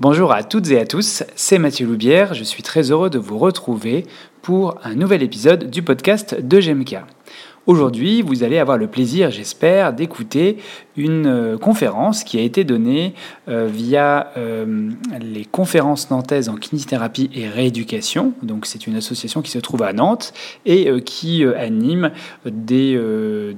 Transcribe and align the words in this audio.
Bonjour 0.00 0.30
à 0.30 0.44
toutes 0.44 0.70
et 0.70 0.78
à 0.78 0.86
tous, 0.86 1.24
c'est 1.34 1.58
Mathieu 1.58 1.84
Loubière, 1.84 2.32
je 2.32 2.44
suis 2.44 2.62
très 2.62 2.92
heureux 2.92 3.10
de 3.10 3.18
vous 3.18 3.36
retrouver 3.36 4.06
pour 4.42 4.78
un 4.84 4.94
nouvel 4.94 5.24
épisode 5.24 5.70
du 5.70 5.82
podcast 5.82 6.40
de 6.40 6.60
GMK. 6.60 6.98
Aujourd'hui, 7.66 8.22
vous 8.22 8.44
allez 8.44 8.58
avoir 8.58 8.78
le 8.78 8.86
plaisir, 8.86 9.32
j'espère, 9.32 9.92
d'écouter 9.92 10.58
une 10.96 11.26
euh, 11.26 11.58
conférence 11.58 12.22
qui 12.22 12.38
a 12.38 12.42
été 12.42 12.62
donnée 12.62 13.12
euh, 13.48 13.66
via 13.66 14.30
euh, 14.36 14.88
les 15.20 15.44
conférences 15.44 16.12
nantaises 16.12 16.48
en 16.48 16.54
kinésithérapie 16.54 17.28
et 17.34 17.48
rééducation. 17.48 18.34
Donc, 18.44 18.66
c'est 18.66 18.86
une 18.86 18.94
association 18.94 19.42
qui 19.42 19.50
se 19.50 19.58
trouve 19.58 19.82
à 19.82 19.92
Nantes 19.92 20.32
et 20.64 20.88
qui 21.02 21.44
anime 21.44 22.12
des 22.46 22.98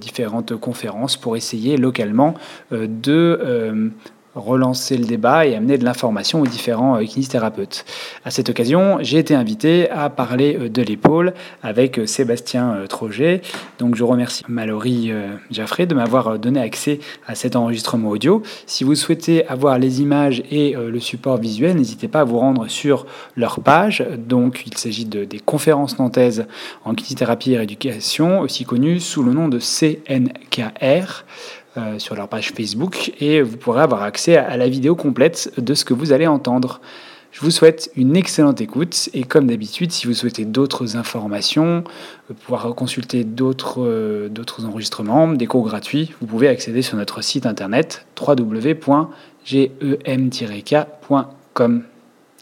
différentes 0.01 0.57
conférences 0.57 1.19
pour 1.19 1.37
essayer 1.37 1.77
localement 1.77 2.35
de 2.71 3.93
relancer 4.35 4.97
le 4.97 5.05
débat 5.05 5.47
et 5.47 5.55
amener 5.55 5.77
de 5.79 5.85
l'information 5.85 6.41
aux 6.41 6.47
différents 6.47 6.97
euh, 6.97 7.05
kinésithérapeutes. 7.05 7.85
À 8.25 8.31
cette 8.31 8.49
occasion, 8.49 8.99
j'ai 9.01 9.19
été 9.19 9.35
invité 9.35 9.91
à 9.91 10.09
parler 10.09 10.57
euh, 10.57 10.69
de 10.69 10.83
l'épaule 10.83 11.35
avec 11.63 11.99
euh, 11.99 12.07
Sébastien 12.07 12.85
Troget. 12.89 13.43
Donc 13.79 13.97
je 13.97 14.05
remercie 14.05 14.45
Mallory 14.49 15.13
Jaffré 15.51 15.87
de 15.87 15.95
m'avoir 15.95 16.39
donné 16.39 16.61
accès 16.61 17.01
à 17.27 17.35
cet 17.35 17.57
enregistrement 17.57 18.09
audio. 18.09 18.43
Si 18.67 18.85
vous 18.85 18.95
souhaitez 18.95 19.47
avoir 19.47 19.79
les 19.79 20.01
images 20.01 20.43
et 20.51 20.75
le 20.75 21.01
support 21.01 21.39
visuel, 21.39 21.77
n'hésitez 21.77 22.09
pas 22.09 22.21
à 22.21 22.25
vous 22.25 22.39
rendre 22.39 22.69
sur 22.69 23.07
leur 23.37 23.61
page. 23.61 24.05
Donc 24.19 24.65
il 24.67 24.77
s'agit 24.77 25.05
de, 25.05 25.25
des 25.25 25.39
conférences 25.39 25.99
nantaises 25.99 26.47
en 26.85 26.95
kinésithérapie 26.95 27.53
et 27.53 27.59
rééducation, 27.59 28.41
aussi 28.41 28.65
connues 28.65 29.01
sous 29.01 29.23
le 29.23 29.33
nom 29.33 29.49
de 29.49 29.59
CNKR. 29.59 31.25
Euh, 31.77 32.01
sur 32.01 32.17
leur 32.17 32.27
page 32.27 32.51
Facebook 32.51 33.13
et 33.21 33.43
vous 33.43 33.57
pourrez 33.57 33.83
avoir 33.83 34.03
accès 34.03 34.37
à 34.37 34.57
la 34.57 34.69
vidéo 34.69 34.97
complète 34.97 35.53
de 35.57 35.75
ce 35.75 35.85
que 35.85 35.95
vous 35.95 36.11
allez 36.11 36.27
entendre. 36.27 36.81
Je 37.31 37.43
vous 37.43 37.53
souhaite 37.53 37.93
une 37.95 38.17
excellente 38.17 38.61
écoute 38.61 39.09
et 39.15 39.23
comme 39.23 39.47
d'habitude, 39.47 39.93
si 39.93 40.09
vous 40.09 40.15
souhaitez 40.15 40.45
d'autres 40.45 40.97
informations, 40.97 41.85
euh, 42.29 42.35
pouvoir 42.35 42.75
consulter 42.75 43.25
euh, 43.25 44.29
d'autres 44.29 44.65
enregistrements, 44.65 45.29
des 45.29 45.47
cours 45.47 45.65
gratuits, 45.65 46.13
vous 46.21 46.27
pouvez 46.27 46.49
accéder 46.49 46.83
sur 46.83 46.97
notre 46.97 47.23
site 47.23 47.47
internet 47.47 48.05
www.gem-k.com 48.21 48.83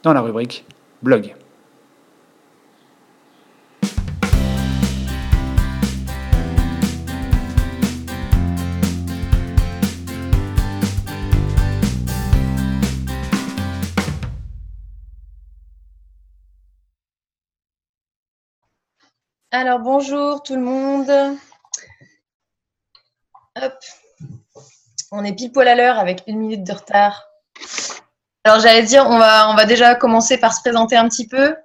dans 0.05 0.13
la 0.15 0.21
rubrique 0.23 0.65
blog. 1.03 1.35
Alors 19.51 19.79
bonjour 19.79 20.43
tout 20.43 20.57
le 20.57 20.61
monde. 20.61 21.11
On 25.11 25.25
est 25.25 25.33
pile 25.33 25.53
poil 25.53 25.67
à 25.69 25.75
l'heure 25.75 25.99
avec 25.99 26.23
une 26.27 26.39
minute 26.39 26.65
de 26.65 26.73
retard. 26.73 27.25
Alors 28.45 28.61
j'allais 28.61 28.83
dire, 28.83 29.07
on 29.09 29.17
va, 29.17 29.49
on 29.51 29.55
va 29.55 29.65
déjà 29.65 29.95
commencer 29.95 30.37
par 30.37 30.53
se 30.53 30.61
présenter 30.61 30.99
un 30.99 31.09
petit 31.09 31.27
peu. 31.27 31.57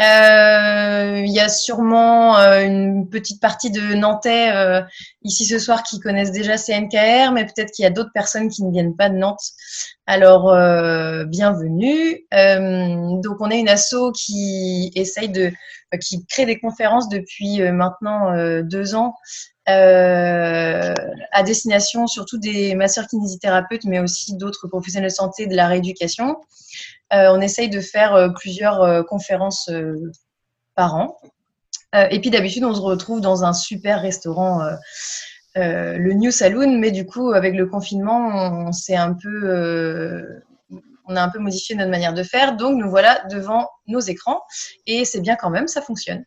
Euh, 0.00 1.22
il 1.26 1.32
y 1.32 1.40
a 1.40 1.48
sûrement 1.48 2.38
euh, 2.38 2.60
une 2.60 3.08
petite 3.08 3.40
partie 3.40 3.72
de 3.72 3.94
Nantais 3.94 4.54
euh, 4.54 4.82
ici 5.22 5.46
ce 5.46 5.58
soir 5.58 5.82
qui 5.82 5.98
connaissent 5.98 6.32
déjà 6.32 6.56
CNKR, 6.56 7.32
mais 7.32 7.44
peut-être 7.46 7.72
qu'il 7.72 7.82
y 7.82 7.86
a 7.86 7.90
d'autres 7.90 8.12
personnes 8.14 8.50
qui 8.50 8.62
ne 8.62 8.70
viennent 8.70 8.94
pas 8.94 9.08
de 9.08 9.16
Nantes. 9.16 9.50
Alors, 10.06 10.52
bienvenue. 11.26 12.26
donc, 12.32 13.36
on 13.40 13.50
est 13.50 13.58
une 13.58 13.68
asso 13.68 14.12
qui 14.14 14.92
essaye 14.94 15.28
de, 15.28 15.52
qui 16.00 16.24
crée 16.26 16.46
des 16.46 16.58
conférences 16.58 17.08
depuis 17.08 17.60
maintenant 17.72 18.32
deux 18.62 18.94
ans 18.94 19.14
à 19.66 21.42
destination 21.44 22.06
surtout 22.06 22.38
des 22.38 22.74
masseurs 22.74 23.06
kinésithérapeutes, 23.08 23.84
mais 23.84 24.00
aussi 24.00 24.36
d'autres 24.36 24.68
professionnels 24.68 25.10
de 25.10 25.14
santé 25.14 25.46
de 25.46 25.56
la 25.56 25.66
rééducation. 25.66 26.36
Euh, 27.12 27.28
on 27.30 27.40
essaye 27.40 27.68
de 27.68 27.80
faire 27.80 28.14
euh, 28.14 28.28
plusieurs 28.30 28.82
euh, 28.82 29.02
conférences 29.02 29.70
par 30.74 30.94
an. 30.94 31.16
et 31.94 32.20
puis 32.20 32.30
d'habitude, 32.30 32.64
on 32.64 32.74
se 32.74 32.80
retrouve 32.80 33.20
dans 33.20 33.44
un 33.44 33.54
super 33.54 34.02
restaurant. 34.02 34.60
Le 35.56 36.12
New 36.12 36.30
Saloon, 36.30 36.78
mais 36.78 36.90
du 36.90 37.06
coup, 37.06 37.32
avec 37.32 37.54
le 37.54 37.66
confinement, 37.66 38.66
on, 38.66 38.72
s'est 38.72 38.96
un 38.96 39.14
peu, 39.14 40.24
on 41.06 41.16
a 41.16 41.22
un 41.22 41.28
peu 41.28 41.38
modifié 41.38 41.74
notre 41.74 41.90
manière 41.90 42.14
de 42.14 42.22
faire. 42.22 42.56
Donc, 42.56 42.78
nous 42.78 42.90
voilà 42.90 43.24
devant 43.30 43.68
nos 43.86 44.00
écrans 44.00 44.42
et 44.86 45.04
c'est 45.04 45.20
bien 45.20 45.36
quand 45.36 45.50
même, 45.50 45.66
ça 45.66 45.80
fonctionne. 45.80 46.24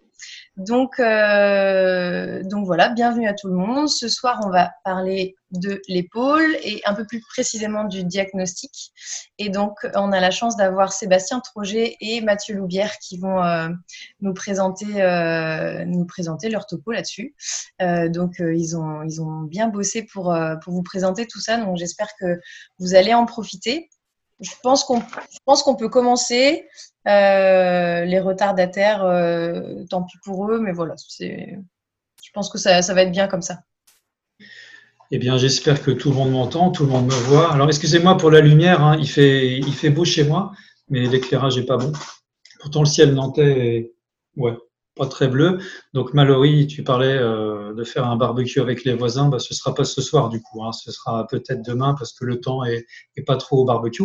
Donc, 0.59 0.99
euh, 0.99 2.43
donc 2.43 2.65
voilà, 2.65 2.89
bienvenue 2.89 3.29
à 3.29 3.33
tout 3.33 3.47
le 3.47 3.53
monde. 3.53 3.87
Ce 3.87 4.09
soir, 4.09 4.41
on 4.45 4.49
va 4.49 4.71
parler 4.83 5.37
de 5.51 5.81
l'épaule 5.87 6.53
et 6.63 6.81
un 6.83 6.93
peu 6.93 7.05
plus 7.05 7.21
précisément 7.21 7.85
du 7.85 8.03
diagnostic. 8.03 8.91
Et 9.37 9.47
donc, 9.47 9.75
on 9.95 10.11
a 10.11 10.19
la 10.19 10.31
chance 10.31 10.57
d'avoir 10.57 10.91
Sébastien 10.91 11.39
Troget 11.39 11.95
et 12.01 12.19
Mathieu 12.19 12.55
Loubière 12.55 12.97
qui 12.97 13.17
vont 13.17 13.41
euh, 13.41 13.69
nous, 14.19 14.33
présenter, 14.33 15.01
euh, 15.01 15.85
nous 15.85 16.05
présenter 16.05 16.49
leur 16.49 16.65
topo 16.65 16.91
là-dessus. 16.91 17.35
donc, 17.79 18.39
ils, 18.39 18.75
ont, 18.75 19.01
ils 19.03 19.21
ont 19.21 19.43
bien 19.43 19.69
bossé 19.69 20.03
pour, 20.03 20.37
pour 20.61 20.73
vous 20.73 20.83
présenter 20.83 21.25
tout 21.25 21.39
ça. 21.39 21.55
Donc, 21.55 21.77
j'espère 21.77 22.09
que 22.19 22.37
vous 22.79 22.95
allez 22.95 23.13
en 23.13 23.25
profiter. 23.25 23.89
Je 24.41 24.51
pense 24.61 24.83
qu'on 24.83 25.01
qu'on 25.45 25.75
peut 25.75 25.89
commencer. 25.89 26.67
Euh, 27.09 28.05
les 28.05 28.19
retardataires, 28.19 29.03
euh, 29.03 29.83
tant 29.89 30.03
pis 30.03 30.17
pour 30.23 30.51
eux, 30.51 30.59
mais 30.59 30.71
voilà, 30.71 30.93
je 31.19 32.31
pense 32.33 32.49
que 32.49 32.59
ça, 32.59 32.81
va 32.93 33.01
être 33.01 33.11
bien 33.11 33.27
comme 33.27 33.41
ça. 33.41 33.61
Eh 35.11 35.17
bien, 35.17 35.37
j'espère 35.37 35.81
que 35.81 35.89
tout 35.89 36.09
le 36.09 36.15
monde 36.15 36.31
m'entend, 36.31 36.69
tout 36.69 36.83
le 36.83 36.89
monde 36.91 37.07
me 37.07 37.11
voit. 37.11 37.51
Alors, 37.51 37.67
excusez-moi 37.67 38.15
pour 38.17 38.29
la 38.29 38.41
lumière, 38.41 38.83
hein, 38.83 38.95
il, 38.99 39.07
fait, 39.07 39.89
beau 39.89 40.05
chez 40.05 40.23
moi, 40.23 40.51
mais 40.89 41.07
l'éclairage 41.07 41.57
n'est 41.57 41.65
pas 41.65 41.77
bon. 41.77 41.91
Pourtant, 42.59 42.81
le 42.81 42.85
ciel 42.85 43.15
nantais 43.15 43.77
est 43.77 43.93
ouais, 44.35 44.55
pas 44.95 45.07
très 45.07 45.27
bleu. 45.27 45.57
Donc, 45.93 46.13
Mallory, 46.13 46.67
tu 46.67 46.83
parlais 46.83 47.17
euh, 47.17 47.73
de 47.73 47.83
faire 47.83 48.05
un 48.05 48.17
barbecue 48.17 48.59
avec 48.59 48.83
les 48.83 48.93
voisins. 48.93 49.29
Bah, 49.29 49.39
ce 49.39 49.51
ne 49.51 49.55
sera 49.55 49.73
pas 49.73 49.83
ce 49.83 50.01
soir, 50.01 50.29
du 50.29 50.43
coup. 50.43 50.63
Hein. 50.63 50.73
ce 50.73 50.91
sera 50.91 51.25
peut-être 51.25 51.63
demain 51.63 51.95
parce 51.97 52.13
que 52.13 52.25
le 52.25 52.39
temps 52.39 52.63
est, 52.63 52.85
pas 53.25 53.37
trop 53.37 53.61
au 53.61 53.65
barbecue. 53.65 54.03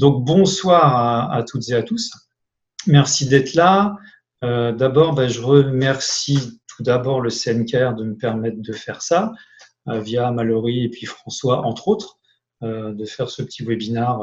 Donc 0.00 0.24
bonsoir 0.24 1.30
à, 1.30 1.42
toutes 1.42 1.68
et 1.68 1.74
à 1.74 1.82
tous. 1.82 2.10
Merci 2.86 3.28
d'être 3.28 3.52
là. 3.52 3.96
Euh, 4.42 4.72
d'abord, 4.72 5.14
ben, 5.14 5.28
je 5.28 5.42
remercie 5.42 6.58
tout 6.66 6.82
d'abord 6.82 7.20
le 7.20 7.28
CNKR 7.28 7.92
de 7.92 8.04
me 8.04 8.16
permettre 8.16 8.56
de 8.62 8.72
faire 8.72 9.02
ça, 9.02 9.30
euh, 9.88 10.00
via 10.00 10.30
Mallory 10.30 10.84
et 10.84 10.88
puis 10.88 11.04
François, 11.04 11.66
entre 11.66 11.88
autres, 11.88 12.16
euh, 12.62 12.94
de 12.94 13.04
faire 13.04 13.28
ce 13.28 13.42
petit 13.42 13.62
webinaire 13.62 14.20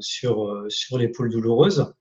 sur, 0.00 0.64
sur 0.68 0.98
l'épaule 0.98 1.30
douloureuse. 1.30 1.94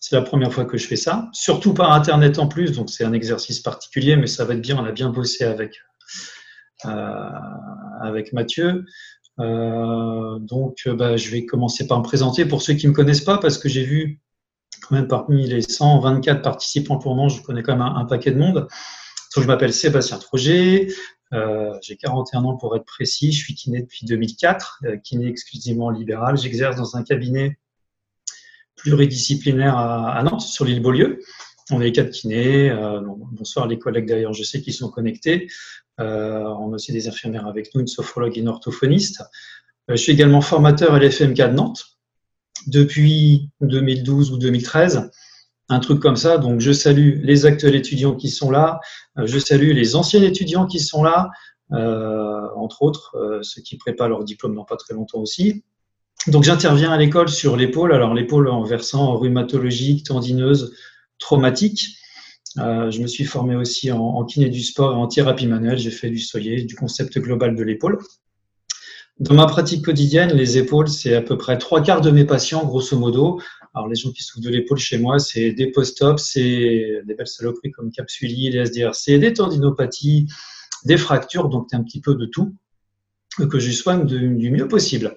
C'est 0.00 0.16
la 0.16 0.22
première 0.22 0.52
fois 0.52 0.64
que 0.64 0.76
je 0.76 0.88
fais 0.88 0.96
ça, 0.96 1.28
surtout 1.32 1.72
par 1.72 1.92
Internet 1.92 2.40
en 2.40 2.48
plus, 2.48 2.72
donc 2.72 2.90
c'est 2.90 3.04
un 3.04 3.12
exercice 3.12 3.60
particulier, 3.60 4.16
mais 4.16 4.26
ça 4.26 4.44
va 4.44 4.54
être 4.54 4.60
bien, 4.60 4.76
on 4.76 4.84
a 4.84 4.90
bien 4.90 5.10
bossé 5.10 5.44
avec 5.44 5.78
Mathieu. 8.32 8.84
Euh, 9.40 10.38
donc, 10.38 10.82
euh, 10.86 10.94
bah, 10.94 11.16
je 11.16 11.30
vais 11.30 11.44
commencer 11.44 11.86
par 11.86 11.98
me 11.98 12.04
présenter 12.04 12.44
pour 12.44 12.62
ceux 12.62 12.74
qui 12.74 12.86
ne 12.86 12.92
me 12.92 12.96
connaissent 12.96 13.24
pas, 13.24 13.38
parce 13.38 13.58
que 13.58 13.68
j'ai 13.68 13.84
vu 13.84 14.20
quand 14.82 14.94
même 14.94 15.08
parmi 15.08 15.46
les 15.46 15.62
124 15.62 16.42
participants 16.42 16.98
pour 16.98 17.14
moment, 17.14 17.28
je 17.28 17.42
connais 17.42 17.62
quand 17.62 17.72
même 17.72 17.82
un, 17.82 18.04
paquet 18.04 18.30
de 18.30 18.38
monde. 18.38 18.68
Je 19.36 19.42
m'appelle 19.42 19.72
Sébastien 19.72 20.18
Troget, 20.18 20.88
euh, 21.32 21.74
j'ai 21.82 21.96
41 21.96 22.44
ans 22.44 22.56
pour 22.56 22.76
être 22.76 22.84
précis, 22.84 23.32
je 23.32 23.42
suis 23.42 23.54
kiné 23.54 23.82
depuis 23.82 24.06
2004, 24.06 24.82
euh, 24.84 24.96
kiné 24.98 25.26
exclusivement 25.26 25.90
libéral. 25.90 26.36
J'exerce 26.36 26.76
dans 26.76 26.96
un 26.96 27.02
cabinet 27.02 27.58
pluridisciplinaire 28.76 29.76
à, 29.76 30.22
Nantes, 30.22 30.42
sur 30.42 30.64
l'île 30.64 30.82
Beaulieu. 30.82 31.20
On 31.70 31.80
est 31.80 31.90
quatre 31.92 32.10
kinés. 32.10 32.70
Bonsoir 33.32 33.66
les 33.66 33.78
collègues 33.78 34.06
d'ailleurs, 34.06 34.34
je 34.34 34.42
sais 34.42 34.60
qu'ils 34.60 34.74
sont 34.74 34.90
connectés. 34.90 35.48
Euh, 36.00 36.42
on 36.42 36.72
a 36.72 36.74
aussi 36.74 36.92
des 36.92 37.08
infirmières 37.08 37.46
avec 37.46 37.74
nous, 37.74 37.80
une 37.80 37.86
sophrologue 37.86 38.36
et 38.36 38.40
une 38.40 38.48
orthophoniste. 38.48 39.22
Euh, 39.90 39.96
je 39.96 40.02
suis 40.02 40.12
également 40.12 40.40
formateur 40.40 40.94
à 40.94 40.98
l'FMK 40.98 41.36
de 41.36 41.46
Nantes 41.54 41.84
depuis 42.66 43.50
2012 43.60 44.32
ou 44.32 44.38
2013 44.38 45.10
un 45.70 45.80
truc 45.80 46.00
comme 46.00 46.16
ça. 46.16 46.38
Donc, 46.38 46.60
je 46.60 46.72
salue 46.72 47.22
les 47.22 47.46
actuels 47.46 47.74
étudiants 47.74 48.14
qui 48.14 48.28
sont 48.28 48.50
là, 48.50 48.80
je 49.16 49.38
salue 49.38 49.70
les 49.70 49.96
anciens 49.96 50.22
étudiants 50.22 50.66
qui 50.66 50.78
sont 50.78 51.02
là, 51.02 51.30
entre 51.70 52.82
autres, 52.82 53.16
ceux 53.40 53.62
qui 53.62 53.78
préparent 53.78 54.10
leur 54.10 54.24
diplôme 54.24 54.54
dans 54.54 54.66
pas 54.66 54.76
très 54.76 54.92
longtemps 54.92 55.20
aussi. 55.20 55.64
Donc, 56.26 56.44
j'interviens 56.44 56.92
à 56.92 56.98
l'école 56.98 57.30
sur 57.30 57.56
l'épaule. 57.56 57.94
Alors, 57.94 58.12
l'épaule 58.12 58.48
en 58.48 58.62
versant 58.62 59.16
rhumatologique, 59.16 60.04
tendineuse, 60.04 60.74
traumatique. 61.18 61.96
Euh, 62.58 62.90
je 62.90 63.00
me 63.00 63.06
suis 63.06 63.24
formé 63.24 63.56
aussi 63.56 63.90
en, 63.90 64.24
kiné 64.24 64.48
du 64.48 64.62
sport 64.62 64.92
et 64.92 64.96
en 64.96 65.06
thérapie 65.08 65.46
manuelle. 65.46 65.78
J'ai 65.78 65.90
fait 65.90 66.10
du 66.10 66.18
soyer, 66.18 66.62
du 66.62 66.74
concept 66.76 67.18
global 67.18 67.56
de 67.56 67.62
l'épaule. 67.62 67.98
Dans 69.20 69.34
ma 69.34 69.46
pratique 69.46 69.84
quotidienne, 69.84 70.32
les 70.32 70.58
épaules, 70.58 70.88
c'est 70.88 71.14
à 71.14 71.22
peu 71.22 71.36
près 71.36 71.56
trois 71.58 71.82
quarts 71.82 72.00
de 72.00 72.10
mes 72.10 72.24
patients, 72.24 72.64
grosso 72.64 72.98
modo. 72.98 73.40
Alors, 73.72 73.88
les 73.88 73.94
gens 73.94 74.10
qui 74.10 74.22
souffrent 74.22 74.44
de 74.44 74.50
l'épaule 74.50 74.78
chez 74.78 74.98
moi, 74.98 75.18
c'est 75.18 75.52
des 75.52 75.70
post-op, 75.70 76.18
c'est 76.18 77.02
des 77.04 77.14
belles 77.14 77.26
saloperies 77.26 77.72
comme 77.72 77.90
capsulie, 77.90 78.50
les 78.50 78.58
SDRC, 78.66 79.18
des 79.18 79.32
tendinopathies, 79.32 80.26
des 80.84 80.96
fractures, 80.96 81.48
donc 81.48 81.72
un 81.74 81.82
petit 81.82 82.00
peu 82.00 82.14
de 82.14 82.26
tout 82.26 82.54
que 83.50 83.58
je 83.58 83.70
soigne 83.72 84.06
du 84.06 84.50
mieux 84.50 84.68
possible. 84.68 85.16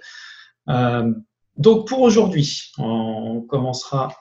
Euh, 0.69 1.11
donc, 1.57 1.87
pour 1.87 2.01
aujourd'hui, 2.01 2.71
on 2.77 3.41
commencera. 3.41 4.15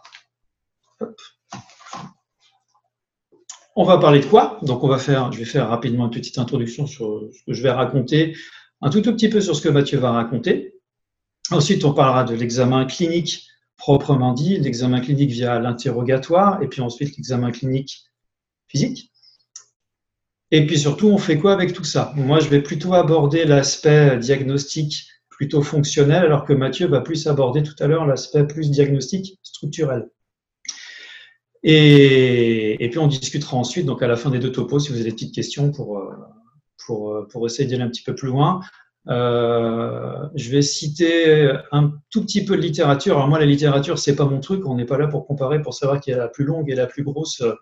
On 3.79 3.85
va 3.85 3.99
parler 3.99 4.21
de 4.21 4.25
quoi? 4.25 4.59
Donc, 4.63 4.83
on 4.85 4.89
va 4.89 4.97
faire, 4.97 5.31
je 5.33 5.39
vais 5.39 5.45
faire 5.45 5.69
rapidement 5.69 6.07
une 6.07 6.11
petite 6.11 6.39
introduction 6.39 6.87
sur 6.87 7.29
ce 7.31 7.45
que 7.45 7.53
je 7.53 7.63
vais 7.63 7.71
raconter 7.71 8.35
un 8.81 8.89
tout, 8.89 9.03
petit 9.03 9.29
peu 9.29 9.43
sur 9.43 9.55
ce 9.55 9.61
que 9.61 9.69
Mathieu 9.69 9.99
va 9.99 10.13
raconter. 10.13 10.75
Ensuite, 11.51 11.85
on 11.85 11.93
parlera 11.93 12.25
de 12.25 12.35
l'examen 12.35 12.87
clinique 12.87 13.47
proprement 13.77 14.33
dit, 14.33 14.57
l'examen 14.59 15.01
clinique 15.01 15.31
via 15.31 15.59
l'interrogatoire, 15.59 16.63
et 16.63 16.69
puis 16.69 16.81
ensuite 16.81 17.17
l'examen 17.19 17.51
clinique 17.51 18.05
physique. 18.67 19.13
Et 20.51 20.67
puis 20.67 20.79
surtout, 20.79 21.09
on 21.09 21.19
fait 21.19 21.37
quoi 21.37 21.53
avec 21.53 21.75
tout 21.75 21.85
ça? 21.85 22.15
Moi, 22.17 22.41
je 22.41 22.49
vais 22.49 22.63
plutôt 22.63 22.95
aborder 22.95 23.45
l'aspect 23.45 24.17
diagnostic 24.17 25.07
plutôt 25.29 25.61
fonctionnel, 25.61 26.25
alors 26.25 26.47
que 26.47 26.55
Mathieu 26.55 26.87
va 26.87 27.03
plus 27.03 27.27
aborder 27.27 27.63
tout 27.63 27.77
à 27.81 27.87
l'heure 27.87 28.07
l'aspect 28.07 28.47
plus 28.47 28.71
diagnostic 28.71 29.39
structurel. 29.43 30.09
Et, 31.69 32.85
et, 32.85 32.89
puis 32.91 33.01
on 33.01 33.09
discutera 33.09 33.57
ensuite, 33.57 33.87
donc 33.87 34.01
à 34.01 34.07
la 34.07 34.15
fin 34.15 34.31
des 34.31 34.39
deux 34.39 34.53
topos, 34.53 34.79
si 34.79 34.91
vous 34.91 34.95
avez 34.95 35.07
des 35.07 35.11
petites 35.11 35.35
questions 35.35 35.73
pour, 35.73 35.99
euh, 35.99 36.15
pour, 36.87 37.11
euh, 37.11 37.27
pour 37.29 37.45
essayer 37.45 37.69
d'aller 37.69 37.83
un 37.83 37.89
petit 37.89 38.05
peu 38.05 38.15
plus 38.15 38.29
loin. 38.29 38.61
Euh, 39.09 40.29
je 40.37 40.49
vais 40.51 40.63
citer 40.63 41.51
un 41.73 41.93
tout 42.11 42.23
petit 42.23 42.45
peu 42.45 42.57
de 42.57 42.63
littérature. 42.63 43.17
Alors 43.17 43.27
moi, 43.27 43.41
la 43.41 43.47
littérature, 43.47 43.99
c'est 43.99 44.15
pas 44.15 44.27
mon 44.27 44.39
truc. 44.39 44.65
On 44.65 44.77
n'est 44.77 44.85
pas 44.85 44.97
là 44.97 45.09
pour 45.09 45.27
comparer, 45.27 45.61
pour 45.61 45.75
savoir 45.75 46.01
qui 46.01 46.13
est 46.13 46.17
la 46.17 46.29
plus 46.29 46.45
longue 46.45 46.71
et 46.71 46.77
la 46.77 46.87
plus 46.87 47.03
grosse 47.03 47.41
euh, 47.41 47.55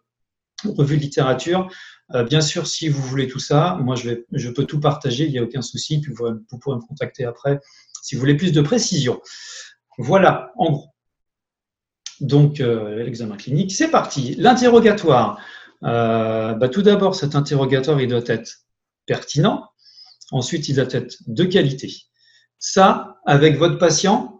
revue 0.67 0.99
de 0.99 1.03
littérature. 1.03 1.71
bien 2.29 2.43
sûr, 2.43 2.67
si 2.67 2.91
vous 2.91 3.03
voulez 3.03 3.27
tout 3.27 3.39
ça, 3.39 3.79
moi, 3.81 3.95
je, 3.95 4.11
vais, 4.11 4.27
je 4.33 4.51
peux 4.51 4.65
tout 4.65 4.81
partager. 4.81 5.25
Il 5.25 5.33
n'y 5.33 5.39
a 5.39 5.43
aucun 5.43 5.63
souci. 5.63 6.03
Puis 6.03 6.13
vous, 6.13 6.27
vous, 6.51 6.59
pourrez 6.59 6.77
me 6.77 6.83
contacter 6.83 7.25
après 7.25 7.59
si 8.03 8.17
vous 8.17 8.21
voulez 8.21 8.37
plus 8.37 8.53
de 8.53 8.61
précision. 8.61 9.23
Voilà, 9.97 10.53
en 10.59 10.73
gros. 10.73 10.94
Donc, 12.21 12.59
l'examen 12.59 13.37
clinique, 13.37 13.73
c'est 13.73 13.91
parti. 13.91 14.35
L'interrogatoire. 14.39 15.41
Bah, 15.83 16.69
tout 16.71 16.83
d'abord, 16.83 17.15
cet 17.15 17.35
interrogatoire, 17.35 18.01
il 18.01 18.09
doit 18.09 18.23
être 18.27 18.61
pertinent. 19.07 19.65
Ensuite, 20.31 20.69
il 20.69 20.77
doit 20.77 20.87
être 20.91 21.17
de 21.27 21.45
qualité. 21.45 21.93
Ça, 22.59 23.17
avec 23.27 23.59
votre 23.59 23.79
patient, 23.79 24.35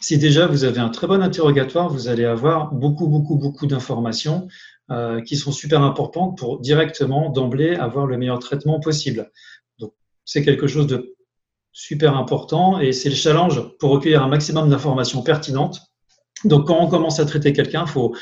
si 0.00 0.16
déjà 0.16 0.46
vous 0.46 0.64
avez 0.64 0.80
un 0.80 0.88
très 0.88 1.06
bon 1.06 1.22
interrogatoire, 1.22 1.88
vous 1.88 2.08
allez 2.08 2.24
avoir 2.24 2.72
beaucoup, 2.72 3.06
beaucoup, 3.06 3.36
beaucoup 3.36 3.66
d'informations 3.66 4.48
euh, 4.90 5.20
qui 5.20 5.36
sont 5.36 5.52
super 5.52 5.82
importantes 5.82 6.38
pour 6.38 6.60
directement, 6.60 7.28
d'emblée, 7.30 7.76
avoir 7.76 8.06
le 8.06 8.16
meilleur 8.16 8.38
traitement 8.38 8.80
possible. 8.80 9.30
Donc, 9.78 9.92
c'est 10.24 10.42
quelque 10.42 10.66
chose 10.66 10.86
de 10.86 11.16
super 11.72 12.16
important 12.16 12.80
et 12.80 12.92
c'est 12.92 13.10
le 13.10 13.14
challenge 13.14 13.60
pour 13.78 13.90
recueillir 13.90 14.22
un 14.22 14.28
maximum 14.28 14.70
d'informations 14.70 15.22
pertinentes. 15.22 15.80
Donc, 16.44 16.66
quand 16.66 16.78
on 16.80 16.88
commence 16.88 17.20
à 17.20 17.26
traiter 17.26 17.52
quelqu'un, 17.52 17.84
il 17.86 17.90
faut, 17.90 18.14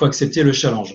accepter 0.00 0.42
le 0.42 0.52
challenge. 0.52 0.94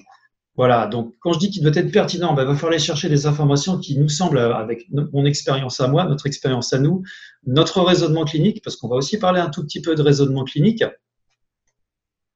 Voilà, 0.56 0.86
donc 0.86 1.16
quand 1.22 1.34
je 1.34 1.40
dis 1.40 1.50
qu'il 1.50 1.64
doit 1.64 1.72
être 1.74 1.92
pertinent, 1.92 2.34
ben, 2.34 2.44
il 2.44 2.48
va 2.48 2.54
falloir 2.54 2.74
aller 2.74 2.80
chercher 2.80 3.10
des 3.10 3.26
informations 3.26 3.80
qui 3.80 3.98
nous 3.98 4.10
semblent, 4.10 4.38
avec 4.38 4.86
mon 4.92 5.26
expérience 5.26 5.80
à 5.80 5.88
moi, 5.88 6.04
notre 6.06 6.28
expérience 6.28 6.74
à 6.74 6.80
nous, 6.80 7.04
notre 7.48 7.82
raisonnement 7.82 8.26
clinique, 8.26 8.62
parce 8.64 8.76
qu'on 8.76 8.90
va 8.90 8.98
aussi 8.98 9.18
parler 9.18 9.40
un 9.40 9.50
tout 9.50 9.64
petit 9.64 9.82
peu 9.82 9.96
de 9.96 10.02
raisonnement 10.02 10.44
clinique. 10.44 10.84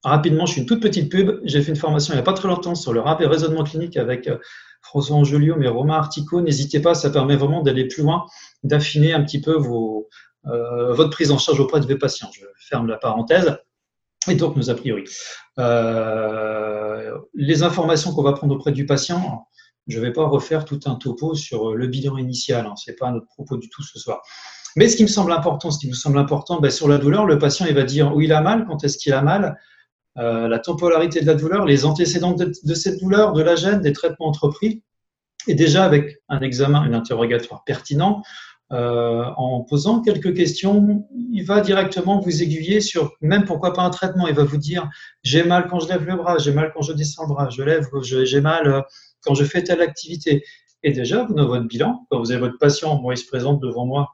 Rapidement, 0.04 0.45
je 0.45 0.54
suis 0.54 0.62
une 0.62 0.68
toute 0.68 0.81
petite 0.81 1.12
pub. 1.12 1.39
J'ai 1.44 1.62
fait 1.62 1.69
une 1.69 1.75
formation 1.75 2.13
il 2.13 2.18
n'y 2.18 2.22
a 2.22 2.24
pas 2.24 2.33
très 2.33 2.48
longtemps 2.48 2.75
sur 2.75 2.94
le 2.94 3.00
rap 3.00 3.22
et 3.22 3.25
raisonnement 3.25 3.63
clinique 3.63 3.98
avec 3.98 4.27
euh, 4.27 4.38
François 4.83 5.18
Angelio, 5.18 5.56
mais 5.57 5.68
Romain 5.68 5.95
Artico. 5.95 6.42
N'hésitez 6.42 6.80
pas, 6.80 6.94
ça 6.94 7.10
permet 7.10 7.36
vraiment 7.36 7.63
d'aller 7.63 7.88
plus 7.88 8.04
loin, 8.04 8.25
d'affiner 8.63 9.13
un 9.13 9.24
petit 9.24 9.42
peu 9.42 9.56
euh, 9.56 10.94
votre 10.94 11.10
prise 11.10 11.31
en 11.31 11.39
charge 11.39 11.60
auprès 11.60 11.80
de 11.80 11.88
vos 11.88 11.98
patients. 11.98 12.30
Je 12.33 12.45
ferme 12.60 12.88
la 12.88 12.98
parenthèse 12.98 13.57
et 14.27 14.36
donc 14.36 14.56
nos 14.56 14.69
a 14.69 14.75
priori. 14.75 15.04
Euh, 15.60 17.18
les 17.33 17.63
informations 17.63 18.13
qu'on 18.13 18.24
va 18.24 18.33
prendre 18.33 18.56
auprès 18.56 18.72
du 18.72 18.86
patient, 18.86 19.48
je 19.88 20.00
ne 20.00 20.06
vais 20.06 20.12
pas 20.12 20.25
refaire 20.25 20.66
tout 20.66 20.80
un 20.86 20.95
topo 20.95 21.36
sur 21.36 21.75
le 21.75 21.88
bilan 21.88 22.18
initial, 22.18 22.66
hein, 22.66 22.75
ce 22.75 22.89
n'est 22.89 22.95
pas 22.95 23.12
notre 23.12 23.27
propos 23.27 23.57
du 23.57 23.69
tout 23.69 23.83
ce 23.83 24.00
soir. 24.00 24.22
Mais 24.75 24.89
ce 24.89 24.98
qui 24.98 25.04
me 25.04 25.07
semble 25.07 25.31
important, 25.31 25.72
ce 25.72 25.80
qui 25.80 25.88
me 25.88 25.94
semble 25.94 26.18
important, 26.18 26.60
ben, 26.60 26.72
sur 26.72 26.88
la 26.88 26.98
douleur, 26.98 27.25
le 27.25 27.39
patient 27.39 27.66
il 27.68 27.75
va 27.75 27.83
dire 27.83 28.13
où 28.16 28.22
il 28.22 28.33
a 28.33 28.42
mal, 28.42 28.66
quand 28.66 28.83
est-ce 28.83 28.98
qu'il 28.98 29.13
a 29.13 29.22
mal, 29.22 29.57
euh, 30.18 30.48
la 30.48 30.60
temporalité 30.60 31.22
de 31.22 31.27
la 31.27 31.36
douleur, 31.36 31.66
les 31.66 31.86
antécédents 31.86 32.33
de, 32.33 32.51
de, 32.63 32.74
cette 32.74 33.00
douleur, 33.00 33.33
de 33.33 33.42
la 33.42 33.56
gêne, 33.56 33.81
des 33.81 33.94
traitements 33.94 34.27
entrepris. 34.27 34.83
Et 35.48 35.54
déjà 35.54 35.86
avec 35.86 36.18
un 36.30 36.39
examen, 36.39 36.81
un 36.81 36.94
interrogatoire 36.94 37.63
pertinent, 37.66 38.24
euh, 38.71 39.23
en 39.38 39.62
posant 39.62 40.01
quelques 40.01 40.35
questions, 40.35 41.07
il 41.31 41.44
va 41.44 41.62
directement 41.62 42.19
vous 42.19 42.41
aiguiller 42.41 42.81
sur 42.81 43.13
même 43.21 43.45
pourquoi 43.45 43.73
pas 43.73 43.83
un 43.83 43.89
traitement. 43.89 44.27
Il 44.27 44.35
va 44.35 44.44
vous 44.44 44.57
dire 44.57 44.89
j'ai 45.23 45.44
mal 45.44 45.67
quand 45.69 45.79
je 45.79 45.88
lève 45.88 46.06
le 46.06 46.15
bras, 46.15 46.38
j'ai 46.38 46.51
mal 46.51 46.71
quand 46.73 46.81
je 46.81 46.94
descends 46.94 47.23
le 47.23 47.29
bras, 47.29 47.50
je 47.50 47.62
lève, 47.62 47.88
j'ai 48.01 48.41
mal 48.41 48.67
euh, 48.67 48.81
quand 49.21 49.35
je 49.35 49.44
fais 49.44 49.63
telle 49.63 49.81
activité. 49.81 50.44
Et 50.83 50.91
déjà, 50.91 51.23
vous 51.23 51.33
dans 51.33 51.47
votre 51.47 51.65
bilan, 51.65 52.06
quand 52.09 52.19
vous 52.19 52.31
avez 52.31 52.39
votre 52.39 52.57
patient, 52.59 53.00
moi 53.01 53.13
il 53.13 53.17
se 53.17 53.27
présente 53.27 53.62
devant 53.62 53.85
moi 53.85 54.09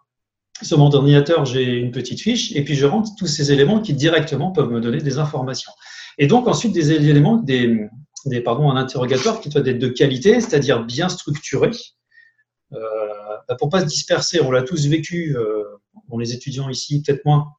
sur 0.62 0.77
mon 0.77 0.92
ordinateur, 0.94 1.45
j'ai 1.45 1.63
une 1.63 1.92
petite 1.92 2.21
fiche 2.21 2.56
et 2.56 2.63
puis 2.63 2.75
je 2.75 2.86
rentre 2.86 3.09
tous 3.18 3.27
ces 3.27 3.51
éléments 3.51 3.80
qui 3.80 3.94
directement 3.94 4.51
peuvent 4.51 4.69
me 4.69 4.80
donner 4.80 5.00
des 5.00 5.18
informations. 5.18 5.71
Et 6.18 6.27
donc 6.27 6.48
ensuite 6.48 6.74
des 6.74 6.92
éléments, 6.92 7.38
des, 7.38 7.88
des 8.25 8.42
pardon, 8.42 8.69
un 8.69 8.75
interrogatoire 8.75 9.39
qui 9.39 9.50
doit 9.50 9.65
être 9.65 9.80
de 9.80 9.88
qualité, 9.88 10.39
c'est-à-dire 10.39 10.83
bien 10.83 11.09
structuré. 11.09 11.71
Euh, 12.73 12.77
bah, 13.47 13.56
pour 13.56 13.69
pas 13.69 13.81
se 13.81 13.85
disperser, 13.85 14.41
on 14.41 14.51
l'a 14.51 14.63
tous 14.63 14.88
vécu, 14.88 15.35
euh, 15.38 15.63
les 16.18 16.33
étudiants 16.33 16.69
ici 16.69 17.01
peut-être 17.01 17.25
moins, 17.25 17.53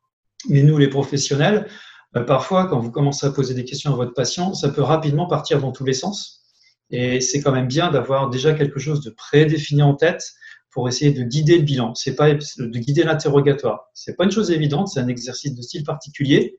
mais 0.48 0.62
nous 0.62 0.78
les 0.78 0.88
professionnels, 0.88 1.66
bah, 2.12 2.22
parfois 2.22 2.66
quand 2.66 2.78
vous 2.78 2.90
commencez 2.90 3.26
à 3.26 3.30
poser 3.30 3.54
des 3.54 3.64
questions 3.64 3.92
à 3.92 3.96
votre 3.96 4.14
patient, 4.14 4.54
ça 4.54 4.68
peut 4.68 4.82
rapidement 4.82 5.26
partir 5.26 5.60
dans 5.60 5.72
tous 5.72 5.84
les 5.84 5.94
sens. 5.94 6.42
Et 6.90 7.20
c'est 7.20 7.40
quand 7.40 7.52
même 7.52 7.68
bien 7.68 7.90
d'avoir 7.90 8.28
déjà 8.28 8.52
quelque 8.52 8.78
chose 8.78 9.02
de 9.02 9.10
prédéfini 9.10 9.82
en 9.82 9.94
tête 9.94 10.32
pour 10.70 10.88
essayer 10.88 11.12
de 11.12 11.22
guider 11.22 11.56
le 11.58 11.64
bilan. 11.64 11.94
C'est 11.94 12.14
pas 12.14 12.32
de 12.32 12.78
guider 12.78 13.02
l'interrogatoire. 13.02 13.90
C'est 13.94 14.14
pas 14.14 14.24
une 14.24 14.30
chose 14.30 14.50
évidente, 14.50 14.88
c'est 14.88 15.00
un 15.00 15.08
exercice 15.08 15.54
de 15.54 15.62
style 15.62 15.84
particulier. 15.84 16.58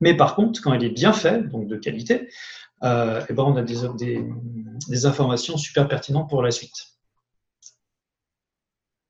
Mais 0.00 0.16
par 0.16 0.34
contre, 0.34 0.62
quand 0.62 0.72
il 0.72 0.84
est 0.84 0.90
bien 0.90 1.12
fait, 1.12 1.42
donc 1.48 1.66
de 1.66 1.76
qualité, 1.76 2.28
euh, 2.84 3.22
eh 3.28 3.32
ben 3.32 3.42
on 3.42 3.56
a 3.56 3.62
des 3.62 5.06
informations 5.06 5.56
super 5.56 5.88
pertinentes 5.88 6.28
pour 6.30 6.42
la 6.42 6.50
suite. 6.50 6.97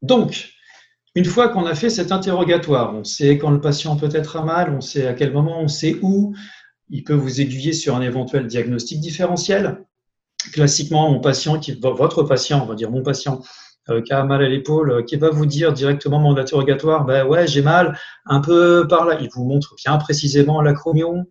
Donc, 0.03 0.51
une 1.15 1.25
fois 1.25 1.49
qu'on 1.49 1.67
a 1.67 1.75
fait 1.75 1.91
cet 1.91 2.13
interrogatoire, 2.13 2.95
on 2.95 3.05
sait 3.05 3.39
quand 3.39 3.51
le 3.51 3.61
patient 3.61 3.97
peut 3.97 4.11
être 4.13 4.37
à 4.37 4.45
mal, 4.45 4.73
on 4.73 4.81
sait 4.81 5.07
à 5.07 5.15
quel 5.15 5.33
moment, 5.33 5.61
on 5.61 5.69
sait 5.69 5.97
où, 6.03 6.35
il 6.91 7.05
peut 7.05 7.15
vous 7.15 7.41
aiguiller 7.41 7.73
sur 7.73 7.97
un 7.97 8.03
éventuel 8.03 8.47
diagnostic 8.47 9.01
différentiel. 9.01 9.85
Classiquement, 10.53 11.11
mon 11.11 11.21
patient, 11.21 11.61
votre 11.83 12.23
patient, 12.23 12.63
on 12.63 12.67
va 12.67 12.75
dire 12.75 12.91
mon 12.91 13.03
patient, 13.03 13.43
euh, 13.91 14.03
qui 14.03 14.13
a 14.13 14.23
mal 14.23 14.43
à 14.45 14.49
l'épaule, 14.49 14.91
euh, 14.91 15.03
qui 15.03 15.17
va 15.17 15.31
vous 15.31 15.47
dire 15.47 15.73
directement 15.73 16.19
mon 16.21 16.37
interrogatoire, 16.37 17.05
ben 17.05 17.27
ouais, 17.27 17.47
j'ai 17.47 17.63
mal 17.63 17.99
un 18.27 18.41
peu 18.41 18.87
par 18.87 19.07
là. 19.07 19.19
Il 19.21 19.29
vous 19.35 19.45
montre 19.45 19.75
bien 19.77 19.97
précisément 19.97 20.61
l'acromion. 20.61 21.25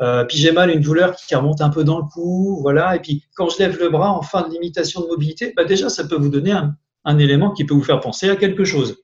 Euh, 0.00 0.24
puis 0.24 0.38
j'ai 0.38 0.52
mal, 0.52 0.70
une 0.70 0.80
douleur 0.80 1.16
qui 1.16 1.34
remonte 1.34 1.60
un 1.60 1.70
peu 1.70 1.84
dans 1.84 1.98
le 1.98 2.04
cou, 2.04 2.58
voilà. 2.62 2.96
Et 2.96 3.00
puis 3.00 3.24
quand 3.34 3.48
je 3.48 3.58
lève 3.58 3.78
le 3.78 3.88
bras 3.90 4.12
en 4.12 4.22
fin 4.22 4.46
de 4.46 4.52
limitation 4.52 5.02
de 5.02 5.06
mobilité, 5.06 5.52
ben 5.56 5.66
déjà 5.66 5.88
ça 5.88 6.04
peut 6.04 6.16
vous 6.16 6.28
donner 6.28 6.52
un, 6.52 6.76
un 7.04 7.18
élément 7.18 7.52
qui 7.52 7.64
peut 7.64 7.74
vous 7.74 7.82
faire 7.82 8.00
penser 8.00 8.28
à 8.28 8.36
quelque 8.36 8.64
chose. 8.64 9.02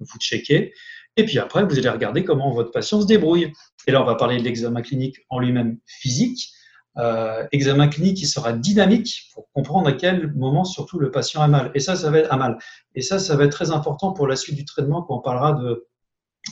Vous 0.00 0.18
checkez, 0.18 0.72
et 1.16 1.24
puis 1.24 1.38
après, 1.38 1.64
vous 1.64 1.78
allez 1.78 1.88
regarder 1.88 2.24
comment 2.24 2.52
votre 2.52 2.70
patient 2.70 3.00
se 3.00 3.06
débrouille. 3.06 3.52
Et 3.86 3.92
là, 3.92 4.02
on 4.02 4.06
va 4.06 4.14
parler 4.14 4.38
de 4.38 4.42
l'examen 4.42 4.82
clinique 4.82 5.18
en 5.28 5.38
lui-même 5.38 5.78
physique. 5.86 6.52
Euh, 6.98 7.46
examen 7.52 7.88
clinique 7.88 8.18
qui 8.18 8.26
sera 8.26 8.52
dynamique 8.52 9.30
pour 9.32 9.50
comprendre 9.52 9.88
à 9.88 9.92
quel 9.92 10.32
moment 10.34 10.64
surtout 10.64 10.98
le 10.98 11.10
patient 11.10 11.40
a 11.42 11.48
mal. 11.48 11.70
Et 11.74 11.80
ça, 11.80 11.96
ça 11.96 12.10
va 12.10 12.18
être 12.18 12.36
mal. 12.36 12.58
Et 12.94 13.02
ça, 13.02 13.18
ça 13.18 13.36
va 13.36 13.44
être 13.44 13.52
très 13.52 13.70
important 13.70 14.12
pour 14.12 14.26
la 14.26 14.36
suite 14.36 14.56
du 14.56 14.64
traitement 14.64 15.02
quand 15.02 15.16
on 15.18 15.20
parlera 15.20 15.52
de, 15.52 15.88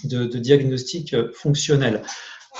de, 0.04 0.38
diagnostic 0.38 1.14
fonctionnel. 1.34 2.02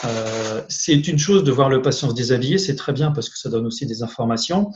Euh, 0.04 0.62
c'est 0.68 1.08
une 1.08 1.18
chose 1.18 1.44
de 1.44 1.50
voir 1.50 1.68
le 1.68 1.82
patient 1.82 2.08
se 2.10 2.14
déshabiller, 2.14 2.58
c'est 2.58 2.76
très 2.76 2.92
bien 2.92 3.10
parce 3.10 3.28
que 3.28 3.36
ça 3.36 3.50
donne 3.50 3.66
aussi 3.66 3.86
des 3.86 4.02
informations 4.02 4.70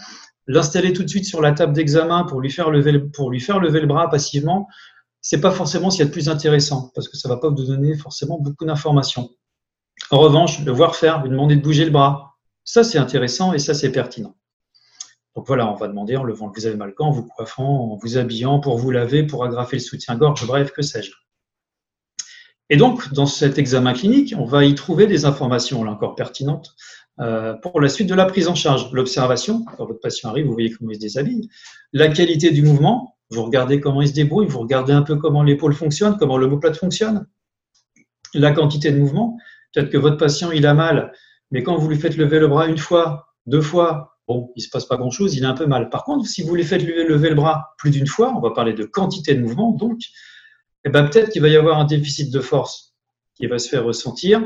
l'installer 0.47 0.93
tout 0.93 1.03
de 1.03 1.09
suite 1.09 1.25
sur 1.25 1.41
la 1.41 1.53
table 1.53 1.73
d'examen 1.73 2.25
pour 2.25 2.41
lui 2.41 2.51
faire 2.51 2.71
lever 2.71 2.93
le 2.93 3.87
bras 3.87 4.11
passivement, 4.11 4.69
c'est 5.21 5.41
pas 5.41 5.51
forcément 5.51 5.91
ce 5.91 5.97
qu'il 5.97 6.05
y 6.05 6.07
a 6.07 6.09
de 6.09 6.13
plus 6.13 6.29
intéressant 6.29 6.91
parce 6.95 7.09
que 7.09 7.17
ça 7.17 7.29
va 7.29 7.37
pas 7.37 7.49
vous 7.49 7.65
donner 7.65 7.97
forcément 7.97 8.39
beaucoup 8.39 8.65
d'informations. 8.65 9.31
En 10.11 10.19
revanche, 10.19 10.63
le 10.65 10.73
voir 10.73 10.97
faire, 10.97 11.23
lui 11.23 11.31
demander 11.31 11.57
de 11.57 11.63
bouger 11.63 11.85
le 11.85 11.91
bras, 11.91 12.35
ça 12.65 12.85
c'est 12.85 12.99
intéressant 12.99 13.53
et 13.53 13.59
ça 13.59 13.75
c'est 13.75 13.91
pertinent. 13.91 14.37
Donc 15.35 15.47
voilà, 15.47 15.71
on 15.71 15.75
va 15.75 15.89
demander 15.89 16.17
en 16.17 16.23
levant 16.23 16.53
vous 16.55 16.67
avez 16.67 16.77
mal 16.77 16.95
quand, 16.95 17.07
en 17.07 17.11
vous 17.11 17.27
coiffant, 17.27 17.93
en 17.93 17.97
vous 17.97 18.19
habillant, 18.19 18.61
pour 18.61 18.79
vous 18.79 18.91
laver, 18.91 19.27
pour 19.27 19.45
agrafer 19.45 19.77
le 19.77 19.83
soutien-gorge, 19.83 20.47
bref, 20.47 20.71
que 20.73 20.83
sais-je. 20.83 21.11
Et 22.71 22.77
donc, 22.77 23.13
dans 23.13 23.27
cet 23.27 23.59
examen 23.59 23.93
clinique, 23.93 24.35
on 24.39 24.45
va 24.45 24.65
y 24.65 24.75
trouver 24.75 25.07
des 25.07 25.25
informations, 25.27 25.85
là 25.85 25.93
encore 25.93 26.15
pertinentes, 26.15 26.75
euh, 27.21 27.55
pour 27.55 27.81
la 27.81 27.89
suite 27.89 28.09
de 28.09 28.15
la 28.15 28.25
prise 28.25 28.49
en 28.49 28.55
charge. 28.55 28.91
L'observation, 28.93 29.65
quand 29.77 29.87
votre 29.87 30.01
patient 30.01 30.31
arrive, 30.31 30.47
vous 30.47 30.53
voyez 30.55 30.71
comment 30.71 30.91
il 30.91 30.97
se 30.97 31.01
déshabille. 31.01 31.49
La 31.93 32.09
qualité 32.09 32.51
du 32.51 32.63
mouvement, 32.63 33.17
vous 33.31 33.43
regardez 33.43 33.81
comment 33.81 34.03
il 34.03 34.09
se 34.09 34.15
débrouille, 34.15 34.47
vous 34.47 34.61
regardez 34.61 34.93
un 34.93 35.03
peu 35.03 35.17
comment 35.17 35.43
l'épaule 35.43 35.75
fonctionne, 35.75 36.17
comment 36.19 36.39
l'omoplate 36.39 36.77
fonctionne. 36.77 37.27
La 38.33 38.53
quantité 38.53 38.91
de 38.91 38.99
mouvement, 38.99 39.37
peut-être 39.73 39.91
que 39.91 39.99
votre 39.99 40.17
patient, 40.17 40.51
il 40.51 40.67
a 40.67 40.75
mal, 40.75 41.13
mais 41.51 41.63
quand 41.63 41.77
vous 41.77 41.89
lui 41.89 41.99
faites 41.99 42.17
lever 42.17 42.41
le 42.41 42.49
bras 42.49 42.67
une 42.67 42.79
fois, 42.79 43.29
deux 43.47 43.61
fois, 43.61 44.17
bon, 44.27 44.51
il 44.57 44.61
ne 44.61 44.65
se 44.65 44.71
passe 44.71 44.87
pas 44.87 44.97
grand-chose, 44.97 45.37
il 45.37 45.45
a 45.45 45.51
un 45.51 45.55
peu 45.55 45.67
mal. 45.67 45.91
Par 45.91 46.05
contre, 46.05 46.27
si 46.27 46.43
vous 46.43 46.55
lui 46.55 46.65
faites 46.65 46.83
lever 46.83 47.29
le 47.29 47.35
bras 47.35 47.75
plus 47.79 47.91
d'une 47.91 48.07
fois, 48.07 48.35
on 48.37 48.41
va 48.41 48.51
parler 48.51 48.73
de 48.73 48.85
quantité 48.85 49.35
de 49.35 49.41
mouvement, 49.41 49.71
donc, 49.71 50.01
eh 50.85 50.91
ben, 50.91 51.05
peut-être 51.05 51.31
qu'il 51.31 51.43
va 51.43 51.49
y 51.49 51.57
avoir 51.57 51.79
un 51.79 51.85
déficit 51.85 52.31
de 52.31 52.41
force 52.41 52.95
qui 53.35 53.47
va 53.47 53.59
se 53.59 53.69
faire 53.69 53.85
ressentir, 53.85 54.43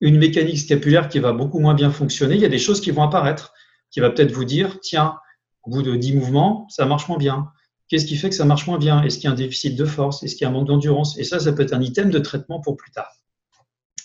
une 0.00 0.18
mécanique 0.18 0.58
scapulaire 0.58 1.08
qui 1.08 1.18
va 1.18 1.32
beaucoup 1.32 1.58
moins 1.58 1.74
bien 1.74 1.90
fonctionner, 1.90 2.34
il 2.34 2.40
y 2.40 2.46
a 2.46 2.48
des 2.48 2.58
choses 2.58 2.80
qui 2.80 2.90
vont 2.90 3.02
apparaître, 3.02 3.52
qui 3.90 4.00
va 4.00 4.10
peut-être 4.10 4.32
vous 4.32 4.44
dire, 4.44 4.80
tiens, 4.80 5.16
au 5.62 5.70
bout 5.70 5.82
de 5.82 5.94
10 5.94 6.14
mouvements, 6.14 6.66
ça 6.70 6.86
marche 6.86 7.08
moins 7.08 7.18
bien. 7.18 7.48
Qu'est-ce 7.88 8.06
qui 8.06 8.16
fait 8.16 8.30
que 8.30 8.36
ça 8.36 8.44
marche 8.44 8.66
moins 8.66 8.78
bien? 8.78 9.02
Est-ce 9.02 9.16
qu'il 9.16 9.24
y 9.24 9.28
a 9.28 9.32
un 9.32 9.36
déficit 9.36 9.76
de 9.76 9.84
force? 9.84 10.22
Est-ce 10.22 10.36
qu'il 10.36 10.44
y 10.44 10.46
a 10.46 10.48
un 10.48 10.52
manque 10.52 10.68
d'endurance? 10.68 11.18
Et 11.18 11.24
ça, 11.24 11.40
ça 11.40 11.52
peut 11.52 11.62
être 11.62 11.72
un 11.72 11.82
item 11.82 12.10
de 12.10 12.18
traitement 12.18 12.60
pour 12.60 12.76
plus 12.76 12.92
tard. 12.92 13.10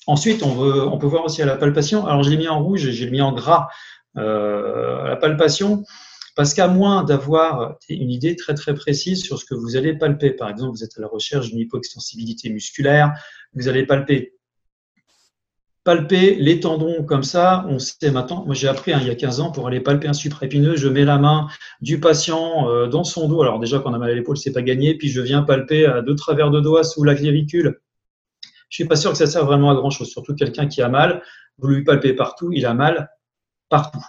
Ensuite, 0.08 0.44
on, 0.44 0.98
peut 0.98 1.08
voir 1.08 1.26
aussi 1.26 1.42
à 1.42 1.46
la 1.46 1.56
palpation. 1.56 2.06
Alors, 2.06 2.24
je 2.24 2.30
l'ai 2.30 2.38
mis 2.38 2.48
en 2.48 2.64
rouge 2.64 2.86
et 2.86 2.92
j'ai 2.92 3.10
mis 3.10 3.22
en 3.22 3.32
gras 3.32 3.68
euh, 4.18 5.04
à 5.04 5.10
la 5.10 5.16
palpation. 5.16 5.84
Parce 6.36 6.54
qu'à 6.54 6.68
moins 6.68 7.04
d'avoir 7.04 7.78
une 7.90 8.12
idée 8.12 8.36
très 8.36 8.54
très 8.54 8.74
précise 8.74 9.24
sur 9.24 9.40
ce 9.40 9.46
que 9.46 9.56
vous 9.56 9.78
allez 9.78 9.98
palper, 9.98 10.32
par 10.32 10.50
exemple, 10.50 10.76
vous 10.76 10.84
êtes 10.84 10.98
à 10.98 11.02
la 11.02 11.08
recherche 11.08 11.48
d'une 11.50 11.60
hypoextensibilité 11.60 12.50
musculaire, 12.50 13.14
vous 13.54 13.68
allez 13.68 13.86
palper 13.86 14.36
palper 15.86 16.34
les 16.36 16.60
tendons 16.60 17.04
comme 17.04 17.24
ça, 17.24 17.64
on 17.70 17.78
sait 17.78 18.10
maintenant, 18.10 18.44
moi 18.44 18.56
j'ai 18.56 18.68
appris 18.68 18.92
hein, 18.92 18.98
il 19.02 19.08
y 19.08 19.12
a 19.12 19.16
15 19.16 19.40
ans 19.40 19.52
pour 19.52 19.68
aller 19.68 19.80
palper 19.80 20.08
un 20.08 20.14
supraépineux, 20.14 20.76
je 20.76 20.88
mets 20.88 21.06
la 21.06 21.20
main 21.20 21.48
du 21.80 22.00
patient 22.00 22.68
euh, 22.68 22.88
dans 22.88 23.04
son 23.04 23.30
dos, 23.30 23.44
alors 23.44 23.60
déjà 23.60 23.78
quand 23.78 23.92
on 23.92 23.94
a 23.94 24.00
mal 24.00 24.10
à 24.10 24.16
l'épaule 24.16 24.36
c'est 24.36 24.52
pas 24.52 24.64
gagné, 24.64 24.96
puis 24.96 25.10
je 25.10 25.22
viens 25.22 25.44
palper 25.44 25.86
à 25.86 26.02
deux 26.02 26.16
travers 26.16 26.50
de 26.50 26.60
doigts 26.60 26.84
sous 26.84 27.04
la 27.04 27.14
clavicule. 27.14 27.80
Je 28.70 28.78
suis 28.78 28.86
pas 28.86 28.96
sûr 28.96 29.12
que 29.12 29.18
ça 29.18 29.28
sert 29.28 29.46
vraiment 29.46 29.70
à 29.70 29.76
grand 29.76 29.92
chose, 29.92 30.10
surtout 30.10 30.34
quelqu'un 30.34 30.66
qui 30.68 30.82
a 30.82 30.90
mal, 30.90 31.22
vous 31.60 31.68
lui 31.68 31.84
palpez 31.84 32.14
partout, 32.14 32.52
il 32.52 32.66
a 32.66 32.74
mal 32.74 33.12
partout. 33.70 34.04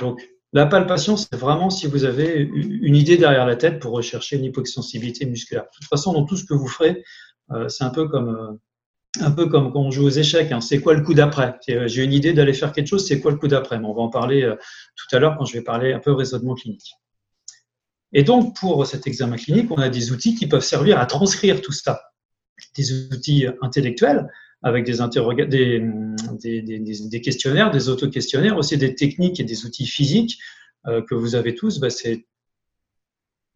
Donc 0.00 0.28
la 0.52 0.66
palpation, 0.66 1.16
c'est 1.16 1.36
vraiment 1.36 1.70
si 1.70 1.86
vous 1.86 2.04
avez 2.04 2.40
une 2.40 2.96
idée 2.96 3.16
derrière 3.16 3.46
la 3.46 3.56
tête 3.56 3.80
pour 3.80 3.92
rechercher 3.92 4.36
une 4.36 4.44
hypoextensibilité 4.44 5.26
musculaire. 5.26 5.64
De 5.64 5.68
toute 5.72 5.84
façon, 5.84 6.12
dans 6.12 6.24
tout 6.24 6.36
ce 6.36 6.44
que 6.44 6.54
vous 6.54 6.68
ferez, 6.68 7.02
euh, 7.50 7.68
c'est 7.68 7.84
un 7.84 7.90
peu 7.90 8.08
comme 8.08 8.28
euh, 8.28 8.52
un 9.20 9.30
peu 9.30 9.46
comme 9.48 9.72
quand 9.72 9.80
on 9.80 9.90
joue 9.90 10.04
aux 10.04 10.10
échecs, 10.10 10.52
hein. 10.52 10.60
c'est 10.60 10.80
quoi 10.80 10.94
le 10.94 11.02
coup 11.02 11.14
d'après? 11.14 11.58
Euh, 11.70 11.88
J'ai 11.88 12.04
une 12.04 12.12
idée 12.12 12.32
d'aller 12.32 12.52
faire 12.52 12.72
quelque 12.72 12.86
chose, 12.86 13.06
c'est 13.06 13.20
quoi 13.20 13.30
le 13.32 13.38
coup 13.38 13.48
d'après? 13.48 13.76
On 13.76 13.94
va 13.94 14.02
en 14.02 14.08
parler 14.08 14.50
tout 14.94 15.16
à 15.16 15.18
l'heure 15.18 15.36
quand 15.38 15.46
je 15.46 15.54
vais 15.54 15.62
parler 15.62 15.92
un 15.92 16.00
peu 16.00 16.12
raisonnement 16.12 16.54
clinique. 16.54 16.92
Et 18.12 18.22
donc, 18.22 18.56
pour 18.56 18.86
cet 18.86 19.06
examen 19.06 19.36
clinique, 19.36 19.70
on 19.70 19.78
a 19.78 19.88
des 19.88 20.12
outils 20.12 20.34
qui 20.34 20.46
peuvent 20.46 20.64
servir 20.64 20.98
à 21.00 21.06
transcrire 21.06 21.60
tout 21.60 21.72
ça. 21.72 22.02
Des 22.76 23.12
outils 23.12 23.46
intellectuels 23.62 24.28
avec 24.62 24.84
des, 24.84 25.82
des, 26.40 26.62
des, 26.62 27.20
questionnaires, 27.20 27.70
des 27.70 27.88
auto-questionnaires, 27.88 28.56
aussi 28.56 28.76
des 28.76 28.94
techniques 28.94 29.38
et 29.40 29.44
des 29.44 29.64
outils 29.64 29.86
physiques 29.86 30.38
euh, 30.86 31.02
que 31.02 31.14
vous 31.14 31.34
avez 31.34 31.54
tous. 31.54 31.78
Bah, 31.78 31.90
c'est 31.90 32.26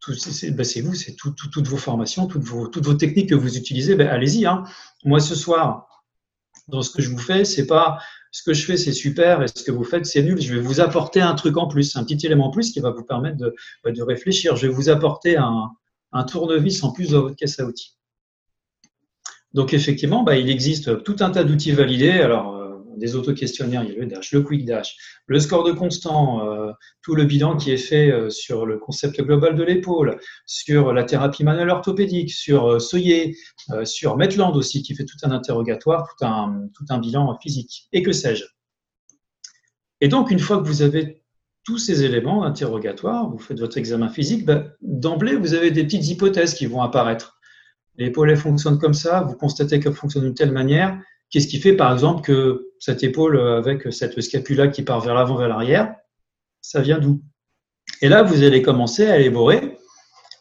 bah, 0.07 0.63
vous, 0.83 0.95
c'est 0.95 1.15
toutes 1.15 1.67
vos 1.67 1.77
formations, 1.77 2.25
toutes 2.25 2.43
vos, 2.43 2.93
techniques 2.95 3.29
que 3.29 3.35
vous 3.35 3.55
utilisez, 3.55 3.95
ben, 3.95 4.07
allez-y. 4.07 4.45
Hein. 4.45 4.63
Moi, 5.05 5.19
ce 5.19 5.35
soir, 5.35 5.87
dans 6.67 6.81
ce 6.81 6.89
que 6.89 7.01
je 7.01 7.09
vous 7.09 7.19
fais, 7.19 7.45
c'est 7.45 7.67
pas 7.67 7.99
ce 8.31 8.41
que 8.43 8.53
je 8.53 8.65
fais, 8.65 8.77
c'est 8.77 8.93
super, 8.93 9.43
et 9.43 9.47
ce 9.47 9.63
que 9.63 9.71
vous 9.71 9.83
faites, 9.83 10.05
c'est 10.05 10.23
nul. 10.23 10.41
Je 10.41 10.55
vais 10.55 10.61
vous 10.61 10.79
apporter 10.79 11.21
un 11.21 11.35
truc 11.35 11.57
en 11.57 11.67
plus, 11.67 11.95
un 11.97 12.03
petit 12.03 12.25
élément 12.25 12.47
en 12.47 12.51
plus 12.51 12.71
qui 12.71 12.79
va 12.79 12.91
vous 12.91 13.03
permettre 13.03 13.37
de, 13.37 13.53
bah, 13.83 13.91
réfléchir. 13.99 14.55
Je 14.55 14.67
vais 14.67 14.73
vous 14.73 14.89
apporter 14.89 15.37
un, 15.37 15.69
un 16.13 16.23
tournevis 16.23 16.83
en 16.83 16.91
plus 16.91 17.11
dans 17.11 17.21
votre 17.21 17.35
caisse 17.35 17.59
à 17.59 17.65
outils. 17.65 17.95
Donc 19.53 19.73
effectivement, 19.73 20.23
bah, 20.23 20.37
il 20.37 20.49
existe 20.49 21.03
tout 21.03 21.17
un 21.19 21.29
tas 21.29 21.43
d'outils 21.43 21.71
validés. 21.71 22.11
Alors, 22.11 22.61
des 23.01 23.15
auto-questionnaires, 23.15 23.83
il 23.83 23.93
y 23.93 23.95
a 23.97 23.99
le 23.99 24.05
Dash, 24.05 24.31
le 24.31 24.41
Quick 24.41 24.65
Dash, 24.65 24.95
le 25.25 25.39
score 25.39 25.63
de 25.63 25.71
constant, 25.71 26.47
euh, 26.47 26.71
tout 27.01 27.15
le 27.15 27.25
bilan 27.25 27.57
qui 27.57 27.71
est 27.71 27.77
fait 27.77 28.11
euh, 28.11 28.29
sur 28.29 28.65
le 28.65 28.77
concept 28.77 29.21
global 29.21 29.55
de 29.55 29.63
l'épaule, 29.63 30.19
sur 30.45 30.93
la 30.93 31.03
thérapie 31.03 31.43
manuelle 31.43 31.69
orthopédique, 31.69 32.31
sur 32.31 32.73
euh, 32.73 32.79
Soyer, 32.79 33.35
sur 33.83 34.17
Metland 34.17 34.55
aussi, 34.55 34.83
qui 34.83 34.95
fait 34.95 35.05
tout 35.05 35.17
un 35.23 35.31
interrogatoire, 35.31 36.15
tout 36.17 36.25
un, 36.89 36.99
bilan 36.99 37.37
physique, 37.41 37.87
et 37.91 38.03
que 38.03 38.11
sais-je? 38.11 38.45
Et 39.99 40.07
donc, 40.07 40.31
une 40.31 40.39
fois 40.39 40.57
que 40.57 40.67
vous 40.67 40.81
avez 40.81 41.23
tous 41.63 41.77
ces 41.77 42.03
éléments 42.03 42.43
interrogatoires, 42.43 43.29
vous 43.29 43.37
faites 43.37 43.59
votre 43.59 43.77
examen 43.77 44.09
physique, 44.09 44.45
ben, 44.45 44.71
d'emblée, 44.81 45.35
vous 45.35 45.53
avez 45.53 45.71
des 45.71 45.83
petites 45.83 46.07
hypothèses 46.07 46.55
qui 46.55 46.65
vont 46.65 46.81
apparaître. 46.81 47.39
L'épaule, 47.97 48.35
fonctionne 48.35 48.79
comme 48.79 48.93
ça, 48.93 49.21
vous 49.21 49.35
constatez 49.35 49.79
qu'elle 49.79 49.93
fonctionne 49.93 50.23
d'une 50.23 50.33
telle 50.33 50.51
manière, 50.51 50.97
Qu'est-ce 51.31 51.47
qui 51.47 51.59
fait, 51.59 51.73
par 51.73 51.91
exemple, 51.93 52.21
que 52.21 52.71
cette 52.77 53.03
épaule 53.03 53.39
avec 53.39 53.91
cette 53.93 54.19
scapula 54.19 54.67
qui 54.67 54.83
part 54.83 54.99
vers 54.99 55.15
l'avant, 55.15 55.37
vers 55.37 55.47
l'arrière, 55.47 55.95
ça 56.61 56.81
vient 56.81 56.99
d'où? 56.99 57.21
Et 58.01 58.09
là, 58.09 58.21
vous 58.21 58.43
allez 58.43 58.61
commencer 58.61 59.07
à 59.07 59.17
élaborer 59.17 59.77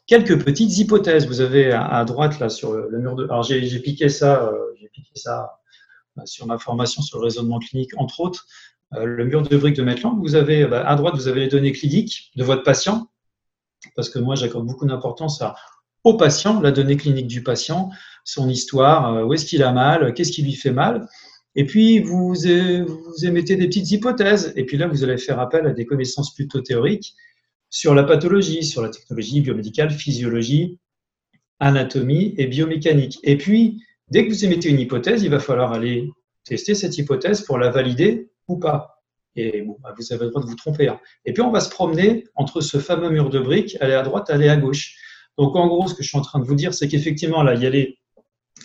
quelques 0.06 0.44
petites 0.44 0.76
hypothèses. 0.78 1.28
Vous 1.28 1.40
avez 1.40 1.70
à 1.70 2.04
droite, 2.04 2.40
là, 2.40 2.48
sur 2.48 2.72
le 2.72 2.98
mur 2.98 3.14
de. 3.14 3.24
Alors, 3.24 3.44
j'ai 3.44 3.78
piqué 3.78 4.08
ça, 4.08 4.42
euh, 4.42 4.52
j'ai 4.80 4.88
piqué 4.88 5.12
ça 5.14 5.60
euh, 6.18 6.22
sur 6.24 6.46
ma 6.46 6.58
formation 6.58 7.02
sur 7.02 7.18
le 7.18 7.24
raisonnement 7.24 7.60
clinique, 7.60 7.92
entre 7.96 8.18
autres, 8.18 8.46
euh, 8.94 9.04
le 9.04 9.24
mur 9.24 9.42
de 9.42 9.56
briques 9.56 9.76
de 9.76 9.84
Maitland. 9.84 10.18
Vous 10.18 10.34
avez, 10.34 10.66
bah, 10.66 10.84
à 10.88 10.96
droite, 10.96 11.14
vous 11.14 11.28
avez 11.28 11.38
les 11.38 11.48
données 11.48 11.72
cliniques 11.72 12.32
de 12.34 12.42
votre 12.42 12.64
patient, 12.64 13.08
parce 13.94 14.10
que 14.10 14.18
moi, 14.18 14.34
j'accorde 14.34 14.66
beaucoup 14.66 14.86
d'importance 14.86 15.40
au 16.04 16.16
patient, 16.16 16.60
la 16.60 16.70
donnée 16.70 16.96
clinique 16.96 17.26
du 17.26 17.42
patient, 17.42 17.90
son 18.24 18.48
histoire, 18.48 19.14
euh, 19.14 19.24
où 19.24 19.34
est-ce 19.34 19.44
qu'il 19.44 19.62
a 19.62 19.72
mal, 19.72 20.14
qu'est-ce 20.14 20.32
qui 20.32 20.42
lui 20.42 20.54
fait 20.54 20.72
mal. 20.72 21.06
Et 21.56 21.66
puis, 21.66 21.98
vous, 22.00 22.34
émettez 23.22 23.56
des 23.56 23.66
petites 23.66 23.90
hypothèses. 23.90 24.52
Et 24.56 24.64
puis 24.64 24.76
là, 24.76 24.86
vous 24.86 25.02
allez 25.02 25.18
faire 25.18 25.40
appel 25.40 25.66
à 25.66 25.72
des 25.72 25.84
connaissances 25.84 26.34
plutôt 26.34 26.60
théoriques 26.60 27.14
sur 27.70 27.94
la 27.94 28.04
pathologie, 28.04 28.64
sur 28.64 28.82
la 28.82 28.88
technologie 28.88 29.40
biomédicale, 29.40 29.90
physiologie, 29.90 30.78
anatomie 31.58 32.34
et 32.38 32.46
biomécanique. 32.46 33.18
Et 33.24 33.36
puis, 33.36 33.82
dès 34.08 34.26
que 34.26 34.30
vous 34.30 34.44
émettez 34.44 34.70
une 34.70 34.80
hypothèse, 34.80 35.22
il 35.22 35.30
va 35.30 35.40
falloir 35.40 35.72
aller 35.72 36.08
tester 36.44 36.74
cette 36.74 36.96
hypothèse 36.98 37.42
pour 37.42 37.58
la 37.58 37.70
valider 37.70 38.30
ou 38.48 38.58
pas. 38.58 39.02
Et 39.36 39.64
bah, 39.82 39.94
vous 39.96 40.12
avez 40.12 40.24
le 40.24 40.30
droit 40.30 40.42
de 40.42 40.48
vous 40.48 40.56
tromper. 40.56 40.88
Hein. 40.88 41.00
Et 41.24 41.32
puis, 41.32 41.42
on 41.42 41.50
va 41.50 41.60
se 41.60 41.70
promener 41.70 42.24
entre 42.36 42.60
ce 42.60 42.78
fameux 42.78 43.10
mur 43.10 43.28
de 43.28 43.40
briques, 43.40 43.76
aller 43.80 43.94
à 43.94 44.02
droite, 44.02 44.30
aller 44.30 44.48
à 44.48 44.56
gauche. 44.56 44.96
Donc, 45.40 45.56
en 45.56 45.68
gros, 45.68 45.88
ce 45.88 45.94
que 45.94 46.02
je 46.02 46.08
suis 46.08 46.18
en 46.18 46.20
train 46.20 46.38
de 46.38 46.44
vous 46.44 46.54
dire, 46.54 46.74
c'est 46.74 46.86
qu'effectivement, 46.86 47.42
là, 47.42 47.54
il 47.54 47.62
y 47.62 47.66
a 47.66 47.70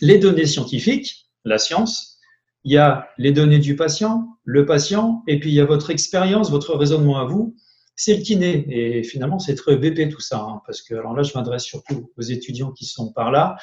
les 0.01 0.17
données 0.17 0.45
scientifiques, 0.45 1.29
la 1.45 1.57
science, 1.57 2.17
il 2.65 2.73
y 2.73 2.77
a 2.77 3.07
les 3.17 3.31
données 3.31 3.59
du 3.59 3.77
patient, 3.77 4.27
le 4.43 4.65
patient, 4.65 5.23
et 5.25 5.39
puis 5.39 5.51
il 5.51 5.55
y 5.55 5.61
a 5.61 5.65
votre 5.65 5.89
expérience, 5.89 6.51
votre 6.51 6.75
raisonnement 6.75 7.17
à 7.17 7.23
vous, 7.23 7.55
c'est 7.95 8.17
le 8.17 8.23
kiné. 8.23 8.65
Et 8.67 9.03
finalement, 9.03 9.39
c'est 9.39 9.55
très 9.55 9.77
BP 9.77 10.11
tout 10.11 10.19
ça, 10.19 10.41
hein, 10.41 10.61
parce 10.65 10.81
que 10.81 10.93
alors 10.95 11.15
là, 11.15 11.23
je 11.23 11.31
m'adresse 11.33 11.63
surtout 11.63 12.11
aux 12.17 12.21
étudiants 12.21 12.73
qui 12.73 12.83
sont 12.83 13.13
par 13.13 13.31
là. 13.31 13.55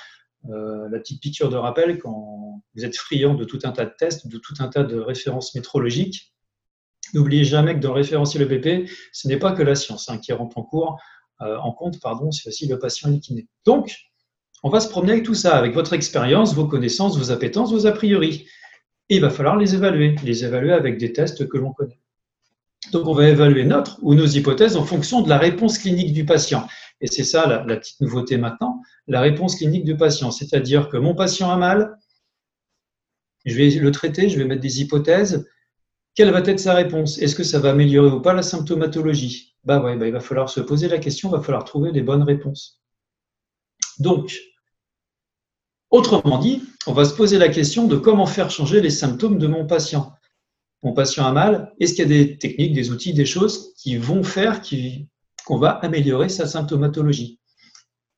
Euh, 0.48 0.88
la 0.88 0.98
petite 0.98 1.20
piqûre 1.20 1.50
de 1.50 1.56
rappel, 1.56 1.98
quand 1.98 2.62
vous 2.74 2.84
êtes 2.86 2.96
friand 2.96 3.34
de 3.34 3.44
tout 3.44 3.58
un 3.64 3.72
tas 3.72 3.84
de 3.84 3.92
tests, 3.98 4.26
de 4.26 4.38
tout 4.38 4.54
un 4.58 4.68
tas 4.68 4.84
de 4.84 4.98
références 4.98 5.54
métrologiques, 5.54 6.32
n'oubliez 7.12 7.44
jamais 7.44 7.74
que 7.74 7.80
dans 7.80 7.90
le 7.90 7.96
référentiel 7.96 8.48
BP, 8.48 8.90
ce 9.12 9.28
n'est 9.28 9.36
pas 9.36 9.52
que 9.52 9.62
la 9.62 9.74
science 9.74 10.08
hein, 10.08 10.16
qui 10.16 10.32
rentre 10.32 10.56
en 10.56 10.62
cours, 10.62 10.98
euh, 11.42 11.56
en 11.58 11.72
compte, 11.72 12.00
pardon, 12.00 12.28
aussi 12.28 12.66
le 12.66 12.78
patient 12.78 13.10
le 13.10 13.18
kiné. 13.18 13.46
Donc, 13.64 13.94
on 14.62 14.70
va 14.70 14.80
se 14.80 14.88
promener 14.88 15.12
avec 15.12 15.24
tout 15.24 15.34
ça, 15.34 15.56
avec 15.56 15.74
votre 15.74 15.92
expérience, 15.92 16.54
vos 16.54 16.66
connaissances, 16.66 17.18
vos 17.18 17.30
appétences, 17.30 17.72
vos 17.72 17.86
a 17.86 17.92
priori. 17.92 18.46
Et 19.08 19.16
il 19.16 19.20
va 19.20 19.30
falloir 19.30 19.56
les 19.56 19.74
évaluer, 19.74 20.14
les 20.24 20.44
évaluer 20.44 20.72
avec 20.72 20.98
des 20.98 21.12
tests 21.12 21.48
que 21.48 21.58
l'on 21.58 21.72
connaît. 21.72 21.98
Donc 22.90 23.06
on 23.06 23.12
va 23.12 23.28
évaluer 23.28 23.64
notre 23.64 23.98
ou 24.02 24.14
nos 24.14 24.26
hypothèses 24.26 24.76
en 24.76 24.84
fonction 24.84 25.20
de 25.22 25.28
la 25.28 25.38
réponse 25.38 25.78
clinique 25.78 26.12
du 26.12 26.24
patient. 26.24 26.66
Et 27.00 27.06
c'est 27.06 27.24
ça 27.24 27.46
la, 27.46 27.76
petite 27.76 28.00
nouveauté 28.00 28.36
maintenant, 28.36 28.80
la 29.06 29.20
réponse 29.20 29.56
clinique 29.56 29.84
du 29.84 29.96
patient. 29.96 30.30
C'est-à-dire 30.30 30.88
que 30.88 30.96
mon 30.96 31.14
patient 31.14 31.50
a 31.50 31.56
mal, 31.56 31.98
je 33.44 33.56
vais 33.56 33.70
le 33.70 33.90
traiter, 33.90 34.28
je 34.28 34.38
vais 34.38 34.44
mettre 34.44 34.60
des 34.60 34.80
hypothèses. 34.80 35.48
Quelle 36.14 36.30
va 36.30 36.40
être 36.40 36.60
sa 36.60 36.74
réponse? 36.74 37.18
Est-ce 37.18 37.34
que 37.34 37.44
ça 37.44 37.58
va 37.58 37.70
améliorer 37.70 38.10
ou 38.10 38.20
pas 38.20 38.34
la 38.34 38.42
symptomatologie? 38.42 39.51
Bah 39.64 39.80
ouais, 39.80 39.96
bah 39.96 40.06
il 40.06 40.12
va 40.12 40.20
falloir 40.20 40.48
se 40.48 40.60
poser 40.60 40.88
la 40.88 40.98
question, 40.98 41.28
il 41.28 41.32
va 41.32 41.40
falloir 41.40 41.64
trouver 41.64 41.92
les 41.92 42.02
bonnes 42.02 42.22
réponses. 42.22 42.80
Donc, 43.98 44.38
Autrement 45.92 46.38
dit, 46.38 46.62
on 46.86 46.94
va 46.94 47.04
se 47.04 47.14
poser 47.14 47.36
la 47.36 47.50
question 47.50 47.86
de 47.86 47.96
comment 47.96 48.24
faire 48.24 48.50
changer 48.50 48.80
les 48.80 48.88
symptômes 48.88 49.38
de 49.38 49.46
mon 49.46 49.66
patient. 49.66 50.14
mon 50.82 50.94
patient 50.94 51.26
a 51.26 51.32
mal, 51.32 51.74
est-ce 51.78 51.92
qu'il 51.92 52.10
y 52.10 52.14
a 52.14 52.24
des 52.24 52.38
techniques, 52.38 52.72
des 52.72 52.90
outils, 52.90 53.12
des 53.12 53.26
choses 53.26 53.74
qui 53.76 53.98
vont 53.98 54.24
faire 54.24 54.62
qu'on 55.44 55.58
va 55.58 55.68
améliorer 55.68 56.30
sa 56.30 56.46
symptomatologie? 56.46 57.40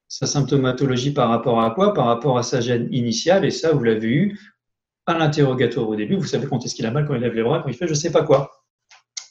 Sa 0.07 0.27
symptomatologie 0.29 1.11
par 1.11 1.29
rapport 1.29 1.61
à 1.63 1.73
quoi? 1.73 1.95
Par 1.95 2.07
rapport 2.07 2.39
à 2.39 2.45
sa 2.45 2.61
gêne 2.61 2.89
initiale, 2.93 3.45
et 3.45 3.51
ça, 3.51 3.73
vous 3.73 3.83
l'avez 3.83 4.09
eu 4.09 4.39
à 5.07 5.19
l'interrogatoire 5.19 5.89
au 5.89 5.97
début. 5.97 6.15
Vous 6.15 6.27
savez 6.27 6.47
quand 6.47 6.65
est-ce 6.65 6.77
qu'il 6.77 6.87
a 6.87 6.93
mal, 6.93 7.09
quand 7.09 7.17
il 7.17 7.23
lève 7.23 7.35
les 7.35 7.43
bras, 7.43 7.61
quand 7.61 7.69
il 7.71 7.75
fait 7.75 7.89
je 7.89 7.95
ne 7.95 7.99
sais 7.99 8.13
pas 8.13 8.23
quoi. 8.23 8.53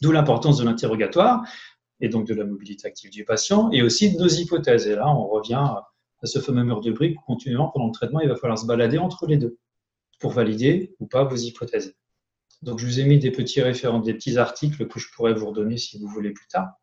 D'où 0.01 0.11
l'importance 0.11 0.57
de 0.57 0.65
l'interrogatoire 0.65 1.45
et 2.03 2.09
donc 2.09 2.27
de 2.27 2.33
la 2.33 2.43
mobilité 2.43 2.85
active 2.85 3.09
du 3.09 3.23
patient 3.23 3.71
et 3.71 3.81
aussi 3.81 4.13
de 4.13 4.19
nos 4.19 4.27
hypothèses. 4.27 4.87
Et 4.87 4.95
là, 4.95 5.07
on 5.07 5.25
revient 5.25 5.53
à 5.53 6.25
ce 6.25 6.39
fameux 6.39 6.65
mur 6.65 6.81
de 6.81 6.91
briques 6.91 7.17
où 7.17 7.23
continuellement 7.23 7.69
pendant 7.69 7.87
le 7.87 7.93
traitement, 7.93 8.19
il 8.19 8.27
va 8.27 8.35
falloir 8.35 8.59
se 8.59 8.65
balader 8.65 8.97
entre 8.97 9.25
les 9.25 9.37
deux 9.37 9.57
pour 10.19 10.31
valider 10.31 10.95
ou 10.99 11.07
pas 11.07 11.23
vos 11.23 11.37
hypothèses. 11.37 11.95
Donc, 12.61 12.79
je 12.79 12.85
vous 12.85 12.99
ai 12.99 13.05
mis 13.05 13.19
des 13.19 13.31
petits 13.31 13.61
référents, 13.61 13.99
des 13.99 14.13
petits 14.13 14.37
articles 14.37 14.85
que 14.85 14.99
je 14.99 15.07
pourrais 15.15 15.33
vous 15.33 15.47
redonner 15.47 15.77
si 15.77 15.97
vous 15.97 16.07
voulez 16.07 16.31
plus 16.31 16.47
tard. 16.47 16.73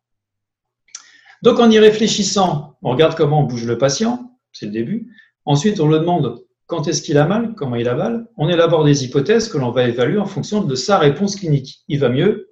Donc, 1.43 1.59
en 1.59 1.69
y 1.69 1.77
réfléchissant, 1.77 2.77
on 2.81 2.89
regarde 2.89 3.15
comment 3.15 3.41
on 3.41 3.43
bouge 3.43 3.65
le 3.65 3.77
patient, 3.77 4.39
c'est 4.51 4.65
le 4.65 4.71
début. 4.71 5.13
Ensuite, 5.45 5.79
on 5.79 5.87
le 5.87 5.99
demande 5.99 6.43
quand 6.65 6.87
est-ce 6.87 7.03
qu'il 7.03 7.19
a 7.19 7.27
mal, 7.27 7.53
comment 7.55 7.75
il 7.75 7.87
a 7.87 7.95
mal. 7.95 8.27
On 8.37 8.49
élabore 8.49 8.85
des 8.85 9.05
hypothèses 9.05 9.49
que 9.49 9.59
l'on 9.59 9.69
va 9.69 9.87
évaluer 9.87 10.17
en 10.17 10.25
fonction 10.25 10.63
de 10.63 10.73
sa 10.73 10.97
réponse 10.97 11.35
clinique. 11.35 11.83
Il 11.87 11.99
va 11.99 12.09
mieux, 12.09 12.49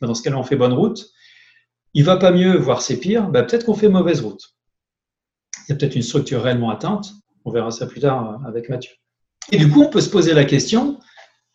dans 0.00 0.14
ce 0.14 0.22
cas-là, 0.22 0.38
on 0.38 0.42
fait 0.42 0.56
bonne 0.56 0.72
route. 0.72 1.12
Il 1.98 2.04
va 2.04 2.16
pas 2.16 2.30
mieux, 2.30 2.56
voire 2.56 2.80
c'est 2.80 3.00
pire, 3.00 3.28
bah, 3.28 3.42
peut-être 3.42 3.66
qu'on 3.66 3.74
fait 3.74 3.88
mauvaise 3.88 4.20
route. 4.20 4.54
Il 5.68 5.76
peut-être 5.76 5.96
une 5.96 6.02
structure 6.02 6.40
réellement 6.40 6.70
atteinte. 6.70 7.10
On 7.44 7.50
verra 7.50 7.72
ça 7.72 7.88
plus 7.88 8.00
tard 8.00 8.40
avec 8.46 8.68
Mathieu. 8.68 8.92
Et 9.50 9.58
du 9.58 9.68
coup, 9.68 9.82
on 9.82 9.90
peut 9.90 10.00
se 10.00 10.08
poser 10.08 10.32
la 10.32 10.44
question, 10.44 11.00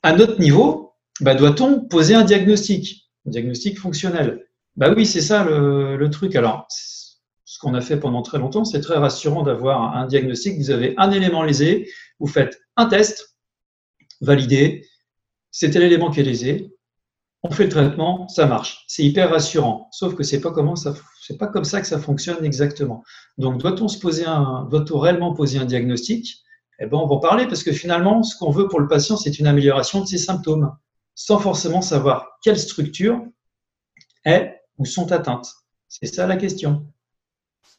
à 0.01 0.11
notre 0.11 0.41
niveau, 0.41 0.95
bah, 1.21 1.33
doit-on 1.33 1.85
poser 1.85 2.13
un 2.13 2.25
diagnostic, 2.25 3.09
un 3.25 3.29
diagnostic 3.29 3.79
fonctionnel 3.79 4.45
Bah 4.75 4.93
oui, 4.93 5.05
c'est 5.05 5.21
ça 5.21 5.45
le, 5.45 6.09
truc. 6.09 6.35
Alors, 6.35 6.67
ce 6.67 7.57
qu'on 7.59 7.73
a 7.73 7.79
fait 7.79 7.95
pendant 7.95 8.21
très 8.21 8.37
longtemps, 8.37 8.65
c'est 8.65 8.81
très 8.81 8.97
rassurant 8.97 9.43
d'avoir 9.43 9.95
un 9.95 10.07
diagnostic. 10.07 10.57
Vous 10.57 10.71
avez 10.71 10.93
un 10.97 11.11
élément 11.11 11.43
lésé, 11.43 11.89
vous 12.19 12.27
faites 12.27 12.59
un 12.75 12.87
test, 12.87 13.37
validé, 14.19 14.85
c'était 15.51 15.79
l'élément 15.79 16.11
qui 16.11 16.19
est 16.19 16.23
lésé, 16.23 16.73
on 17.43 17.51
fait 17.51 17.65
le 17.65 17.69
traitement, 17.69 18.27
ça 18.29 18.45
marche. 18.45 18.85
C'est 18.87 19.03
hyper 19.03 19.29
rassurant. 19.29 19.89
Sauf 19.91 20.15
que 20.15 20.23
c'est 20.23 20.39
pas 20.39 20.51
comment 20.51 20.75
c'est 20.75 21.37
pas 21.37 21.47
comme 21.47 21.65
ça 21.65 21.81
que 21.81 21.87
ça 21.87 21.99
fonctionne 21.99 22.43
exactement. 22.45 23.03
Donc, 23.37 23.59
doit-on 23.59 23.89
se 23.89 23.99
poser 23.99 24.25
un, 24.25 24.67
doit-on 24.71 24.97
réellement 24.97 25.33
poser 25.33 25.59
un 25.59 25.65
diagnostic? 25.65 26.41
Eh 26.79 26.85
ben, 26.85 26.97
on 26.97 27.07
va 27.07 27.15
en 27.15 27.19
parler 27.19 27.45
parce 27.45 27.63
que 27.63 27.73
finalement, 27.73 28.23
ce 28.23 28.37
qu'on 28.37 28.49
veut 28.49 28.67
pour 28.67 28.79
le 28.79 28.87
patient, 28.87 29.17
c'est 29.17 29.39
une 29.39 29.47
amélioration 29.47 30.01
de 30.01 30.05
ses 30.05 30.17
symptômes, 30.17 30.73
sans 31.15 31.37
forcément 31.37 31.81
savoir 31.81 32.39
quelle 32.41 32.57
structure 32.57 33.21
est 34.25 34.61
ou 34.77 34.85
sont 34.85 35.11
atteintes. 35.11 35.51
C'est 35.89 36.07
ça 36.07 36.25
la 36.25 36.37
question. 36.37 36.87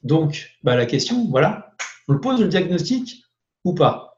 Donc, 0.02 0.59
bah, 0.62 0.76
la 0.76 0.87
question, 0.87 1.26
voilà, 1.30 1.75
on 2.06 2.12
le 2.12 2.21
pose 2.21 2.40
le 2.40 2.49
diagnostic 2.49 3.25
ou 3.64 3.75
pas? 3.75 4.13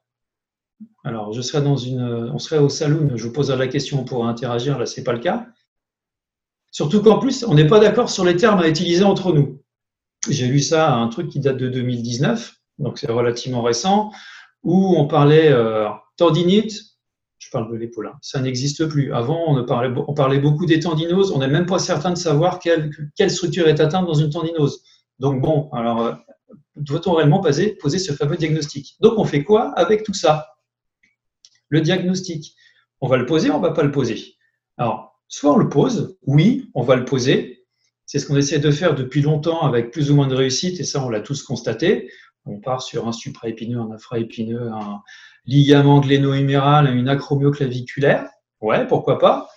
Alors, 1.04 1.33
je 1.33 1.40
serais 1.40 1.62
dans 1.62 1.76
une, 1.76 2.02
on 2.35 2.38
serait 2.38 2.59
au 2.59 2.68
saloon, 2.68 3.12
je 3.14 3.25
vous 3.25 3.33
poserai 3.33 3.56
la 3.56 3.68
question, 3.68 4.04
pour 4.04 4.26
interagir, 4.26 4.78
là, 4.78 4.87
ce 4.87 4.99
n'est 4.99 5.04
pas 5.04 5.12
le 5.12 5.21
cas. 5.21 5.47
Surtout 6.73 7.00
qu'en 7.00 7.18
plus, 7.18 7.45
on 7.45 7.54
n'est 7.54 7.66
pas 7.66 7.78
d'accord 7.78 8.11
sur 8.11 8.25
les 8.25 8.37
termes 8.37 8.59
à 8.59 8.68
utiliser 8.68 9.04
entre 9.04 9.33
nous. 9.33 9.62
J'ai 10.28 10.49
lu 10.49 10.61
ça, 10.61 10.92
un 10.92 11.09
truc 11.09 11.28
qui 11.28 11.40
date 11.40 11.59
de 11.59 11.68
2019, 11.68 12.56
donc 12.80 12.99
c'est 12.99 13.11
relativement 13.11 13.62
récent, 13.62 14.11
où 14.64 14.97
on 14.97 15.06
parlait 15.06 15.50
euh, 15.52 15.88
tendinite, 16.16 16.75
je 17.38 17.50
parle 17.50 17.71
de 17.71 17.76
l'épaule, 17.76 18.09
hein, 18.09 18.18
ça 18.21 18.40
n'existe 18.40 18.87
plus. 18.87 19.14
Avant, 19.14 19.56
on 19.56 20.14
parlait, 20.14 20.40
beaucoup 20.40 20.66
des 20.66 20.80
tendinoses, 20.80 21.30
on 21.30 21.38
n'est 21.38 21.47
même 21.47 21.66
pas 21.66 21.78
certain 21.78 22.11
de 22.11 22.18
savoir 22.18 22.59
quelle, 22.59 22.90
structure 23.30 23.68
est 23.68 23.80
atteinte 23.80 24.06
dans 24.06 24.14
une 24.14 24.30
tendinose. 24.30 24.83
Donc 25.21 25.40
bon, 25.40 25.71
alors, 25.73 26.02
euh, 26.02 26.12
doit-on 26.75 27.12
réellement 27.12 27.40
poser 27.40 27.99
ce 27.99 28.12
fameux 28.12 28.37
diagnostic? 28.37 28.97
Donc 29.00 29.18
on 29.18 29.25
fait 29.25 29.45
quoi 29.45 29.71
avec 29.76 30.02
tout 30.02 30.14
ça? 30.14 30.55
Le 31.68 31.80
diagnostic. 31.80 32.54
On 33.00 33.08
va 33.08 33.16
le 33.16 33.26
poser, 33.26 33.50
on 33.50 33.58
ne 33.58 33.62
va 33.62 33.73
pas 33.73 33.82
le 33.82 33.90
poser? 33.90 34.37
Alors, 34.78 35.20
soit 35.28 35.52
on 35.52 35.56
le 35.56 35.68
pose, 35.68 36.19
oui, 36.26 36.71
on 36.75 36.82
va 36.82 36.97
le 36.97 37.04
poser. 37.04 37.64
C'est 38.06 38.19
ce 38.19 38.26
qu'on 38.26 38.36
essaie 38.36 38.58
de 38.58 38.71
faire 38.71 38.95
depuis 38.95 39.23
longtemps 39.23 39.62
avec 39.62 39.90
plus 39.90 40.10
ou 40.10 40.14
moins 40.14 40.28
de 40.28 40.34
réussite, 40.34 40.80
et 40.80 40.84
ça, 40.84 41.04
on 41.04 41.08
l'a 41.08 41.21
tous 41.21 41.43
constaté. 41.43 42.10
On 42.45 42.60
part 42.60 42.82
sur 42.82 43.08
un 43.08 43.12
supraépineux, 43.12 43.80
un 43.80 43.90
infraépineux, 43.90 44.71
un 44.73 45.02
ligament 45.45 46.00
gléno-huméral, 46.00 46.95
une 46.95 47.08
acromioclaviculaire. 47.08 48.28
Ouais, 48.60 48.86
pourquoi 48.86 49.19
pas? 49.19 49.49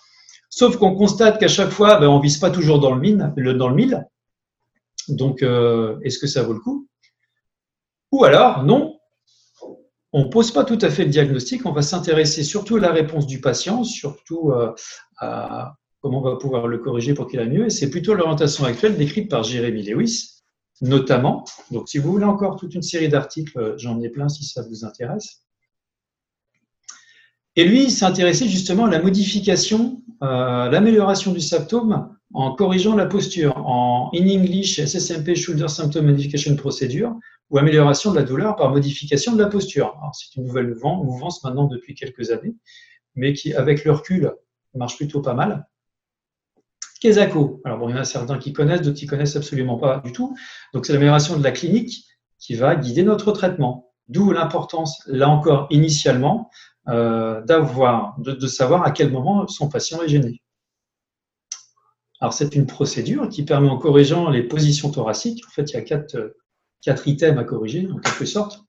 Sauf 0.49 0.77
qu'on 0.77 0.95
constate 0.95 1.39
qu'à 1.39 1.47
chaque 1.47 1.69
fois, 1.69 1.99
ben, 1.99 2.07
on 2.07 2.17
ne 2.17 2.23
vise 2.23 2.37
pas 2.37 2.49
toujours 2.49 2.79
dans 2.79 2.93
le, 2.93 2.99
mine, 2.99 3.33
dans 3.37 3.69
le 3.69 3.75
mille. 3.75 4.07
Donc, 5.07 5.43
euh, 5.43 5.99
est-ce 6.03 6.17
que 6.17 6.27
ça 6.27 6.41
vaut 6.41 6.53
le 6.53 6.59
coup? 6.59 6.87
Ou 8.11 8.23
alors, 8.23 8.63
non, 8.63 8.98
on 10.11 10.25
ne 10.25 10.29
pose 10.29 10.51
pas 10.51 10.63
tout 10.63 10.77
à 10.81 10.89
fait 10.89 11.05
le 11.05 11.11
diagnostic, 11.11 11.65
on 11.65 11.71
va 11.71 11.81
s'intéresser 11.81 12.43
surtout 12.43 12.77
à 12.77 12.79
la 12.79 12.91
réponse 12.91 13.27
du 13.27 13.41
patient, 13.41 13.83
surtout 13.83 14.51
euh, 14.51 14.73
à 15.17 15.75
comment 16.01 16.19
on 16.19 16.23
va 16.23 16.37
pouvoir 16.37 16.67
le 16.67 16.79
corriger 16.79 17.13
pour 17.13 17.27
qu'il 17.27 17.39
aille 17.39 17.49
mieux. 17.49 17.65
Et 17.65 17.69
c'est 17.69 17.89
plutôt 17.89 18.13
l'orientation 18.13 18.63
actuelle 18.63 18.97
décrite 18.97 19.29
par 19.29 19.43
Jérémy 19.43 19.83
Lewis, 19.83 20.41
notamment. 20.81 21.43
Donc, 21.71 21.89
si 21.89 21.97
vous 21.99 22.11
voulez 22.11 22.25
encore 22.25 22.55
toute 22.55 22.73
une 22.73 22.81
série 22.81 23.09
d'articles, 23.09 23.57
euh, 23.59 23.77
j'en 23.77 24.01
ai 24.01 24.09
plein 24.09 24.29
si 24.29 24.43
ça 24.43 24.63
vous 24.63 24.83
intéresse. 24.85 25.43
Et 27.55 27.65
lui, 27.65 27.83
il 27.83 27.91
s'est 27.91 28.05
intéressé 28.05 28.47
justement 28.47 28.85
à 28.85 28.89
la 28.89 29.01
modification, 29.01 30.01
euh, 30.23 30.69
l'amélioration 30.69 31.33
du 31.33 31.41
symptôme 31.41 32.15
en 32.33 32.53
corrigeant 32.55 32.95
la 32.95 33.05
posture, 33.05 33.57
en 33.57 34.11
in 34.13 34.27
English 34.27 34.79
SSMP 34.79 35.35
Shoulder 35.35 35.67
Symptom 35.67 36.05
Modification 36.05 36.55
Procedure, 36.55 37.15
ou 37.49 37.57
amélioration 37.57 38.11
de 38.11 38.17
la 38.17 38.23
douleur 38.23 38.55
par 38.55 38.69
modification 38.69 39.33
de 39.33 39.41
la 39.41 39.47
posture. 39.47 39.99
C'est 40.13 40.35
une 40.35 40.45
nouvelle 40.45 40.75
mouvance 40.75 41.43
maintenant 41.43 41.65
depuis 41.65 41.95
quelques 41.95 42.31
années, 42.31 42.55
mais 43.15 43.33
qui, 43.33 43.53
avec 43.53 43.85
le 43.85 43.91
recul, 43.91 44.31
marche 44.75 44.97
plutôt 44.97 45.21
pas 45.21 45.33
mal. 45.33 45.67
Kesako, 47.01 47.61
alors 47.63 47.79
bon, 47.79 47.89
il 47.89 47.93
y 47.93 47.95
en 47.95 48.01
a 48.01 48.05
certains 48.05 48.37
qui 48.37 48.51
connaissent, 48.51 48.81
d'autres 48.81 48.97
qui 48.97 49.07
connaissent 49.07 49.35
absolument 49.35 49.77
pas 49.77 50.01
du 50.03 50.11
tout. 50.11 50.35
Donc 50.73 50.85
c'est 50.85 50.93
l'amélioration 50.93 51.37
de 51.37 51.43
la 51.43 51.51
clinique 51.51 52.05
qui 52.37 52.55
va 52.55 52.75
guider 52.75 53.03
notre 53.03 53.31
traitement. 53.31 53.93
D'où 54.09 54.31
l'importance, 54.31 55.01
là 55.07 55.29
encore, 55.29 55.67
initialement, 55.69 56.49
euh, 56.87 57.41
de, 57.41 58.31
de, 58.31 58.47
savoir 58.47 58.83
à 58.83 58.91
quel 58.91 59.11
moment 59.11 59.47
son 59.47 59.69
patient 59.69 60.01
est 60.01 60.09
gêné. 60.09 60.41
Alors 62.19 62.33
c'est 62.33 62.55
une 62.55 62.65
procédure 62.65 63.29
qui 63.29 63.43
permet 63.43 63.69
en 63.69 63.77
corrigeant 63.77 64.29
les 64.29 64.43
positions 64.43 64.89
thoraciques, 64.91 65.43
en 65.47 65.51
fait 65.51 65.71
il 65.71 65.73
y 65.73 65.77
a 65.77 65.81
quatre 65.81 66.35
quatre 66.81 67.07
items 67.07 67.37
à 67.37 67.43
corriger, 67.43 67.87
en 67.91 67.97
quelque 67.99 68.25
sorte. 68.25 68.61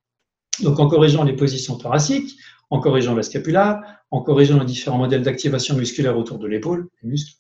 Donc, 0.63 0.79
en 0.79 0.89
corrigeant 0.89 1.25
les 1.25 1.35
positions 1.35 1.77
thoraciques, 1.77 2.37
en 2.71 2.81
corrigeant 2.81 3.15
la 3.15 3.23
scapula, 3.23 3.83
en 4.11 4.23
corrigeant 4.23 4.59
les 4.59 4.67
différents 4.67 4.99
modèles 4.99 5.23
d'activation 5.23 5.77
musculaire 5.77 6.17
autour 6.17 6.39
de 6.39 6.47
l'épaule, 6.47 6.89
les 7.03 7.09
muscles, 7.09 7.35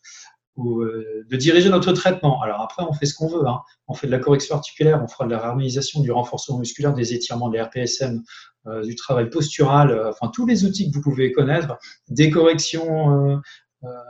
ou 0.56 0.82
euh, 0.82 1.24
de 1.28 1.36
diriger 1.36 1.70
notre 1.70 1.92
traitement. 1.92 2.42
Alors 2.42 2.60
après, 2.60 2.82
on 2.82 2.92
fait 2.92 3.06
ce 3.06 3.14
qu'on 3.14 3.28
veut. 3.28 3.46
Hein. 3.46 3.60
On 3.88 3.94
fait 3.94 4.06
de 4.06 4.12
la 4.12 4.18
correction 4.18 4.56
articulaire, 4.56 5.00
on 5.02 5.08
fera 5.08 5.24
de 5.24 5.30
la 5.30 5.44
harmonisation, 5.44 6.00
du 6.00 6.10
renforcement 6.10 6.58
musculaire, 6.58 6.92
des 6.92 7.14
étirements, 7.14 7.48
des 7.48 7.60
RPSM, 7.60 8.22
euh, 8.66 8.82
du 8.82 8.94
travail 8.94 9.30
postural, 9.30 9.90
euh, 9.90 10.10
enfin 10.10 10.30
tous 10.32 10.46
les 10.46 10.64
outils 10.64 10.90
que 10.90 10.96
vous 10.96 11.02
pouvez 11.02 11.32
connaître, 11.32 11.78
des 12.08 12.30
corrections 12.30 13.40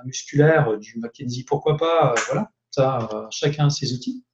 musculaires, 0.04 0.78
du 0.78 0.98
McKenzie, 0.98 1.44
pourquoi 1.44 1.76
pas, 1.76 2.14
voilà. 2.26 2.50
Ça, 2.72 3.28
chacun 3.30 3.70
ses 3.70 3.92
outils. 3.92 4.24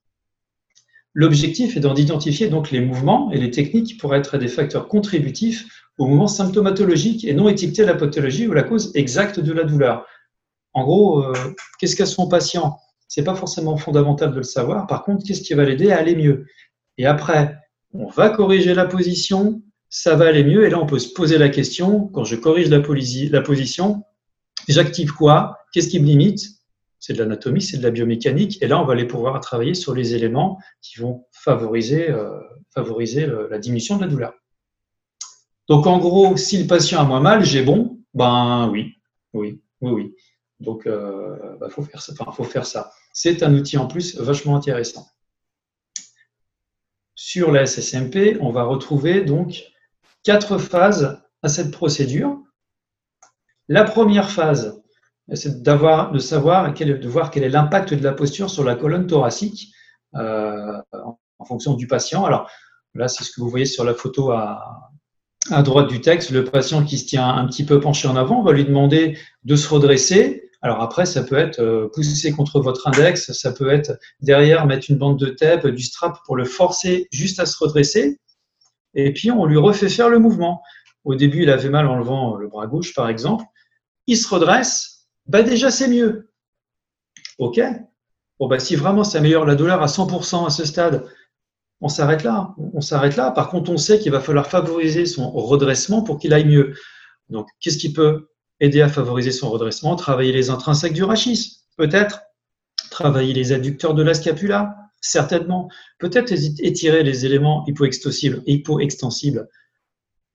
L'objectif 1.19 1.75
est 1.75 1.79
d'identifier 1.79 2.47
donc 2.47 2.69
les 2.69 2.79
mouvements 2.79 3.31
et 3.31 3.39
les 3.39 3.49
techniques 3.49 3.87
qui 3.87 3.93
pourraient 3.95 4.19
être 4.19 4.37
des 4.37 4.47
facteurs 4.47 4.87
contributifs 4.87 5.65
au 5.97 6.05
mouvement 6.05 6.27
symptomatologique 6.27 7.25
et 7.25 7.33
non 7.33 7.49
étiqueter 7.49 7.85
la 7.85 7.95
pathologie 7.95 8.47
ou 8.47 8.53
la 8.53 8.61
cause 8.61 8.91
exacte 8.93 9.39
de 9.39 9.51
la 9.51 9.63
douleur. 9.63 10.05
En 10.73 10.83
gros, 10.83 11.23
euh, 11.23 11.33
qu'est-ce 11.79 11.95
qu'a 11.95 12.05
son 12.05 12.27
patient? 12.27 12.77
C'est 13.07 13.23
pas 13.23 13.33
forcément 13.33 13.77
fondamental 13.77 14.29
de 14.29 14.37
le 14.37 14.43
savoir. 14.43 14.85
Par 14.85 15.03
contre, 15.03 15.25
qu'est-ce 15.25 15.41
qui 15.41 15.55
va 15.55 15.65
l'aider 15.65 15.91
à 15.91 15.97
aller 15.97 16.15
mieux? 16.15 16.45
Et 16.99 17.07
après, 17.07 17.57
on 17.95 18.09
va 18.11 18.29
corriger 18.29 18.75
la 18.75 18.85
position, 18.85 19.63
ça 19.89 20.15
va 20.15 20.27
aller 20.27 20.43
mieux. 20.43 20.67
Et 20.67 20.69
là, 20.69 20.79
on 20.79 20.85
peut 20.85 20.99
se 20.99 21.11
poser 21.11 21.39
la 21.39 21.49
question 21.49 22.09
quand 22.13 22.25
je 22.25 22.35
corrige 22.35 22.69
la 22.69 23.41
position, 23.41 24.03
j'active 24.67 25.13
quoi? 25.13 25.57
Qu'est-ce 25.73 25.89
qui 25.89 25.99
me 25.99 26.05
limite? 26.05 26.56
C'est 26.99 27.13
de 27.13 27.19
l'anatomie, 27.19 27.61
c'est 27.61 27.77
de 27.77 27.83
la 27.83 27.91
biomécanique. 27.91 28.61
Et 28.61 28.67
là, 28.67 28.81
on 28.81 28.85
va 28.85 28.93
aller 28.93 29.05
pouvoir 29.05 29.39
travailler 29.39 29.73
sur 29.73 29.93
les 29.93 30.15
éléments 30.15 30.59
qui 30.81 30.99
vont 30.99 31.25
favoriser, 31.31 32.09
euh, 32.09 32.39
favoriser 32.73 33.27
la 33.49 33.59
diminution 33.59 33.97
de 33.97 34.01
la 34.01 34.07
douleur. 34.07 34.33
Donc, 35.67 35.85
en 35.85 35.97
gros, 35.97 36.37
si 36.37 36.61
le 36.61 36.67
patient 36.67 37.01
a 37.01 37.03
moins 37.03 37.19
mal, 37.19 37.43
j'ai 37.43 37.61
bon, 37.61 37.99
ben 38.13 38.69
oui, 38.71 38.95
oui, 39.33 39.61
oui, 39.81 39.91
oui. 39.91 40.15
Donc, 40.59 40.83
il 40.85 40.91
euh, 40.91 41.55
ben, 41.59 41.69
faut 41.69 41.83
faire 41.83 42.01
ça. 42.01 42.13
Enfin, 42.17 42.31
faut 42.31 42.43
faire 42.43 42.65
ça. 42.65 42.91
C'est 43.13 43.43
un 43.43 43.53
outil 43.53 43.77
en 43.77 43.87
plus 43.87 44.17
vachement 44.17 44.55
intéressant. 44.55 45.07
Sur 47.15 47.51
la 47.51 47.65
SSMP, 47.65 48.37
on 48.41 48.51
va 48.51 48.63
retrouver 48.63 49.21
donc 49.21 49.63
quatre 50.23 50.57
phases 50.57 51.21
à 51.43 51.49
cette 51.49 51.71
procédure. 51.71 52.41
La 53.67 53.83
première 53.83 54.31
phase, 54.31 54.76
c'est 55.33 55.61
d'avoir, 55.61 56.11
de 56.11 56.19
savoir, 56.19 56.73
de 56.73 57.07
voir 57.07 57.31
quel 57.31 57.43
est 57.43 57.49
l'impact 57.49 57.93
de 57.93 58.03
la 58.03 58.13
posture 58.13 58.49
sur 58.49 58.63
la 58.63 58.75
colonne 58.75 59.07
thoracique 59.07 59.73
euh, 60.15 60.81
en 60.93 61.45
fonction 61.45 61.73
du 61.73 61.87
patient. 61.87 62.25
Alors 62.25 62.49
là, 62.93 63.07
c'est 63.07 63.23
ce 63.23 63.31
que 63.31 63.41
vous 63.41 63.49
voyez 63.49 63.65
sur 63.65 63.83
la 63.83 63.93
photo 63.93 64.31
à, 64.31 64.91
à 65.51 65.63
droite 65.63 65.87
du 65.87 66.01
texte. 66.01 66.31
Le 66.31 66.43
patient 66.43 66.83
qui 66.83 66.97
se 66.97 67.05
tient 67.05 67.27
un 67.27 67.45
petit 67.45 67.65
peu 67.65 67.79
penché 67.79 68.07
en 68.07 68.15
avant, 68.15 68.39
on 68.39 68.43
va 68.43 68.53
lui 68.53 68.65
demander 68.65 69.17
de 69.43 69.55
se 69.55 69.67
redresser. 69.67 70.43
Alors 70.61 70.81
après, 70.81 71.05
ça 71.05 71.23
peut 71.23 71.37
être 71.37 71.59
euh, 71.59 71.87
pousser 71.93 72.31
contre 72.31 72.59
votre 72.59 72.87
index, 72.87 73.31
ça 73.31 73.51
peut 73.51 73.69
être 73.69 73.99
derrière 74.21 74.65
mettre 74.65 74.89
une 74.89 74.97
bande 74.97 75.19
de 75.19 75.27
tape, 75.27 75.67
du 75.67 75.83
strap 75.83 76.17
pour 76.25 76.35
le 76.35 76.45
forcer 76.45 77.07
juste 77.11 77.39
à 77.39 77.45
se 77.45 77.57
redresser. 77.57 78.19
Et 78.95 79.13
puis 79.13 79.29
on 79.29 79.45
lui 79.45 79.57
refait 79.57 79.89
faire 79.89 80.09
le 80.09 80.19
mouvement. 80.19 80.61
Au 81.03 81.15
début, 81.15 81.43
il 81.43 81.49
avait 81.49 81.69
mal 81.69 81.87
en 81.87 81.95
levant 81.95 82.35
le 82.35 82.47
bras 82.47 82.67
gauche, 82.67 82.93
par 82.93 83.07
exemple. 83.07 83.45
Il 84.07 84.17
se 84.17 84.27
redresse, 84.27 84.96
bah 85.27 85.43
déjà 85.43 85.71
c'est 85.71 85.87
mieux. 85.87 86.29
Ok 87.37 87.61
Bon, 88.39 88.47
bah 88.47 88.59
si 88.59 88.75
vraiment 88.75 89.03
ça 89.03 89.17
améliore 89.17 89.45
la 89.45 89.55
douleur 89.55 89.81
à 89.81 89.87
100% 89.87 90.45
à 90.45 90.49
ce 90.49 90.63
stade, 90.63 91.07
on 91.81 91.89
s'arrête 91.89 92.23
là. 92.23 92.55
On 92.73 92.81
s'arrête 92.81 93.15
là. 93.15 93.31
Par 93.31 93.49
contre, 93.49 93.71
on 93.71 93.77
sait 93.77 93.99
qu'il 93.99 94.11
va 94.11 94.19
falloir 94.19 94.47
favoriser 94.47 95.05
son 95.05 95.31
redressement 95.31 96.03
pour 96.03 96.19
qu'il 96.19 96.33
aille 96.33 96.45
mieux. 96.45 96.75
Donc, 97.29 97.47
qu'est-ce 97.59 97.77
qui 97.77 97.93
peut 97.93 98.29
aider 98.59 98.81
à 98.81 98.89
favoriser 98.89 99.31
son 99.31 99.49
redressement? 99.49 99.95
Travailler 99.95 100.31
les 100.31 100.49
intrinsèques 100.49 100.93
du 100.93 101.03
rachis, 101.03 101.57
peut-être. 101.77 102.21
Travailler 102.89 103.33
les 103.33 103.51
adducteurs 103.51 103.93
de 103.93 104.03
la 104.03 104.13
scapula, 104.13 104.75
certainement. 105.01 105.69
Peut-être 105.99 106.31
étirer 106.31 107.03
les 107.03 107.25
éléments 107.25 107.65
hypoextensibles, 107.67 108.41
hypoextensibles 108.45 109.47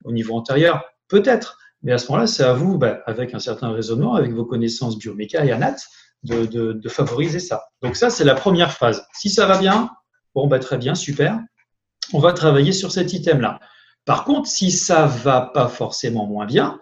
au 0.04 0.12
niveau 0.12 0.34
antérieur, 0.34 0.84
peut-être. 1.08 1.58
Mais 1.82 1.92
à 1.92 1.98
ce 1.98 2.06
moment-là, 2.08 2.26
c'est 2.26 2.44
à 2.44 2.52
vous, 2.52 2.78
bah, 2.78 3.00
avec 3.06 3.34
un 3.34 3.38
certain 3.38 3.72
raisonnement, 3.72 4.14
avec 4.14 4.32
vos 4.32 4.44
connaissances 4.44 4.98
bioméca 4.98 5.44
et 5.44 5.52
anat, 5.52 5.76
de, 6.22 6.44
de, 6.46 6.88
favoriser 6.88 7.40
ça. 7.40 7.64
Donc 7.82 7.96
ça, 7.96 8.08
c'est 8.08 8.24
la 8.24 8.36
première 8.36 8.72
phase. 8.72 9.04
Si 9.12 9.28
ça 9.28 9.46
va 9.46 9.58
bien, 9.58 9.90
bon, 10.34 10.46
bah, 10.46 10.60
très 10.60 10.78
bien, 10.78 10.94
super. 10.94 11.40
On 12.12 12.20
va 12.20 12.32
travailler 12.32 12.72
sur 12.72 12.92
cet 12.92 13.12
item-là. 13.12 13.58
Par 14.04 14.24
contre, 14.24 14.48
si 14.48 14.70
ça 14.70 15.06
va 15.06 15.50
pas 15.52 15.68
forcément 15.68 16.26
moins 16.26 16.46
bien, 16.46 16.78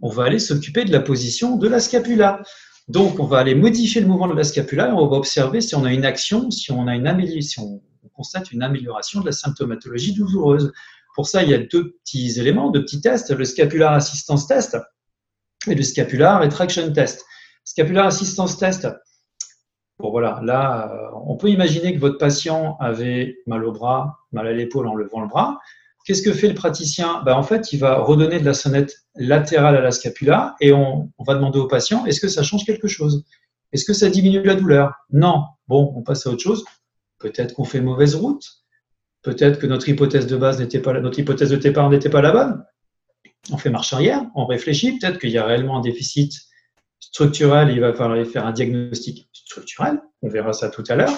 on 0.00 0.08
va 0.08 0.24
aller 0.24 0.38
s'occuper 0.38 0.84
de 0.84 0.92
la 0.92 1.00
position 1.00 1.56
de 1.56 1.68
la 1.68 1.78
scapula. 1.78 2.42
Donc, 2.88 3.20
on 3.20 3.26
va 3.26 3.38
aller 3.38 3.54
modifier 3.54 4.00
le 4.00 4.08
mouvement 4.08 4.28
de 4.28 4.34
la 4.34 4.44
scapula 4.44 4.88
et 4.88 4.92
on 4.92 5.06
va 5.06 5.16
observer 5.16 5.60
si 5.60 5.76
on 5.76 5.84
a 5.84 5.92
une 5.92 6.04
action, 6.04 6.50
si 6.50 6.72
on 6.72 6.88
a 6.88 6.96
une 6.96 7.06
amélioration, 7.06 7.82
on 8.02 8.08
constate 8.08 8.50
une 8.50 8.62
amélioration 8.62 9.20
de 9.20 9.26
la 9.26 9.32
symptomatologie 9.32 10.14
douloureuse. 10.14 10.72
Pour 11.14 11.26
ça, 11.26 11.42
il 11.42 11.50
y 11.50 11.54
a 11.54 11.58
deux 11.58 11.92
petits 11.92 12.38
éléments, 12.38 12.70
deux 12.70 12.82
petits 12.82 13.00
tests, 13.00 13.30
le 13.30 13.44
scapular 13.44 13.92
assistance 13.92 14.46
test 14.46 14.76
et 15.66 15.74
le 15.74 15.82
scapular 15.82 16.40
retraction 16.40 16.92
test. 16.92 17.24
Scapular 17.64 18.06
assistance 18.06 18.56
test, 18.56 18.88
bon 19.98 20.10
voilà, 20.10 20.40
là, 20.42 20.90
euh, 20.92 21.18
on 21.26 21.36
peut 21.36 21.48
imaginer 21.48 21.94
que 21.94 22.00
votre 22.00 22.18
patient 22.18 22.76
avait 22.80 23.36
mal 23.46 23.64
au 23.64 23.72
bras, 23.72 24.18
mal 24.32 24.46
à 24.46 24.52
l'épaule 24.52 24.86
en 24.86 24.94
levant 24.94 25.20
le 25.20 25.28
bras. 25.28 25.58
Qu'est-ce 26.06 26.22
que 26.22 26.32
fait 26.32 26.48
le 26.48 26.54
praticien? 26.54 27.22
Ben, 27.24 27.34
En 27.34 27.42
fait, 27.42 27.72
il 27.72 27.78
va 27.78 27.98
redonner 27.98 28.40
de 28.40 28.44
la 28.44 28.54
sonnette 28.54 28.94
latérale 29.14 29.76
à 29.76 29.80
la 29.80 29.90
scapula 29.90 30.56
et 30.60 30.72
on, 30.72 31.12
on 31.18 31.24
va 31.24 31.34
demander 31.34 31.58
au 31.58 31.66
patient, 31.66 32.06
est-ce 32.06 32.20
que 32.20 32.28
ça 32.28 32.42
change 32.42 32.64
quelque 32.64 32.88
chose? 32.88 33.24
Est-ce 33.72 33.84
que 33.84 33.92
ça 33.92 34.08
diminue 34.08 34.42
la 34.42 34.54
douleur? 34.54 34.94
Non. 35.10 35.44
Bon, 35.68 35.92
on 35.94 36.02
passe 36.02 36.26
à 36.26 36.30
autre 36.30 36.42
chose. 36.42 36.64
Peut-être 37.18 37.54
qu'on 37.54 37.64
fait 37.64 37.80
mauvaise 37.80 38.14
route. 38.16 38.44
Peut-être 39.22 39.58
que 39.58 39.66
notre 39.66 39.88
hypothèse 39.88 40.26
de 40.26 40.36
départ 41.56 41.90
n'était 41.90 42.08
pas 42.08 42.22
la 42.22 42.32
bonne. 42.32 42.64
On 43.52 43.58
fait 43.58 43.70
marche 43.70 43.92
arrière, 43.92 44.22
on 44.34 44.46
réfléchit. 44.46 44.98
Peut-être 44.98 45.18
qu'il 45.18 45.30
y 45.30 45.38
a 45.38 45.44
réellement 45.44 45.78
un 45.78 45.80
déficit 45.80 46.32
structurel. 46.98 47.70
Il 47.70 47.80
va 47.80 47.92
falloir 47.92 48.24
faire 48.26 48.46
un 48.46 48.52
diagnostic 48.52 49.28
structurel. 49.32 50.00
On 50.22 50.28
verra 50.28 50.52
ça 50.52 50.70
tout 50.70 50.84
à 50.88 50.96
l'heure. 50.96 51.12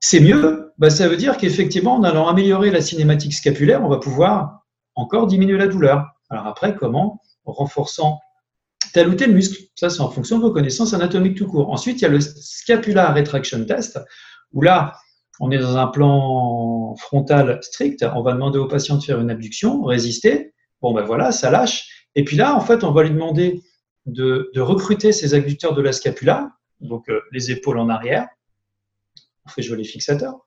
C'est 0.00 0.20
mieux. 0.20 0.72
Bah, 0.78 0.90
ça 0.90 1.08
veut 1.08 1.16
dire 1.16 1.36
qu'effectivement, 1.36 1.96
en 1.96 2.04
allant 2.04 2.28
améliorer 2.28 2.70
la 2.70 2.80
cinématique 2.80 3.34
scapulaire, 3.34 3.84
on 3.84 3.88
va 3.88 3.98
pouvoir 3.98 4.64
encore 4.94 5.26
diminuer 5.26 5.58
la 5.58 5.66
douleur. 5.66 6.06
Alors 6.30 6.46
après, 6.46 6.74
comment 6.74 7.20
En 7.44 7.52
renforçant 7.52 8.20
tel 8.92 9.08
ou 9.08 9.14
tel 9.14 9.32
muscle? 9.32 9.62
Ça, 9.74 9.90
c'est 9.90 10.00
en 10.00 10.10
fonction 10.10 10.38
de 10.38 10.42
vos 10.42 10.52
connaissances 10.52 10.94
anatomiques 10.94 11.36
tout 11.36 11.46
court. 11.46 11.70
Ensuite, 11.70 12.00
il 12.00 12.02
y 12.02 12.06
a 12.06 12.10
le 12.10 12.20
scapular 12.20 13.14
retraction 13.14 13.64
test, 13.64 14.00
où 14.52 14.62
là, 14.62 14.94
on 15.40 15.50
est 15.50 15.58
dans 15.58 15.76
un 15.76 15.86
plan 15.86 16.94
frontal 16.96 17.58
strict, 17.62 18.04
on 18.14 18.22
va 18.22 18.32
demander 18.32 18.58
au 18.58 18.66
patient 18.66 18.96
de 18.96 19.02
faire 19.02 19.20
une 19.20 19.30
abduction, 19.30 19.82
résister. 19.82 20.52
Bon, 20.80 20.92
ben 20.92 21.02
voilà, 21.02 21.32
ça 21.32 21.50
lâche. 21.50 22.06
Et 22.14 22.24
puis 22.24 22.36
là, 22.36 22.54
en 22.54 22.60
fait, 22.60 22.84
on 22.84 22.92
va 22.92 23.02
lui 23.02 23.10
demander 23.10 23.62
de, 24.06 24.50
recruter 24.56 25.12
ses 25.12 25.34
adducteurs 25.34 25.74
de 25.74 25.82
la 25.82 25.92
scapula, 25.92 26.50
donc 26.80 27.08
euh, 27.08 27.20
les 27.32 27.50
épaules 27.50 27.78
en 27.78 27.88
arrière. 27.88 28.26
On 29.46 29.50
fait 29.50 29.62
jouer 29.62 29.76
les 29.76 29.84
fixateurs. 29.84 30.40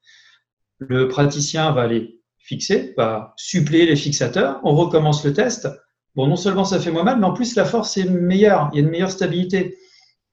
Le 0.78 1.08
praticien 1.08 1.72
va 1.72 1.88
les 1.88 2.22
fixer, 2.38 2.94
va 2.98 3.34
suppléer 3.38 3.86
les 3.86 3.96
fixateurs. 3.96 4.60
On 4.64 4.76
recommence 4.76 5.24
le 5.24 5.34
test. 5.34 5.68
Bon, 6.16 6.28
non 6.28 6.36
seulement 6.36 6.66
ça 6.66 6.80
fait 6.80 6.92
moins 6.92 7.04
mal, 7.04 7.20
mais 7.20 7.26
en 7.26 7.34
plus 7.34 7.56
la 7.56 7.66
force 7.66 7.98
est 7.98 8.06
meilleure, 8.06 8.70
il 8.74 8.78
y 8.78 8.80
a 8.82 8.84
une 8.84 8.90
meilleure 8.90 9.12
stabilité. 9.12 9.78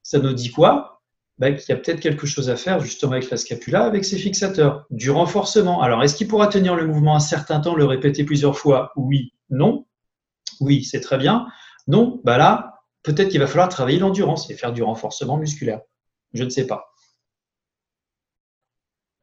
Ça 0.02 0.18
nous 0.18 0.32
dit 0.32 0.50
quoi? 0.50 0.97
Bah, 1.38 1.52
qu'il 1.52 1.68
y 1.68 1.72
a 1.72 1.80
peut-être 1.80 2.00
quelque 2.00 2.26
chose 2.26 2.50
à 2.50 2.56
faire 2.56 2.80
justement 2.80 3.12
avec 3.12 3.30
la 3.30 3.36
scapula, 3.36 3.84
avec 3.84 4.04
ses 4.04 4.18
fixateurs. 4.18 4.86
Du 4.90 5.10
renforcement. 5.10 5.80
Alors, 5.80 6.02
est-ce 6.02 6.16
qu'il 6.16 6.26
pourra 6.26 6.48
tenir 6.48 6.74
le 6.74 6.86
mouvement 6.86 7.14
un 7.14 7.20
certain 7.20 7.60
temps, 7.60 7.74
le 7.74 7.84
répéter 7.84 8.24
plusieurs 8.24 8.58
fois? 8.58 8.92
Oui, 8.96 9.32
non. 9.50 9.86
Oui, 10.60 10.84
c'est 10.84 11.00
très 11.00 11.18
bien. 11.18 11.46
Non, 11.86 12.20
bah 12.24 12.38
là, 12.38 12.80
peut-être 13.02 13.28
qu'il 13.28 13.40
va 13.40 13.46
falloir 13.46 13.68
travailler 13.68 13.98
l'endurance 13.98 14.50
et 14.50 14.54
faire 14.54 14.72
du 14.72 14.82
renforcement 14.82 15.36
musculaire. 15.36 15.80
Je 16.34 16.42
ne 16.42 16.50
sais 16.50 16.66
pas. 16.66 16.92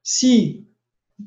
Si 0.04 0.67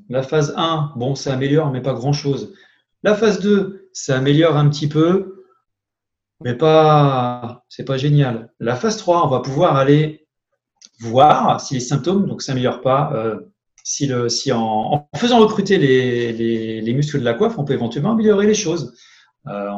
la 0.09 0.23
phase 0.23 0.55
1, 0.57 0.95
bon, 0.97 1.15
ça 1.15 1.35
améliore, 1.35 1.71
mais 1.71 1.83
pas 1.83 1.95
grand-chose. 1.95 2.55
La 3.03 3.15
phase 3.15 3.41
2, 3.41 3.91
ça 3.93 4.17
améliore 4.17 4.57
un 4.57 4.69
petit 4.69 4.89
peu, 4.89 5.45
mais 6.41 6.55
pas, 6.55 7.65
c'est 7.69 7.85
pas 7.85 7.97
génial. 7.97 8.53
La 8.59 8.77
phase 8.77 8.97
3, 8.97 9.27
on 9.27 9.29
va 9.29 9.41
pouvoir 9.41 9.77
aller 9.77 10.28
voir 11.01 11.61
si 11.61 11.75
les 11.75 11.81
symptômes 11.81 12.27
ne 12.27 12.39
s'améliorent 12.39 12.81
pas. 12.81 13.13
Euh, 13.15 13.41
si, 13.85 14.07
le, 14.07 14.29
si 14.29 14.53
en, 14.53 15.09
faisant 15.17 15.39
recruter 15.39 15.79
les, 15.79 16.33
les, 16.81 16.95
muscles 16.95 17.21
de 17.21 17.25
la 17.25 17.35
coiffe, 17.35 17.59
on 17.59 17.65
peut 17.65 17.73
éventuellement 17.73 18.13
améliorer 18.13 18.47
les 18.47 18.55
choses. 18.55 18.95
Euh, 19.47 19.71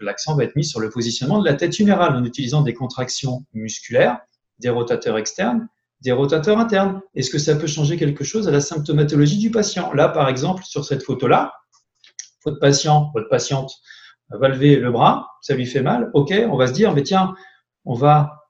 l'accent 0.00 0.34
va 0.34 0.44
être 0.44 0.56
mis 0.56 0.64
sur 0.64 0.80
le 0.80 0.90
positionnement 0.90 1.38
de 1.38 1.44
la 1.44 1.54
tête 1.54 1.78
humérale 1.78 2.16
en 2.16 2.24
utilisant 2.24 2.62
des 2.62 2.74
contractions 2.74 3.44
musculaires, 3.54 4.18
des 4.58 4.68
rotateurs 4.68 5.16
externes, 5.16 5.68
des 6.00 6.12
rotateurs 6.12 6.58
internes. 6.58 7.00
Est-ce 7.14 7.30
que 7.30 7.38
ça 7.38 7.54
peut 7.54 7.68
changer 7.68 7.96
quelque 7.96 8.24
chose 8.24 8.48
à 8.48 8.50
la 8.50 8.60
symptomatologie 8.60 9.38
du 9.38 9.50
patient? 9.50 9.92
Là, 9.92 10.08
par 10.08 10.28
exemple, 10.28 10.64
sur 10.64 10.84
cette 10.84 11.04
photo-là, 11.04 11.52
votre 12.44 12.58
patient, 12.58 13.10
votre 13.14 13.28
patiente 13.28 13.72
va 14.30 14.48
lever 14.48 14.76
le 14.76 14.90
bras, 14.90 15.28
ça 15.40 15.54
lui 15.54 15.66
fait 15.66 15.82
mal. 15.82 16.10
Ok, 16.14 16.34
on 16.50 16.56
va 16.56 16.66
se 16.66 16.72
dire, 16.72 16.92
mais 16.92 17.02
tiens, 17.02 17.34
on 17.84 17.94
va 17.94 18.45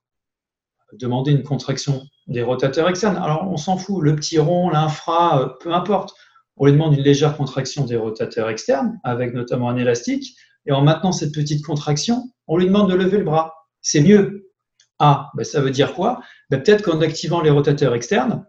demander 0.93 1.33
une 1.33 1.43
contraction 1.43 2.03
des 2.27 2.43
rotateurs 2.43 2.89
externes. 2.89 3.17
Alors, 3.17 3.49
on 3.51 3.57
s'en 3.57 3.77
fout, 3.77 4.03
le 4.03 4.15
petit 4.17 4.39
rond, 4.39 4.71
l'infra, 4.71 5.41
euh, 5.41 5.49
peu 5.61 5.73
importe. 5.73 6.15
On 6.57 6.67
lui 6.67 6.73
demande 6.73 6.95
une 6.95 7.03
légère 7.03 7.37
contraction 7.37 7.85
des 7.85 7.97
rotateurs 7.97 8.49
externes, 8.49 8.99
avec 9.05 9.35
notamment 9.35 9.69
un 9.69 9.77
élastique. 9.77 10.37
Et 10.65 10.73
en 10.73 10.83
maintenant 10.83 11.13
cette 11.13 11.33
petite 11.33 11.65
contraction, 11.65 12.31
on 12.47 12.57
lui 12.57 12.67
demande 12.67 12.91
de 12.91 12.95
lever 12.95 13.19
le 13.19 13.25
bras. 13.25 13.55
C'est 13.83 14.01
mieux. 14.01 14.51
Ah, 14.99 15.31
ben 15.37 15.45
ça 15.45 15.61
veut 15.61 15.71
dire 15.71 15.95
quoi? 15.95 16.21
Ben 16.51 16.63
Peut-être 16.63 16.83
qu'en 16.83 17.01
activant 17.03 17.41
les 17.41 17.51
rotateurs 17.51 17.95
externes, 17.95 18.47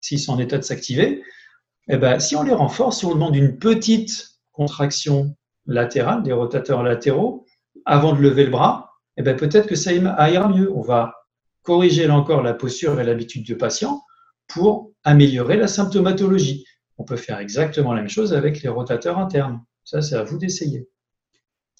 s'ils 0.00 0.18
sont 0.18 0.32
en 0.32 0.38
état 0.38 0.58
de 0.58 0.64
s'activer, 0.64 1.22
eh 1.88 1.96
ben, 1.96 2.18
si 2.18 2.36
on 2.36 2.42
les 2.42 2.52
renforce, 2.52 2.98
si 2.98 3.06
on 3.06 3.14
demande 3.14 3.36
une 3.36 3.58
petite 3.58 4.40
contraction 4.52 5.36
latérale, 5.66 6.22
des 6.22 6.32
rotateurs 6.32 6.82
latéraux, 6.82 7.46
avant 7.86 8.12
de 8.12 8.20
lever 8.20 8.44
le 8.44 8.50
bras, 8.50 8.90
eh 9.16 9.22
ben, 9.22 9.36
peut-être 9.36 9.66
que 9.66 9.76
ça 9.76 9.92
ira 9.92 10.48
mieux. 10.48 10.72
On 10.74 10.82
va 10.82 11.14
corriger 11.62 12.06
là 12.06 12.16
encore 12.16 12.42
la 12.42 12.54
posture 12.54 13.00
et 13.00 13.04
l'habitude 13.04 13.44
du 13.44 13.56
patient 13.56 14.02
pour 14.48 14.92
améliorer 15.04 15.56
la 15.56 15.68
symptomatologie. 15.68 16.64
On 16.98 17.04
peut 17.04 17.16
faire 17.16 17.38
exactement 17.38 17.92
la 17.94 18.02
même 18.02 18.10
chose 18.10 18.34
avec 18.34 18.62
les 18.62 18.68
rotateurs 18.68 19.18
internes. 19.18 19.62
Ça, 19.84 20.02
c'est 20.02 20.14
à 20.14 20.22
vous 20.22 20.38
d'essayer. 20.38 20.88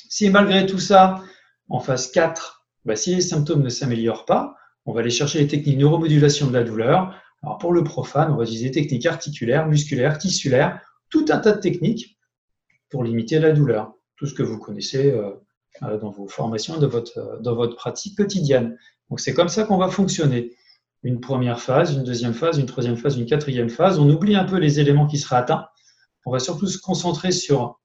Si 0.09 0.29
malgré 0.31 0.66
tout 0.66 0.79
ça, 0.79 1.23
en 1.68 1.81
phase 1.81 2.11
4, 2.11 2.66
bah, 2.85 2.97
si 2.97 3.14
les 3.14 3.21
symptômes 3.21 3.62
ne 3.62 3.68
s'améliorent 3.68 4.25
pas, 4.25 4.57
on 4.85 4.92
va 4.92 5.01
aller 5.01 5.11
chercher 5.11 5.38
les 5.38 5.47
techniques 5.47 5.77
de 5.77 5.83
neuromodulation 5.83 6.49
de 6.49 6.53
la 6.53 6.64
douleur. 6.64 7.14
Alors 7.42 7.59
pour 7.59 7.73
le 7.73 7.85
profane, 7.85 8.33
on 8.33 8.37
va 8.37 8.45
utiliser 8.45 8.71
des 8.71 8.83
techniques 8.83 9.07
articulaires, 9.07 9.66
musculaires, 9.66 10.18
tissulaires, 10.18 10.81
tout 11.09 11.27
un 11.29 11.38
tas 11.38 11.53
de 11.53 11.61
techniques 11.61 12.18
pour 12.90 13.05
limiter 13.05 13.38
la 13.38 13.53
douleur. 13.53 13.95
Tout 14.16 14.27
ce 14.27 14.35
que 14.35 14.42
vous 14.42 14.59
connaissez 14.59 15.12
euh, 15.12 15.31
euh, 15.83 15.99
dans 15.99 16.11
vos 16.11 16.29
formations, 16.29 16.79
dans 16.79 16.88
votre, 16.88 17.40
dans 17.40 17.55
votre 17.55 17.77
pratique 17.77 18.16
quotidienne. 18.16 18.77
Donc 19.12 19.20
c'est 19.20 19.35
comme 19.35 19.51
ça 19.51 19.64
qu'on 19.64 19.77
va 19.77 19.88
fonctionner. 19.88 20.57
Une 21.03 21.20
première 21.20 21.61
phase, 21.61 21.92
une 21.92 22.03
deuxième 22.03 22.33
phase, 22.33 22.57
une 22.57 22.64
troisième 22.64 22.96
phase, 22.96 23.18
une 23.18 23.27
quatrième 23.27 23.68
phase. 23.68 23.98
On 23.98 24.09
oublie 24.09 24.37
un 24.37 24.44
peu 24.44 24.57
les 24.57 24.81
éléments 24.81 25.07
qui 25.07 25.18
seraient 25.18 25.37
atteints. 25.37 25.66
On 26.25 26.33
va 26.33 26.38
surtout 26.38 26.66
se 26.66 26.79
concentrer 26.79 27.31
sur 27.31 27.79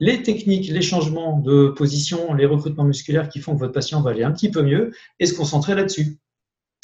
les 0.00 0.24
techniques, 0.24 0.66
les 0.66 0.82
changements 0.82 1.38
de 1.38 1.68
position, 1.68 2.34
les 2.34 2.46
recrutements 2.46 2.82
musculaires 2.82 3.28
qui 3.28 3.38
font 3.38 3.54
que 3.54 3.60
votre 3.60 3.72
patient 3.72 4.02
va 4.02 4.10
aller 4.10 4.24
un 4.24 4.32
petit 4.32 4.50
peu 4.50 4.62
mieux 4.62 4.90
et 5.20 5.26
se 5.26 5.36
concentrer 5.36 5.76
là-dessus. 5.76 6.18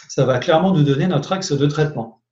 Ça 0.08 0.24
va 0.24 0.38
clairement 0.38 0.72
nous 0.72 0.84
donner 0.84 1.08
notre 1.08 1.32
axe 1.32 1.50
de 1.50 1.66
traitement. 1.66 2.22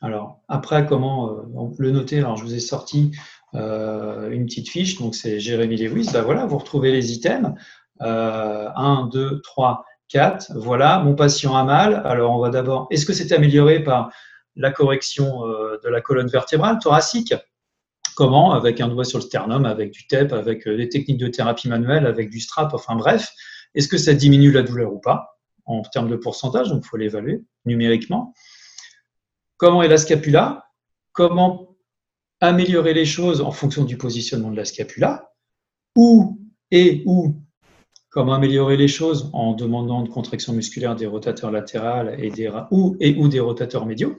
Alors, 0.00 0.40
après, 0.48 0.84
comment 0.84 1.30
euh, 1.30 1.70
le 1.78 1.92
noter 1.92 2.18
Alors, 2.18 2.36
je 2.36 2.42
vous 2.42 2.54
ai 2.54 2.60
sorti 2.60 3.12
euh, 3.54 4.32
une 4.32 4.46
petite 4.46 4.68
fiche, 4.68 4.98
donc 4.98 5.14
c'est 5.14 5.38
Jérémy 5.38 5.76
Lewis. 5.76 6.10
Ben 6.12 6.22
voilà, 6.22 6.44
vous 6.44 6.58
retrouvez 6.58 6.90
les 6.90 7.12
items. 7.12 7.54
1, 8.00 9.08
2, 9.12 9.40
3, 9.42 9.84
4. 10.08 10.52
Voilà, 10.56 11.00
mon 11.00 11.14
patient 11.14 11.56
a 11.56 11.64
mal. 11.64 12.02
Alors, 12.04 12.34
on 12.34 12.38
va 12.38 12.50
d'abord. 12.50 12.86
Est-ce 12.90 13.06
que 13.06 13.12
c'est 13.12 13.32
amélioré 13.32 13.82
par 13.82 14.10
la 14.56 14.70
correction 14.70 15.46
euh, 15.46 15.78
de 15.82 15.88
la 15.88 16.00
colonne 16.00 16.28
vertébrale 16.28 16.78
thoracique? 16.78 17.34
Comment? 18.16 18.52
Avec 18.52 18.80
un 18.80 18.88
doigt 18.88 19.04
sur 19.04 19.18
le 19.18 19.22
sternum, 19.22 19.64
avec 19.64 19.92
du 19.92 20.06
TEP, 20.06 20.32
avec 20.32 20.66
euh, 20.66 20.76
des 20.76 20.88
techniques 20.88 21.18
de 21.18 21.28
thérapie 21.28 21.68
manuelle, 21.68 22.06
avec 22.06 22.30
du 22.30 22.40
strap, 22.40 22.74
enfin 22.74 22.96
bref. 22.96 23.30
Est-ce 23.74 23.88
que 23.88 23.98
ça 23.98 24.14
diminue 24.14 24.50
la 24.50 24.62
douleur 24.62 24.92
ou 24.92 24.98
pas? 24.98 25.38
En 25.66 25.82
termes 25.82 26.08
de 26.08 26.16
pourcentage, 26.16 26.68
donc 26.70 26.82
il 26.84 26.88
faut 26.88 26.96
l'évaluer 26.96 27.44
numériquement. 27.66 28.32
Comment 29.58 29.82
est 29.82 29.88
la 29.88 29.98
scapula? 29.98 30.64
Comment 31.12 31.76
améliorer 32.40 32.94
les 32.94 33.04
choses 33.04 33.40
en 33.40 33.50
fonction 33.50 33.84
du 33.84 33.98
positionnement 33.98 34.50
de 34.50 34.56
la 34.56 34.64
scapula? 34.64 35.30
Où 35.94 36.40
et 36.70 37.02
où 37.06 37.34
Comment 38.18 38.34
améliorer 38.34 38.76
les 38.76 38.88
choses 38.88 39.30
en 39.32 39.52
demandant 39.52 40.02
de 40.02 40.08
contraction 40.08 40.52
musculaire 40.52 40.96
des 40.96 41.06
rotateurs 41.06 41.52
latérales 41.52 42.16
et, 42.18 42.30
des, 42.30 42.50
ou, 42.72 42.96
et 42.98 43.14
ou 43.14 43.28
des 43.28 43.38
rotateurs 43.38 43.86
médiaux 43.86 44.18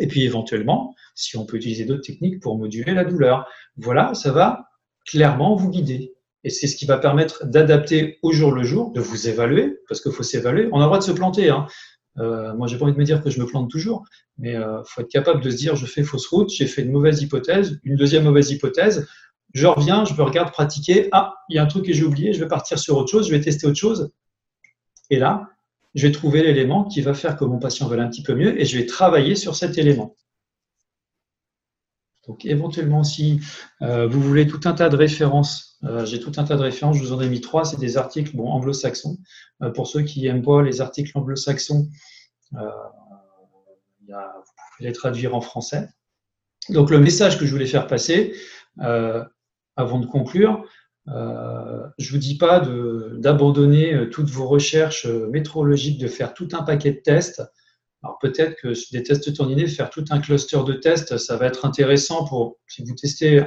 Et 0.00 0.08
puis 0.08 0.24
éventuellement, 0.24 0.92
si 1.14 1.36
on 1.36 1.46
peut 1.46 1.56
utiliser 1.56 1.84
d'autres 1.84 2.02
techniques 2.02 2.40
pour 2.40 2.58
moduler 2.58 2.94
la 2.94 3.04
douleur. 3.04 3.46
Voilà, 3.76 4.12
ça 4.14 4.32
va 4.32 4.64
clairement 5.06 5.54
vous 5.54 5.70
guider. 5.70 6.14
Et 6.42 6.50
c'est 6.50 6.66
ce 6.66 6.74
qui 6.74 6.84
va 6.84 6.98
permettre 6.98 7.46
d'adapter 7.46 8.18
au 8.22 8.32
jour 8.32 8.50
le 8.50 8.64
jour, 8.64 8.90
de 8.90 9.00
vous 9.00 9.28
évaluer, 9.28 9.78
parce 9.88 10.00
qu'il 10.00 10.10
faut 10.10 10.24
s'évaluer. 10.24 10.68
On 10.72 10.78
a 10.78 10.80
le 10.80 10.86
droit 10.86 10.98
de 10.98 11.04
se 11.04 11.12
planter. 11.12 11.48
Hein. 11.48 11.68
Euh, 12.18 12.56
moi, 12.56 12.66
j'ai 12.66 12.76
pas 12.76 12.86
envie 12.86 12.94
de 12.94 12.98
me 12.98 13.04
dire 13.04 13.22
que 13.22 13.30
je 13.30 13.38
me 13.38 13.46
plante 13.46 13.70
toujours, 13.70 14.02
mais 14.36 14.56
euh, 14.56 14.82
faut 14.84 15.02
être 15.02 15.10
capable 15.12 15.44
de 15.44 15.50
se 15.50 15.56
dire 15.56 15.76
je 15.76 15.86
fais 15.86 16.02
fausse 16.02 16.26
route, 16.26 16.50
j'ai 16.50 16.66
fait 16.66 16.82
une 16.82 16.90
mauvaise 16.90 17.22
hypothèse, 17.22 17.78
une 17.84 17.94
deuxième 17.94 18.24
mauvaise 18.24 18.50
hypothèse. 18.50 19.06
Je 19.56 19.66
reviens, 19.66 20.04
je 20.04 20.12
me 20.12 20.22
regarde 20.22 20.52
pratiquer. 20.52 21.08
Ah, 21.12 21.34
il 21.48 21.56
y 21.56 21.58
a 21.58 21.62
un 21.62 21.66
truc 21.66 21.86
que 21.86 21.92
j'ai 21.94 22.04
oublié, 22.04 22.34
je 22.34 22.40
vais 22.40 22.46
partir 22.46 22.78
sur 22.78 22.98
autre 22.98 23.10
chose, 23.10 23.26
je 23.26 23.30
vais 23.34 23.40
tester 23.40 23.66
autre 23.66 23.78
chose. 23.78 24.12
Et 25.08 25.18
là, 25.18 25.48
je 25.94 26.06
vais 26.06 26.12
trouver 26.12 26.42
l'élément 26.42 26.84
qui 26.84 27.00
va 27.00 27.14
faire 27.14 27.38
que 27.38 27.44
mon 27.46 27.58
patient 27.58 27.88
va 27.88 27.96
un 28.02 28.08
petit 28.08 28.22
peu 28.22 28.34
mieux 28.34 28.60
et 28.60 28.66
je 28.66 28.76
vais 28.76 28.84
travailler 28.84 29.34
sur 29.34 29.56
cet 29.56 29.78
élément. 29.78 30.14
Donc 32.26 32.44
éventuellement, 32.44 33.02
si 33.02 33.40
euh, 33.80 34.06
vous 34.06 34.20
voulez 34.20 34.46
tout 34.46 34.60
un 34.66 34.74
tas 34.74 34.90
de 34.90 34.96
références, 34.96 35.78
euh, 35.84 36.04
j'ai 36.04 36.20
tout 36.20 36.32
un 36.36 36.44
tas 36.44 36.56
de 36.56 36.62
références, 36.62 36.98
je 36.98 37.02
vous 37.02 37.14
en 37.14 37.22
ai 37.22 37.28
mis 37.30 37.40
trois, 37.40 37.64
c'est 37.64 37.80
des 37.80 37.96
articles 37.96 38.36
bon, 38.36 38.50
anglo-saxons. 38.50 39.16
Euh, 39.62 39.70
pour 39.70 39.86
ceux 39.86 40.02
qui 40.02 40.20
n'aiment 40.20 40.42
pas 40.42 40.60
les 40.60 40.82
articles 40.82 41.12
anglo-saxons, 41.14 41.88
vous 42.50 42.60
pouvez 44.06 44.20
les 44.80 44.92
traduire 44.92 45.34
en 45.34 45.40
français. 45.40 45.88
Donc 46.68 46.90
le 46.90 47.00
message 47.00 47.38
que 47.38 47.46
je 47.46 47.52
voulais 47.52 47.64
faire 47.64 47.86
passer, 47.86 48.34
avant 49.76 50.00
de 50.00 50.06
conclure, 50.06 50.64
je 51.06 51.12
ne 51.12 52.10
vous 52.10 52.18
dis 52.18 52.36
pas 52.36 52.60
d'abandonner 52.60 54.10
toutes 54.10 54.30
vos 54.30 54.46
recherches 54.46 55.06
métrologiques, 55.06 56.00
de 56.00 56.08
faire 56.08 56.34
tout 56.34 56.48
un 56.52 56.62
paquet 56.62 56.92
de 56.92 57.00
tests. 57.00 57.42
Alors 58.02 58.18
peut-être 58.18 58.56
que 58.60 58.72
des 58.92 59.02
tests 59.02 59.34
tourninés, 59.34 59.66
faire 59.66 59.90
tout 59.90 60.04
un 60.10 60.20
cluster 60.20 60.58
de 60.66 60.72
tests, 60.74 61.16
ça 61.16 61.36
va 61.36 61.46
être 61.46 61.64
intéressant 61.64 62.24
pour, 62.24 62.56
si 62.66 62.84
vous 62.84 62.94
testez, 62.94 63.42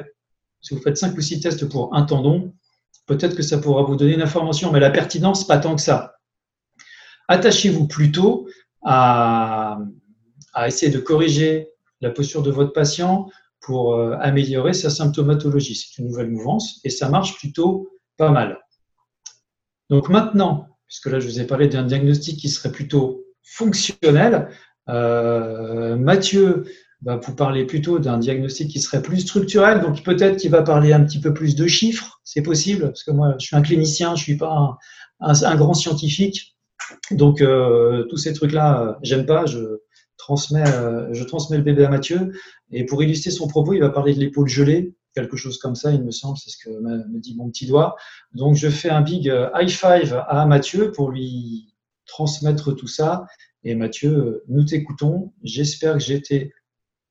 si 0.61 0.73
vous 0.73 0.81
faites 0.81 0.97
5 0.97 1.17
ou 1.17 1.21
6 1.21 1.39
tests 1.41 1.69
pour 1.69 1.95
un 1.95 2.03
tendon, 2.03 2.53
peut-être 3.05 3.35
que 3.35 3.43
ça 3.43 3.57
pourra 3.57 3.83
vous 3.83 3.95
donner 3.95 4.13
une 4.13 4.21
information, 4.21 4.71
mais 4.71 4.79
la 4.79 4.89
pertinence, 4.89 5.47
pas 5.47 5.57
tant 5.57 5.75
que 5.75 5.81
ça. 5.81 6.15
Attachez-vous 7.27 7.87
plutôt 7.87 8.47
à 8.83 9.77
essayer 10.65 10.91
de 10.91 10.99
corriger 10.99 11.69
la 12.01 12.09
posture 12.09 12.41
de 12.41 12.51
votre 12.51 12.73
patient 12.73 13.29
pour 13.61 13.95
euh, 13.95 14.15
améliorer 14.19 14.73
sa 14.73 14.89
symptomatologie. 14.89 15.75
C'est 15.75 16.01
une 16.01 16.07
nouvelle 16.07 16.29
mouvance 16.29 16.79
et 16.83 16.89
ça 16.89 17.09
marche 17.09 17.37
plutôt 17.37 17.89
pas 18.17 18.31
mal. 18.31 18.59
Donc 19.89 20.09
maintenant, 20.09 20.67
puisque 20.87 21.07
là 21.07 21.19
je 21.19 21.27
vous 21.27 21.39
ai 21.39 21.45
parlé 21.45 21.67
d'un 21.67 21.83
diagnostic 21.83 22.37
qui 22.39 22.49
serait 22.49 22.71
plutôt 22.71 23.23
fonctionnel. 23.43 24.49
Euh, 24.89 25.95
Mathieu 25.95 26.65
va 27.01 27.17
vous 27.17 27.35
parler 27.35 27.65
plutôt 27.65 27.99
d'un 27.99 28.17
diagnostic 28.17 28.69
qui 28.69 28.79
serait 28.79 29.01
plus 29.01 29.21
structurel, 29.21 29.81
donc 29.81 30.03
peut-être 30.03 30.37
qu'il 30.37 30.51
va 30.51 30.63
parler 30.63 30.91
un 30.91 31.03
petit 31.03 31.19
peu 31.19 31.33
plus 31.33 31.55
de 31.55 31.65
chiffres, 31.67 32.19
c'est 32.23 32.41
possible, 32.41 32.87
parce 32.87 33.03
que 33.03 33.11
moi 33.11 33.35
je 33.39 33.45
suis 33.45 33.55
un 33.55 33.61
clinicien, 33.61 34.15
je 34.15 34.23
suis 34.23 34.37
pas 34.37 34.77
un, 35.21 35.55
grand 35.55 35.73
scientifique, 35.73 36.57
donc 37.11 37.41
euh, 37.41 38.03
tous 38.09 38.17
ces 38.17 38.33
trucs-là, 38.33 38.97
j'aime 39.01 39.25
pas, 39.25 39.45
transmets, 40.29 40.63
je 41.11 41.23
transmets 41.23 41.57
le 41.57 41.63
bébé 41.63 41.85
à 41.85 41.89
Mathieu, 41.89 42.31
et 42.71 42.85
pour 42.85 43.01
illustrer 43.01 43.31
son 43.31 43.47
propos, 43.47 43.73
il 43.73 43.79
va 43.79 43.89
parler 43.89 44.13
de 44.13 44.19
l'épaule 44.19 44.47
gelée, 44.47 44.93
quelque 45.15 45.37
chose 45.37 45.57
comme 45.57 45.75
ça, 45.75 45.91
il 45.91 46.03
me 46.03 46.11
semble, 46.11 46.37
c'est 46.37 46.51
ce 46.51 46.57
que 46.57 46.69
me 46.69 47.19
dit 47.19 47.35
mon 47.35 47.49
petit 47.49 47.65
doigt. 47.65 47.95
Donc 48.33 48.55
je 48.55 48.69
fais 48.69 48.89
un 48.89 49.01
big 49.01 49.33
high 49.55 49.69
five 49.69 50.23
à 50.27 50.45
Mathieu 50.45 50.91
pour 50.91 51.09
lui 51.09 51.73
transmettre 52.05 52.75
tout 52.75 52.87
ça. 52.87 53.25
Et 53.63 53.75
Mathieu, 53.75 54.43
nous 54.47 54.63
t'écoutons. 54.63 55.33
J'espère 55.43 55.93
que 55.93 55.99
j'étais 55.99 56.51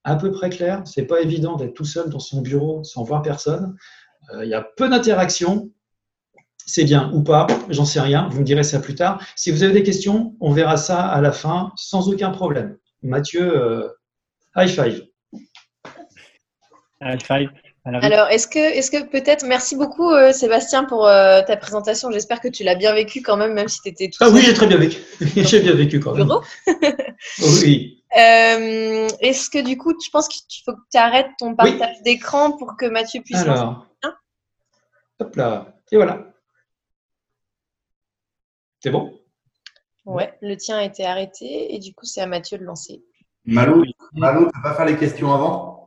à 0.04 0.16
peu 0.16 0.31
près 0.31 0.48
clair. 0.48 0.83
C'est 0.87 1.07
pas 1.07 1.20
évident 1.20 1.57
d'être 1.57 1.74
tout 1.74 1.85
seul 1.85 2.09
dans 2.09 2.20
son 2.20 2.40
bureau 2.40 2.85
sans 2.85 3.02
voir 3.02 3.22
personne. 3.22 3.76
Euh, 4.33 4.44
il 4.44 4.50
y 4.50 4.54
a 4.54 4.62
peu 4.76 4.88
d'interactions. 4.88 5.70
C'est 6.64 6.85
bien 6.85 7.11
ou 7.14 7.22
pas, 7.22 7.46
j'en 7.70 7.87
sais 7.87 8.00
rien. 8.00 8.28
Vous 8.28 8.40
me 8.40 8.44
direz 8.44 8.62
ça 8.62 8.78
plus 8.78 8.94
tard. 8.94 9.22
Si 9.37 9.50
vous 9.50 9.62
avez 9.62 9.72
des 9.72 9.83
questions, 9.83 10.37
on 10.40 10.52
verra 10.52 10.76
ça 10.76 11.00
à 11.07 11.20
la 11.20 11.33
fin 11.33 11.72
sans 11.76 12.09
aucun 12.09 12.31
problème. 12.31 12.76
Mathieu, 13.02 13.42
euh, 13.42 13.88
high 14.56 14.68
five. 14.68 15.06
High 17.00 17.22
five. 17.22 17.50
Alors, 17.84 18.28
est-ce 18.28 18.46
que, 18.46 18.58
est 18.58 18.90
que 18.90 19.08
peut-être, 19.08 19.46
merci 19.46 19.76
beaucoup 19.76 20.11
euh, 20.11 20.32
Sébastien 20.32 20.84
pour 20.84 21.06
euh, 21.06 21.42
ta 21.42 21.56
présentation. 21.56 22.11
J'espère 22.11 22.40
que 22.40 22.48
tu 22.48 22.62
l'as 22.64 22.74
bien 22.74 22.92
vécu 22.92 23.22
quand 23.22 23.37
même, 23.37 23.54
même 23.54 23.68
si 23.68 23.80
tu 23.80 23.88
étais 23.88 24.08
tout 24.08 24.18
Ah 24.20 24.28
oui, 24.30 24.42
j'ai 24.42 24.52
très 24.52 24.66
bien 24.66 24.76
vécu. 24.76 25.00
j'ai 25.20 25.61
bien 25.61 25.74
vécu 25.74 26.00
quand 26.00 26.14
même. 26.14 26.28
oui. 27.62 28.04
Euh, 28.16 29.08
est-ce 29.20 29.50
que 29.50 29.62
du 29.62 29.76
coup, 29.76 29.94
tu 29.96 30.11
penses 30.11 30.28
qu'il 30.28 30.62
faut 30.64 30.72
que 30.72 30.80
tu 30.90 30.98
arrêtes 30.98 31.30
ton 31.38 31.54
partage 31.54 32.02
d'écran 32.04 32.52
pour 32.52 32.76
que 32.76 32.87
Mathieu 32.87 33.22
puisse. 33.22 33.38
Alors, 33.38 33.87
hop 35.20 35.37
là, 35.37 35.74
et 35.90 35.96
voilà. 35.96 36.24
C'est 38.80 38.90
bon? 38.90 39.18
Ouais, 40.08 40.32
le 40.40 40.56
tien 40.56 40.78
a 40.78 40.84
été 40.84 41.04
arrêté 41.04 41.74
et 41.74 41.78
du 41.78 41.92
coup, 41.92 42.06
c'est 42.06 42.22
à 42.22 42.26
Mathieu 42.26 42.56
de 42.56 42.64
lancer. 42.64 43.02
Malou, 43.44 43.84
Malou 44.14 44.46
tu 44.46 44.60
vas 44.60 44.70
pas 44.70 44.74
faire 44.74 44.86
les 44.86 44.96
questions 44.96 45.32
avant? 45.32 45.78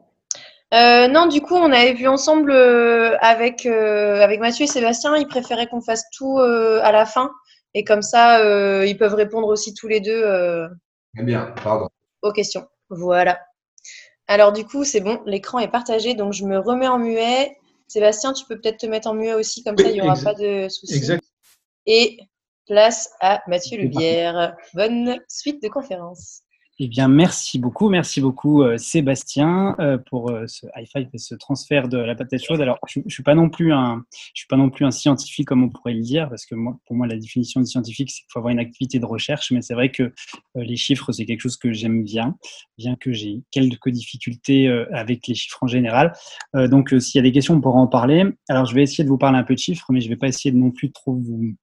Euh, 0.74 1.08
non, 1.08 1.26
du 1.26 1.42
coup, 1.42 1.56
on 1.56 1.72
avait 1.72 1.94
vu 1.94 2.08
ensemble 2.08 2.52
euh, 2.52 3.18
avec, 3.20 3.66
euh, 3.66 4.22
avec 4.22 4.40
Mathieu 4.40 4.66
et 4.66 4.68
Sébastien, 4.68 5.18
ils 5.18 5.28
préféraient 5.28 5.68
qu'on 5.68 5.82
fasse 5.82 6.06
tout 6.16 6.38
à 6.40 6.92
la 6.92 7.06
fin. 7.06 7.32
Et 7.74 7.84
comme 7.84 8.02
ça, 8.02 8.40
ils 8.86 8.98
peuvent 8.98 9.16
répondre 9.16 9.48
aussi 9.48 9.74
tous 9.74 9.88
les 9.88 10.00
deux 10.00 10.70
eh 11.18 11.24
bien, 11.24 11.54
pardon. 11.64 11.88
aux 12.22 12.32
questions. 12.32 12.68
Voilà. 12.90 13.40
Alors, 14.28 14.54
du 14.54 14.66
coup, 14.66 14.84
c'est 14.84 15.02
bon, 15.02 15.20
l'écran 15.26 15.60
est 15.60 15.68
partagé, 15.68 16.14
donc 16.14 16.32
je 16.34 16.46
me 16.46 16.60
remets 16.60 16.88
en 16.88 17.00
muet. 17.00 17.58
Sébastien, 17.88 18.32
tu 18.32 18.46
peux 18.46 18.60
peut-être 18.60 18.78
te 18.78 18.86
mettre 18.86 19.10
en 19.10 19.14
muet 19.14 19.34
aussi, 19.34 19.64
comme 19.64 19.78
ça, 19.78 19.90
il 19.90 19.94
n'y 19.94 20.02
aura 20.02 20.16
pas 20.16 20.34
de 20.34 20.70
soucis. 20.70 20.96
Exact. 20.96 21.24
Et 21.86 22.20
place 22.66 23.12
à 23.20 23.42
Mathieu 23.48 23.78
Lubière. 23.78 24.56
Bonne 24.74 25.20
suite 25.28 25.62
de 25.62 25.70
conférence. 25.70 26.44
Eh 26.84 26.88
bien, 26.88 27.08
merci 27.08 27.60
beaucoup, 27.60 27.90
merci 27.90 28.22
beaucoup 28.22 28.64
euh, 28.64 28.76
Sébastien 28.76 29.76
euh, 29.80 30.00
pour 30.10 30.32
euh, 30.32 30.48
ce 30.48 30.66
high 30.76 30.88
five 30.92 31.08
et 31.14 31.20
ce 31.20 31.36
transfert 31.36 31.88
de 31.88 32.00
la 32.00 32.16
patate 32.16 32.42
chaude. 32.42 32.60
Alors, 32.60 32.80
je, 32.88 33.02
ne 33.06 33.08
suis 33.08 33.22
pas 33.22 33.36
non 33.36 33.52
plus 33.52 33.72
un, 33.72 34.04
je 34.34 34.42
suis 34.42 34.48
pas 34.48 34.58
non 34.58 34.72
plus 34.72 34.84
un 34.84 34.90
scientifique 34.90 35.48
comme 35.48 35.64
on 35.64 35.70
pourrait 35.70 35.94
le 35.94 36.02
dire, 36.02 36.28
parce 36.28 36.48
que 36.48 36.56
moi, 36.56 36.80
pour 36.88 36.96
moi, 36.96 37.06
la 37.06 37.18
définition 37.18 37.62
de 37.62 37.68
scientifique, 37.68 38.10
c'est 38.10 38.22
qu'il 38.22 38.32
faut 38.34 38.40
avoir 38.40 38.52
une 38.52 38.58
activité 38.58 38.98
de 38.98 39.06
recherche. 39.06 39.52
Mais 39.52 39.62
c'est 39.62 39.76
vrai 39.76 39.92
que 39.92 40.12
les 40.56 40.76
chiffres, 40.76 41.12
c'est 41.12 41.26
quelque 41.26 41.42
chose 41.42 41.58
que 41.58 41.72
j'aime 41.72 42.04
bien, 42.04 42.36
bien 42.80 42.96
que 42.96 43.14
j'ai 43.14 43.44
quelques 43.52 43.90
difficultés 43.90 44.68
avec 44.92 45.28
les 45.28 45.36
chiffres 45.36 45.60
en 45.62 45.68
général. 45.68 46.14
donc, 46.56 46.96
s'il 47.00 47.20
y 47.20 47.20
a 47.20 47.24
des 47.24 47.32
questions, 47.32 47.54
on 47.54 47.62
pourra 47.62 47.80
en 47.80 47.88
parler. 47.88 48.26
Alors, 48.50 48.66
je 48.66 48.74
vais 48.74 48.82
essayer 48.82 49.04
de 49.04 49.10
vous 49.10 49.20
parler 49.20 49.38
un 49.38 49.44
peu 49.44 49.54
de 49.54 49.60
chiffres, 49.60 49.86
mais 49.92 50.02
je 50.02 50.10
vais 50.10 50.16
pas 50.16 50.28
essayer 50.28 50.52
de 50.52 50.58
non 50.58 50.72
plus 50.72 50.92
trop 50.92 51.14
vous 51.14 51.54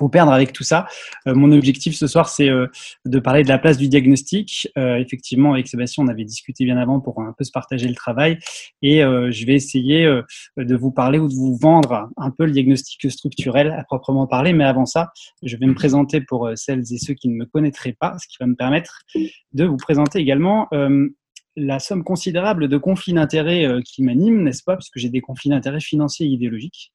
vous 0.00 0.08
perdre 0.08 0.32
avec 0.32 0.52
tout 0.52 0.64
ça. 0.64 0.86
Euh, 1.26 1.34
mon 1.34 1.52
objectif 1.52 1.94
ce 1.96 2.06
soir, 2.06 2.28
c'est 2.28 2.48
euh, 2.48 2.66
de 3.04 3.18
parler 3.18 3.42
de 3.42 3.48
la 3.48 3.58
place 3.58 3.76
du 3.76 3.88
diagnostic. 3.88 4.68
Euh, 4.78 4.96
effectivement, 4.96 5.52
avec 5.52 5.68
Sébastien, 5.68 6.04
on 6.04 6.08
avait 6.08 6.24
discuté 6.24 6.64
bien 6.64 6.76
avant 6.76 7.00
pour 7.00 7.20
un 7.20 7.34
peu 7.36 7.44
se 7.44 7.50
partager 7.50 7.88
le 7.88 7.94
travail. 7.94 8.38
Et 8.82 8.98
je 9.00 9.46
vais 9.46 9.54
essayer 9.54 10.04
de 10.56 10.76
vous 10.76 10.90
parler 10.90 11.18
ou 11.18 11.28
de 11.28 11.34
vous 11.34 11.56
vendre 11.56 12.08
un 12.16 12.30
peu 12.30 12.44
le 12.44 12.52
diagnostic 12.52 13.10
structurel 13.10 13.70
à 13.70 13.84
proprement 13.84 14.26
parler. 14.26 14.52
Mais 14.52 14.64
avant 14.64 14.86
ça, 14.86 15.12
je 15.42 15.56
vais 15.56 15.66
me 15.66 15.74
présenter 15.74 16.20
pour 16.20 16.50
celles 16.54 16.80
et 16.92 16.98
ceux 16.98 17.14
qui 17.14 17.28
ne 17.28 17.34
me 17.34 17.44
connaîtraient 17.44 17.96
pas, 17.98 18.16
ce 18.18 18.26
qui 18.28 18.36
va 18.40 18.46
me 18.46 18.54
permettre 18.54 19.02
de 19.52 19.64
vous 19.64 19.76
présenter 19.76 20.18
également 20.18 20.68
la 21.56 21.78
somme 21.78 22.04
considérable 22.04 22.68
de 22.68 22.76
conflits 22.76 23.12
d'intérêts 23.12 23.66
qui 23.84 24.02
m'animent, 24.02 24.42
n'est-ce 24.42 24.62
pas, 24.62 24.76
puisque 24.76 24.98
j'ai 24.98 25.08
des 25.08 25.20
conflits 25.20 25.50
d'intérêts 25.50 25.80
financiers 25.80 26.26
et 26.26 26.30
idéologiques. 26.30 26.92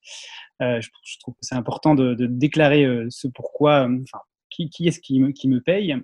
Je, 0.60 0.88
trouve 1.20 1.34
que 1.34 1.42
c'est 1.42 1.56
important 1.56 1.96
de, 1.96 2.16
déclarer 2.26 2.88
ce 3.10 3.28
pourquoi, 3.28 3.90
qui, 4.50 4.70
est-ce 4.88 5.00
qui 5.00 5.20
me, 5.20 5.60
paye. 5.60 5.98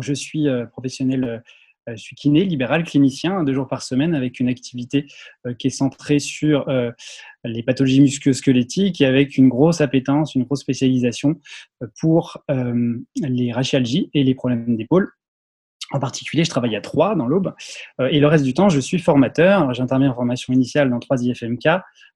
Je 0.00 0.14
suis 0.14 0.46
professionnel 0.72 1.42
je 1.86 1.96
suis 1.96 2.16
kiné, 2.16 2.44
libéral, 2.44 2.84
clinicien, 2.84 3.44
deux 3.44 3.52
jours 3.52 3.68
par 3.68 3.82
semaine, 3.82 4.14
avec 4.14 4.40
une 4.40 4.48
activité 4.48 5.06
qui 5.58 5.66
est 5.66 5.70
centrée 5.70 6.18
sur 6.18 6.66
les 7.44 7.62
pathologies 7.62 8.00
musculo-squelettiques 8.00 9.00
et 9.00 9.06
avec 9.06 9.36
une 9.36 9.48
grosse 9.48 9.80
appétence, 9.80 10.34
une 10.34 10.44
grosse 10.44 10.60
spécialisation 10.60 11.40
pour 12.00 12.42
les 13.16 13.52
rachialgies 13.52 14.10
et 14.14 14.24
les 14.24 14.34
problèmes 14.34 14.76
d'épaule. 14.76 15.10
En 15.92 16.00
particulier, 16.00 16.44
je 16.44 16.50
travaille 16.50 16.74
à 16.76 16.80
Troyes, 16.80 17.14
dans 17.14 17.26
l'Aube, 17.26 17.54
et 18.10 18.18
le 18.18 18.26
reste 18.26 18.44
du 18.44 18.54
temps, 18.54 18.68
je 18.68 18.80
suis 18.80 18.98
formateur. 18.98 19.72
J'interviens 19.74 20.10
en 20.10 20.14
formation 20.14 20.52
initiale 20.52 20.90
dans 20.90 20.98
3 20.98 21.22
IFMK, 21.22 21.68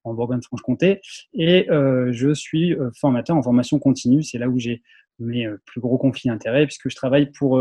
en 0.04 0.14
Bourgogne-Franche-Comté, 0.14 1.00
et 1.34 1.66
je 1.68 2.34
suis 2.34 2.74
formateur 2.98 3.36
en 3.36 3.42
formation 3.42 3.78
continue. 3.78 4.22
C'est 4.22 4.38
là 4.38 4.48
où 4.48 4.58
j'ai 4.58 4.82
mes 5.20 5.48
plus 5.66 5.80
gros 5.80 5.98
conflits 5.98 6.28
d'intérêts, 6.28 6.64
puisque 6.64 6.88
je 6.88 6.96
travaille 6.96 7.30
pour 7.30 7.60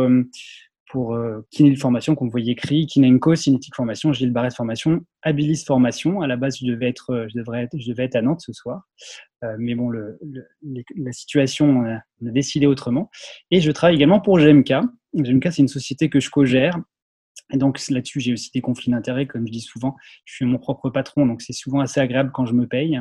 pour 0.89 1.15
euh, 1.15 1.41
Formation, 1.77 2.15
comme 2.15 2.27
vous 2.27 2.31
voyez 2.31 2.53
écrit, 2.53 2.85
Kinenco, 2.85 3.35
Cinétique 3.35 3.75
Formation, 3.75 4.13
Gilles 4.13 4.31
Barret 4.31 4.51
Formation, 4.51 5.01
Abilis 5.21 5.63
Formation. 5.65 6.21
À 6.21 6.27
la 6.27 6.37
base, 6.37 6.57
je 6.59 6.65
devais 6.65 6.89
être, 6.89 7.11
euh, 7.11 7.27
je 7.29 7.37
devrais 7.37 7.63
être, 7.63 7.77
je 7.77 7.89
devais 7.89 8.05
être 8.05 8.15
à 8.15 8.21
Nantes 8.21 8.41
ce 8.41 8.53
soir. 8.53 8.83
Euh, 9.43 9.55
mais 9.59 9.75
bon, 9.75 9.91
la 9.91 11.11
situation 11.11 11.83
a, 11.83 11.95
a, 11.95 12.01
décidé 12.21 12.65
autrement. 12.65 13.09
Et 13.51 13.61
je 13.61 13.71
travaille 13.71 13.95
également 13.95 14.19
pour 14.19 14.39
GMK. 14.39 14.73
GMK, 15.13 15.51
c'est 15.51 15.61
une 15.61 15.67
société 15.67 16.09
que 16.09 16.19
je 16.19 16.29
co-gère. 16.29 16.77
Et 17.53 17.57
donc 17.57 17.79
là-dessus, 17.89 18.19
j'ai 18.19 18.33
aussi 18.33 18.51
des 18.51 18.61
conflits 18.61 18.91
d'intérêts, 18.91 19.25
comme 19.25 19.47
je 19.47 19.51
dis 19.51 19.61
souvent. 19.61 19.95
Je 20.25 20.35
suis 20.35 20.45
mon 20.45 20.57
propre 20.57 20.89
patron, 20.89 21.25
donc 21.25 21.41
c'est 21.41 21.53
souvent 21.53 21.79
assez 21.79 21.99
agréable 21.99 22.31
quand 22.33 22.45
je 22.45 22.53
me 22.53 22.67
paye. 22.67 22.99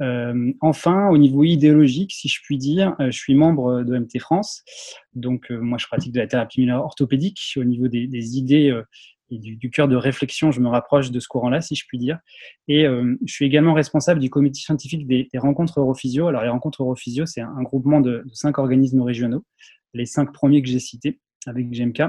Euh, 0.00 0.52
enfin, 0.60 1.08
au 1.10 1.18
niveau 1.18 1.44
idéologique, 1.44 2.12
si 2.12 2.28
je 2.28 2.40
puis 2.42 2.58
dire, 2.58 2.96
euh, 3.00 3.10
je 3.10 3.18
suis 3.18 3.34
membre 3.34 3.82
de 3.82 3.96
MT 3.98 4.18
France. 4.18 4.62
Donc, 5.14 5.50
euh, 5.50 5.60
moi, 5.60 5.78
je 5.78 5.86
pratique 5.86 6.12
de 6.12 6.18
la 6.18 6.26
thérapie 6.26 6.68
orthopédique. 6.70 7.40
Au 7.56 7.64
niveau 7.64 7.88
des, 7.88 8.36
idées 8.36 8.82
et 9.30 9.38
du, 9.38 9.70
cœur 9.70 9.88
de 9.88 9.96
réflexion, 9.96 10.50
je 10.50 10.60
me 10.60 10.68
rapproche 10.68 11.10
de 11.10 11.20
ce 11.20 11.28
courant-là, 11.28 11.60
si 11.60 11.76
je 11.76 11.84
puis 11.86 11.98
dire. 11.98 12.18
Et 12.68 12.84
je 12.84 13.32
suis 13.32 13.44
également 13.44 13.74
responsable 13.74 14.20
du 14.20 14.30
comité 14.30 14.60
scientifique 14.60 15.06
des, 15.06 15.28
rencontres 15.36 15.80
Europhysio. 15.80 16.28
Alors, 16.28 16.42
les 16.42 16.48
rencontres 16.48 16.82
Europhysio, 16.82 17.26
c'est 17.26 17.40
un, 17.40 17.62
groupement 17.62 18.00
de, 18.00 18.24
cinq 18.32 18.58
organismes 18.58 19.02
régionaux, 19.02 19.44
les 19.94 20.06
cinq 20.06 20.32
premiers 20.32 20.62
que 20.62 20.68
j'ai 20.68 20.80
cités 20.80 21.20
avec 21.46 21.70
GMK. 21.70 22.02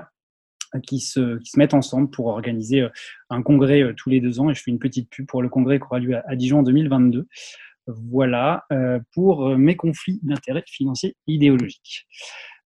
Qui 0.82 1.00
se, 1.00 1.38
qui 1.40 1.52
se, 1.52 1.60
mettent 1.60 1.76
ensemble 1.76 2.10
pour 2.10 2.28
organiser 2.28 2.88
un 3.30 3.42
congrès 3.44 3.94
tous 3.96 4.10
les 4.10 4.22
deux 4.22 4.40
ans. 4.40 4.50
Et 4.50 4.56
je 4.56 4.64
fais 4.64 4.72
une 4.72 4.80
petite 4.80 5.10
pub 5.10 5.28
pour 5.28 5.42
le 5.42 5.50
congrès 5.50 5.78
qui 5.80 5.86
aura 5.86 6.00
lieu 6.00 6.18
à, 6.26 6.36
Dijon 6.36 6.60
en 6.60 6.64
2022. 6.64 7.28
Voilà 7.88 8.66
euh, 8.72 9.00
pour 9.14 9.48
euh, 9.48 9.58
mes 9.58 9.76
conflits 9.76 10.20
d'intérêts 10.24 10.64
financiers 10.66 11.16
idéologiques. 11.28 12.08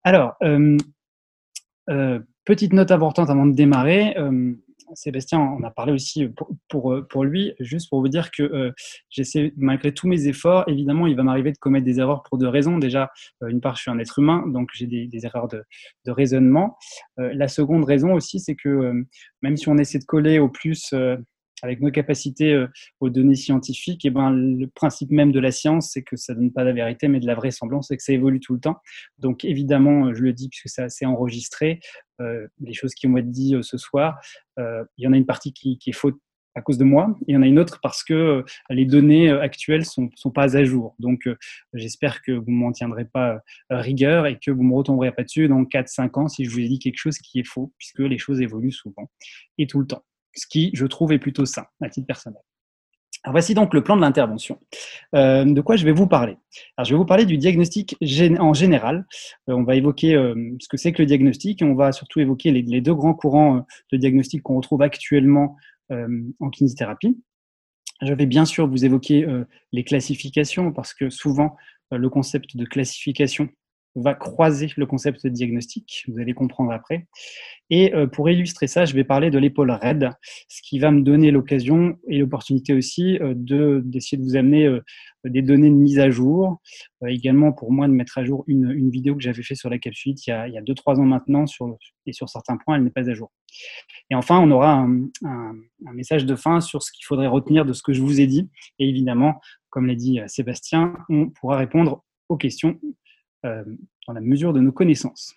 Alors, 0.05 0.35
euh, 0.43 2.21
petite 2.45 2.73
note 2.73 2.91
importante 2.91 3.31
avant 3.31 3.47
de 3.47 3.55
démarrer. 3.55 4.15
Sébastien 4.95 5.39
en 5.39 5.63
a 5.63 5.71
parlé 5.71 5.93
aussi 5.93 6.29
pour, 6.69 6.95
pour, 7.09 7.25
lui, 7.25 7.55
juste 7.61 7.89
pour 7.89 8.01
vous 8.01 8.09
dire 8.09 8.31
que 8.31 8.73
j'essaie, 9.11 9.53
malgré 9.57 9.93
tous 9.93 10.09
mes 10.09 10.29
efforts, 10.29 10.65
évidemment, 10.69 11.07
il 11.07 11.17
va 11.17 11.23
m'arriver 11.23 11.53
de 11.53 11.59
commettre 11.59 11.85
des 11.85 12.01
erreurs 12.01 12.23
pour 12.23 12.39
deux 12.39 12.49
raisons. 12.49 12.79
Déjà, 12.79 13.11
une 13.47 13.61
part, 13.61 13.77
je 13.77 13.83
suis 13.83 13.91
un 13.91 13.99
être 13.99 14.19
humain, 14.19 14.45
donc 14.47 14.71
j'ai 14.75 14.87
des, 14.87 15.27
erreurs 15.27 15.49
de, 15.49 15.65
de 16.05 16.11
raisonnement. 16.11 16.77
la 17.17 17.49
seconde 17.49 17.85
raison 17.85 18.15
aussi, 18.15 18.41
c'est 18.41 18.55
que 18.55 18.93
même 19.43 19.57
si 19.57 19.69
on 19.69 19.77
essaie 19.79 19.99
de 19.99 20.05
coller 20.05 20.39
au 20.39 20.49
plus 20.49 20.95
avec 21.63 21.81
nos 21.81 21.91
capacités 21.91 22.53
euh, 22.53 22.69
aux 23.01 23.11
données 23.11 23.35
scientifiques, 23.35 24.05
et 24.05 24.09
eh 24.09 24.11
ben, 24.11 24.31
le 24.31 24.67
principe 24.67 25.11
même 25.11 25.33
de 25.33 25.41
la 25.41 25.51
science, 25.51 25.91
c'est 25.93 26.03
que 26.03 26.17
ça 26.17 26.35
ne 26.35 26.41
donne 26.41 26.53
pas 26.53 26.65
la 26.65 26.73
vérité, 26.73 27.09
mais 27.09 27.21
de 27.21 27.27
la 27.27 27.35
vraisemblance 27.35 27.91
et 27.91 27.97
que 27.97 28.03
ça 28.03 28.13
évolue 28.13 28.41
tout 28.41 28.55
le 28.55 28.61
temps. 28.61 28.77
Donc 29.19 29.45
évidemment, 29.45 30.15
je 30.15 30.23
le 30.23 30.33
dis 30.33 30.49
puisque 30.49 30.69
c'est 30.69 30.83
assez 30.83 31.07
enregistré, 31.07 31.81
euh, 32.21 32.47
les 32.61 32.73
choses 32.73 32.95
qui 32.95 33.07
vont 33.07 33.17
être 33.17 33.31
dites 33.31 33.55
euh, 33.55 33.63
ce 33.63 33.79
soir, 33.79 34.19
il 34.59 35.05
y 35.05 35.07
en 35.07 35.13
a 35.13 35.17
une 35.17 35.27
partie 35.27 35.53
qui, 35.53 35.79
est 35.87 35.93
faute 35.93 36.17
à 36.55 36.63
cause 36.63 36.79
de 36.79 36.85
moi, 36.85 37.15
et 37.23 37.33
il 37.33 37.35
y 37.35 37.37
en 37.37 37.43
a 37.43 37.47
une 37.47 37.59
autre 37.59 37.79
parce 37.83 38.03
que 38.03 38.43
les 38.71 38.87
données 38.87 39.31
actuelles 39.31 39.85
sont, 39.85 40.09
sont 40.15 40.31
pas 40.31 40.57
à 40.57 40.65
jour. 40.65 40.95
Donc, 40.99 41.29
j'espère 41.75 42.23
que 42.23 42.33
vous 42.33 42.51
ne 42.51 42.57
m'en 42.57 42.73
tiendrez 42.73 43.05
pas 43.05 43.43
rigueur 43.69 44.27
et 44.27 44.39
que 44.39 44.51
vous 44.51 44.63
ne 44.63 44.69
me 44.71 44.75
retomberez 44.75 45.13
pas 45.13 45.25
dessus 45.25 45.47
dans 45.47 45.63
4-5 45.65 46.19
ans 46.19 46.29
si 46.29 46.47
je 46.47 46.51
vous 46.51 46.61
ai 46.61 46.69
dit 46.69 46.79
quelque 46.79 46.97
chose 46.97 47.19
qui 47.19 47.41
est 47.41 47.47
faux, 47.47 47.75
puisque 47.77 47.99
les 47.99 48.17
choses 48.17 48.41
évoluent 48.41 48.73
souvent 48.73 49.11
et 49.59 49.67
tout 49.67 49.81
le 49.81 49.87
temps 49.87 50.03
ce 50.37 50.47
qui, 50.47 50.71
je 50.75 50.87
trouve, 50.87 51.13
est 51.13 51.19
plutôt 51.19 51.47
sain 51.47 51.67
à 51.81 51.89
titre 51.89 52.07
personnel. 52.07 52.41
Voici 53.29 53.55
donc 53.55 53.75
le 53.75 53.83
plan 53.83 53.97
de 53.97 54.01
l'intervention. 54.01 54.61
Euh, 55.15 55.45
de 55.45 55.61
quoi 55.61 55.77
je 55.77 55.85
vais 55.85 55.93
vous 55.93 56.07
parler? 56.07 56.37
Je 56.83 56.91
vais 56.91 56.97
vous 56.97 57.05
parler 57.05 57.25
du 57.25 57.39
diagnostic 57.39 57.97
en 58.39 58.55
général. 58.55 59.05
Euh, 59.49 59.55
on 59.55 59.65
va 59.65 59.75
évoquer 59.75 60.15
euh, 60.15 60.35
ce 60.61 60.69
que 60.69 60.77
c'est 60.77 60.93
que 60.93 61.03
le 61.03 61.07
diagnostic 61.07 61.61
et 61.61 61.65
on 61.65 61.75
va 61.75 61.91
surtout 61.91 62.21
évoquer 62.21 62.53
les, 62.53 62.81
deux 62.81 62.95
grands 62.95 63.15
courants 63.15 63.67
de 63.91 63.97
diagnostic 63.97 64.43
qu'on 64.43 64.57
retrouve 64.57 64.83
actuellement 64.83 65.57
en 65.89 66.51
kinésithérapie. 66.51 67.17
Je 68.03 68.13
vais 68.13 68.27
bien 68.27 68.45
sûr 68.45 68.69
vous 68.69 68.85
évoquer 68.85 69.25
les 69.73 69.85
classifications 69.85 70.73
parce 70.73 70.93
que 70.95 71.11
souvent 71.11 71.57
le 71.93 72.11
concept 72.11 72.57
de 72.57 72.65
classification 72.65 73.49
va 74.03 74.15
croiser 74.15 74.71
le 74.77 74.87
concept 74.87 75.25
de 75.25 75.31
diagnostic. 75.31 76.05
Vous 76.09 76.21
allez 76.21 76.35
comprendre 76.35 76.71
après. 76.71 77.07
Et 77.71 77.95
euh, 77.95 78.07
pour 78.07 78.29
illustrer 78.29 78.67
ça, 78.67 78.85
je 78.85 78.95
vais 78.95 79.05
parler 79.05 79.31
de 79.31 79.39
l'épaule 79.39 79.71
raide, 79.71 80.11
ce 80.49 80.61
qui 80.63 80.79
va 80.79 80.91
me 80.91 81.01
donner 81.01 81.31
l'occasion 81.31 81.99
et 82.09 82.19
l'opportunité 82.19 82.75
aussi 82.75 83.19
euh, 83.19 83.33
de 83.35 83.83
d'essayer 83.85 84.19
de 84.19 84.23
vous 84.23 84.37
amener 84.37 84.67
euh, 84.67 84.81
des 85.25 85.43
données 85.43 85.71
de 85.71 85.75
mise 85.75 85.99
à 85.99 86.11
jour. 86.11 86.61
également 87.07 87.53
pour 87.53 87.73
moi 87.73 87.89
de 87.89 87.93
mettre 87.93 88.19
à 88.19 88.25
jour 88.25 88.45
une, 88.47 88.71
une 88.71 88.91
vidéo 88.91 89.17
que 89.17 89.23
j'avais 89.23 89.43
fait 89.43 89.57
sur 89.57 89.69
la 89.69 89.79
capsule 89.79 90.15
il 90.15 90.31
y 90.31 90.33
a, 90.33 90.47
il 90.47 90.55
y 90.55 90.59
a 90.59 90.63
2-3 90.63 91.01
ans 91.01 91.05
maintenant 91.05 91.47
sur, 91.47 91.77
et 92.07 92.13
sur 92.13 92.29
certains 92.29 92.57
points, 92.59 92.77
elle 92.77 92.85
n'est 92.85 92.91
pas 92.91 93.11
à 93.11 93.15
jour. 93.15 93.33
Et 94.11 94.15
enfin, 94.15 94.39
on 94.39 94.51
aura 94.53 94.87
un 95.25 95.93
message 95.93 96.27
de 96.27 96.37
fin 96.37 96.61
sur 96.61 96.83
ce 96.83 96.93
qu'il 96.93 97.05
faudrait 97.05 97.27
retenir 97.27 97.65
de 97.65 97.73
ce 97.73 97.83
que 97.83 97.93
je 97.93 98.03
vous 98.03 98.21
ai 98.21 98.29
dit. 98.29 98.49
Et 98.79 98.89
évidemment, 98.89 99.41
comme 99.71 99.87
l'a 99.87 99.97
dit 99.97 100.21
Sébastien, 100.29 100.95
on 101.09 101.31
pourra 101.31 101.57
répondre 101.57 102.05
aux 102.29 102.37
questions 102.37 102.79
euh, 103.47 103.65
dans 104.07 104.13
la 104.13 104.21
mesure 104.21 104.53
de 104.53 104.61
nos 104.61 104.73
connaissances. 104.73 105.35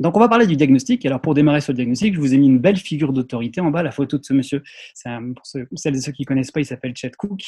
Donc, 0.00 0.16
on 0.16 0.20
va 0.20 0.28
parler 0.28 0.46
du 0.46 0.56
diagnostic. 0.56 1.06
Alors, 1.06 1.20
pour 1.20 1.34
démarrer 1.34 1.60
sur 1.60 1.72
le 1.72 1.76
diagnostic, 1.76 2.14
je 2.14 2.20
vous 2.20 2.34
ai 2.34 2.38
mis 2.38 2.46
une 2.46 2.58
belle 2.58 2.76
figure 2.76 3.12
d'autorité 3.12 3.60
en 3.60 3.70
bas, 3.70 3.82
la 3.82 3.92
photo 3.92 4.18
de 4.18 4.24
ce 4.24 4.32
monsieur. 4.32 4.62
pour 5.04 5.46
celles 5.46 5.96
et 5.96 6.00
ceux 6.00 6.12
qui 6.12 6.22
ne 6.22 6.26
connaissent 6.26 6.50
pas, 6.50 6.60
il 6.60 6.66
s'appelle 6.66 6.94
Chet 6.96 7.12
Cook. 7.16 7.40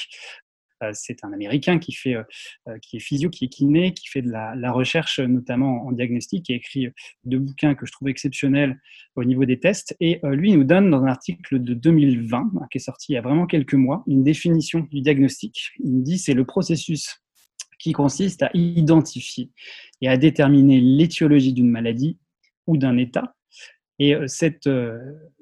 Euh, 0.83 0.90
c'est 0.92 1.24
un 1.24 1.33
Américain 1.33 1.79
qui, 1.79 1.92
fait, 1.92 2.14
euh, 2.14 2.79
qui 2.81 2.96
est 2.96 3.00
physio, 3.00 3.29
qui 3.29 3.46
est 3.46 3.48
kiné, 3.48 3.92
qui 3.92 4.09
fait 4.09 4.22
de 4.22 4.31
la, 4.31 4.72
recherche, 4.72 5.18
notamment 5.20 5.87
en 5.87 5.92
diagnostic, 5.92 6.44
qui 6.44 6.53
a 6.53 6.57
écrit 6.57 6.88
deux 7.24 7.38
bouquins 7.38 7.74
que 7.74 7.87
je 7.87 7.92
trouve 7.92 8.09
exceptionnels 8.09 8.81
au 9.16 9.24
niveau 9.24 9.44
des 9.44 9.59
tests. 9.59 9.96
Et 10.00 10.20
lui, 10.22 10.53
nous 10.53 10.64
donne 10.64 10.90
dans 10.90 11.03
un 11.03 11.09
article 11.09 11.61
de 11.61 11.74
2020, 11.74 12.38
hein, 12.38 12.66
qui 12.70 12.79
est 12.79 12.81
sorti 12.81 13.12
il 13.12 13.14
y 13.14 13.18
a 13.18 13.22
vraiment 13.22 13.46
quelques 13.46 13.74
mois, 13.74 14.05
une 14.07 14.22
définition 14.22 14.81
du 14.90 15.00
diagnostic. 15.00 15.72
Il 15.83 15.92
nous 15.92 16.03
dit 16.03 16.18
c'est 16.18 16.35
le 16.35 16.44
processus 16.44 17.24
qui 17.85 17.92
consiste 17.92 18.42
à 18.42 18.51
identifier 18.55 19.51
et 20.01 20.09
à 20.09 20.16
déterminer 20.16 20.81
l'étiologie 20.81 21.53
d'une 21.53 21.68
maladie 21.68 22.16
ou 22.66 22.79
d'un 22.79 22.97
état. 22.97 23.37
Et 23.99 24.14
euh, 24.14 24.27
cette, 24.27 24.66
euh, 24.68 24.99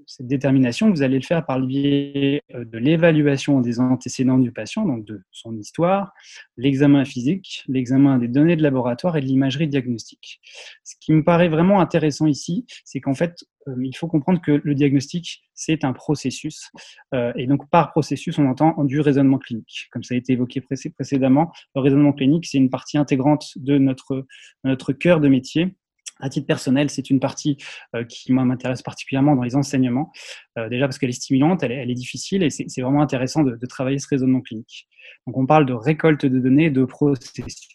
cette 0.07 0.26
détermination, 0.26 0.90
vous 0.90 1.02
allez 1.02 1.20
le 1.20 1.24
faire 1.24 1.46
par 1.46 1.61
le 1.61 1.68
biais 1.68 2.42
euh, 2.52 2.64
de 2.64 2.78
l'évaluation 2.78 3.61
des 3.61 3.78
antécédents 3.78 4.38
du 4.38 4.50
patient, 4.50 4.85
donc 4.85 5.05
de 5.05 5.22
son 5.31 5.57
histoire, 5.57 6.12
l'examen 6.57 7.05
physique, 7.05 7.62
l'examen 7.68 8.18
des 8.18 8.26
données 8.26 8.57
de 8.57 8.62
laboratoire 8.64 9.16
et 9.16 9.20
de 9.20 9.26
l'imagerie 9.26 9.68
diagnostique. 9.68 10.40
Ce 10.83 10.96
qui 11.00 11.12
me 11.12 11.22
paraît 11.22 11.48
vraiment 11.48 11.78
intéressant 11.78 12.26
ici, 12.26 12.66
c'est 12.85 13.00
qu'en 13.00 13.14
fait, 13.14 13.44
il 13.81 13.96
faut 13.96 14.09
comprendre 14.09 14.40
que 14.40 14.61
le 14.62 14.75
diagnostic, 14.75 15.42
c'est 15.55 15.85
un 15.85 15.92
processus. 15.92 16.70
Euh, 17.14 17.33
et 17.37 17.46
donc, 17.46 17.68
par 17.70 17.90
processus, 17.92 18.38
on 18.38 18.46
entend 18.46 18.83
du 18.85 19.01
raisonnement 19.01 19.38
clinique. 19.38 19.88
Comme 19.92 20.03
ça 20.03 20.14
a 20.14 20.18
été 20.18 20.33
évoqué 20.33 20.61
précédemment, 20.61 21.53
le 21.75 21.81
raisonnement 21.81 22.12
clinique, 22.12 22.46
c'est 22.46 22.59
une 22.59 22.70
partie 22.70 22.98
intégrante 22.98 23.53
de 23.57 23.79
notre, 23.79 24.27
notre 24.64 24.92
cœur 24.92 25.20
de 25.20 25.29
métier 25.29 25.75
à 26.20 26.29
titre 26.29 26.46
personnel, 26.46 26.88
c'est 26.88 27.11
une 27.11 27.18
partie 27.18 27.59
euh, 27.96 28.05
qui 28.05 28.33
m'intéresse 28.33 28.81
particulièrement 28.81 29.35
dans 29.35 29.42
les 29.42 29.57
enseignements, 29.57 30.12
euh, 30.57 30.68
déjà 30.68 30.87
parce 30.87 30.98
qu'elle 30.98 31.11
est 31.11 31.15
stimulante, 31.15 31.65
elle 31.65 31.73
est, 31.73 31.94
difficile 31.94 32.44
et 32.44 32.50
c'est 32.50 32.81
vraiment 32.81 33.02
intéressant 33.02 33.42
de, 33.42 33.58
travailler 33.67 33.98
ce 33.98 34.06
raisonnement 34.08 34.40
clinique. 34.40 34.88
Donc 35.27 35.37
on 35.37 35.46
parle 35.46 35.67
de 35.67 35.73
récolte 35.73 36.25
de 36.25 36.38
données, 36.38 36.71
de 36.71 36.85
processus, 36.85 37.69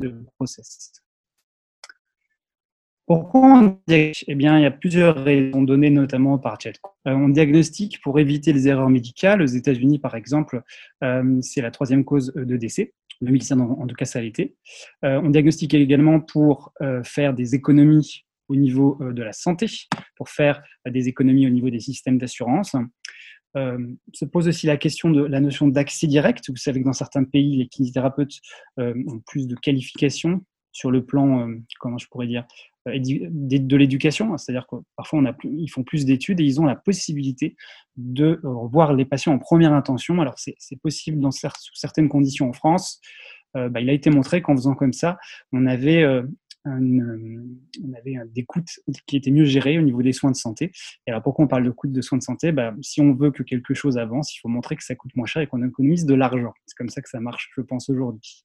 de 0.00 0.24
process. 0.36 1.01
Pourquoi 3.06 3.40
on 3.40 3.78
diagnostique? 3.88 4.24
Eh 4.28 4.34
bien, 4.34 4.58
il 4.58 4.62
y 4.62 4.66
a 4.66 4.70
plusieurs 4.70 5.16
raisons 5.16 5.62
données, 5.62 5.90
notamment 5.90 6.38
par 6.38 6.60
Chet. 6.60 6.74
Euh, 7.08 7.12
on 7.12 7.28
diagnostique 7.28 8.00
pour 8.00 8.18
éviter 8.20 8.52
les 8.52 8.68
erreurs 8.68 8.90
médicales. 8.90 9.42
Aux 9.42 9.46
États-Unis, 9.46 9.98
par 9.98 10.14
exemple, 10.14 10.62
c'est 11.40 11.62
la 11.62 11.70
troisième 11.70 12.04
cause 12.04 12.32
de 12.34 12.56
décès. 12.56 12.94
2015, 13.20 13.60
en, 13.60 13.86
tout 13.86 13.94
cas, 13.94 14.04
ça. 14.04 14.20
Euh, 14.20 15.20
on 15.22 15.30
diagnostique 15.30 15.74
également 15.74 16.20
pour 16.20 16.72
euh, 16.80 17.02
faire 17.04 17.34
des 17.34 17.54
économies 17.54 18.24
au 18.48 18.56
niveau 18.56 18.98
de 19.00 19.22
la 19.22 19.32
santé 19.32 19.66
pour 20.16 20.28
faire 20.28 20.62
des 20.86 21.08
économies 21.08 21.46
au 21.46 21.50
niveau 21.50 21.70
des 21.70 21.80
systèmes 21.80 22.18
d'assurance. 22.18 22.76
se 23.54 24.24
pose 24.26 24.48
aussi 24.48 24.66
la 24.66 24.76
question 24.76 25.10
de 25.10 25.24
la 25.24 25.40
notion 25.40 25.68
d'accès 25.68 26.06
direct. 26.06 26.50
Vous 26.50 26.56
savez 26.56 26.80
que 26.80 26.84
dans 26.84 26.92
certains 26.92 27.24
pays, 27.24 27.56
les 27.56 27.68
kinésithérapeutes 27.68 28.40
ont 28.78 29.20
plus 29.26 29.46
de 29.46 29.54
qualifications 29.54 30.44
sur 30.72 30.90
le 30.90 31.04
plan, 31.04 31.48
comment 31.78 31.98
je 31.98 32.08
pourrais 32.08 32.26
dire, 32.26 32.44
euh, 32.88 32.98
de 32.98 33.76
l'éducation, 33.76 34.36
c'est-à-dire 34.36 34.66
que 34.66 34.76
parfois 34.96 35.22
ils 35.44 35.68
font 35.68 35.84
plus 35.84 36.04
d'études 36.04 36.40
et 36.40 36.44
ils 36.44 36.60
ont 36.60 36.64
la 36.64 36.74
possibilité 36.74 37.56
de 37.96 38.40
revoir 38.42 38.92
les 38.94 39.04
patients 39.04 39.32
en 39.32 39.38
première 39.38 39.72
intention. 39.72 40.20
Alors 40.20 40.34
c'est 40.38 40.80
possible 40.82 41.20
dans 41.20 41.30
sous 41.30 41.50
certaines 41.74 42.08
conditions 42.08 42.48
en 42.48 42.52
France. 42.52 43.00
Euh, 43.56 43.68
bah, 43.68 43.80
il 43.80 43.90
a 43.90 43.92
été 43.92 44.10
montré 44.10 44.42
qu'en 44.42 44.56
faisant 44.56 44.74
comme 44.74 44.94
ça, 44.94 45.18
on 45.52 45.66
avait, 45.66 46.02
euh, 46.02 46.22
on 46.64 47.92
avait 47.96 48.16
des 48.34 48.44
coûts 48.44 48.64
qui 49.06 49.16
étaient 49.16 49.30
mieux 49.30 49.44
gérés 49.44 49.78
au 49.78 49.82
niveau 49.82 50.02
des 50.02 50.12
soins 50.12 50.30
de 50.30 50.36
santé. 50.36 50.72
Alors 51.06 51.22
pourquoi 51.22 51.44
on 51.44 51.48
parle 51.48 51.64
de 51.64 51.70
coûts 51.70 51.86
de 51.86 52.00
soins 52.00 52.18
de 52.18 52.24
santé? 52.24 52.50
Bah, 52.50 52.74
Si 52.80 53.00
on 53.00 53.14
veut 53.14 53.30
que 53.30 53.44
quelque 53.44 53.74
chose 53.74 53.96
avance, 53.96 54.34
il 54.34 54.40
faut 54.40 54.48
montrer 54.48 54.74
que 54.74 54.82
ça 54.82 54.96
coûte 54.96 55.14
moins 55.14 55.26
cher 55.26 55.42
et 55.42 55.46
qu'on 55.46 55.64
économise 55.64 56.04
de 56.04 56.14
l'argent. 56.14 56.54
C'est 56.66 56.76
comme 56.76 56.88
ça 56.88 57.00
que 57.00 57.08
ça 57.08 57.20
marche, 57.20 57.50
je 57.54 57.60
pense, 57.60 57.90
aujourd'hui. 57.90 58.44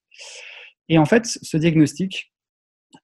Et 0.90 0.98
en 0.98 1.06
fait, 1.06 1.26
ce 1.26 1.58
diagnostic, 1.58 2.32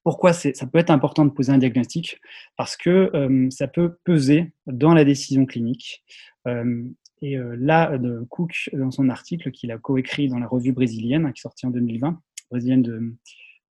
pourquoi 0.02 0.32
ça 0.32 0.66
peut 0.66 0.78
être 0.78 0.90
important 0.90 1.24
de 1.24 1.30
poser 1.30 1.52
un 1.52 1.58
diagnostic? 1.58 2.20
Parce 2.56 2.76
que 2.76 3.10
euh, 3.14 3.48
ça 3.50 3.68
peut 3.68 3.96
peser 4.04 4.52
dans 4.66 4.94
la 4.94 5.04
décision 5.04 5.46
clinique. 5.46 6.04
Euh, 6.46 6.84
et 7.22 7.38
euh, 7.38 7.56
là, 7.58 7.98
Cook, 8.28 8.70
dans 8.72 8.90
son 8.90 9.08
article 9.08 9.50
qu'il 9.50 9.70
a 9.70 9.78
coécrit 9.78 10.28
dans 10.28 10.38
la 10.38 10.46
revue 10.46 10.72
brésilienne, 10.72 11.32
qui 11.32 11.40
est 11.40 11.42
sortie 11.42 11.66
en 11.66 11.70
2020, 11.70 12.20
brésilienne 12.50 12.82
de, 12.82 13.14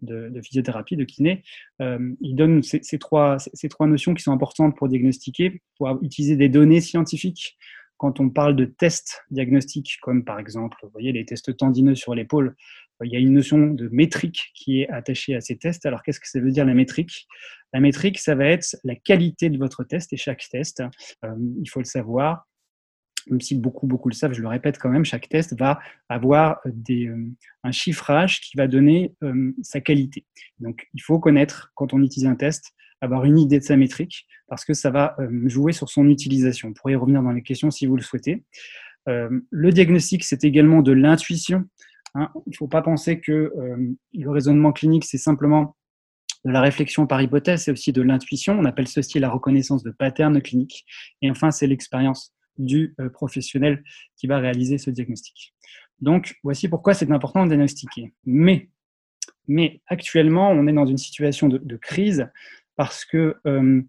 de, 0.03 0.41
physiothérapie, 0.43 0.97
de 0.97 1.05
kiné, 1.05 1.43
il 1.81 2.35
donne 2.35 2.63
ces, 2.63 2.99
trois, 2.99 3.39
ces, 3.39 3.69
trois, 3.69 3.87
notions 3.87 4.15
qui 4.15 4.23
sont 4.23 4.33
importantes 4.33 4.77
pour 4.77 4.89
diagnostiquer, 4.89 5.63
pour 5.77 5.99
utiliser 6.03 6.37
des 6.37 6.49
données 6.49 6.81
scientifiques 6.81 7.57
quand 8.01 8.19
on 8.19 8.31
parle 8.31 8.57
de 8.57 8.65
tests 8.65 9.27
diagnostiques, 9.31 9.99
comme 10.01 10.25
par 10.25 10.39
exemple, 10.39 10.79
voyez, 10.91 11.13
les 11.13 11.27
tests 11.27 11.55
tendineux 11.55 11.95
sur 11.95 12.15
l'épaule, 12.15 12.57
euh, 13.03 13.07
il 13.07 13.13
y 13.13 13.17
a 13.17 13.19
une 13.19 13.35
notion 13.35 13.59
de 13.59 13.91
métrique 13.93 14.53
qui 14.55 14.81
est 14.81 14.89
attachée 14.89 15.35
à 15.35 15.43
ces 15.43 15.59
tests. 15.59 15.85
Alors, 15.85 16.03
qu'est-ce 16.03 16.19
que 16.19 16.27
ça 16.27 16.41
veut 16.41 16.51
dire 16.51 16.65
la 16.65 16.73
métrique? 16.73 17.29
La 17.75 17.81
métrique, 17.81 18.19
ça 18.19 18.35
va 18.35 18.47
être 18.47 18.75
la 18.85 18.97
qualité 18.97 19.51
de 19.51 19.59
votre 19.59 19.85
test 19.85 20.15
et 20.15 20.17
chaque 20.17 20.43
test, 20.51 20.83
euh, 21.27 21.35
il 21.61 21.69
faut 21.69 21.81
le 21.81 21.85
savoir, 21.85 22.49
même 23.29 23.43
si 23.43 23.55
beaucoup, 23.55 23.87
beaucoup 23.87 24.09
le 24.09 24.15
savent, 24.15 24.33
je 24.33 24.41
le 24.41 24.49
répète 24.49 24.79
quand 24.79 24.89
même, 24.89 25.05
chaque 25.05 25.29
test 25.29 25.55
va 25.59 25.79
avoir 26.09 26.59
euh, 26.65 27.27
un 27.65 27.71
chiffrage 27.71 28.41
qui 28.41 28.57
va 28.57 28.67
donner 28.67 29.15
sa 29.61 29.83
qualité. 29.83 30.25
Donc, 30.59 30.89
il 30.95 31.03
faut 31.03 31.19
connaître, 31.19 31.71
quand 31.75 31.93
on 31.93 32.03
utilise 32.03 32.27
un 32.27 32.35
test, 32.35 32.73
avoir 33.01 33.25
une 33.25 33.39
idée 33.39 33.59
de 33.59 33.65
sa 33.65 33.77
métrique, 33.77 34.27
parce 34.49 34.65
que 34.65 34.75
ça 34.75 34.91
va 34.91 35.17
jouer 35.47 35.73
sur 35.73 35.89
son 35.89 36.09
utilisation. 36.09 36.69
On 36.69 36.73
pourrait 36.73 36.93
y 36.93 36.97
revenir 36.97 37.23
dans 37.23 37.33
les 37.33 37.43
questions 37.43 37.71
si 37.71 37.87
vous 37.87 37.97
le 37.97 38.03
souhaitez. 38.03 38.45
le 39.07 39.71
diagnostic, 39.71 40.25
c'est 40.25 40.45
également 40.45 40.83
de 40.83 40.93
l'intuition. 40.93 41.65
Hein, 42.15 42.31
il 42.47 42.51
ne 42.51 42.57
faut 42.57 42.69
pas 42.69 42.83
penser 42.83 43.21
que 43.21 43.33
euh, 43.33 43.95
le 44.13 44.31
raisonnement 44.31 44.73
clinique, 44.73 45.05
c'est 45.05 45.19
simplement 45.19 45.77
de 46.45 46.51
la 46.51 46.61
réflexion 46.61 47.07
par 47.07 47.21
hypothèse, 47.21 47.65
c'est 47.65 47.71
aussi 47.71 47.93
de 47.93 48.03
l'intuition. 48.03 48.59
On 48.59 48.65
appelle 48.65 48.89
ceci 48.89 49.19
la 49.19 49.29
reconnaissance 49.29 49.83
de 49.83 49.91
patterns 49.91 50.41
cliniques. 50.41 50.85
Et 51.23 51.31
enfin, 51.31 51.51
c'est 51.51 51.67
l'expérience 51.67 52.35
du 52.59 52.95
euh, 53.01 53.09
professionnel 53.11 53.85
qui 54.17 54.27
va 54.27 54.39
réaliser 54.39 54.79
ce 54.79 54.91
diagnostic. 54.91 55.55
Donc, 56.01 56.37
voici 56.43 56.69
pourquoi 56.69 56.95
c'est 56.95 57.11
important 57.11 57.45
de 57.45 57.49
diagnostiquer. 57.49 58.13
Mais, 58.25 58.71
mais 59.47 59.83
actuellement, 59.87 60.51
on 60.51 60.67
est 60.67 60.73
dans 60.73 60.87
une 60.87 60.99
situation 60.99 61.49
de, 61.49 61.77
crise 61.77 62.29
parce 62.81 63.05
que 63.05 63.37
euh, 63.47 63.83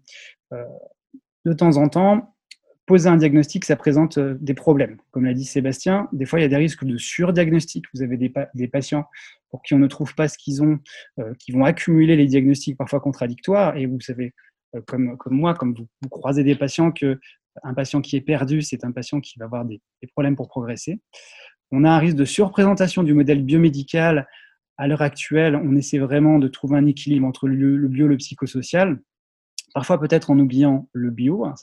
de 1.46 1.52
temps 1.54 1.78
en 1.78 1.88
temps, 1.88 2.36
poser 2.84 3.08
un 3.08 3.16
diagnostic, 3.16 3.64
ça 3.64 3.74
présente 3.74 4.18
euh, 4.18 4.36
des 4.38 4.52
problèmes. 4.52 4.98
Comme 5.12 5.24
l'a 5.24 5.32
dit 5.32 5.46
Sébastien, 5.46 6.10
des 6.12 6.26
fois, 6.26 6.40
il 6.40 6.42
y 6.42 6.44
a 6.44 6.48
des 6.48 6.56
risques 6.56 6.84
de 6.84 6.98
surdiagnostic. 6.98 7.86
Vous 7.94 8.02
avez 8.02 8.18
des, 8.18 8.68
patients 8.68 9.06
pour 9.48 9.62
qui 9.62 9.72
on 9.72 9.78
ne 9.78 9.86
trouve 9.86 10.14
pas 10.14 10.28
ce 10.28 10.36
qu'ils 10.36 10.62
ont, 10.62 10.78
euh, 11.18 11.32
qui 11.38 11.52
vont 11.52 11.64
accumuler 11.64 12.16
les 12.16 12.26
diagnostics 12.26 12.76
parfois 12.76 13.00
contradictoires. 13.00 13.78
Et 13.78 13.86
vous 13.86 13.98
savez, 14.00 14.34
euh, 14.76 14.82
comme, 14.86 15.16
moi, 15.30 15.54
comme 15.54 15.74
vous, 15.74 15.86
croisez 16.10 16.44
des 16.44 16.54
patients, 16.54 16.92
que 16.92 17.18
un 17.62 17.72
patient 17.72 18.02
qui 18.02 18.16
est 18.16 18.20
perdu, 18.20 18.60
c'est 18.60 18.84
un 18.84 18.92
patient 18.92 19.22
qui 19.22 19.38
va 19.38 19.46
avoir 19.46 19.64
des, 19.64 19.80
problèmes 20.12 20.36
pour 20.36 20.48
progresser. 20.48 21.00
On 21.70 21.84
a 21.84 21.90
un 21.90 21.98
risque 21.98 22.16
de 22.16 22.26
surprésentation 22.26 23.02
du 23.02 23.14
modèle 23.14 23.42
biomédical. 23.42 24.28
À 24.78 24.88
l'heure 24.88 25.02
actuelle, 25.02 25.56
on 25.56 25.76
essaie 25.76 25.98
vraiment 25.98 26.38
de 26.38 26.48
trouver 26.48 26.76
un 26.76 26.86
équilibre 26.86 27.26
entre 27.26 27.46
le, 27.48 27.88
bio 27.88 28.06
et 28.06 28.08
le 28.08 28.16
psychosocial 28.16 29.00
parfois 29.74 29.98
peut-être 29.98 30.30
en 30.30 30.38
oubliant 30.38 30.88
le 30.92 31.10
bio. 31.10 31.44
Hein, 31.44 31.54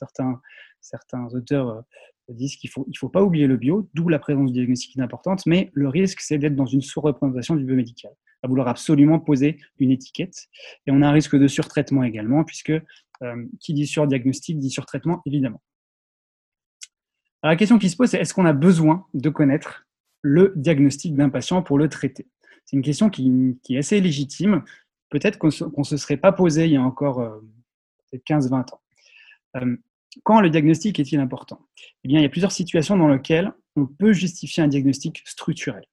certains, 0.81 1.27
auteurs 1.33 1.69
euh, 1.69 1.81
disent 2.29 2.55
qu'il 2.55 2.69
ne 2.75 2.97
faut, 2.97 3.09
pas 3.09 3.23
oublier 3.23 3.47
le 3.47 3.57
bio, 3.57 3.89
d'où 3.93 4.09
la 4.09 4.19
présence 4.19 4.47
du 4.47 4.53
diagnostic 4.53 4.97
importante, 4.99 5.45
mais 5.45 5.69
le 5.73 5.87
risque, 5.89 6.21
c'est 6.21 6.37
d'être 6.37 6.55
dans 6.55 6.65
une 6.65 6.81
sous-représentation 6.81 7.55
du 7.55 7.65
biomédical, 7.65 8.11
à 8.43 8.47
vouloir 8.47 8.67
absolument 8.67 9.19
poser 9.19 9.57
une 9.79 9.91
étiquette. 9.91 10.47
Et 10.85 10.91
on 10.91 11.01
a 11.01 11.07
un 11.07 11.11
risque 11.11 11.35
de 11.35 11.47
surtraitement 11.47 12.03
également, 12.03 12.43
puisque 12.43 12.71
euh, 12.71 13.45
qui 13.59 13.73
dit 13.73 13.87
surdiagnostic 13.87 14.59
dit 14.59 14.69
surtraitement, 14.69 15.21
évidemment. 15.25 15.61
Alors, 17.41 17.53
la 17.53 17.57
question 17.57 17.79
qui 17.79 17.89
se 17.89 17.95
pose, 17.95 18.09
c'est 18.09 18.19
est-ce 18.19 18.33
qu'on 18.33 18.45
a 18.45 18.53
besoin 18.53 19.05
de 19.13 19.29
connaître 19.29 19.87
le 20.21 20.53
diagnostic 20.55 21.15
d'un 21.15 21.29
patient 21.29 21.61
pour 21.63 21.77
le 21.77 21.87
traiter? 21.87 22.27
C'est 22.69 22.75
une 22.75 22.83
question 22.83 23.09
qui, 23.09 23.57
est 23.71 23.77
assez 23.79 23.99
légitime. 23.99 24.63
Peut-être 25.09 25.39
qu'on 25.39 25.47
ne 25.47 25.83
se, 25.83 25.97
serait 25.97 26.17
pas 26.17 26.31
posé 26.31 26.65
il 26.65 26.73
y 26.73 26.77
a 26.77 26.83
encore 26.83 27.19
euh, 27.19 27.39
15-20 28.13 28.75
ans. 28.75 28.81
Euh, 29.57 29.75
quand 30.21 30.39
le 30.39 30.51
diagnostic 30.51 30.99
est-il 30.99 31.19
important? 31.19 31.65
Eh 32.03 32.07
bien, 32.07 32.19
il 32.19 32.21
y 32.21 32.25
a 32.27 32.29
plusieurs 32.29 32.51
situations 32.51 32.95
dans 32.95 33.07
lesquelles 33.07 33.51
on 33.75 33.87
peut 33.87 34.13
justifier 34.13 34.61
un 34.61 34.67
diagnostic 34.67 35.23
structurel. 35.25 35.83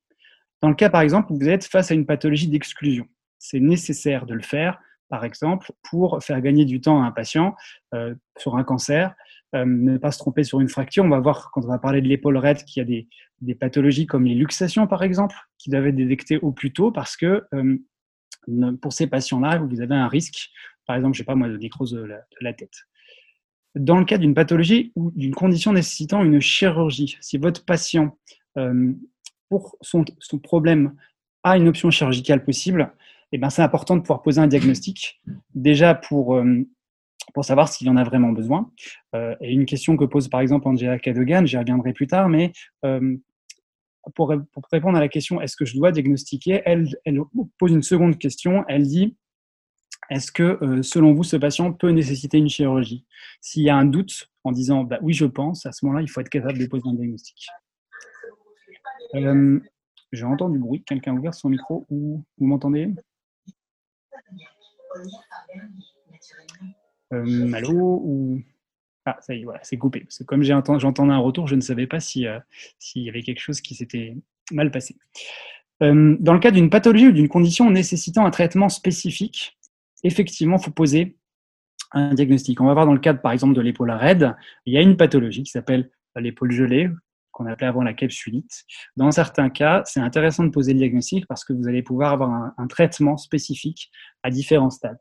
Dans 0.61 0.69
le 0.69 0.75
cas, 0.75 0.91
par 0.91 1.01
exemple, 1.01 1.33
où 1.33 1.39
vous 1.39 1.49
êtes 1.49 1.65
face 1.65 1.91
à 1.91 1.95
une 1.95 2.05
pathologie 2.05 2.49
d'exclusion, 2.49 3.09
c'est 3.39 3.61
nécessaire 3.61 4.27
de 4.27 4.35
le 4.35 4.43
faire, 4.43 4.79
par 5.09 5.25
exemple, 5.25 5.73
pour 5.83 6.23
faire 6.23 6.43
gagner 6.43 6.67
du 6.67 6.83
temps 6.83 7.03
à 7.03 7.07
un 7.07 7.13
patient 7.13 7.55
euh, 7.95 8.15
sur 8.37 8.59
un 8.59 8.65
cancer, 8.65 9.15
euh, 9.15 9.15
ne 9.55 9.97
pas 9.99 10.11
se 10.11 10.19
tromper 10.19 10.45
sur 10.45 10.61
une 10.61 10.69
fracture. 10.69 11.05
On 11.05 11.09
va 11.09 11.21
voir, 11.21 11.51
quand 11.53 11.65
on 11.65 11.69
va 11.69 11.79
parler 11.79 12.01
de 12.01 12.09
l'épaule 12.09 12.37
raide, 12.37 12.65
qu'il 12.65 12.81
y 12.81 12.85
a 13.01 13.05
des, 13.41 13.55
pathologies 13.55 14.07
comme 14.07 14.25
les 14.25 14.35
luxations, 14.35 14.87
par 14.87 15.03
exemple, 15.03 15.37
qui 15.59 15.71
doivent 15.71 15.87
être 15.87 15.97
détectées 15.97 16.39
au 16.39 16.53
plus 16.53 16.73
tôt 16.73 16.91
parce 16.91 17.17
que 17.17 17.45
pour 18.81 18.93
ces 18.93 19.07
patients-là, 19.07 19.59
vous 19.59 19.81
avez 19.81 19.95
un 19.95 20.09
risque 20.09 20.51
par 20.87 20.97
exemple, 20.97 21.15
je 21.15 21.19
sais 21.19 21.25
pas 21.25 21.35
moi, 21.35 21.49
de 21.49 21.57
nécrose 21.57 21.93
de 21.93 22.09
la, 22.41 22.53
tête. 22.53 22.87
Dans 23.75 23.99
le 23.99 24.05
cas 24.05 24.19
d'une 24.19 24.35
pathologie 24.35 24.93
ou 24.95 25.11
d'une 25.15 25.35
condition 25.35 25.73
nécessitant 25.73 26.25
une 26.25 26.41
chirurgie, 26.41 27.19
si 27.21 27.37
votre 27.37 27.65
patient, 27.65 28.17
euh, 28.57 28.93
pour 29.49 29.77
son, 29.83 30.05
problème, 30.43 30.95
a 31.43 31.57
une 31.57 31.69
option 31.69 31.91
chirurgicale 31.91 32.45
possible, 32.45 32.93
eh 33.33 33.39
ben, 33.39 33.51
c'est 33.51 33.63
important 33.63 33.97
de 33.97 34.01
pouvoir 34.01 34.23
poser 34.23 34.41
un 34.41 34.47
diagnostic, 34.47 35.21
déjà 35.55 35.95
pour, 35.95 36.37
euh, 36.37 36.63
pour 37.35 37.45
savoir 37.45 37.69
s'il 37.69 37.89
en 37.91 37.97
a 37.97 38.05
vraiment 38.05 38.33
besoin. 38.33 38.71
Euh, 39.15 39.35
et 39.41 39.53
une 39.53 39.67
question 39.67 39.97
que 39.97 40.05
pose 40.05 40.29
par 40.29 40.41
exemple 40.41 40.69
Angela 40.69 40.99
Cadogan, 40.99 41.47
j'y 41.47 41.57
reviendrai 41.57 41.93
plus 41.93 42.07
tard, 42.07 42.29
mais 42.29 42.53
pour, 44.15 44.33
pour, 44.53 44.63
répondre 44.71 44.97
à 44.97 45.01
la 45.01 45.09
question 45.09 45.41
est-ce 45.41 45.57
que 45.57 45.65
je 45.65 45.75
dois 45.75 45.91
diagnostiquer, 45.91 46.63
elle, 46.65 46.89
pose 47.59 47.73
une 47.73 47.83
seconde 47.83 48.19
question, 48.19 48.65
elle 48.69 48.85
dit 48.85 49.17
est-ce 50.11 50.31
que, 50.31 50.59
euh, 50.63 50.83
selon 50.83 51.15
vous, 51.15 51.25
ce 51.25 51.37
patient 51.37 51.73
peut 51.73 51.91
nécessiter 51.91 52.39
une 52.39 52.49
chirurgie? 52.49 53.05
S'il 53.41 53.63
y 53.63 53.71
a 53.71 53.77
un 53.77 53.85
doute 53.85 54.29
en 54.45 54.53
disant 54.53 54.85
bah, 54.85 54.99
oui, 55.03 55.13
je 55.13 55.25
pense, 55.25 55.67
à 55.67 55.73
ce 55.73 55.85
moment-là, 55.85 56.03
il 56.03 56.09
faut 56.09 56.21
être 56.21 56.29
capable 56.29 56.59
de 56.59 56.67
poser 56.67 56.89
un 56.89 56.95
diagnostic. 56.95 57.49
Euh, 59.15 59.61
J'ai 60.13 60.25
entendu 60.25 60.59
du 60.59 60.65
bruit. 60.65 60.85
Quelqu'un 60.85 61.13
a 61.13 61.19
ouvert 61.19 61.35
son 61.35 61.49
micro 61.49 61.87
ou 61.91 62.25
vous 62.39 62.47
m'entendez? 62.47 62.93
Euh, 67.13 67.53
Allô 67.53 68.01
ou... 68.05 68.43
Ah, 69.05 69.17
ça 69.21 69.35
y 69.35 69.41
est, 69.41 69.45
voilà, 69.45 69.61
c'est 69.63 69.77
coupé. 69.77 70.01
Parce 70.01 70.19
que 70.19 70.25
comme 70.25 70.43
j'entendais 70.43 71.13
un 71.13 71.19
retour, 71.19 71.47
je 71.47 71.55
ne 71.55 71.61
savais 71.61 71.87
pas 71.87 72.01
s'il 72.01 72.23
y 72.97 73.09
avait 73.09 73.23
quelque 73.23 73.41
chose 73.41 73.61
qui 73.61 73.75
s'était 73.77 74.17
mal 74.51 74.71
passé. 74.71 74.97
Euh, 75.83 76.17
dans 76.19 76.33
le 76.33 76.41
cas 76.41 76.51
d'une 76.51 76.71
pathologie 76.71 77.09
ou 77.09 77.13
d'une 77.13 77.29
condition 77.29 77.71
nécessitant 77.71 78.27
un 78.27 78.31
traitement 78.31 78.69
spécifique, 78.69 79.57
effectivement, 80.03 80.57
il 80.57 80.65
faut 80.65 80.71
poser 80.73 81.17
un 81.93 82.15
diagnostic. 82.15 82.61
On 82.61 82.67
va 82.67 82.75
voir 82.75 82.87
dans 82.87 82.95
le 82.95 83.01
cadre, 83.01 83.21
par 83.21 83.33
exemple, 83.33 83.55
de 83.55 83.61
l'épaule 83.61 83.91
raide, 83.91 84.35
il 84.65 84.75
y 84.75 84.79
a 84.79 84.81
une 84.81 84.97
pathologie 84.97 85.43
qui 85.43 85.51
s'appelle 85.51 85.91
l'épaule 86.17 86.51
gelée, 86.51 86.91
qu'on 87.33 87.47
appelait 87.47 87.67
avant 87.67 87.83
la 87.83 87.93
capsulite. 87.93 88.65
Dans 88.97 89.11
certains 89.11 89.51
cas, 89.51 89.83
c'est 89.85 90.01
intéressant 90.01 90.45
de 90.45 90.51
poser 90.51 90.73
le 90.73 90.79
diagnostic 90.79 91.27
parce 91.27 91.45
que 91.45 91.53
vous 91.53 91.69
allez 91.69 91.83
pouvoir 91.83 92.13
avoir 92.13 92.53
un, 92.57 92.67
traitement 92.67 93.19
spécifique 93.19 93.91
à 94.23 94.31
différents 94.31 94.71
stades. 94.71 94.99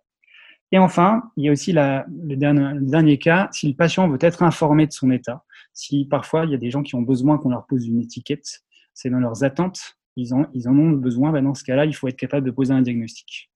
Et 0.72 0.80
enfin, 0.80 1.24
il 1.38 1.46
y 1.46 1.50
a 1.50 1.52
aussi 1.52 1.74
le, 1.74 2.36
dernier, 2.36 3.18
cas, 3.18 3.50
si 3.52 3.68
le 3.68 3.76
patient 3.76 4.10
veut 4.10 4.18
être 4.22 4.44
informé 4.44 4.88
de 4.88 4.92
son 4.92 5.12
état, 5.12 5.44
si 5.74 6.06
parfois 6.06 6.46
il 6.46 6.52
y 6.52 6.56
a 6.56 6.58
des 6.58 6.72
gens 6.72 6.84
qui 6.84 6.96
ont 6.96 7.02
besoin 7.02 7.38
qu'on 7.38 7.50
leur 7.50 7.66
pose 7.68 7.88
une 7.88 8.02
étiquette, 8.02 8.64
c'est 8.94 9.10
dans 9.10 9.20
leurs 9.20 9.44
attentes, 9.44 9.98
ils, 10.16 10.34
en 10.34 10.78
ont 10.78 10.92
besoin, 10.92 11.32
ben 11.32 11.44
dans 11.44 11.54
ce 11.54 11.64
cas-là, 11.64 11.86
il 11.86 11.94
faut 11.94 12.08
être 12.08 12.18
capable 12.18 12.46
de 12.46 12.52
poser 12.52 12.74
un 12.74 12.82
diagnostic. 12.82 13.52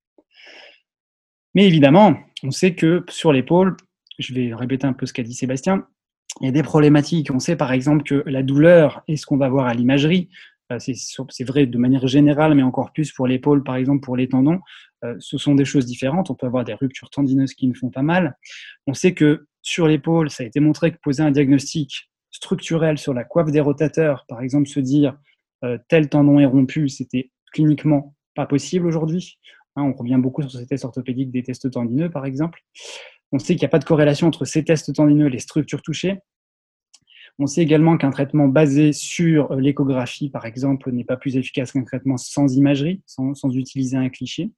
Mais 1.55 1.66
évidemment, 1.66 2.18
on 2.43 2.51
sait 2.51 2.76
que 2.76 3.03
sur 3.10 3.34
l'épaule, 3.34 3.76
je 4.20 4.34
vais 4.34 4.53
répéter 4.53 4.86
un 4.86 4.93
peu 4.93 5.05
ce 5.05 5.14
qu'a 5.14 5.24
dit 5.24 5.34
Sébastien, 5.34 5.88
il 6.41 6.45
y 6.45 6.49
a 6.49 6.51
des 6.51 6.64
problématiques. 6.64 7.32
On 7.32 7.39
sait 7.39 7.55
par 7.55 7.72
exemple 7.72 8.03
que 8.03 8.24
la 8.28 8.43
douleur 8.43 9.01
et 9.07 9.18
ce 9.18 9.26
qu'on 9.26 9.38
va 9.38 9.49
voir 9.49 9.66
à 9.66 9.74
l'imagerie, 9.74 10.30
euh, 10.72 10.78
c'est 10.80 11.43
vrai 11.43 11.66
de 11.66 11.78
manière 11.78 12.07
générale, 12.07 12.53
mais 12.53 12.64
encore 12.64 12.91
plus 12.93 13.12
pour 13.12 13.28
l'épaule, 13.28 13.64
par 13.64 13.76
exemple 13.76 14.01
pour 14.01 14.16
les 14.16 14.30
tendons, 14.30 14.60
euh, 15.04 15.16
ce 15.20 15.38
sont 15.38 15.56
des 15.56 15.66
choses 15.66 15.86
différentes. 15.86 16.30
On 16.30 16.36
peut 16.36 16.47
avoir 16.47 16.64
des 16.64 16.74
ruptures 16.74 17.10
tendineuses 17.10 17.54
qui 17.54 17.68
ne 17.68 17.74
font 17.74 17.89
pas 17.89 18.02
mal. 18.02 18.38
On 18.88 18.93
sait 18.93 19.14
que 19.14 19.47
sur 19.62 19.88
l'épaule, 19.88 20.30
ça 20.30 20.43
a 20.43 20.45
été 20.45 20.60
montré 20.60 20.91
que 20.91 20.97
poser 21.02 21.24
un 21.24 21.32
diagnostic 21.32 22.10
structurel 22.32 22.97
sur 22.97 23.14
la 23.14 23.24
coiffe 23.24 23.52
des 23.52 23.60
rotateurs, 23.60 24.26
par 24.28 24.41
exemple 24.41 24.68
se 24.68 24.80
dire 24.80 25.18
euh, 25.64 25.78
tel 25.88 26.10
tendon 26.10 26.39
est 26.39 26.45
rompu, 26.45 26.88
c'était 26.89 27.32
cliniquement 27.52 28.16
pas 28.36 28.45
possible 28.45 28.88
aujourd'hui. 28.88 29.38
Hein, 29.76 29.84
on 29.84 29.93
revient 29.93 30.18
beaucoup 30.18 30.41
sur 30.41 30.52
ces 30.52 30.66
tests 30.66 30.86
orthopédiques 30.86 31.32
des 31.32 31.43
tests 31.43 31.70
tendineux, 31.72 32.10
par 32.10 32.26
exemple. 32.26 32.62
On 33.32 33.39
sait 33.39 33.54
qu'il 33.56 33.62
n'y 33.62 33.66
a 33.66 33.70
pas 33.70 33.80
de 33.80 33.86
corrélation 33.86 34.28
entre 34.28 34.45
ces 34.45 34.64
tests 34.64 34.93
tendineux 34.93 35.28
et 35.28 35.30
les 35.30 35.39
structures 35.39 35.82
touchées. 35.82 36.20
On 37.41 37.47
sait 37.47 37.62
également 37.62 37.97
qu'un 37.97 38.10
traitement 38.10 38.47
basé 38.47 38.91
sur 38.91 39.52
euh, 39.52 39.60
l'échographie, 39.60 40.30
par 40.30 40.45
exemple, 40.45 40.91
n'est 40.91 41.06
pas 41.06 41.16
plus 41.16 41.38
efficace 41.38 41.72
qu'un 41.72 41.84
traitement 41.84 42.18
sans 42.18 42.56
imagerie, 42.56 43.02
sans, 43.06 43.34
utiliser 43.56 43.95
un 43.95 44.10
cliché. 44.10 44.52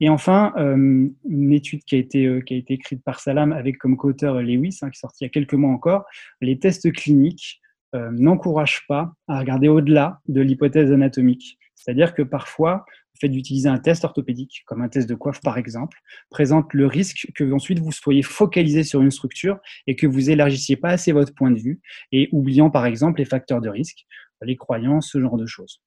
Et 0.00 0.08
enfin, 0.08 0.52
euh, 0.56 1.08
une 1.28 1.52
étude 1.52 1.82
qui 1.84 1.96
a, 1.96 1.98
été, 1.98 2.26
euh, 2.26 2.40
qui 2.40 2.54
a 2.54 2.56
été 2.56 2.74
écrite 2.74 3.02
par 3.02 3.18
Salam 3.20 3.52
avec 3.52 3.78
comme 3.78 3.96
co-auteur 3.96 4.40
Lewis, 4.40 4.78
hein, 4.82 4.90
qui 4.90 4.98
est 5.04 5.08
il 5.20 5.24
y 5.24 5.26
a 5.26 5.30
quelques 5.30 5.54
mois 5.54 5.70
encore, 5.70 6.04
les 6.40 6.58
tests 6.58 6.90
cliniques 6.92 7.60
n'encouragent 7.94 8.84
pas 8.86 9.14
à 9.28 9.38
regarder 9.38 9.68
au-delà 9.68 10.20
de 10.28 10.42
l'hypothèse 10.42 10.92
anatomique. 10.92 11.58
C'est-à-dire 11.74 12.14
que 12.14 12.20
parfois, 12.20 12.84
fait 13.18 13.28
d'utiliser 13.28 13.68
un 13.68 13.78
test 13.78 14.04
orthopédique, 14.04 14.62
comme 14.66 14.82
un 14.82 14.88
test 14.88 15.08
de 15.08 15.14
coiffe 15.14 15.40
par 15.40 15.58
exemple, 15.58 15.98
présente 16.30 16.72
le 16.72 16.86
risque 16.86 17.28
que 17.34 17.50
ensuite 17.52 17.80
vous 17.80 17.92
soyez 17.92 18.22
focalisé 18.22 18.84
sur 18.84 19.02
une 19.02 19.10
structure 19.10 19.58
et 19.86 19.96
que 19.96 20.06
vous 20.06 20.30
élargissiez 20.30 20.76
pas 20.76 20.90
assez 20.90 21.12
votre 21.12 21.34
point 21.34 21.50
de 21.50 21.58
vue 21.58 21.80
et 22.12 22.28
oubliant 22.32 22.70
par 22.70 22.86
exemple 22.86 23.18
les 23.18 23.24
facteurs 23.24 23.60
de 23.60 23.68
risque, 23.68 24.06
les 24.42 24.56
croyances, 24.56 25.10
ce 25.12 25.20
genre 25.20 25.36
de 25.36 25.46
choses. 25.46 25.80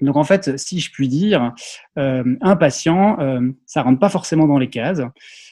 Donc 0.00 0.16
en 0.16 0.24
fait, 0.24 0.58
si 0.58 0.80
je 0.80 0.90
puis 0.90 1.08
dire, 1.08 1.52
euh, 1.98 2.36
un 2.40 2.56
patient, 2.56 3.18
euh, 3.20 3.40
ça 3.66 3.82
rentre 3.82 3.98
pas 3.98 4.08
forcément 4.08 4.46
dans 4.46 4.58
les 4.58 4.70
cases. 4.70 5.00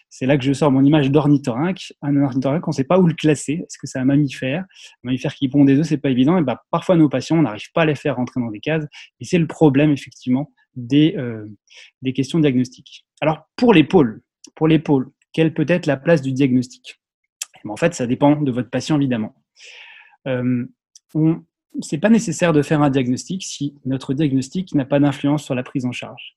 C'est 0.08 0.26
là 0.26 0.38
que 0.38 0.44
je 0.44 0.52
sors 0.52 0.70
mon 0.70 0.82
image 0.82 1.10
d'ornithorynque. 1.10 1.92
Un 2.00 2.16
ornithorynque, 2.22 2.66
on 2.66 2.70
ne 2.70 2.74
sait 2.74 2.84
pas 2.84 2.98
où 2.98 3.06
le 3.06 3.14
classer. 3.14 3.54
Est-ce 3.54 3.76
que 3.78 3.86
c'est 3.86 3.98
un 3.98 4.04
mammifère? 4.04 4.60
Un 4.60 5.08
mammifère 5.08 5.34
qui 5.34 5.48
pond 5.48 5.64
des 5.64 5.78
œufs, 5.78 5.86
c'est 5.86 5.98
pas 5.98 6.10
évident. 6.10 6.40
Bah, 6.42 6.62
parfois, 6.70 6.96
nos 6.96 7.08
patients, 7.08 7.38
on 7.38 7.42
n'arrive 7.42 7.70
pas 7.74 7.82
à 7.82 7.86
les 7.86 7.94
faire 7.94 8.16
rentrer 8.16 8.40
dans 8.40 8.50
des 8.50 8.60
cases. 8.60 8.84
Et 9.20 9.24
c'est 9.24 9.38
le 9.38 9.46
problème, 9.46 9.90
effectivement, 9.90 10.52
des, 10.74 11.14
euh, 11.16 11.46
des 12.02 12.12
questions 12.12 12.38
diagnostiques. 12.38 13.04
Alors, 13.20 13.48
pour 13.56 13.74
l'épaule, 13.74 14.22
pour 14.54 14.68
l'épaule, 14.68 15.10
quelle 15.32 15.52
peut 15.52 15.66
être 15.68 15.86
la 15.86 15.96
place 15.96 16.22
du 16.22 16.32
diagnostic? 16.32 16.98
Eh 17.56 17.60
ben, 17.64 17.72
En 17.72 17.76
fait, 17.76 17.94
ça 17.94 18.06
dépend 18.06 18.36
de 18.36 18.50
votre 18.50 18.70
patient, 18.70 18.96
évidemment. 18.96 19.34
Euh, 20.26 20.64
c'est 21.80 21.98
pas 21.98 22.08
nécessaire 22.08 22.52
de 22.52 22.62
faire 22.62 22.82
un 22.82 22.90
diagnostic 22.90 23.44
si 23.44 23.74
notre 23.84 24.14
diagnostic 24.14 24.74
n'a 24.74 24.84
pas 24.84 25.00
d'influence 25.00 25.44
sur 25.44 25.54
la 25.54 25.62
prise 25.62 25.84
en 25.86 25.92
charge. 25.92 26.36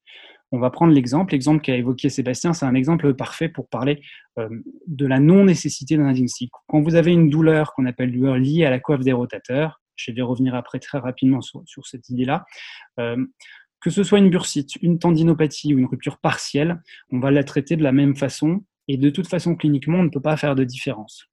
On 0.51 0.59
va 0.59 0.71
prendre 0.71 0.93
l'exemple, 0.93 1.33
l'exemple 1.33 1.61
qu'a 1.61 1.75
évoqué 1.75 2.09
Sébastien, 2.09 2.53
c'est 2.53 2.65
un 2.65 2.73
exemple 2.73 3.13
parfait 3.13 3.49
pour 3.49 3.67
parler 3.67 4.01
euh, 4.39 4.49
de 4.87 5.05
la 5.05 5.19
non-nécessité 5.19 5.95
d'un 5.95 6.11
diagnostic. 6.11 6.51
Quand 6.67 6.81
vous 6.81 6.95
avez 6.95 7.11
une 7.11 7.29
douleur 7.29 7.73
qu'on 7.73 7.85
appelle 7.85 8.11
douleur 8.11 8.35
liée 8.35 8.65
à 8.65 8.71
la 8.71 8.79
coiffe 8.79 9.01
des 9.01 9.13
rotateurs, 9.13 9.79
je 9.95 10.11
vais 10.11 10.21
revenir 10.21 10.55
après 10.55 10.79
très 10.79 10.97
rapidement 10.97 11.41
sur, 11.41 11.61
sur 11.65 11.85
cette 11.85 12.09
idée-là, 12.09 12.45
euh, 12.99 13.23
que 13.81 13.89
ce 13.89 14.03
soit 14.03 14.19
une 14.19 14.29
bursite, 14.29 14.75
une 14.81 14.97
tendinopathie 14.97 15.73
ou 15.73 15.79
une 15.79 15.85
rupture 15.85 16.17
partielle, 16.17 16.81
on 17.11 17.19
va 17.19 17.31
la 17.31 17.43
traiter 17.43 17.75
de 17.75 17.83
la 17.83 17.91
même 17.91 18.15
façon 18.15 18.63
et 18.87 18.97
de 18.97 19.09
toute 19.09 19.27
façon 19.27 19.55
cliniquement, 19.55 19.99
on 19.99 20.03
ne 20.03 20.09
peut 20.09 20.21
pas 20.21 20.35
faire 20.35 20.55
de 20.55 20.63
différence. 20.63 21.27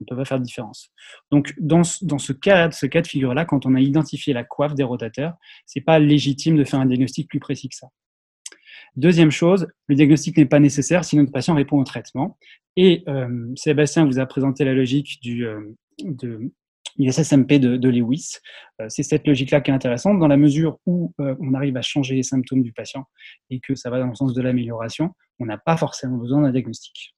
On 0.00 0.04
ne 0.04 0.06
peut 0.06 0.16
pas 0.16 0.24
faire 0.24 0.38
de 0.38 0.44
différence. 0.44 0.90
Donc, 1.30 1.54
dans, 1.58 1.84
ce 1.84 2.32
cas, 2.32 2.68
de 2.68 3.06
figure-là, 3.06 3.44
quand 3.44 3.64
on 3.66 3.74
a 3.74 3.80
identifié 3.80 4.32
la 4.32 4.44
coiffe 4.44 4.74
des 4.74 4.82
rotateurs, 4.82 5.34
c'est 5.66 5.80
pas 5.80 5.98
légitime 5.98 6.56
de 6.56 6.64
faire 6.64 6.80
un 6.80 6.86
diagnostic 6.86 7.28
plus 7.28 7.40
précis 7.40 7.68
que 7.68 7.76
ça. 7.76 7.88
Deuxième 8.96 9.30
chose, 9.30 9.66
le 9.88 9.96
diagnostic 9.96 10.36
n'est 10.36 10.46
pas 10.46 10.60
nécessaire 10.60 11.04
si 11.04 11.16
notre 11.16 11.32
patient 11.32 11.54
répond 11.54 11.80
au 11.80 11.84
traitement. 11.84 12.38
Et 12.76 13.02
euh, 13.08 13.52
Sébastien 13.56 14.04
vous 14.04 14.18
a 14.18 14.26
présenté 14.26 14.64
la 14.64 14.72
logique 14.72 15.20
du, 15.20 15.46
euh, 15.46 15.60
de, 16.04 16.52
l'ISSMP 16.96 17.58
de, 17.58 17.88
Lewis. 17.88 18.38
Euh, 18.80 18.86
c'est 18.88 19.02
cette 19.02 19.26
logique-là 19.26 19.60
qui 19.60 19.70
est 19.70 19.74
intéressante 19.74 20.18
dans 20.18 20.28
la 20.28 20.36
mesure 20.36 20.78
où 20.86 21.12
on 21.18 21.54
arrive 21.54 21.76
à 21.76 21.82
changer 21.82 22.14
les 22.14 22.22
symptômes 22.22 22.62
du 22.62 22.72
patient 22.72 23.04
et 23.50 23.60
que 23.60 23.74
ça 23.74 23.90
va 23.90 23.98
dans 23.98 24.06
le 24.06 24.14
sens 24.14 24.32
de 24.32 24.42
l'amélioration. 24.42 25.10
On 25.40 25.46
n'a 25.46 25.58
pas 25.58 25.76
forcément 25.76 26.16
besoin 26.16 26.42
d'un 26.42 26.50
diagnostic. 26.50 27.13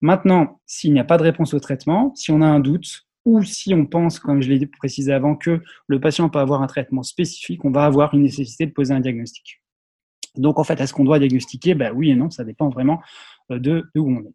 Maintenant, 0.00 0.60
s'il 0.66 0.92
n'y 0.92 1.00
a 1.00 1.04
pas 1.04 1.18
de 1.18 1.22
réponse 1.22 1.52
au 1.52 1.60
traitement, 1.60 2.14
si 2.14 2.30
on 2.30 2.40
a 2.40 2.46
un 2.46 2.60
doute 2.60 3.06
ou 3.26 3.42
si 3.42 3.74
on 3.74 3.84
pense, 3.84 4.18
comme 4.18 4.40
je 4.40 4.48
l'ai 4.48 4.66
précisé 4.66 5.12
avant, 5.12 5.36
que 5.36 5.60
le 5.86 6.00
patient 6.00 6.30
peut 6.30 6.38
avoir 6.38 6.62
un 6.62 6.66
traitement 6.66 7.02
spécifique, 7.02 7.64
on 7.64 7.70
va 7.70 7.84
avoir 7.84 8.14
une 8.14 8.22
nécessité 8.22 8.66
de 8.66 8.72
poser 8.72 8.94
un 8.94 9.00
diagnostic. 9.00 9.62
Donc, 10.36 10.58
en 10.58 10.64
fait, 10.64 10.80
est-ce 10.80 10.94
qu'on 10.94 11.04
doit 11.04 11.18
diagnostiquer? 11.18 11.74
Ben, 11.74 11.92
Oui 11.94 12.10
et 12.10 12.14
non, 12.14 12.30
ça 12.30 12.44
dépend 12.44 12.70
vraiment 12.70 13.02
euh, 13.50 13.58
de 13.58 13.90
où 13.94 14.10
on 14.10 14.20
est. 14.20 14.34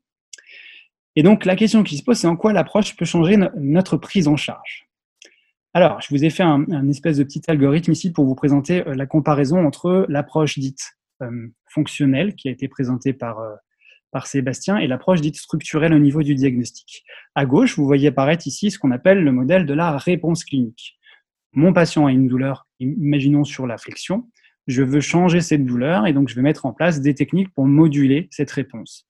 Et 1.15 1.23
donc, 1.23 1.45
la 1.45 1.55
question 1.55 1.81
qui 1.83 1.97
se 1.97 2.03
pose, 2.03 2.17
c'est 2.17 2.27
en 2.27 2.35
quoi 2.35 2.53
l'approche 2.53 2.95
peut 2.95 3.05
changer 3.05 3.37
notre 3.55 3.97
prise 3.97 4.27
en 4.27 4.35
charge? 4.35 4.87
Alors, 5.73 5.99
je 6.01 6.07
vous 6.09 6.23
ai 6.23 6.29
fait 6.29 6.43
un, 6.43 6.87
espèce 6.89 7.17
de 7.17 7.23
petit 7.23 7.41
algorithme 7.47 7.91
ici 7.91 8.11
pour 8.11 8.25
vous 8.25 8.35
présenter 8.35 8.85
euh, 8.87 8.93
la 8.93 9.05
comparaison 9.07 9.65
entre 9.65 10.05
l'approche 10.09 10.59
dite 10.59 10.97
euh, 11.21 11.47
fonctionnelle, 11.69 12.35
qui 12.35 12.49
a 12.49 12.51
été 12.51 12.67
présentée 12.67 13.13
par, 13.13 13.39
par 14.11 14.27
Sébastien, 14.27 14.77
et 14.77 14.87
l'approche 14.87 15.21
dite 15.21 15.35
structurelle 15.35 15.93
au 15.93 15.99
niveau 15.99 16.23
du 16.23 16.35
diagnostic. 16.35 17.03
À 17.35 17.45
gauche, 17.45 17.77
vous 17.77 17.85
voyez 17.85 18.07
apparaître 18.07 18.47
ici 18.47 18.71
ce 18.71 18.79
qu'on 18.79 18.91
appelle 18.91 19.23
le 19.23 19.31
modèle 19.31 19.65
de 19.65 19.73
la 19.73 19.97
réponse 19.97 20.43
clinique. 20.43 20.97
Mon 21.53 21.73
patient 21.73 22.05
a 22.05 22.11
une 22.11 22.27
douleur, 22.27 22.67
imaginons 22.79 23.43
sur 23.43 23.67
la 23.67 23.77
flexion, 23.77 24.29
je 24.67 24.83
veux 24.83 25.01
changer 25.01 25.41
cette 25.41 25.65
douleur 25.65 26.07
et 26.07 26.13
donc 26.13 26.29
je 26.29 26.35
vais 26.35 26.41
mettre 26.41 26.65
en 26.65 26.73
place 26.73 27.01
des 27.01 27.13
techniques 27.13 27.53
pour 27.53 27.65
moduler 27.65 28.27
cette 28.31 28.51
réponse. 28.51 29.07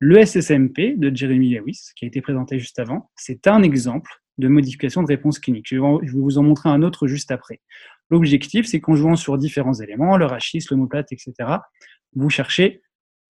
Le 0.00 0.24
SSMP 0.24 0.96
de 0.96 1.14
Jeremy 1.14 1.54
Lewis, 1.54 1.90
qui 1.96 2.04
a 2.04 2.08
été 2.08 2.20
présenté 2.20 2.58
juste 2.58 2.78
avant, 2.78 3.10
c'est 3.16 3.46
un 3.46 3.62
exemple 3.62 4.10
de 4.38 4.48
modification 4.48 5.02
de 5.02 5.08
réponse 5.08 5.38
clinique. 5.38 5.66
Je 5.68 5.76
vais 5.76 6.08
vous 6.12 6.38
en 6.38 6.42
montrer 6.42 6.68
un 6.68 6.82
autre 6.82 7.08
juste 7.08 7.32
après. 7.32 7.60
L'objectif, 8.10 8.66
c'est 8.66 8.80
qu'en 8.80 8.94
jouant 8.94 9.16
sur 9.16 9.36
différents 9.38 9.74
éléments, 9.74 10.16
le 10.16 10.24
rachis, 10.24 10.64
l'omoplate, 10.70 11.12
etc., 11.12 11.34
vous 12.14 12.30
cherchez 12.30 12.82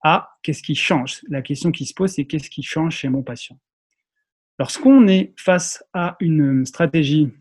à 0.03 0.29
qu'est-ce 0.43 0.63
qui 0.63 0.75
change? 0.75 1.21
La 1.29 1.41
question 1.41 1.71
qui 1.71 1.85
se 1.85 1.93
pose, 1.93 2.11
c'est 2.11 2.25
qu'est-ce 2.25 2.49
qui 2.49 2.63
change 2.63 2.95
chez 2.97 3.09
mon 3.09 3.23
patient? 3.23 3.59
Lorsqu'on 4.59 5.07
est 5.07 5.33
face 5.37 5.83
à 5.93 6.17
une 6.19 6.65
stratégie, 6.65 7.31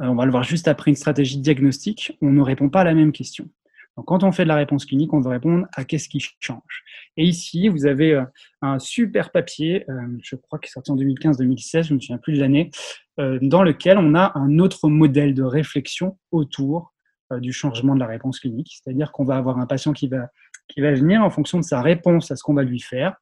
euh, 0.00 0.06
on 0.06 0.14
va 0.14 0.26
le 0.26 0.30
voir 0.30 0.42
juste 0.42 0.68
après, 0.68 0.90
une 0.90 0.96
stratégie 0.96 1.38
diagnostique, 1.38 2.16
on 2.20 2.30
ne 2.30 2.42
répond 2.42 2.68
pas 2.68 2.82
à 2.82 2.84
la 2.84 2.94
même 2.94 3.12
question. 3.12 3.48
Donc, 3.96 4.06
quand 4.06 4.24
on 4.24 4.32
fait 4.32 4.42
de 4.42 4.48
la 4.48 4.56
réponse 4.56 4.84
clinique, 4.84 5.14
on 5.14 5.20
veut 5.20 5.30
répondre 5.30 5.66
à 5.72 5.84
qu'est-ce 5.84 6.08
qui 6.08 6.22
change? 6.40 6.84
Et 7.16 7.24
ici, 7.24 7.68
vous 7.68 7.86
avez 7.86 8.12
euh, 8.12 8.24
un 8.60 8.78
super 8.78 9.30
papier, 9.30 9.88
euh, 9.88 10.18
je 10.22 10.36
crois 10.36 10.58
qu'il 10.58 10.68
est 10.68 10.72
sorti 10.72 10.90
en 10.90 10.96
2015-2016, 10.96 11.84
je 11.84 11.90
ne 11.90 11.94
me 11.94 12.00
souviens 12.00 12.18
plus 12.18 12.34
de 12.34 12.40
l'année, 12.40 12.70
dans 13.16 13.62
lequel 13.62 13.96
on 13.96 14.16
a 14.16 14.32
un 14.34 14.58
autre 14.58 14.88
modèle 14.88 15.34
de 15.34 15.44
réflexion 15.44 16.18
autour 16.32 16.92
du 17.38 17.52
changement 17.52 17.94
de 17.94 18.00
la 18.00 18.08
réponse 18.08 18.40
clinique. 18.40 18.80
C'est-à-dire 18.82 19.12
qu'on 19.12 19.24
va 19.24 19.36
avoir 19.36 19.60
un 19.60 19.66
patient 19.66 19.92
qui 19.92 20.08
va, 20.08 20.30
qui 20.68 20.80
va 20.80 20.92
venir 20.92 21.22
en 21.22 21.30
fonction 21.30 21.58
de 21.58 21.64
sa 21.64 21.82
réponse 21.82 22.30
à 22.30 22.36
ce 22.36 22.42
qu'on 22.42 22.54
va 22.54 22.62
lui 22.62 22.80
faire. 22.80 23.16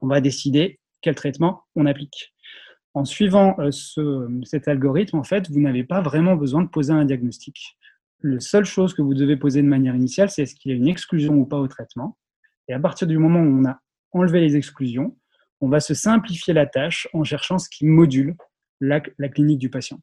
On 0.00 0.08
va 0.08 0.20
décider 0.20 0.80
quel 1.00 1.14
traitement 1.14 1.62
on 1.76 1.86
applique. 1.86 2.34
En 2.94 3.04
suivant 3.04 3.56
ce, 3.70 4.28
cet 4.44 4.68
algorithme, 4.68 5.16
en 5.16 5.24
fait, 5.24 5.48
vous 5.50 5.60
n'avez 5.60 5.84
pas 5.84 6.02
vraiment 6.02 6.36
besoin 6.36 6.62
de 6.62 6.68
poser 6.68 6.92
un 6.92 7.04
diagnostic 7.04 7.76
la 8.22 8.40
seule 8.40 8.64
chose 8.64 8.94
que 8.94 9.02
vous 9.02 9.14
devez 9.14 9.36
poser 9.36 9.62
de 9.62 9.68
manière 9.68 9.94
initiale, 9.94 10.30
c'est 10.30 10.42
est-ce 10.42 10.54
qu'il 10.54 10.70
y 10.70 10.74
a 10.74 10.76
une 10.76 10.88
exclusion 10.88 11.34
ou 11.34 11.46
pas 11.46 11.58
au 11.58 11.68
traitement. 11.68 12.16
Et 12.68 12.72
à 12.72 12.80
partir 12.80 13.06
du 13.06 13.18
moment 13.18 13.40
où 13.40 13.60
on 13.60 13.64
a 13.64 13.80
enlevé 14.12 14.40
les 14.40 14.56
exclusions, 14.56 15.16
on 15.60 15.68
va 15.68 15.80
se 15.80 15.94
simplifier 15.94 16.54
la 16.54 16.66
tâche 16.66 17.08
en 17.12 17.24
cherchant 17.24 17.58
ce 17.58 17.68
qui 17.68 17.86
module 17.86 18.36
la, 18.80 19.00
clinique 19.00 19.58
du 19.58 19.70
patient. 19.70 20.00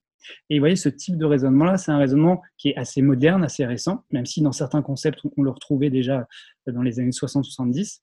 Et 0.50 0.58
vous 0.58 0.62
voyez, 0.62 0.76
ce 0.76 0.90
type 0.90 1.18
de 1.18 1.26
raisonnement-là, 1.26 1.78
c'est 1.78 1.92
un 1.92 1.98
raisonnement 1.98 2.42
qui 2.58 2.70
est 2.70 2.78
assez 2.78 3.02
moderne, 3.02 3.44
assez 3.44 3.66
récent, 3.66 4.06
même 4.12 4.26
si 4.26 4.42
dans 4.42 4.52
certains 4.52 4.82
concepts, 4.82 5.20
on 5.38 5.42
le 5.42 5.50
retrouvait 5.50 5.90
déjà 5.90 6.28
dans 6.72 6.82
les 6.82 7.00
années 7.00 7.10
60-70. 7.10 8.02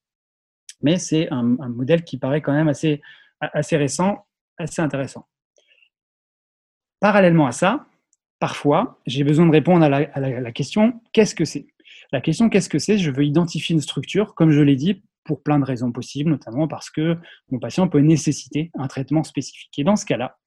Mais 0.83 0.99
c'est 0.99 1.31
un, 1.33 1.43
modèle 1.43 2.05
qui 2.05 2.19
paraît 2.19 2.43
quand 2.43 2.53
même 2.53 2.69
assez, 2.69 3.01
récent, 3.73 4.27
assez 4.59 4.83
intéressant. 4.83 5.27
Parallèlement 7.01 7.47
à 7.47 7.53
ça, 7.53 7.87
parfois, 8.39 9.01
j'ai 9.07 9.25
besoin 9.25 9.47
de 9.47 9.53
répondre 9.53 9.85
à 9.85 9.89
la, 9.89 10.53
question 10.53 11.01
qu'est-ce 11.13 11.35
que 11.35 11.45
c'est? 11.45 11.67
La 12.13 12.21
question 12.21 12.49
qu'est-ce 12.49 12.69
que 12.69 12.79
c'est? 12.79 12.99
Je 12.99 13.11
veux 13.11 13.25
identifier 13.25 13.75
une 13.75 13.81
structure, 13.81 14.35
comme 14.35 14.51
je 14.51 14.61
l'ai 14.61 14.77
dit, 14.77 15.03
pour 15.25 15.43
plein 15.43 15.59
de 15.59 15.65
raisons 15.65 15.93
possibles, 15.93 16.31
notamment 16.31 16.69
parce 16.69 16.91
que 16.91 17.17
mon 17.51 17.59
patient 17.59 17.89
peut 17.89 18.01
nécessiter 18.01 18.71
un 18.75 18.87
traitement 18.87 19.25
spécifique. 19.25 19.77
Et 19.79 19.85
dans 19.85 19.97
ce 19.97 20.07
cas-là, 20.07 20.39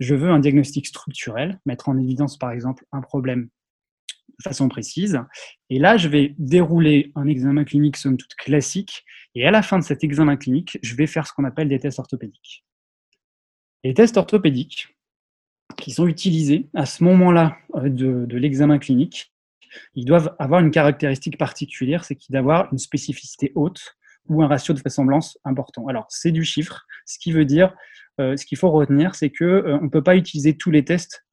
je 0.00 0.14
veux 0.14 0.30
un 0.30 0.38
diagnostic 0.38 0.86
structurel, 0.86 1.60
mettre 1.66 1.88
en 1.88 1.98
évidence 1.98 2.38
par 2.38 2.50
exemple 2.50 2.84
un 2.92 3.00
problème 3.00 3.48
façon 4.42 4.68
précise. 4.68 5.20
Et 5.70 5.78
là, 5.78 5.96
je 5.96 6.08
vais 6.08 6.34
dérouler 6.38 7.12
un 7.14 7.26
examen 7.26 7.64
clinique 7.64 7.96
somme 7.96 8.16
toute 8.16 8.34
classique. 8.34 9.04
Et 9.34 9.46
à 9.46 9.50
la 9.50 9.62
fin 9.62 9.78
de 9.78 9.84
cet 9.84 10.04
examen 10.04 10.36
clinique, 10.36 10.78
je 10.82 10.94
vais 10.94 11.06
faire 11.06 11.26
ce 11.26 11.32
qu'on 11.32 11.44
appelle 11.44 11.68
des 11.68 11.78
tests 11.78 11.98
orthopédiques. 11.98 12.64
Les 13.84 13.94
tests 13.94 14.16
orthopédiques, 14.16 14.88
qui 15.78 15.90
sont 15.90 16.06
utilisés 16.06 16.68
à 16.74 16.84
ce 16.84 17.02
moment-là 17.04 17.56
euh, 17.76 17.88
de, 17.88 18.26
de 18.26 18.36
l'examen 18.36 18.78
clinique, 18.78 19.32
ils 19.94 20.04
doivent 20.04 20.34
avoir 20.38 20.60
une 20.60 20.70
caractéristique 20.70 21.38
particulière, 21.38 22.04
c'est 22.04 22.14
qu'ils 22.14 22.34
doivent 22.34 22.50
avoir 22.50 22.72
une 22.72 22.78
spécificité 22.78 23.52
haute 23.54 23.96
ou 24.28 24.42
un 24.42 24.46
ratio 24.46 24.74
de 24.74 24.80
vraisemblance 24.80 25.38
important. 25.44 25.88
Alors, 25.88 26.06
c'est 26.08 26.32
du 26.32 26.44
chiffre, 26.44 26.86
ce 27.06 27.18
qui 27.18 27.32
veut 27.32 27.44
dire, 27.44 27.74
euh, 28.20 28.36
ce 28.36 28.44
qu'il 28.46 28.58
faut 28.58 28.70
retenir, 28.70 29.14
c'est 29.14 29.30
qu'on 29.30 29.44
euh, 29.44 29.80
ne 29.80 29.88
peut 29.88 30.02
pas 30.02 30.16
utiliser 30.16 30.56
tous 30.56 30.70
les 30.70 30.84
tests 30.84 31.24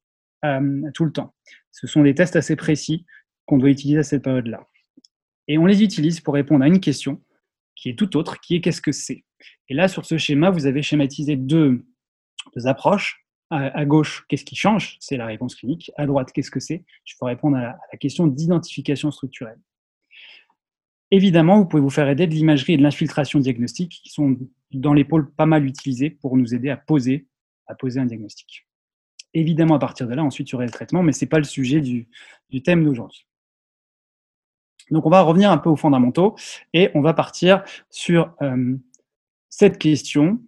euh, 0.44 0.82
tout 0.94 1.04
le 1.04 1.12
temps. 1.12 1.34
Ce 1.72 1.86
sont 1.86 2.02
des 2.02 2.14
tests 2.14 2.36
assez 2.36 2.56
précis 2.56 3.06
qu'on 3.46 3.58
doit 3.58 3.70
utiliser 3.70 3.98
à 3.98 4.02
cette 4.02 4.22
période-là. 4.22 4.66
Et 5.48 5.58
on 5.58 5.66
les 5.66 5.82
utilise 5.82 6.20
pour 6.20 6.34
répondre 6.34 6.64
à 6.64 6.68
une 6.68 6.80
question 6.80 7.22
qui 7.74 7.88
est 7.88 7.98
tout 7.98 8.16
autre, 8.16 8.40
qui 8.40 8.56
est 8.56 8.60
qu'est-ce 8.60 8.82
que 8.82 8.92
c'est? 8.92 9.24
Et 9.68 9.74
là, 9.74 9.88
sur 9.88 10.04
ce 10.04 10.18
schéma, 10.18 10.50
vous 10.50 10.66
avez 10.66 10.82
schématisé 10.82 11.36
deux, 11.36 11.84
approches. 12.64 13.24
À, 13.52 13.84
gauche, 13.84 14.24
qu'est-ce 14.28 14.44
qui 14.44 14.54
change? 14.54 14.96
C'est 15.00 15.16
la 15.16 15.26
réponse 15.26 15.56
clinique. 15.56 15.90
À 15.96 16.06
droite, 16.06 16.30
qu'est-ce 16.32 16.52
que 16.52 16.60
c'est? 16.60 16.84
Je 17.04 17.14
peux 17.18 17.26
répondre 17.26 17.56
à 17.56 17.76
la 17.90 17.98
question 17.98 18.28
d'identification 18.28 19.10
structurelle. 19.10 19.58
Évidemment, 21.10 21.58
vous 21.58 21.66
pouvez 21.66 21.82
vous 21.82 21.90
faire 21.90 22.08
aider 22.08 22.28
de 22.28 22.32
l'imagerie 22.32 22.74
et 22.74 22.76
de 22.76 22.82
l'infiltration 22.82 23.40
diagnostique 23.40 24.00
qui 24.04 24.10
sont 24.10 24.36
dans 24.70 24.94
pôles 25.04 25.32
pas 25.32 25.46
mal 25.46 25.66
utilisés 25.66 26.10
pour 26.10 26.36
nous 26.36 26.54
aider 26.54 26.70
à 26.70 26.76
poser 26.76 27.26
un 27.68 28.06
diagnostic. 28.06 28.68
Évidemment, 29.32 29.76
à 29.76 29.78
partir 29.78 30.08
de 30.08 30.14
là, 30.14 30.24
ensuite, 30.24 30.48
il 30.50 30.52
y 30.52 30.54
aurait 30.56 30.66
le 30.66 30.72
traitement, 30.72 31.02
mais 31.02 31.12
ce 31.12 31.24
n'est 31.24 31.28
pas 31.28 31.38
le 31.38 31.44
sujet 31.44 31.80
du, 31.80 32.08
thème 32.64 32.84
d'aujourd'hui. 32.84 33.26
Donc, 34.90 35.06
on 35.06 35.10
va 35.10 35.22
revenir 35.22 35.52
un 35.52 35.58
peu 35.58 35.70
aux 35.70 35.76
fondamentaux 35.76 36.34
et 36.72 36.90
on 36.94 37.00
va 37.00 37.14
partir 37.14 37.62
sur 37.90 38.34
euh, 38.42 38.76
cette 39.48 39.78
question, 39.78 40.42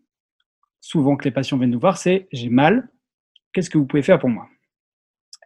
souvent 0.80 1.16
que 1.16 1.24
les 1.24 1.30
patients 1.30 1.58
viennent 1.58 1.70
nous 1.70 1.78
voir, 1.78 1.96
c'est 1.96 2.26
j'ai 2.32 2.48
mal, 2.48 2.88
qu'est-ce 3.52 3.70
que 3.70 3.78
vous 3.78 3.86
pouvez 3.86 4.02
faire 4.02 4.18
pour 4.18 4.30
moi? 4.30 4.48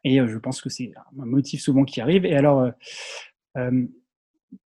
Et 0.03 0.19
euh, 0.19 0.29
je 0.29 0.39
pense 0.39 0.63
que 0.63 0.71
c'est 0.71 0.93
un 1.19 1.27
motif 1.27 1.61
souvent 1.61 1.85
qui 1.85 2.01
arrive. 2.01 2.25
Et 2.25 2.35
alors, 2.35 2.71
euh, 3.59 3.87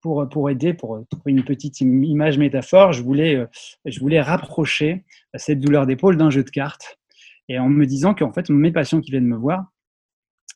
pour, 0.01 0.49
aider, 0.49 0.75
pour 0.75 1.05
trouver 1.11 1.33
une 1.33 1.43
petite 1.43 1.81
image 1.81 2.39
métaphore, 2.39 2.93
je 2.93 3.03
voulais 3.03 4.21
rapprocher 4.21 5.05
cette 5.35 5.59
douleur 5.59 5.87
d'épaule 5.87 6.17
d'un 6.17 6.31
jeu 6.31 6.45
de 6.45 6.51
cartes. 6.51 7.00
Et 7.51 7.59
en 7.59 7.69
me 7.69 7.85
disant 7.85 8.15
qu'en 8.15 8.33
fait, 8.33 8.49
mes 8.49 8.71
patients 8.71 9.01
qui 9.01 9.11
viennent 9.11 9.27
me 9.27 9.37
voir, 9.37 9.73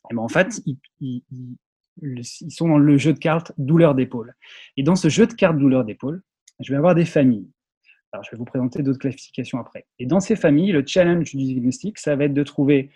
eh 0.09 0.15
ben, 0.15 0.21
en 0.21 0.29
fait, 0.29 0.61
ils, 1.01 1.21
sont 2.23 2.69
dans 2.69 2.77
le 2.77 2.97
jeu 2.97 3.11
de 3.11 3.19
cartes 3.19 3.51
douleur 3.57 3.95
d'épaule. 3.95 4.33
Et 4.77 4.83
dans 4.83 4.95
ce 4.95 5.09
jeu 5.09 5.27
de 5.27 5.33
cartes 5.33 5.57
douleur 5.57 5.83
d'épaule, 5.83 6.23
je 6.61 6.71
vais 6.71 6.77
avoir 6.77 6.95
des 6.95 7.03
familles. 7.03 7.51
Alors, 8.13 8.23
je 8.23 8.31
vais 8.31 8.37
vous 8.37 8.45
présenter 8.45 8.81
d'autres 8.81 8.99
classifications 8.99 9.59
après. 9.59 9.85
Et 9.99 10.05
dans 10.05 10.21
ces 10.21 10.37
familles, 10.37 10.71
le 10.71 10.85
challenge 10.87 11.35
du 11.35 11.43
diagnostic, 11.43 11.99
ça 11.99 12.15
va 12.15 12.23
être 12.23 12.33
de 12.33 12.43
trouver 12.43 12.91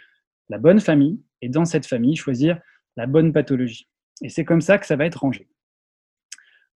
la 0.47 0.59
bonne 0.59 0.79
famille 0.79 1.21
et 1.41 1.49
dans 1.49 1.65
cette 1.65 1.85
famille, 1.85 2.15
choisir 2.15 2.57
la 2.95 3.05
bonne 3.05 3.33
pathologie. 3.33 3.89
Et 4.21 4.29
c'est 4.29 4.45
comme 4.45 4.61
ça 4.61 4.77
que 4.77 4.85
ça 4.85 4.95
va 4.95 5.07
être 5.07 5.19
rangé. 5.19 5.49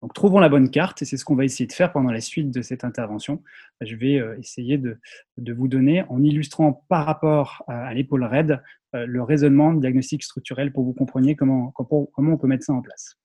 Donc, 0.01 0.13
trouvons 0.13 0.39
la 0.39 0.49
bonne 0.49 0.71
carte, 0.71 1.01
et 1.01 1.05
c'est 1.05 1.17
ce 1.17 1.23
qu'on 1.23 1.35
va 1.35 1.45
essayer 1.45 1.67
de 1.67 1.73
faire 1.73 1.91
pendant 1.91 2.11
la 2.11 2.21
suite 2.21 2.49
de 2.49 2.61
cette 2.63 2.83
intervention. 2.83 3.43
Je 3.81 3.95
vais 3.95 4.19
euh, 4.19 4.37
essayer 4.39 4.79
de, 4.79 4.97
vous 5.37 5.67
donner, 5.67 6.03
en 6.09 6.23
illustrant 6.23 6.85
par 6.89 7.05
rapport 7.05 7.63
à, 7.67 7.93
l'épaule 7.93 8.23
raide, 8.23 8.61
euh, 8.95 9.05
le 9.05 9.21
raisonnement 9.21 9.73
diagnostic 9.73 10.23
structurel 10.23 10.73
pour 10.73 10.83
que 10.83 10.87
vous 10.87 10.93
compreniez 10.93 11.35
comment, 11.35 11.71
comment, 11.71 12.09
on 12.17 12.37
peut 12.37 12.47
mettre 12.47 12.65
ça 12.65 12.73
en 12.73 12.81
place. 12.81 13.17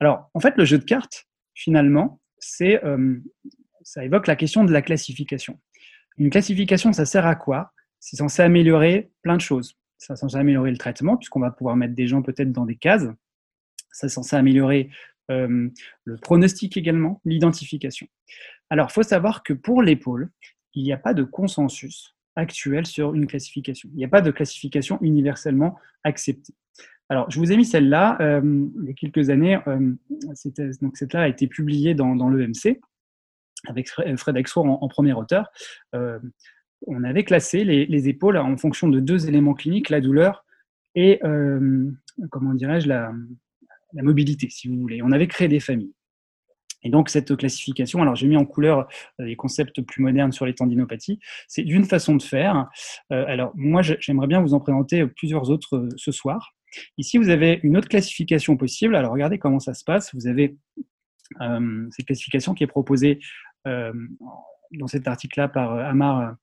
Alors, 0.00 0.28
en 0.34 0.40
fait, 0.40 0.56
le 0.56 0.64
jeu 0.64 0.78
de 0.78 0.84
cartes, 0.84 1.28
finalement, 1.54 2.20
euh, 2.62 3.20
ça 3.82 4.04
évoque 4.04 4.26
la 4.26 4.36
question 4.36 4.64
de 4.64 4.72
la 4.72 4.82
classification. 4.82 5.60
Une 6.18 6.30
classification, 6.30 6.92
ça 6.92 7.04
sert 7.04 7.26
à 7.26 7.36
quoi? 7.36 7.72
C'est 8.00 8.16
censé 8.16 8.42
améliorer 8.42 9.12
plein 9.22 9.36
de 9.36 9.40
choses. 9.40 9.78
C'est 9.98 10.16
censé 10.16 10.36
améliorer 10.36 10.72
le 10.72 10.78
traitement, 10.78 11.16
puisqu'on 11.16 11.38
va 11.38 11.52
pouvoir 11.52 11.76
mettre 11.76 11.94
des 11.94 12.08
gens 12.08 12.22
peut-être 12.22 12.50
dans 12.50 12.66
des 12.66 12.74
cases. 12.74 13.06
C'est 13.92 14.08
censé 14.08 14.34
améliorer 14.34 14.90
euh, 15.30 15.68
le 16.04 16.16
pronostic 16.18 16.76
également, 16.76 17.20
l'identification. 17.24 18.06
Alors, 18.70 18.88
il 18.90 18.92
faut 18.92 19.02
savoir 19.02 19.42
que 19.42 19.52
pour 19.52 19.82
l'épaule, 19.82 20.30
il 20.74 20.84
n'y 20.84 20.92
a 20.92 20.98
pas 20.98 21.14
de 21.14 21.22
consensus 21.22 22.16
actuel 22.34 22.86
sur 22.86 23.14
une 23.14 23.26
classification. 23.26 23.88
Il 23.92 23.98
n'y 23.98 24.04
a 24.04 24.08
pas 24.08 24.22
de 24.22 24.30
classification 24.30 24.98
universellement 25.02 25.78
acceptée. 26.02 26.54
Alors, 27.08 27.30
je 27.30 27.38
vous 27.38 27.52
ai 27.52 27.56
mis 27.56 27.66
celle-là. 27.66 28.16
Euh, 28.20 28.66
il 28.80 28.88
y 28.88 28.90
a 28.90 28.94
quelques 28.94 29.28
années, 29.28 29.58
euh, 29.66 29.92
donc 30.80 30.96
cette-là 30.96 31.22
a 31.22 31.28
été 31.28 31.46
publiée 31.46 31.94
dans, 31.94 32.16
dans 32.16 32.30
l'EMC 32.30 32.80
avec 33.68 33.88
Fred 33.90 34.36
Exor 34.36 34.64
en, 34.64 34.88
premier 34.88 35.12
auteur. 35.12 35.46
on 35.92 37.04
avait 37.04 37.22
classé 37.22 37.62
les, 37.62 37.86
les, 37.86 38.08
épaules 38.08 38.36
en 38.36 38.56
fonction 38.56 38.88
de 38.88 38.98
deux 38.98 39.28
éléments 39.28 39.54
cliniques, 39.54 39.88
la 39.88 40.00
douleur 40.00 40.44
et, 40.96 41.20
comment 42.30 42.54
dirais-je, 42.54 42.88
la, 42.88 43.12
la 43.94 44.02
mobilité, 44.02 44.48
si 44.50 44.68
vous 44.68 44.78
voulez. 44.78 45.02
On 45.02 45.12
avait 45.12 45.28
créé 45.28 45.48
des 45.48 45.60
familles. 45.60 45.94
Et 46.84 46.90
donc, 46.90 47.08
cette 47.08 47.36
classification, 47.36 48.02
alors 48.02 48.16
j'ai 48.16 48.26
mis 48.26 48.36
en 48.36 48.44
couleur 48.44 48.88
euh, 49.20 49.24
les 49.24 49.36
concepts 49.36 49.80
plus 49.82 50.02
modernes 50.02 50.32
sur 50.32 50.46
les 50.46 50.54
tendinopathies, 50.54 51.18
c'est 51.48 51.62
d'une 51.62 51.84
façon 51.84 52.16
de 52.16 52.22
faire. 52.22 52.68
Euh, 53.12 53.24
alors, 53.26 53.52
moi, 53.54 53.82
j'aimerais 53.82 54.26
bien 54.26 54.40
vous 54.40 54.54
en 54.54 54.60
présenter 54.60 55.06
plusieurs 55.06 55.50
autres 55.50 55.76
euh, 55.76 55.88
ce 55.96 56.12
soir. 56.12 56.54
Ici, 56.98 57.18
vous 57.18 57.28
avez 57.28 57.60
une 57.62 57.76
autre 57.76 57.88
classification 57.88 58.56
possible. 58.56 58.96
Alors, 58.96 59.12
regardez 59.12 59.38
comment 59.38 59.60
ça 59.60 59.74
se 59.74 59.84
passe. 59.84 60.14
Vous 60.14 60.26
avez 60.26 60.56
cette 61.90 62.06
classification 62.06 62.52
qui 62.54 62.64
est 62.64 62.66
proposée 62.66 63.18
dans 63.66 64.86
cet 64.86 65.06
article-là 65.06 65.48
par 65.48 65.72
Amar 65.72 66.34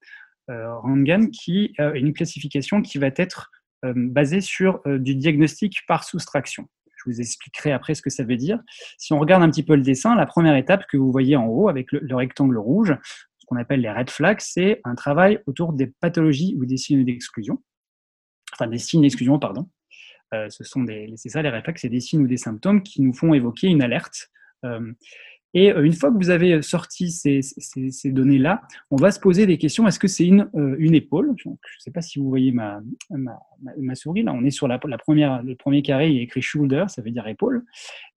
Rangan, 0.47 1.27
qui 1.31 1.73
est 1.77 1.99
une 1.99 2.13
classification 2.13 2.83
qui 2.83 2.99
va 2.99 3.07
être 3.15 3.51
basée 3.83 4.41
sur 4.41 4.81
du 4.85 5.15
diagnostic 5.15 5.79
par 5.87 6.03
soustraction. 6.03 6.67
Je 6.99 7.09
vous 7.09 7.21
expliquerai 7.21 7.71
après 7.71 7.95
ce 7.95 8.01
que 8.01 8.09
ça 8.09 8.23
veut 8.23 8.35
dire. 8.35 8.59
Si 8.97 9.13
on 9.13 9.19
regarde 9.19 9.43
un 9.43 9.49
petit 9.49 9.63
peu 9.63 9.75
le 9.75 9.81
dessin, 9.81 10.15
la 10.15 10.25
première 10.25 10.55
étape 10.55 10.85
que 10.87 10.97
vous 10.97 11.11
voyez 11.11 11.35
en 11.35 11.45
haut 11.45 11.69
avec 11.69 11.91
le, 11.91 12.15
rectangle 12.15 12.57
rouge, 12.57 12.95
ce 13.37 13.45
qu'on 13.45 13.55
appelle 13.55 13.81
les 13.81 13.91
red 13.91 14.09
flags, 14.09 14.41
c'est 14.41 14.81
un 14.83 14.95
travail 14.95 15.39
autour 15.47 15.73
des 15.73 15.87
pathologies 15.87 16.55
ou 16.59 16.65
des 16.65 16.77
signes 16.77 17.05
d'exclusion. 17.05 17.61
Enfin, 18.53 18.67
des 18.67 18.77
signes 18.77 19.01
d'exclusion, 19.01 19.39
pardon. 19.39 19.69
Euh, 20.33 20.49
ce 20.49 20.63
sont 20.63 20.83
des, 20.83 21.11
c'est 21.15 21.29
ça 21.29 21.41
les 21.41 21.49
red 21.49 21.63
flags, 21.63 21.77
c'est 21.77 21.89
des 21.89 22.01
signes 22.01 22.21
ou 22.21 22.27
des 22.27 22.37
symptômes 22.37 22.83
qui 22.83 23.01
nous 23.01 23.13
font 23.13 23.33
évoquer 23.33 23.67
une 23.67 23.81
alerte. 23.81 24.29
Euh, 24.65 24.91
et 25.53 25.71
euh, 25.71 25.83
une 25.83 25.93
fois 25.93 26.11
que 26.11 26.17
vous 26.17 26.29
avez 26.29 26.61
sorti 26.61 27.11
ces, 27.11 27.41
données-là, 28.05 28.61
on 28.91 28.95
va 28.95 29.11
se 29.11 29.19
poser 29.19 29.45
des 29.45 29.57
questions. 29.57 29.87
Est-ce 29.87 29.99
que 29.99 30.07
c'est 30.07 30.25
une, 30.25 30.49
euh, 30.55 30.75
une 30.77 30.95
épaule? 30.95 31.33
Je 31.37 31.49
ne 31.49 31.55
sais 31.79 31.91
pas 31.91 32.01
si 32.01 32.19
vous 32.19 32.29
voyez 32.29 32.51
ma, 32.51 32.81
ma, 33.09 33.95
souris. 33.95 34.23
Là, 34.23 34.33
on 34.33 34.43
est 34.43 34.51
sur 34.51 34.67
la, 34.67 34.77
première, 34.77 35.41
le 35.43 35.55
premier 35.55 35.81
carré, 35.81 36.09
il 36.09 36.19
a 36.19 36.21
écrit 36.21 36.41
shoulder, 36.41 36.85
ça 36.87 37.01
veut 37.01 37.11
dire 37.11 37.27
épaule. 37.27 37.65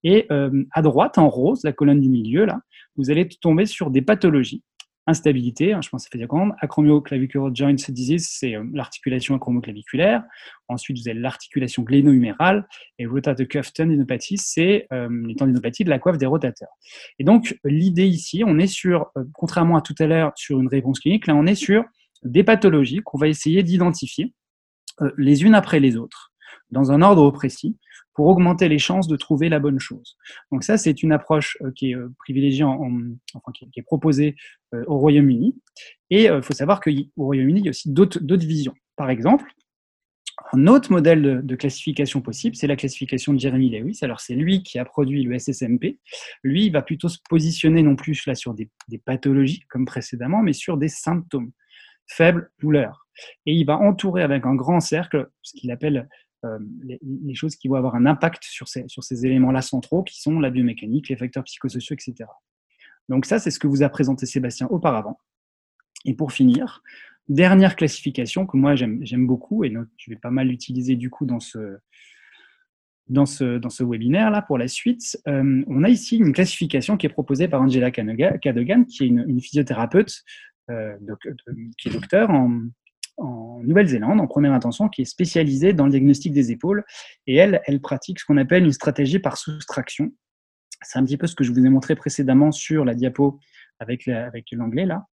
Et 0.05 0.26
euh, 0.30 0.64
à 0.72 0.83
droite, 0.83 1.18
en 1.18 1.28
rose, 1.28 1.62
la 1.64 1.72
colonne 1.72 2.01
du 2.01 2.09
milieu, 2.09 2.45
là, 2.45 2.61
vous 2.97 3.11
allez 3.11 3.26
tomber 3.28 3.64
sur 3.64 3.91
des 3.91 4.03
pathologies 4.03 4.62
instabilité, 5.07 5.73
hein, 5.73 5.81
je 5.83 5.89
pense 5.89 6.05
que 6.05 6.11
ça 6.11 6.19
fait 6.19 6.27
comprendre. 6.27 6.55
Acromioclavicular 6.61 7.55
joint 7.55 7.75
disease, 7.89 8.29
c'est 8.31 8.55
euh, 8.55 8.65
l'articulation 8.73 9.35
acromoclaviculaire. 9.35 10.23
Ensuite, 10.69 10.99
vous 10.99 11.09
avez 11.09 11.19
l'articulation 11.19 11.83
gléno-humérale. 11.83 12.67
Et 12.99 13.07
rotator 13.07 13.47
cuff 13.47 13.73
tendinopathie, 13.73 14.39
c'est 14.39 14.87
euh, 14.93 15.09
les 15.27 15.35
tendinopathies 15.35 15.85
de 15.85 15.91
la 15.91 15.99
coiffe 15.99 16.19
des 16.19 16.27
rotateurs. 16.27 16.71
Et 17.19 17.25
donc, 17.25 17.59
l'idée 17.65 18.07
ici, 18.07 18.45
on 18.47 18.59
est 18.59 18.67
sur, 18.67 19.11
euh, 19.17 19.25
contrairement 19.35 19.77
à 19.77 19.83
tout 19.83 19.95
à 19.99 20.07
l'heure 20.07 20.33
sur 20.37 20.61
une 20.61 20.69
réponse 20.69 21.01
clinique, 21.01 21.27
là, 21.27 21.35
on 21.35 21.47
est 21.47 21.55
sur 21.55 21.85
des 22.23 22.45
pathologies 22.45 23.01
qu'on 23.05 23.19
va 23.19 23.29
essayer 23.29 23.63
d'identifier 23.63 24.33
les 25.17 25.43
unes 25.43 25.55
après 25.55 25.81
les 25.81 25.97
autres, 25.97 26.32
dans 26.73 26.91
un 26.91 27.03
ordre 27.03 27.31
précis, 27.31 27.77
pour 28.14 28.27
augmenter 28.27 28.68
les 28.68 28.79
chances 28.79 29.09
de 29.09 29.16
trouver 29.16 29.49
la 29.49 29.59
bonne 29.59 29.79
chose. 29.79 30.16
Donc 30.51 30.64
ça, 30.64 30.77
c'est 30.77 31.03
une 31.03 31.12
approche 31.12 31.57
euh, 31.62 31.70
qui 31.75 31.93
est 31.93 31.97
euh, 31.97 32.12
privilégiée, 32.18 32.64
qui, 33.55 33.81
est 33.81 33.83
proposée 33.83 34.37
euh, 34.75 34.85
au 34.87 34.99
Royaume-Uni. 34.99 35.57
Et 36.11 36.25
il 36.25 36.43
faut 36.43 36.53
savoir 36.53 36.81
qu'au 36.81 36.91
Royaume-Uni, 37.16 37.61
il 37.61 37.64
y 37.64 37.68
a 37.68 37.70
aussi 37.70 37.91
d'autres 37.91 38.47
visions. 38.47 38.75
Par 38.97 39.09
exemple, 39.09 39.51
un 40.53 40.66
autre 40.66 40.93
modèle 40.93 41.41
de, 41.43 41.57
classification 41.57 42.20
possible, 42.20 42.57
c'est 42.57 42.66
la 42.66 42.77
classification 42.77 43.33
de 43.33 43.41
Jeremy 43.41 43.70
Lewis. 43.70 43.99
Alors, 44.03 44.20
c'est 44.20 44.35
lui 44.35 44.62
qui 44.62 44.79
a 44.79 44.85
produit 44.85 45.23
le 45.23 45.39
SSMP. 45.39 45.99
Lui, 46.43 46.66
il 46.66 46.73
va 46.73 46.83
plutôt 46.83 47.09
se 47.09 47.18
positionner 47.31 47.83
non 47.83 47.97
plus 47.97 48.27
là 48.27 48.35
sur 48.35 48.53
des, 48.53 48.68
des 48.89 48.99
pathologies 48.99 49.64
comme 49.70 49.87
précédemment, 49.87 50.43
mais 50.43 50.53
sur 50.53 50.77
des 50.77 50.89
symptômes. 50.89 51.53
Faible 52.07 52.51
douleur. 52.61 53.07
Et 53.47 53.55
il 53.55 53.64
va 53.64 53.79
entourer 53.79 54.23
avec 54.23 54.45
un 54.45 54.55
grand 54.55 54.81
cercle 54.81 55.31
ce 55.41 55.59
qu'il 55.59 55.70
appelle 55.70 56.09
euh, 56.45 56.59
les, 56.82 57.34
choses 57.34 57.55
qui 57.55 57.68
vont 57.68 57.76
avoir 57.76 57.95
un 57.95 58.05
impact 58.05 58.43
sur 58.43 58.66
ces, 58.66 59.26
éléments-là 59.26 59.62
centraux, 59.62 60.03
qui 60.03 60.20
sont 60.20 60.40
la 60.40 60.51
biomécanique, 60.51 61.09
les 61.09 61.16
facteurs 61.16 61.45
psychosociaux, 61.45 61.95
etc. 61.95 62.28
Donc 63.09 63.26
ça, 63.26 63.38
c'est 63.38 63.53
ce 63.53 63.61
que 63.61 63.68
vous 63.68 63.84
a 63.84 63.88
présenté 63.88 64.26
Sébastien 64.26 64.66
auparavant. 64.68 65.18
Et 66.05 66.14
pour 66.14 66.32
finir, 66.32 66.82
dernière 67.28 67.76
classification 67.76 68.45
que 68.47 68.57
moi 68.57 68.74
j'aime 68.74 69.26
beaucoup, 69.26 69.62
et 69.62 69.72
je 69.97 70.11
vais 70.11 70.16
pas 70.16 70.30
mal 70.30 70.49
l'utiliser 70.49 70.97
du 70.97 71.11
coup 71.11 71.26
dans 71.26 71.38
ce 71.38 71.78
webinaire-là, 73.84 74.43
pour 74.43 74.59
la 74.59 74.66
suite, 74.66 75.20
euh, 75.28 75.62
on 75.68 75.84
a 75.84 75.88
ici 75.88 76.16
une 76.16 76.32
classification 76.32 76.97
qui 76.97 77.07
est 77.07 77.11
proposée 77.11 77.47
par 77.47 77.62
Angela 77.62 77.93
Cadogan, 77.93 78.84
qui 78.86 79.05
est 79.05 79.07
une, 79.07 79.40
physiothérapeute, 79.40 80.24
euh, 80.70 80.97
qui 81.78 81.88
est 81.88 81.93
docteur 81.93 82.30
en, 82.30 82.62
en 83.17 83.61
Nouvelle-Zélande, 83.63 84.21
en 84.21 84.27
première 84.27 84.53
intention, 84.53 84.89
qui 84.89 85.03
est 85.03 85.07
spécialisée 85.07 85.73
dans 85.73 85.85
le 85.85 85.91
diagnostic 85.91 86.33
des 86.33 86.51
épaules. 86.51 86.85
Et 87.27 87.37
elle, 87.37 87.61
elle 87.67 87.81
pratique 87.81 88.21
ce 88.21 88.25
qu'on 88.25 88.37
appelle 88.37 88.65
une 88.65 88.73
stratégie 88.73 89.19
par 89.19 89.37
soustraction. 89.37 90.13
C'est 90.83 90.99
un 90.99 91.05
petit 91.05 91.17
peu 91.17 91.27
ce 91.27 91.35
que 91.35 91.45
je 91.45 91.53
vous 91.53 91.65
ai 91.65 91.69
montré 91.69 91.95
précédemment 91.95 92.51
sur 92.51 92.85
la 92.85 92.95
diapo 92.95 93.39
avec 93.79 94.07
l'anglais 94.53 94.87
là. 94.87 95.07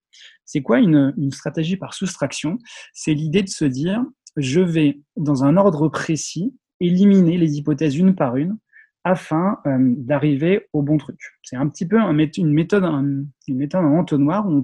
C'est 0.45 0.61
quoi 0.61 0.79
une, 0.79 1.13
stratégie 1.31 1.77
par 1.77 1.93
soustraction? 1.93 2.57
C'est 2.93 3.13
l'idée 3.13 3.43
de 3.43 3.49
se 3.49 3.65
dire, 3.65 4.03
je 4.37 4.61
vais 4.61 5.01
dans 5.15 5.43
un 5.43 5.57
ordre 5.57 5.89
précis 5.89 6.55
éliminer 6.79 7.37
les 7.37 7.57
hypothèses 7.57 7.97
une 7.97 8.15
par 8.15 8.35
une 8.37 8.57
afin 9.03 9.59
euh, 9.65 9.77
d'arriver 9.97 10.67
au 10.73 10.81
bon 10.81 10.97
truc. 10.97 11.19
C'est 11.41 11.55
un 11.55 11.67
petit 11.69 11.87
peu 11.87 11.97
une 11.99 12.51
méthode, 12.51 12.83
une 12.83 13.57
méthode 13.57 13.85
en 13.85 13.97
entonnoir 13.97 14.47
où 14.47 14.63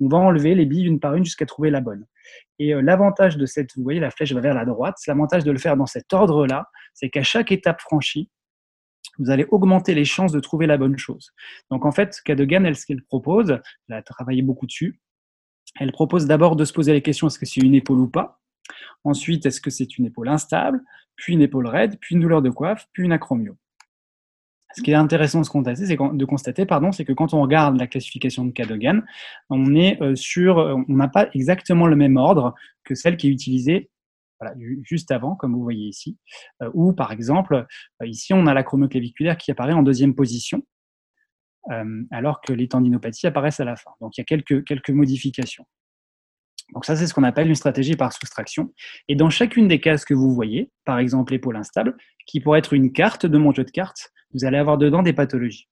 on 0.00 0.08
va 0.08 0.16
enlever 0.16 0.54
les 0.54 0.66
billes 0.66 0.86
une 0.86 1.00
par 1.00 1.14
une 1.14 1.24
jusqu'à 1.24 1.46
trouver 1.46 1.70
la 1.70 1.80
bonne. 1.80 2.04
Et 2.58 2.74
euh, 2.74 2.80
l'avantage 2.80 3.36
de 3.36 3.46
cette, 3.46 3.76
vous 3.76 3.82
voyez, 3.82 4.00
la 4.00 4.10
flèche 4.10 4.32
va 4.32 4.40
vers 4.40 4.54
la 4.54 4.64
droite, 4.64 4.96
l'avantage 5.06 5.44
de 5.44 5.50
le 5.50 5.58
faire 5.58 5.76
dans 5.76 5.86
cet 5.86 6.12
ordre-là, 6.12 6.68
c'est 6.94 7.10
qu'à 7.10 7.22
chaque 7.22 7.52
étape 7.52 7.80
franchie, 7.80 8.30
vous 9.18 9.30
allez 9.30 9.46
augmenter 9.50 9.94
les 9.94 10.04
chances 10.04 10.32
de 10.32 10.40
trouver 10.40 10.66
la 10.66 10.76
bonne 10.76 10.98
chose. 10.98 11.32
Donc 11.70 11.84
en 11.84 11.92
fait, 11.92 12.20
Cadogan, 12.24 12.66
elle, 12.66 12.76
ce 12.76 12.92
propose, 13.08 13.58
elle 13.88 13.94
a 13.94 14.02
travaillé 14.02 14.42
beaucoup 14.42 14.66
dessus, 14.66 15.00
elle 15.78 15.92
propose 15.92 16.26
d'abord 16.26 16.56
de 16.56 16.64
se 16.64 16.72
poser 16.72 16.92
la 16.92 17.00
question 17.00 17.26
est-ce 17.26 17.38
que 17.38 17.46
c'est 17.46 17.60
une 17.60 17.74
épaule 17.74 17.98
ou 17.98 18.08
pas? 18.08 18.40
Ensuite, 19.04 19.46
est-ce 19.46 19.60
que 19.60 19.70
c'est 19.70 19.98
une 19.98 20.06
épaule 20.06 20.28
instable? 20.28 20.82
Puis 21.16 21.34
une 21.34 21.42
épaule 21.42 21.66
raide, 21.66 21.98
puis 22.00 22.14
une 22.14 22.20
douleur 22.20 22.42
de 22.42 22.50
coiffe, 22.50 22.86
puis 22.92 23.04
une 23.04 23.12
acromio. 23.12 23.56
Ce 24.76 24.82
qui 24.82 24.90
est 24.90 24.94
intéressant 24.94 25.40
de 25.40 25.48
constater, 25.48 25.86
c'est 25.86 25.96
que 25.96 27.12
quand 27.14 27.32
on 27.32 27.40
regarde 27.40 27.78
la 27.78 27.86
classification 27.86 28.44
de 28.44 28.50
Cadogan, 28.50 29.02
euh, 29.50 29.54
euh, 29.54 30.84
on 30.88 30.92
n'a 30.92 31.08
pas 31.08 31.28
exactement 31.32 31.86
le 31.86 31.96
même 31.96 32.18
ordre 32.18 32.54
que 32.84 32.94
celle 32.94 33.16
qui 33.16 33.28
est 33.28 33.30
utilisée 33.30 33.90
juste 34.82 35.12
avant, 35.12 35.34
comme 35.34 35.54
vous 35.54 35.62
voyez 35.62 35.86
ici, 35.88 36.18
euh, 36.62 36.70
ou 36.74 36.92
par 36.92 37.10
exemple, 37.10 37.64
ici 38.04 38.34
on 38.34 38.46
a 38.46 38.52
la 38.52 38.62
chromoclaviculaire 38.62 39.38
qui 39.38 39.50
apparaît 39.50 39.72
en 39.72 39.82
deuxième 39.82 40.14
position, 40.14 40.62
alors 42.10 42.42
que 42.42 42.52
les 42.52 42.68
tendinopathies 42.68 43.26
apparaissent 43.26 43.60
à 43.60 43.64
la 43.64 43.76
fin. 43.76 43.90
Donc 44.02 44.18
il 44.18 44.20
y 44.20 44.22
a 44.22 44.62
quelques 44.62 44.90
modifications. 44.90 45.64
Donc 46.72 46.84
ça, 46.84 46.96
c'est 46.96 47.06
ce 47.06 47.14
qu'on 47.14 47.22
appelle 47.22 47.48
une 47.48 47.54
stratégie 47.54 47.96
par 47.96 48.12
soustraction. 48.12 48.72
Et 49.08 49.14
dans 49.14 49.30
chacune 49.30 49.68
des 49.68 49.80
cases 49.80 50.04
que 50.04 50.14
vous 50.14 50.34
voyez, 50.34 50.70
par 50.84 50.98
exemple 50.98 51.32
l'épaule 51.32 51.56
instable, 51.56 51.96
qui 52.26 52.40
pourrait 52.40 52.58
être 52.58 52.72
une 52.72 52.92
carte 52.92 53.24
de 53.26 53.38
mon 53.38 53.52
jeu 53.52 53.64
de 53.64 53.70
cartes, 53.70 54.12
vous 54.34 54.44
allez 54.44 54.58
avoir 54.58 54.78
dedans 54.78 55.02
des 55.02 55.12
pathologies. 55.12 55.68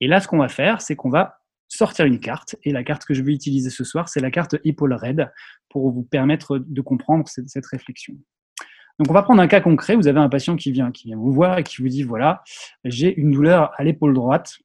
Et 0.00 0.06
là, 0.06 0.20
ce 0.20 0.28
qu'on 0.28 0.38
va 0.38 0.48
faire, 0.48 0.80
c'est 0.80 0.96
qu'on 0.96 1.10
va 1.10 1.40
sortir 1.68 2.06
une 2.06 2.20
carte. 2.20 2.56
Et 2.64 2.72
la 2.72 2.84
carte 2.84 3.04
que 3.04 3.14
je 3.14 3.22
vais 3.22 3.32
utiliser 3.32 3.70
ce 3.70 3.84
soir, 3.84 4.08
c'est 4.08 4.20
la 4.20 4.30
carte 4.30 4.56
épaule 4.64 4.94
raide 4.94 5.30
pour 5.68 5.90
vous 5.90 6.02
permettre 6.02 6.58
de 6.58 6.80
comprendre 6.80 7.26
cette, 7.28 7.66
réflexion. 7.66 8.14
Donc, 8.98 9.10
on 9.10 9.14
va 9.14 9.22
prendre 9.22 9.42
un 9.42 9.48
cas 9.48 9.60
concret. 9.60 9.96
Vous 9.96 10.08
avez 10.08 10.20
un 10.20 10.28
patient 10.28 10.56
qui 10.56 10.72
vient, 10.72 10.90
qui 10.90 11.08
vient 11.08 11.16
vous 11.16 11.32
voir 11.32 11.58
et 11.58 11.62
qui 11.62 11.82
vous 11.82 11.88
dit, 11.88 12.02
voilà, 12.02 12.42
j'ai 12.84 13.14
une 13.18 13.30
douleur 13.30 13.72
à 13.76 13.84
l'épaule 13.84 14.14
droite 14.14 14.58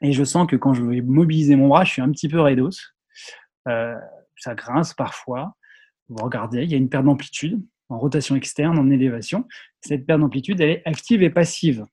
et 0.00 0.12
je 0.12 0.24
sens 0.24 0.46
que 0.46 0.56
quand 0.56 0.74
je 0.74 0.82
vais 0.82 1.00
mobiliser 1.00 1.56
mon 1.56 1.68
bras, 1.68 1.84
je 1.84 1.92
suis 1.92 2.02
un 2.02 2.10
petit 2.10 2.28
peu 2.28 2.40
raidos. 2.40 2.70
Euh, 3.66 3.96
ça 4.38 4.54
grince 4.54 4.94
parfois. 4.94 5.56
Vous 6.08 6.22
regardez, 6.22 6.64
il 6.64 6.70
y 6.70 6.74
a 6.74 6.78
une 6.78 6.88
perte 6.88 7.04
d'amplitude 7.04 7.60
en 7.88 7.98
rotation 7.98 8.36
externe, 8.36 8.78
en 8.78 8.90
élévation. 8.90 9.46
Cette 9.80 10.06
perte 10.06 10.20
d'amplitude, 10.20 10.60
elle 10.60 10.70
est 10.70 10.82
active 10.86 11.22
et 11.22 11.30
passive. 11.30 11.84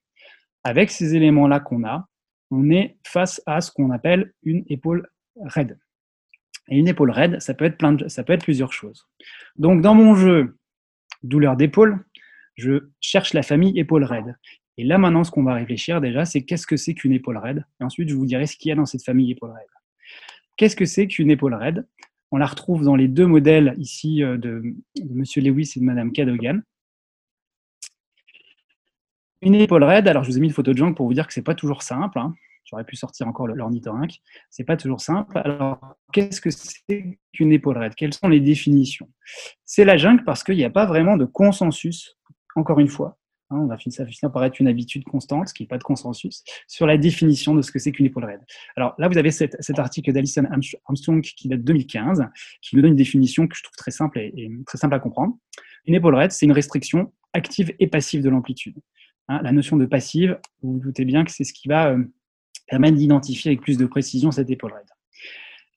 Avec 0.63 0.91
ces 0.91 1.15
éléments-là 1.15 1.59
qu'on 1.59 1.85
a, 1.85 2.07
on 2.51 2.69
est 2.69 2.97
face 3.05 3.41
à 3.45 3.61
ce 3.61 3.71
qu'on 3.71 3.91
appelle 3.91 4.33
une 4.43 4.63
épaule 4.67 5.07
raide. 5.41 5.77
Et 6.69 6.77
une 6.77 6.87
épaule 6.87 7.11
raide, 7.11 7.39
ça 7.39 7.53
peut 7.53 7.65
être, 7.65 7.77
plein 7.77 7.97
ça 8.07 8.23
peut 8.23 8.33
être 8.33 8.43
plusieurs 8.43 8.73
choses. 8.73 9.07
Donc, 9.55 9.81
dans 9.81 9.93
mon 9.93 10.15
jeu 10.15 10.57
douleur 11.23 11.55
d'épaule, 11.55 12.03
je 12.55 12.89
cherche 12.99 13.33
la 13.33 13.43
famille 13.43 13.77
épaule 13.77 14.03
raide. 14.03 14.35
Et 14.77 14.83
là, 14.83 14.97
maintenant, 14.97 15.23
ce 15.23 15.31
qu'on 15.31 15.43
va 15.43 15.53
réfléchir 15.53 16.01
déjà, 16.01 16.25
c'est 16.25 16.43
qu'est-ce 16.43 16.67
que 16.67 16.77
c'est 16.77 16.93
qu'une 16.93 17.13
épaule 17.13 17.37
raide? 17.37 17.63
Et 17.79 17.83
ensuite, 17.83 18.09
je 18.09 18.15
vous 18.15 18.25
dirai 18.25 18.45
ce 18.45 18.57
qu'il 18.57 18.69
y 18.69 18.71
a 18.71 18.75
dans 18.75 18.85
cette 18.85 19.03
famille 19.03 19.31
épaule 19.31 19.51
raide. 19.51 19.67
Qu'est-ce 20.57 20.75
que 20.75 20.85
c'est 20.85 21.07
qu'une 21.07 21.31
épaule 21.31 21.53
raide? 21.53 21.87
On 22.36 22.38
la 22.38 22.47
retrouve 22.47 22.83
dans 22.83 22.97
les 22.97 23.07
deux 23.07 23.27
modèles 23.27 23.75
ici 23.77 24.21
euh, 24.21 24.38
de, 24.38 24.61
M. 24.99 25.23
Lewis 25.38 25.71
et 25.77 25.79
de 25.79 25.86
Mme 25.86 26.11
Cadogan. 26.11 26.61
Une 29.41 29.55
épaule 29.55 29.86
raide, 29.86 30.09
alors 30.09 30.25
je 30.25 30.31
vous 30.31 30.38
ai 30.38 30.41
mis 30.41 30.47
une 30.47 30.53
photo 30.53 30.73
de 30.73 30.77
jungle 30.77 30.95
pour 30.95 31.05
vous 31.05 31.13
dire 31.13 31.27
que 31.27 31.33
c'est 31.33 31.41
pas 31.41 31.55
toujours 31.55 31.81
simple. 31.81 32.19
Hein. 32.19 32.36
J'aurais 32.65 32.83
pu 32.83 32.97
sortir 32.97 33.25
encore 33.29 33.47
l'ornithorynque. 33.47 34.15
C'est 34.49 34.65
pas 34.65 34.75
toujours 34.75 34.99
simple. 34.99 35.38
Alors, 35.38 35.79
qu'est-ce 36.11 36.41
que 36.41 36.49
c'est 36.49 37.19
qu'une 37.31 37.53
épaule 37.53 37.77
raide? 37.77 37.95
Quelles 37.95 38.13
sont 38.13 38.27
les 38.27 38.41
définitions? 38.41 39.07
C'est 39.63 39.86
la 39.86 39.95
jungle 39.95 40.25
parce 40.25 40.43
qu'il 40.43 40.57
n'y 40.57 40.65
a 40.65 40.69
pas 40.69 40.86
vraiment 40.86 41.15
de 41.15 41.23
consensus, 41.23 42.17
encore 42.57 42.81
une 42.81 42.89
fois, 42.89 43.17
Hein, 43.51 43.57
on 43.57 43.67
va 43.67 43.77
finir, 43.77 44.31
par 44.31 44.43
être 44.43 44.59
une 44.59 44.67
habitude 44.67 45.03
constante, 45.03 45.49
ce 45.49 45.53
qui 45.53 45.63
n'est 45.63 45.67
pas 45.67 45.77
de 45.77 45.83
consensus, 45.83 46.43
sur 46.67 46.87
la 46.87 46.97
définition 46.97 47.53
de 47.53 47.61
ce 47.61 47.71
que 47.71 47.77
c'est 47.77 47.91
qu'une 47.91 48.07
épaule 48.07 48.25
raide. 48.25 48.41
Alors 48.75 48.95
là, 48.97 49.07
vous 49.07 49.17
avez 49.19 49.29
cet, 49.29 49.55
article 49.77 50.11
d'Alison 50.13 50.45
Armstrong 50.85 51.21
qui 51.21 51.47
date 51.47 51.59
de 51.59 51.65
2015, 51.65 52.25
qui 52.61 52.75
nous 52.75 52.81
donne 52.81 52.91
une 52.91 52.97
définition 52.97 53.47
que 53.47 53.55
je 53.55 53.61
trouve 53.61 53.75
très 53.75 53.91
simple 53.91 54.17
et, 54.17 54.51
très 54.65 54.79
simple 54.79 54.95
à 54.95 54.99
comprendre. 54.99 55.37
Une 55.85 55.93
épaule 55.93 56.15
raide, 56.15 56.31
c'est 56.31 56.47
une 56.47 56.51
restriction 56.51 57.13
active 57.33 57.71
et 57.79 57.85
passive 57.85 58.23
de 58.23 58.29
l'amplitude. 58.29 58.77
Hein, 59.27 59.41
la 59.43 59.51
notion 59.51 59.77
de 59.77 59.85
passive, 59.85 60.39
vous 60.63 60.73
vous 60.73 60.79
doutez 60.79 61.05
bien 61.05 61.23
que 61.23 61.31
c'est 61.31 61.43
ce 61.43 61.53
qui 61.53 61.67
va 61.67 61.91
euh, 61.91 62.03
permettre 62.67 62.97
d'identifier 62.97 63.51
avec 63.51 63.61
plus 63.61 63.77
de 63.77 63.85
précision 63.85 64.31
cette 64.31 64.49
épaule 64.49 64.73
raide. 64.73 64.89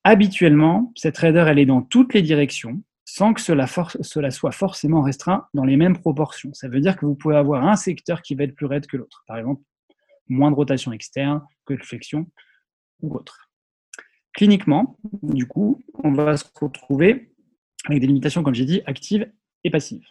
Habituellement, 0.04 0.92
cette 0.96 1.18
raideur, 1.18 1.48
elle 1.48 1.58
est 1.58 1.66
dans 1.66 1.82
toutes 1.82 2.14
les 2.14 2.22
directions, 2.22 2.82
sans 3.10 3.32
que 3.32 3.40
cela, 3.40 3.66
soit 3.66 4.52
forcément 4.52 5.00
restreint 5.00 5.46
dans 5.54 5.64
les 5.64 5.78
mêmes 5.78 5.98
proportions. 5.98 6.52
Ça 6.52 6.68
veut 6.68 6.78
dire 6.78 6.94
que 6.94 7.06
vous 7.06 7.14
pouvez 7.14 7.36
avoir 7.36 7.66
un 7.66 7.74
secteur 7.74 8.20
qui 8.20 8.34
va 8.34 8.44
être 8.44 8.54
plus 8.54 8.66
raide 8.66 8.86
que 8.86 8.98
l'autre. 8.98 9.24
Par 9.26 9.38
exemple, 9.38 9.62
moins 10.28 10.50
de 10.50 10.56
rotation 10.56 10.92
externe 10.92 11.42
que 11.64 11.72
de 11.72 11.82
flexion 11.82 12.26
ou 13.00 13.16
autre. 13.16 13.48
Cliniquement, 14.34 14.98
du 15.22 15.46
coup, 15.46 15.80
on 16.04 16.12
va 16.12 16.36
se 16.36 16.44
retrouver 16.60 17.32
avec 17.86 18.00
des 18.00 18.06
limitations, 18.06 18.42
comme 18.42 18.54
j'ai 18.54 18.66
dit, 18.66 18.82
actives 18.84 19.32
et 19.64 19.70
passive. 19.70 20.02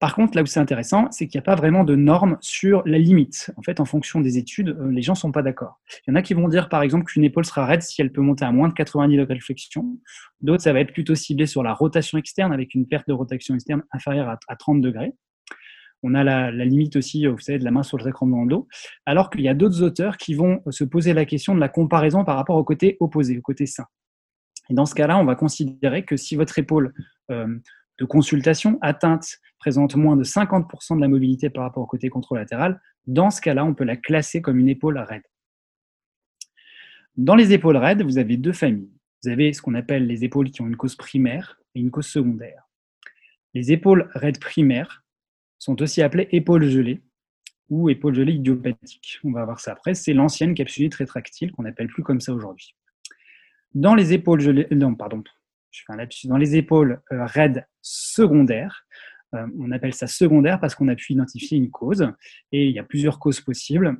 Par 0.00 0.14
contre, 0.14 0.36
là 0.36 0.42
où 0.42 0.46
c'est 0.46 0.60
intéressant, 0.60 1.08
c'est 1.10 1.26
qu'il 1.28 1.38
n'y 1.38 1.42
a 1.42 1.44
pas 1.44 1.54
vraiment 1.54 1.84
de 1.84 1.94
normes 1.94 2.36
sur 2.40 2.82
la 2.86 2.98
limite. 2.98 3.50
En 3.56 3.62
fait, 3.62 3.80
en 3.80 3.84
fonction 3.84 4.20
des 4.20 4.38
études, 4.38 4.70
euh, 4.70 4.90
les 4.90 5.02
gens 5.02 5.12
ne 5.12 5.18
sont 5.18 5.32
pas 5.32 5.42
d'accord. 5.42 5.80
Il 6.06 6.10
y 6.10 6.12
en 6.12 6.16
a 6.16 6.22
qui 6.22 6.34
vont 6.34 6.48
dire, 6.48 6.68
par 6.68 6.82
exemple, 6.82 7.04
qu'une 7.04 7.24
épaule 7.24 7.44
sera 7.44 7.64
raide 7.64 7.82
si 7.82 8.00
elle 8.00 8.12
peut 8.12 8.20
monter 8.20 8.44
à 8.44 8.50
moins 8.50 8.68
de 8.68 8.74
90 8.74 9.16
degrés 9.16 9.36
de 9.36 9.42
flexion. 9.42 9.98
D'autres, 10.40 10.62
ça 10.62 10.72
va 10.72 10.80
être 10.80 10.92
plutôt 10.92 11.14
ciblé 11.14 11.46
sur 11.46 11.62
la 11.62 11.72
rotation 11.72 12.18
externe 12.18 12.52
avec 12.52 12.74
une 12.74 12.86
perte 12.86 13.06
de 13.08 13.12
rotation 13.12 13.54
externe 13.54 13.82
inférieure 13.92 14.36
à 14.48 14.56
30 14.56 14.80
degrés. 14.80 15.12
On 16.02 16.14
a 16.14 16.22
la, 16.22 16.50
limite 16.50 16.96
aussi, 16.96 17.26
vous 17.26 17.38
savez, 17.38 17.58
de 17.58 17.64
la 17.64 17.70
main 17.70 17.82
sur 17.82 17.98
le 17.98 18.04
sacrum 18.04 18.30
dans 18.30 18.42
le 18.42 18.48
dos. 18.48 18.68
Alors 19.04 19.30
qu'il 19.30 19.40
y 19.40 19.48
a 19.48 19.54
d'autres 19.54 19.82
auteurs 19.82 20.16
qui 20.16 20.34
vont 20.34 20.62
se 20.70 20.84
poser 20.84 21.12
la 21.12 21.24
question 21.24 21.54
de 21.54 21.60
la 21.60 21.68
comparaison 21.68 22.24
par 22.24 22.36
rapport 22.36 22.56
au 22.56 22.64
côté 22.64 22.96
opposé, 23.00 23.38
au 23.38 23.42
côté 23.42 23.66
sain. 23.66 23.86
Et 24.70 24.74
dans 24.74 24.86
ce 24.86 24.94
cas-là, 24.94 25.18
on 25.18 25.24
va 25.24 25.34
considérer 25.34 26.04
que 26.04 26.16
si 26.16 26.36
votre 26.36 26.58
épaule 26.58 26.92
euh, 27.30 27.58
de 27.98 28.04
consultation 28.04 28.78
atteinte 28.80 29.38
présente 29.58 29.96
moins 29.96 30.16
de 30.16 30.24
50% 30.24 30.96
de 30.96 31.00
la 31.00 31.08
mobilité 31.08 31.50
par 31.50 31.64
rapport 31.64 31.82
au 31.82 31.86
côté 31.86 32.08
contralatéral, 32.08 32.80
dans 33.06 33.30
ce 33.30 33.40
cas-là, 33.40 33.64
on 33.64 33.74
peut 33.74 33.84
la 33.84 33.96
classer 33.96 34.40
comme 34.40 34.58
une 34.58 34.68
épaule 34.68 34.98
raide. 34.98 35.22
Dans 37.16 37.34
les 37.34 37.52
épaules 37.52 37.76
raides, 37.76 38.02
vous 38.02 38.18
avez 38.18 38.36
deux 38.36 38.52
familles. 38.52 38.92
Vous 39.22 39.30
avez 39.30 39.52
ce 39.52 39.60
qu'on 39.60 39.74
appelle 39.74 40.06
les 40.06 40.24
épaules 40.24 40.50
qui 40.50 40.62
ont 40.62 40.66
une 40.66 40.76
cause 40.76 40.94
primaire 40.94 41.60
et 41.74 41.80
une 41.80 41.90
cause 41.90 42.06
secondaire. 42.06 42.68
Les 43.54 43.72
épaules 43.72 44.08
raides 44.14 44.38
primaires 44.38 45.04
sont 45.58 45.82
aussi 45.82 46.02
appelées 46.02 46.28
épaules 46.30 46.68
gelées 46.68 47.02
ou 47.68 47.90
épaules 47.90 48.14
gelées 48.14 48.34
idiopathiques. 48.34 49.18
On 49.24 49.32
va 49.32 49.44
voir 49.44 49.58
ça 49.58 49.72
après. 49.72 49.94
C'est 49.94 50.14
l'ancienne 50.14 50.54
capsulite 50.54 50.94
rétractile 50.94 51.50
qu'on 51.50 51.64
n'appelle 51.64 51.88
plus 51.88 52.04
comme 52.04 52.20
ça 52.20 52.32
aujourd'hui. 52.32 52.76
Dans 53.74 53.94
les 53.94 54.12
épaules 54.12 54.40
gelées, 54.40 54.68
non, 54.70 54.94
pardon, 54.94 55.24
je 55.70 55.82
fais 55.86 55.92
un 55.92 55.96
lapsus, 55.96 56.28
dans 56.28 56.36
les 56.36 56.56
épaules 56.56 57.00
euh, 57.12 57.24
raides 57.24 57.66
secondaires. 57.82 58.86
Euh, 59.34 59.46
on 59.58 59.70
appelle 59.72 59.94
ça 59.94 60.06
secondaire 60.06 60.58
parce 60.60 60.74
qu'on 60.74 60.88
a 60.88 60.94
pu 60.94 61.12
identifier 61.12 61.58
une 61.58 61.70
cause 61.70 62.10
et 62.52 62.66
il 62.66 62.72
y 62.72 62.78
a 62.78 62.84
plusieurs 62.84 63.18
causes 63.18 63.40
possibles. 63.40 63.98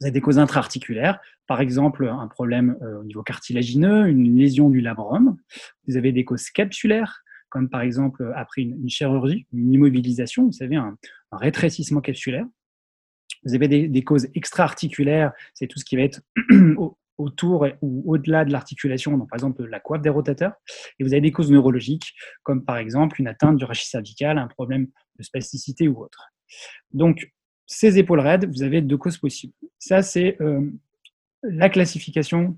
Vous 0.00 0.06
avez 0.06 0.12
des 0.12 0.20
causes 0.20 0.38
intra-articulaires, 0.38 1.20
par 1.46 1.60
exemple 1.60 2.06
un 2.06 2.28
problème 2.28 2.76
euh, 2.82 3.00
au 3.00 3.04
niveau 3.04 3.22
cartilagineux, 3.22 4.08
une 4.08 4.36
lésion 4.36 4.70
du 4.70 4.80
labrum. 4.80 5.36
Vous 5.86 5.96
avez 5.96 6.12
des 6.12 6.24
causes 6.24 6.50
capsulaires, 6.50 7.22
comme 7.48 7.68
par 7.68 7.80
exemple 7.80 8.32
après 8.36 8.62
une, 8.62 8.88
chirurgie, 8.88 9.46
une 9.52 9.72
immobilisation, 9.72 10.46
vous 10.46 10.52
savez, 10.52 10.76
un, 10.76 10.96
rétrécissement 11.32 12.00
capsulaire. 12.00 12.46
Vous 13.44 13.54
avez 13.54 13.68
des, 13.68 13.88
des 13.88 14.02
causes 14.02 14.28
extra-articulaires, 14.34 15.32
c'est 15.54 15.66
tout 15.66 15.78
ce 15.78 15.84
qui 15.84 15.96
va 15.96 16.02
être 16.02 16.20
autour 17.18 17.66
ou 17.82 18.02
au-delà 18.06 18.44
de 18.44 18.52
l'articulation, 18.52 19.18
par 19.26 19.36
exemple 19.36 19.64
la 19.64 19.80
coiffe 19.80 20.02
des 20.02 20.08
rotateurs. 20.08 20.52
Et 20.98 21.04
vous 21.04 21.12
avez 21.12 21.20
des 21.20 21.32
causes 21.32 21.50
neurologiques, 21.50 22.14
comme 22.42 22.64
par 22.64 22.78
exemple 22.78 23.20
une 23.20 23.28
atteinte 23.28 23.56
du 23.56 23.64
rachis 23.64 23.88
cervical, 23.88 24.38
un 24.38 24.46
problème 24.46 24.86
de 25.18 25.22
spasticité 25.22 25.88
ou 25.88 26.00
autre. 26.00 26.30
Donc, 26.92 27.32
ces 27.66 27.98
épaules 27.98 28.20
raides, 28.20 28.48
vous 28.50 28.62
avez 28.62 28.80
deux 28.80 28.96
causes 28.96 29.18
possibles. 29.18 29.52
Ça, 29.78 30.02
c'est 30.02 30.40
euh, 30.40 30.70
la 31.42 31.68
classification 31.68 32.56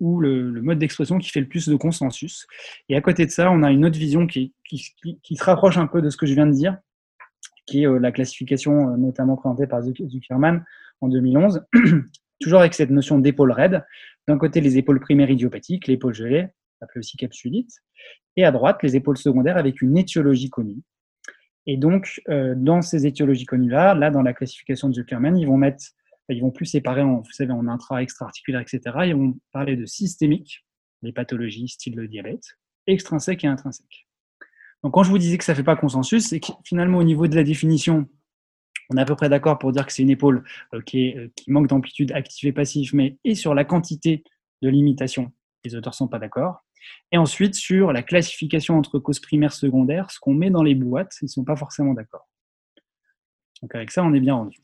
ou 0.00 0.20
le, 0.20 0.62
mode 0.62 0.78
d'expression 0.78 1.18
qui 1.18 1.30
fait 1.30 1.40
le 1.40 1.48
plus 1.48 1.68
de 1.68 1.76
consensus. 1.76 2.46
Et 2.88 2.96
à 2.96 3.00
côté 3.00 3.26
de 3.26 3.30
ça, 3.30 3.50
on 3.50 3.62
a 3.62 3.70
une 3.70 3.84
autre 3.84 3.98
vision 3.98 4.26
qui, 4.26 4.54
qui, 4.64 5.36
se 5.36 5.44
rapproche 5.44 5.76
un 5.76 5.86
peu 5.86 6.02
de 6.02 6.10
ce 6.10 6.16
que 6.16 6.26
je 6.26 6.34
viens 6.34 6.46
de 6.46 6.52
dire, 6.52 6.78
qui 7.66 7.82
est 7.82 7.86
euh, 7.86 7.98
la 7.98 8.12
classification 8.12 8.96
notamment 8.96 9.36
présentée 9.36 9.66
par 9.66 9.82
Zuckerman 9.82 10.64
en 11.00 11.08
2011, 11.08 11.64
toujours 12.40 12.60
avec 12.60 12.74
cette 12.74 12.90
notion 12.90 13.18
d'épaule 13.18 13.52
raide. 13.52 13.84
D'un 14.26 14.38
côté, 14.38 14.60
les 14.60 14.78
épaules 14.78 15.00
primaires 15.00 15.30
idiopathiques, 15.30 15.86
l'épaule 15.86 16.14
gelée, 16.14 16.48
appelée 16.80 17.00
aussi 17.00 17.16
capsulite, 17.16 17.70
et 18.36 18.44
à 18.44 18.52
droite, 18.52 18.82
les 18.82 18.96
épaules 18.96 19.16
secondaires 19.16 19.56
avec 19.56 19.82
une 19.82 19.96
étiologie 19.98 20.50
connue. 20.50 20.82
Et 21.66 21.76
donc, 21.76 22.22
euh, 22.28 22.54
dans 22.56 22.80
ces 22.80 23.06
étiologies 23.06 23.44
connues-là, 23.44 23.94
là, 23.94 24.10
dans 24.10 24.22
la 24.22 24.32
classification 24.32 24.88
de 24.88 24.94
Zuckerman, 24.94 25.36
ils 25.36 25.46
vont 25.46 25.56
mettre, 25.56 25.84
ils 26.28 26.40
vont 26.40 26.50
plus 26.50 26.66
séparer 26.66 27.02
en, 27.02 27.16
vous 27.16 27.32
savez, 27.32 27.52
en 27.52 27.66
intra, 27.68 28.02
extra-articulaire, 28.02 28.60
etc. 28.60 28.80
Ils 29.06 29.14
vont 29.14 29.38
parler 29.52 29.76
de 29.76 29.84
systémique, 29.84 30.64
les 31.02 31.12
pathologies 31.12 31.68
style 31.68 31.96
le 31.96 32.08
diabète, 32.08 32.56
extrinsèque 32.86 33.44
et 33.44 33.48
intrinsèque. 33.48 34.06
Donc, 34.82 34.94
quand 34.94 35.02
je 35.02 35.10
vous 35.10 35.18
disais 35.18 35.36
que 35.36 35.44
ça 35.44 35.52
ne 35.52 35.56
fait 35.56 35.64
pas 35.64 35.76
consensus, 35.76 36.28
c'est 36.28 36.40
que 36.40 36.52
finalement, 36.64 36.98
au 36.98 37.04
niveau 37.04 37.26
de 37.26 37.34
la 37.34 37.44
définition, 37.44 38.08
on 38.90 38.96
est 38.96 39.00
à 39.00 39.04
peu 39.04 39.16
près 39.16 39.28
d'accord 39.28 39.58
pour 39.58 39.72
dire 39.72 39.86
que 39.86 39.92
c'est 39.92 40.02
une 40.02 40.10
épaule 40.10 40.44
euh, 40.74 40.80
qui, 40.80 41.16
euh, 41.16 41.28
qui, 41.36 41.50
manque 41.50 41.68
d'amplitude 41.68 42.12
active 42.12 42.48
et 42.48 42.52
passive, 42.52 42.94
mais 42.94 43.18
et 43.24 43.34
sur 43.34 43.54
la 43.54 43.64
quantité 43.64 44.24
de 44.62 44.68
limitation, 44.68 45.32
les 45.64 45.74
auteurs 45.74 45.94
sont 45.94 46.08
pas 46.08 46.18
d'accord. 46.18 46.64
Et 47.12 47.18
ensuite, 47.18 47.54
sur 47.54 47.92
la 47.92 48.02
classification 48.02 48.78
entre 48.78 48.98
causes 48.98 49.20
primaires, 49.20 49.52
secondaires, 49.52 50.10
ce 50.10 50.18
qu'on 50.20 50.34
met 50.34 50.50
dans 50.50 50.62
les 50.62 50.74
boîtes, 50.74 51.14
ils 51.20 51.26
ne 51.26 51.30
sont 51.30 51.44
pas 51.44 51.56
forcément 51.56 51.92
d'accord. 51.92 52.28
Donc 53.62 53.74
avec 53.74 53.90
ça, 53.90 54.04
on 54.04 54.14
est 54.14 54.20
bien 54.20 54.34
rendu. 54.34 54.58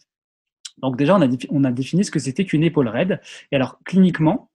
Donc 0.78 0.96
déjà, 0.96 1.16
on 1.16 1.22
a, 1.22 1.28
on 1.50 1.64
a 1.64 1.72
défini 1.72 2.04
ce 2.04 2.10
que 2.10 2.18
c'était 2.18 2.44
qu'une 2.44 2.64
épaule 2.64 2.88
raide. 2.88 3.20
Et 3.52 3.56
alors, 3.56 3.78
cliniquement, 3.84 4.50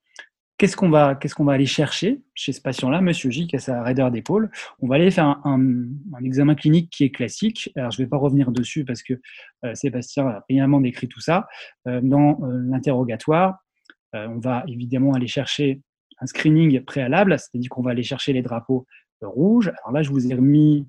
qu'est-ce 0.60 0.76
qu'on 0.76 0.90
va, 0.90 1.18
aller 1.54 1.66
chercher 1.66 2.22
chez 2.36 2.52
ce 2.52 2.62
patient-là, 2.62 3.02
Monsieur 3.02 3.32
J, 3.32 3.48
qui 3.48 3.56
a 3.56 3.60
sa 3.60 3.82
raideur 3.82 4.12
d'épaule? 4.12 4.52
On 4.82 4.88
va 4.88 4.96
aller 4.96 5.10
faire 5.10 5.40
un, 5.46 5.86
examen 6.24 6.54
clinique 6.54 6.92
qui 6.92 7.06
est 7.06 7.10
classique. 7.10 7.72
Alors, 7.76 7.92
je 7.92 8.02
ne 8.02 8.06
vais 8.06 8.10
pas 8.10 8.18
revenir 8.18 8.52
dessus 8.52 8.86
parce 8.86 9.02
que 9.02 9.14
euh, 9.66 9.74
Sébastien 9.74 10.28
a 10.28 10.44
brillamment 10.48 10.82
décrit 10.82 11.08
tout 11.08 11.22
ça. 11.22 11.48
Euh, 11.88 12.02
dans 12.04 12.40
euh, 12.44 12.62
l'interrogatoire, 12.70 13.58
on 14.14 14.40
va 14.40 14.64
évidemment 14.68 15.14
aller 15.14 15.28
chercher 15.28 15.82
un 16.20 16.26
screening 16.26 16.84
préalable, 16.84 17.38
c'est-à-dire 17.38 17.70
qu'on 17.70 17.84
va 17.84 17.92
aller 17.92 18.02
chercher 18.02 18.34
les 18.34 18.42
drapeaux 18.42 18.88
rouges. 19.22 19.72
Alors 19.84 19.92
là, 19.92 20.02
je 20.02 20.10
vous 20.10 20.32
ai 20.32 20.34
remis 20.34 20.88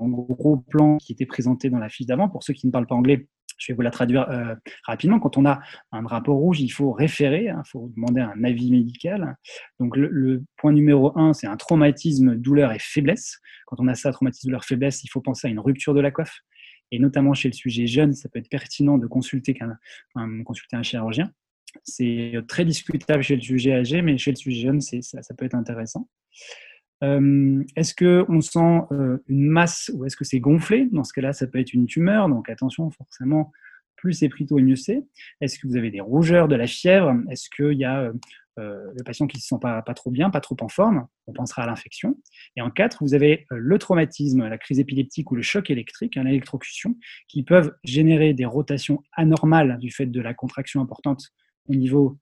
un 0.00 0.08
gros 0.08 0.56
plan 0.56 0.96
qui 0.96 1.12
était 1.12 1.26
présenté 1.26 1.68
dans 1.68 1.78
la 1.78 1.90
fiche 1.90 2.06
d'avant. 2.06 2.30
Pour 2.30 2.42
ceux 2.42 2.54
qui 2.54 2.66
ne 2.66 2.72
parlent 2.72 2.86
pas 2.86 2.94
anglais, 2.94 3.26
je 3.60 3.72
vais 3.72 3.76
vous 3.76 3.82
la 3.82 3.90
traduire 3.90 4.28
euh, 4.30 4.54
rapidement. 4.84 5.20
Quand 5.20 5.36
on 5.36 5.44
a 5.46 5.60
un 5.92 6.02
drapeau 6.02 6.34
rouge, 6.34 6.60
il 6.60 6.70
faut 6.70 6.92
référer, 6.92 7.44
il 7.44 7.48
hein, 7.50 7.62
faut 7.64 7.92
demander 7.94 8.20
un 8.20 8.42
avis 8.42 8.70
médical. 8.70 9.36
Donc 9.78 9.96
le, 9.96 10.42
point 10.56 10.72
numéro 10.72 11.16
un, 11.18 11.32
c'est 11.32 11.46
un 11.46 11.56
traumatisme, 11.56 12.34
douleur 12.36 12.72
et 12.72 12.78
faiblesse. 12.78 13.38
Quand 13.66 13.76
on 13.78 13.86
a 13.86 13.94
ça, 13.94 14.10
traumatisme, 14.12 14.48
douleur, 14.48 14.64
faiblesse, 14.64 15.04
il 15.04 15.08
faut 15.08 15.20
penser 15.20 15.46
à 15.46 15.50
une 15.50 15.60
rupture 15.60 15.94
de 15.94 16.00
la 16.00 16.10
coiffe. 16.10 16.40
Et 16.90 16.98
notamment 16.98 17.34
chez 17.34 17.48
le 17.48 17.54
sujet 17.54 17.86
jeune, 17.86 18.14
ça 18.14 18.28
peut 18.28 18.38
être 18.38 18.48
pertinent 18.48 18.98
de 18.98 19.06
consulter 19.06 19.56
un 20.16 20.82
chirurgien. 20.82 21.30
C'est 21.84 22.32
très 22.48 22.64
discutable 22.64 23.22
chez 23.22 23.36
le 23.36 23.42
sujet 23.42 23.72
âgé, 23.74 24.02
mais 24.02 24.18
chez 24.18 24.32
le 24.32 24.36
sujet 24.36 24.62
jeune, 24.62 24.80
ça, 24.80 25.20
peut 25.38 25.44
être 25.44 25.54
intéressant. 25.54 26.08
Euh, 27.02 27.64
est-ce 27.76 27.94
qu'on 27.94 28.40
sent 28.40 28.82
euh, 28.92 29.18
une 29.28 29.48
masse 29.48 29.90
ou 29.94 30.04
est-ce 30.04 30.16
que 30.16 30.24
c'est 30.24 30.40
gonflé? 30.40 30.88
Dans 30.92 31.04
ce 31.04 31.12
cas-là, 31.12 31.32
ça 31.32 31.46
peut 31.46 31.58
être 31.58 31.72
une 31.72 31.86
tumeur, 31.86 32.28
donc 32.28 32.48
attention, 32.48 32.90
forcément, 32.90 33.52
plus 33.96 34.12
c'est 34.12 34.28
pris 34.28 34.46
tôt 34.46 34.58
mieux 34.58 34.76
c'est. 34.76 35.02
Est-ce 35.40 35.58
que 35.58 35.66
vous 35.66 35.76
avez 35.76 35.90
des 35.90 36.00
rougeurs, 36.00 36.48
de 36.48 36.56
la 36.56 36.66
fièvre? 36.66 37.14
Est-ce 37.30 37.48
qu'il 37.50 37.78
y 37.78 37.84
a 37.84 38.12
euh, 38.58 38.92
le 38.94 39.02
patient 39.04 39.26
qui 39.26 39.38
ne 39.38 39.40
se 39.40 39.48
sent 39.48 39.58
pas, 39.60 39.82
trop 39.94 40.10
bien, 40.10 40.30
pas 40.30 40.40
trop 40.40 40.56
en 40.60 40.68
forme? 40.68 41.06
On 41.26 41.32
pensera 41.32 41.62
à 41.62 41.66
l'infection. 41.66 42.18
Et 42.56 42.60
en 42.60 42.70
quatre, 42.70 43.02
vous 43.02 43.14
avez 43.14 43.46
le 43.50 43.78
traumatisme, 43.78 44.46
la 44.46 44.58
crise 44.58 44.78
épileptique 44.78 45.30
ou 45.30 45.36
le 45.36 45.42
choc 45.42 45.70
électrique, 45.70 46.16
hein, 46.16 46.24
l'électrocution, 46.24 46.96
qui 47.28 47.42
peuvent 47.42 47.74
générer 47.84 48.34
des 48.34 48.44
rotations 48.44 49.02
anormales 49.16 49.78
du 49.78 49.90
fait 49.90 50.06
de 50.06 50.20
la 50.20 50.34
contraction 50.34 50.80
importante 50.80 51.30
au 51.68 51.74
niveau 51.74 52.18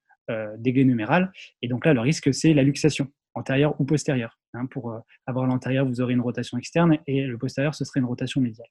des 0.59 0.74
gains 0.74 0.85
numérales. 0.85 1.33
Et 1.62 1.68
donc 1.68 1.87
là, 1.87 1.95
le 1.95 2.01
risque, 2.01 2.35
c'est 2.35 2.53
la 2.53 2.62
luxation, 2.62 3.11
antérieure 3.35 3.74
ou 3.81 3.85
postérieure. 3.85 4.39
Hein. 4.55 4.66
pour 4.66 4.91
euh, 4.91 4.99
avoir 5.26 5.47
l'antérieur, 5.47 5.87
vous 5.87 6.01
aurez 6.01 6.14
une 6.14 6.20
rotation 6.20 6.59
externe 6.59 6.99
et 7.07 7.26
le 7.26 7.39
postérieur, 7.39 7.74
ce 7.74 7.85
serait 7.85 8.01
une 8.01 8.07
rotation 8.07 8.41
médiale. 8.41 8.68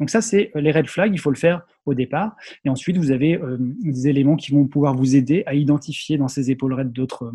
Donc 0.00 0.10
ça, 0.10 0.20
c'est 0.20 0.52
euh, 0.54 0.60
les 0.60 0.70
red 0.70 0.86
flags, 0.86 1.12
il 1.12 1.18
faut 1.18 1.30
le 1.30 1.36
faire 1.36 1.66
au 1.86 1.94
départ. 1.94 2.36
Et 2.64 2.68
ensuite, 2.68 2.96
vous 2.98 3.10
avez 3.10 3.40
des 3.58 4.08
éléments 4.08 4.36
qui 4.36 4.52
vont 4.52 4.66
pouvoir 4.66 4.94
vous 4.94 5.16
aider 5.16 5.42
à 5.46 5.54
identifier 5.54 6.18
dans 6.18 6.28
ces 6.28 6.50
épaules 6.50 6.74
raides 6.74 6.92
d'autres 6.92 7.32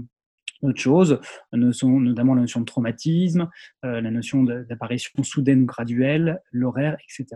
choses, 0.76 1.20
notamment 1.52 2.36
la 2.36 2.42
notion 2.42 2.62
de 2.62 2.66
traumatisme, 2.66 3.50
la 3.82 4.12
notion 4.12 4.44
d'apparition 4.44 5.24
soudaine 5.24 5.64
ou 5.64 5.66
graduelle, 5.66 6.42
l'horaire, 6.52 6.96
etc. 7.04 7.36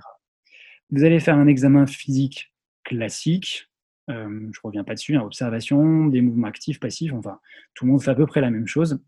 Vous 0.92 1.04
allez 1.04 1.20
faire 1.20 1.36
un 1.36 1.48
examen 1.48 1.86
physique 1.88 2.54
classique, 2.86 3.70
euh, 4.10 4.28
je 4.30 4.60
ne 4.60 4.64
reviens 4.64 4.84
pas 4.84 4.94
dessus, 4.94 5.16
hein, 5.16 5.22
observation, 5.22 6.08
des 6.08 6.22
mouvements 6.22 6.48
actifs, 6.48 6.80
passifs, 6.80 7.14
enfin, 7.14 7.40
tout 7.74 7.86
le 7.86 7.92
monde 7.92 8.02
fait 8.02 8.12
à 8.12 8.16
peu 8.16 8.26
près 8.26 8.42
la 8.42 8.50
même 8.50 8.68
chose. 8.68 9.00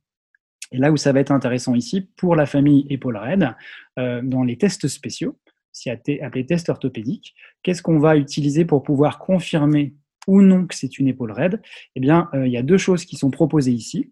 Et 0.71 0.77
là 0.77 0.91
où 0.91 0.97
ça 0.97 1.11
va 1.11 1.19
être 1.19 1.31
intéressant 1.31 1.73
ici, 1.73 2.09
pour 2.15 2.35
la 2.35 2.45
famille 2.45 2.85
épaule 2.89 3.17
raide, 3.17 3.55
euh, 3.97 4.21
dans 4.23 4.43
les 4.43 4.57
tests 4.57 4.87
spéciaux, 4.87 5.37
appelés 5.87 6.45
tests 6.45 6.69
orthopédiques, 6.69 7.35
qu'est-ce 7.63 7.81
qu'on 7.81 7.99
va 7.99 8.17
utiliser 8.17 8.65
pour 8.65 8.83
pouvoir 8.83 9.19
confirmer 9.19 9.95
ou 10.27 10.41
non 10.41 10.67
que 10.67 10.75
c'est 10.75 10.99
une 10.99 11.07
épaule 11.07 11.31
raide 11.31 11.61
Eh 11.95 11.99
bien, 11.99 12.29
euh, 12.33 12.45
il 12.45 12.51
y 12.51 12.57
a 12.57 12.63
deux 12.63 12.77
choses 12.77 13.05
qui 13.05 13.15
sont 13.15 13.31
proposées 13.31 13.71
ici. 13.71 14.11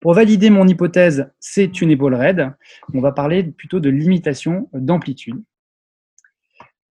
Pour 0.00 0.14
valider 0.14 0.50
mon 0.50 0.68
hypothèse, 0.68 1.32
c'est 1.40 1.80
une 1.80 1.90
épaule 1.90 2.14
raide, 2.14 2.52
on 2.92 3.00
va 3.00 3.12
parler 3.12 3.42
plutôt 3.42 3.80
de 3.80 3.88
limitation 3.88 4.68
d'amplitude. 4.72 5.42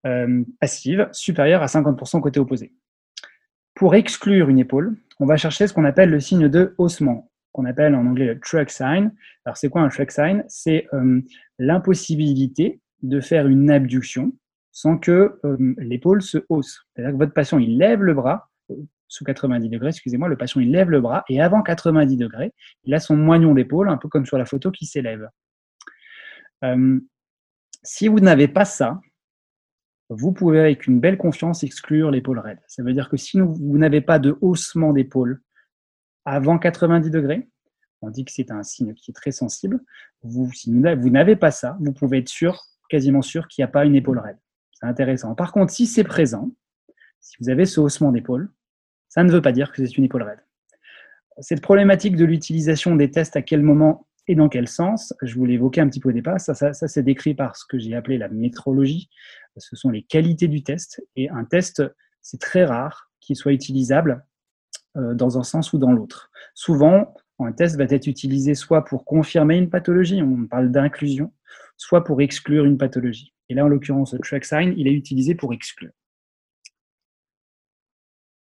Euh, 0.06 0.44
passive 0.60 1.10
supérieure 1.14 1.64
à 1.64 1.66
50% 1.66 2.22
côté 2.22 2.40
opposé. 2.40 2.72
Pour 3.74 3.96
exclure 3.96 4.50
une 4.50 4.60
épaule, 4.60 4.96
on 5.20 5.26
va 5.26 5.36
chercher 5.36 5.66
ce 5.66 5.74
qu'on 5.74 5.84
appelle 5.84 6.12
le 6.12 6.20
signe 6.20 6.48
de 6.48 6.76
haussement, 6.78 7.32
qu'on 7.54 7.66
appelle 7.66 7.96
en 7.96 8.06
anglais 8.06 8.28
le 8.28 8.40
truck 8.40 8.70
sign. 8.70 9.12
Alors 9.46 9.58
c'est 9.58 9.68
quoi 9.68 9.82
un 9.82 9.90
truck 9.90 10.12
sign? 10.12 10.44
C'est 10.48 10.88
euh, 10.94 11.22
l'impossibilité 11.58 12.80
de 13.02 13.20
faire 13.20 13.48
une 13.48 13.72
abduction 13.72 14.32
sans 14.72 15.00
que 15.00 15.40
euh, 15.44 15.74
l'épaule 15.80 16.22
se 16.22 16.38
hausse. 16.50 16.86
C'est-à-dire 16.94 17.14
que 17.14 17.18
votre 17.18 17.34
patient, 17.34 17.58
il 17.58 17.80
lève 17.80 18.04
le 18.04 18.14
bras, 18.14 18.52
sous 19.08 19.24
90 19.24 19.70
degrés, 19.70 19.90
excusez-moi, 19.90 20.28
le 20.28 20.38
patient, 20.38 20.62
il 20.62 20.72
lève 20.72 20.92
le 20.92 21.02
bras, 21.02 21.24
et 21.30 21.42
avant 21.42 21.64
90 21.64 22.18
degrés, 22.18 22.54
il 22.84 22.94
a 22.94 23.00
son 23.00 23.16
moignon 23.16 23.56
d'épaule, 23.56 23.90
un 23.90 23.98
peu 23.98 24.10
comme 24.10 24.26
sur 24.26 24.38
la 24.38 24.46
photo, 24.46 24.70
qui 24.72 24.86
s'élève. 24.86 25.30
si 27.84 28.08
vous 28.08 28.20
n'avez 28.20 28.48
pas 28.48 28.66
ça, 28.66 29.00
vous 30.10 30.32
pouvez 30.32 30.60
avec 30.60 30.88
une 30.88 31.00
belle 31.00 31.18
confiance 31.18 31.64
exclure 31.64 32.12
l'épaule 32.12 32.40
raide. 32.40 32.60
Ça 32.68 32.84
veut 32.84 32.94
dire 32.94 33.10
que 33.10 33.18
si 33.18 33.40
vous 33.40 33.78
n'avez 33.78 34.02
pas 34.02 34.20
de 34.20 34.38
haussement 34.42 34.94
d'épaule 34.94 35.42
avant 36.26 36.58
90 36.58 37.10
degrés, 37.10 37.48
on 38.02 38.10
dit 38.10 38.26
que 38.26 38.32
c'est 38.32 38.52
un 38.52 38.64
signe 38.64 38.94
qui 38.94 39.12
est 39.12 39.14
très 39.14 39.32
sensible. 39.32 39.80
Si 40.54 40.72
vous 40.72 41.10
n'avez 41.10 41.36
pas 41.36 41.52
ça, 41.52 41.78
vous 41.80 41.92
pouvez 41.92 42.20
être 42.20 42.30
sûr, 42.30 42.62
quasiment 42.90 43.22
sûr 43.22 43.48
qu'il 43.48 43.64
n'y 43.64 43.68
a 43.68 43.72
pas 43.72 43.86
une 43.86 43.96
épaule 43.96 44.20
raide. 44.20 44.38
C'est 44.74 44.86
intéressant. 44.86 45.34
Par 45.34 45.52
contre, 45.52 45.72
si 45.72 45.88
c'est 45.88 46.04
présent, 46.04 46.52
si 47.20 47.36
vous 47.40 47.50
avez 47.50 47.66
ce 47.66 47.80
haussement 47.80 48.12
d'épaule, 48.12 48.52
ça 49.10 49.24
ne 49.24 49.32
veut 49.32 49.42
pas 49.42 49.52
dire 49.52 49.72
que 49.72 49.84
c'est 49.84 49.98
une 49.98 50.04
épaule 50.04 50.24
raide. 50.24 50.44
Cette 51.40 51.62
problématique 51.62 52.16
de 52.16 52.26
l'utilisation 52.26 52.96
des 52.96 53.10
tests, 53.10 53.36
à 53.36 53.42
quel 53.42 53.62
moment 53.62 54.08
et 54.28 54.36
dans 54.36 54.50
quel 54.50 54.68
sens 54.68 55.14
Je 55.22 55.36
vous 55.36 55.46
l'évoquais 55.46 55.82
un 55.82 55.88
petit 55.88 56.00
peu 56.00 56.10
au 56.10 56.14
départ. 56.14 56.40
Ça, 56.40 56.54
ça, 56.54 56.74
c'est 56.74 57.04
décrit 57.04 57.34
par 57.34 57.56
ce 57.56 57.66
que 57.66 57.78
j'ai 57.78 57.96
appelé 57.96 58.18
la 58.18 58.30
métrologie. 58.30 59.10
Ce 59.58 59.76
sont 59.76 59.90
les 59.90 60.04
qualités 60.04 60.48
du 60.48 60.64
test. 60.64 61.04
Et 61.16 61.30
un 61.30 61.46
test, 61.46 61.84
c'est 62.22 62.40
très 62.40 62.66
rare 62.66 63.12
qu'il 63.20 63.36
soit 63.36 63.54
utilisable 63.54 64.26
euh, 64.98 65.14
dans 65.14 65.38
un 65.38 65.44
sens 65.44 65.74
ou 65.74 65.78
dans 65.78 65.92
l'autre. 65.92 66.30
Souvent, 66.54 67.14
un 67.40 67.52
test 67.52 67.78
va 67.78 67.84
être 67.84 68.08
utilisé 68.08 68.54
soit 68.56 68.86
pour 68.86 69.06
confirmer 69.06 69.58
une 69.58 69.70
pathologie, 69.70 70.22
on 70.22 70.48
parle 70.48 70.72
d'inclusion, 70.72 71.34
soit 71.78 72.04
pour 72.04 72.22
exclure 72.22 72.66
une 72.66 72.78
pathologie. 72.78 73.34
Et 73.50 73.54
là, 73.54 73.66
en 73.66 73.68
l'occurrence, 73.68 74.14
le 74.14 74.20
track 74.20 74.46
sign, 74.46 74.74
il 74.78 74.88
est 74.88 74.94
utilisé 74.94 75.36
pour 75.36 75.54
exclure. 75.54 75.92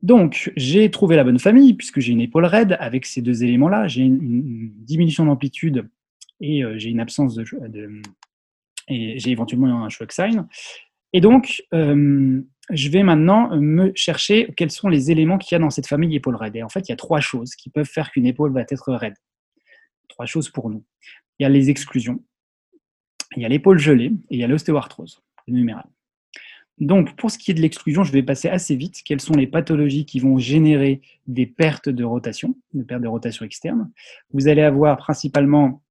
Donc, 0.02 0.52
j'ai 0.56 0.90
trouvé 0.90 1.16
la 1.16 1.24
bonne 1.24 1.38
famille, 1.38 1.74
puisque 1.74 2.00
j'ai 2.00 2.12
une 2.12 2.20
épaule 2.20 2.44
raide 2.44 2.76
avec 2.78 3.06
ces 3.06 3.22
deux 3.22 3.42
éléments-là. 3.42 3.88
J'ai 3.88 4.02
une, 4.02 4.70
diminution 4.84 5.24
d'amplitude 5.24 5.88
et 6.40 6.62
euh, 6.62 6.78
j'ai 6.78 6.90
une 6.90 7.00
absence 7.00 7.34
de, 7.34 7.44
et 8.88 9.18
j'ai 9.18 9.30
éventuellement 9.30 9.84
un 9.84 9.88
shock 9.88 10.12
sign. 10.12 10.46
Et 11.16 11.20
donc, 11.22 11.62
euh, 11.72 12.42
je 12.68 12.88
vais 12.90 13.02
maintenant 13.02 13.58
me 13.58 13.90
chercher 13.94 14.52
quels 14.54 14.70
sont 14.70 14.90
les 14.90 15.10
éléments 15.10 15.38
qu'il 15.38 15.54
y 15.54 15.56
a 15.56 15.58
dans 15.58 15.70
cette 15.70 15.86
famille 15.86 16.14
épaule 16.14 16.36
raide. 16.36 16.56
Et 16.56 16.62
en 16.62 16.68
fait, 16.68 16.80
il 16.80 16.90
y 16.90 16.92
a 16.92 16.96
trois 16.96 17.20
choses 17.20 17.54
qui 17.54 17.70
peuvent 17.70 17.88
faire 17.88 18.10
qu'une 18.10 18.26
épaule 18.26 18.52
va 18.52 18.60
être 18.60 18.92
raide. 18.92 19.14
Trois 20.08 20.26
choses 20.26 20.50
pour 20.50 20.68
nous. 20.68 20.84
Il 21.38 21.44
y 21.44 21.46
a 21.46 21.48
les 21.48 21.70
exclusions, 21.70 22.22
il 23.34 23.40
y 23.40 23.46
a 23.46 23.48
l'épaule 23.48 23.78
gelée 23.78 24.12
et 24.28 24.34
il 24.34 24.38
y 24.40 24.44
a 24.44 24.46
l'ostéoarthrose 24.46 25.22
numérale. 25.48 25.88
Donc, 26.76 27.16
pour 27.16 27.30
ce 27.30 27.38
qui 27.38 27.50
est 27.50 27.54
de 27.54 27.62
l'exclusion, 27.62 28.04
je 28.04 28.12
vais 28.12 28.22
passer 28.22 28.50
assez 28.50 28.76
vite. 28.76 29.00
Quelles 29.02 29.22
sont 29.22 29.32
les 29.32 29.46
pathologies 29.46 30.04
qui 30.04 30.20
vont 30.20 30.36
générer 30.36 31.00
des 31.26 31.46
pertes 31.46 31.88
de 31.88 32.04
rotation, 32.04 32.58
des 32.74 32.84
pertes 32.84 33.00
de 33.00 33.08
rotation 33.08 33.46
externe? 33.46 33.90
Vous 34.34 34.48
allez 34.48 34.60
avoir 34.60 34.98
principalement 34.98 35.82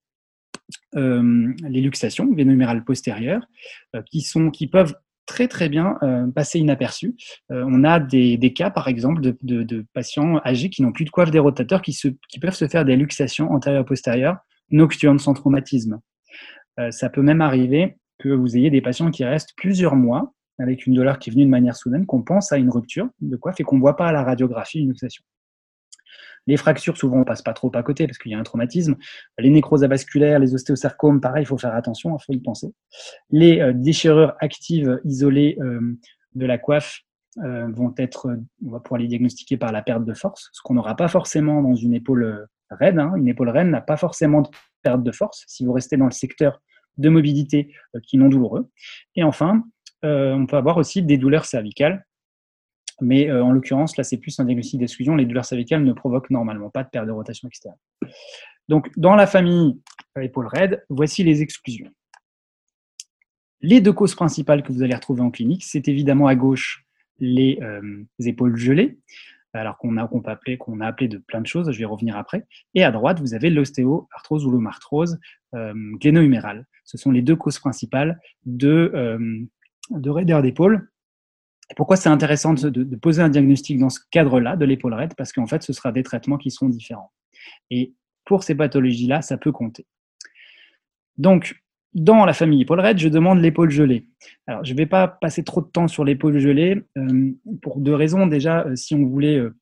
euh, 0.95 1.51
les 1.67 1.81
luxations 1.81 2.31
vénomérales 2.33 2.83
postérieures, 2.83 3.47
euh, 3.95 4.03
qui, 4.03 4.21
sont, 4.21 4.51
qui 4.51 4.67
peuvent 4.67 4.95
très 5.25 5.47
très 5.47 5.69
bien 5.69 5.97
euh, 6.03 6.27
passer 6.31 6.59
inaperçues. 6.59 7.15
on 7.49 7.83
a 7.83 7.99
des, 7.99 8.53
cas, 8.53 8.69
par 8.69 8.87
exemple, 8.87 9.21
de, 9.21 9.85
patients 9.93 10.39
âgés 10.45 10.69
qui 10.69 10.81
n'ont 10.81 10.91
plus 10.91 11.05
de 11.05 11.09
coiffe 11.09 11.31
des 11.31 11.39
rotateurs, 11.39 11.81
qui, 11.81 11.97
qui 12.29 12.39
peuvent 12.39 12.55
se 12.55 12.67
faire 12.67 12.85
des 12.85 12.95
luxations 12.95 13.51
antérieures-postérieures 13.51 14.37
nocturnes 14.71 15.19
sans 15.19 15.33
traumatisme. 15.33 15.99
ça 16.89 17.09
peut 17.09 17.21
même 17.21 17.41
arriver 17.41 17.97
que 18.19 18.29
vous 18.29 18.57
ayez 18.57 18.69
des 18.69 18.81
patients 18.81 19.11
qui 19.11 19.23
restent 19.23 19.53
plusieurs 19.57 19.95
mois 19.95 20.33
avec 20.59 20.85
une 20.85 20.93
douleur 20.93 21.19
qui 21.19 21.29
est 21.29 21.33
venue 21.33 21.45
de 21.45 21.49
manière 21.49 21.75
soudaine, 21.75 22.05
qu'on 22.05 22.21
pense 22.21 22.51
à 22.51 22.57
une 22.57 22.69
rupture 22.69 23.09
de 23.21 23.35
coiffe 23.35 23.59
et 23.59 23.63
qu'on 23.63 23.75
ne 23.75 23.81
voit 23.81 23.97
pas 23.97 24.07
à 24.07 24.11
la 24.11 24.23
radiographie 24.23 24.79
une 24.79 24.89
luxation. 24.89 25.23
Les 26.47 26.57
fractures, 26.57 26.97
souvent, 26.97 27.19
on 27.19 27.23
passe 27.23 27.41
pas 27.41 27.53
trop 27.53 27.71
à 27.73 27.83
côté 27.83 28.05
parce 28.05 28.17
qu'il 28.17 28.31
y 28.31 28.35
a 28.35 28.39
un 28.39 28.43
traumatisme. 28.43 28.95
Les 29.39 29.49
nécroses 29.49 29.83
avasculaires, 29.83 30.39
les 30.39 30.53
ostéosarcomes, 30.53 31.19
pareil, 31.19 31.43
il 31.43 31.47
faut 31.47 31.57
faire 31.57 31.73
attention, 31.73 32.17
il 32.17 32.23
faut 32.23 32.33
y 32.33 32.39
penser. 32.39 32.73
Les 33.31 33.61
euh, 33.61 33.73
déchirures 33.73 34.33
actives 34.39 34.99
isolées 35.05 35.57
euh, 35.59 35.97
de 36.35 36.45
la 36.45 36.57
coiffe 36.57 37.01
euh, 37.43 37.67
vont 37.71 37.93
être, 37.97 38.29
on 38.65 38.69
va 38.69 38.79
pouvoir 38.79 39.01
les 39.01 39.07
diagnostiquer 39.07 39.57
par 39.57 39.71
la 39.71 39.81
perte 39.81 40.05
de 40.05 40.13
force, 40.13 40.49
ce 40.53 40.61
qu'on 40.61 40.75
n'aura 40.75 40.95
pas 40.95 41.07
forcément 41.07 41.61
dans 41.61 41.75
une 41.75 41.93
épaule 41.93 42.47
raide. 42.69 42.99
Hein. 42.99 43.13
Une 43.17 43.27
épaule 43.27 43.49
raide 43.49 43.67
n'a 43.67 43.81
pas 43.81 43.97
forcément 43.97 44.41
de 44.41 44.49
perte 44.83 45.03
de 45.03 45.11
force 45.11 45.43
si 45.47 45.65
vous 45.65 45.73
restez 45.73 45.97
dans 45.97 46.05
le 46.05 46.11
secteur 46.11 46.61
de 46.97 47.09
mobilité 47.09 47.73
qui 48.03 48.15
est 48.15 48.19
non 48.19 48.29
douloureux. 48.29 48.69
Et 49.15 49.23
enfin, 49.23 49.63
on 50.03 50.45
peut 50.45 50.55
avoir 50.55 50.77
aussi 50.77 51.03
des 51.03 51.17
douleurs 51.17 51.43
cervicales 51.43 52.05
mais 53.01 53.29
euh, 53.29 53.43
en 53.43 53.51
l'occurrence, 53.51 53.97
là, 53.97 54.03
c'est 54.03 54.17
plus 54.17 54.39
un 54.39 54.45
diagnostic 54.45 54.79
d'exclusion. 54.79 55.15
Les 55.15 55.25
douleurs 55.25 55.45
cervicales 55.45 55.83
ne 55.83 55.93
provoquent 55.93 56.29
normalement 56.29 56.69
pas 56.69 56.83
de 56.83 56.89
perte 56.89 57.07
de 57.07 57.11
rotation 57.11 57.47
externe. 57.47 57.75
Donc, 58.67 58.89
dans 58.97 59.15
la 59.15 59.27
famille 59.27 59.79
euh, 60.17 60.21
épaule 60.21 60.47
raide, 60.47 60.83
voici 60.89 61.23
les 61.23 61.41
exclusions. 61.41 61.91
Les 63.61 63.81
deux 63.81 63.93
causes 63.93 64.15
principales 64.15 64.63
que 64.63 64.71
vous 64.71 64.83
allez 64.83 64.95
retrouver 64.95 65.21
en 65.21 65.31
clinique, 65.31 65.63
c'est 65.63 65.87
évidemment 65.87 66.27
à 66.27 66.35
gauche 66.35 66.85
les, 67.19 67.59
euh, 67.61 68.03
épaules 68.19 68.57
gelées, 68.57 68.97
alors 69.53 69.77
qu'on 69.77 69.97
a, 69.97 70.07
peut 70.07 70.19
appeler, 70.25 70.57
qu'on 70.57 70.81
a 70.81 70.87
appelé 70.87 71.07
de 71.07 71.17
plein 71.17 71.39
de 71.39 71.47
choses, 71.47 71.71
je 71.71 71.79
vais 71.79 71.85
revenir 71.85 72.17
après. 72.17 72.45
Et 72.73 72.83
à 72.83 72.91
droite, 72.91 73.19
vous 73.21 73.33
avez 73.33 73.49
l'ostéoarthrose 73.49 74.45
ou 74.45 74.51
l'omarthrose 74.51 75.17
euh, 75.53 75.73
gléno-humérale. 75.95 76.65
Ce 76.83 76.97
sont 76.97 77.11
les 77.11 77.21
deux 77.21 77.37
causes 77.37 77.57
principales 77.57 78.19
de, 78.45 79.17
de 79.89 80.09
raideur 80.09 80.43
d'épaule 80.43 80.91
pourquoi 81.75 81.95
c'est 81.95 82.09
intéressant 82.09 82.53
de, 82.53 82.95
poser 82.95 83.21
un 83.21 83.29
diagnostic 83.29 83.79
dans 83.79 83.89
ce 83.89 83.99
cadre-là 84.11 84.55
de 84.55 84.65
l'épaule 84.65 84.93
raide? 84.93 85.13
Parce 85.17 85.33
qu'en 85.33 85.47
fait, 85.47 85.63
ce 85.63 85.73
sera 85.73 85.91
des 85.91 86.03
traitements 86.03 86.37
qui 86.37 86.51
seront 86.51 86.69
différents. 86.69 87.11
Et 87.71 87.93
pour 88.23 88.43
ces 88.43 88.55
pathologies-là, 88.55 89.21
ça 89.21 89.37
peut 89.37 89.51
compter. 89.51 89.85
Donc, 91.17 91.55
dans 91.93 92.25
la 92.25 92.33
famille 92.33 92.61
épaule 92.61 92.81
raide, 92.81 92.99
je 92.99 93.07
demande 93.07 93.39
l'épaule 93.39 93.71
gelée. 93.71 94.07
Alors, 94.47 94.63
je 94.65 94.73
ne 94.73 94.77
vais 94.77 94.85
pas 94.85 95.07
passer 95.07 95.43
trop 95.43 95.61
de 95.61 95.67
temps 95.67 95.87
sur 95.87 96.03
l'épaule 96.03 96.37
gelée 96.39 96.83
euh, 96.97 97.31
pour 97.61 97.79
deux 97.79 97.95
raisons. 97.95 98.27
Déjà, 98.27 98.65
euh, 98.65 98.75
si 98.75 98.95
on 98.95 99.05
voulait 99.05 99.37
euh, 99.37 99.55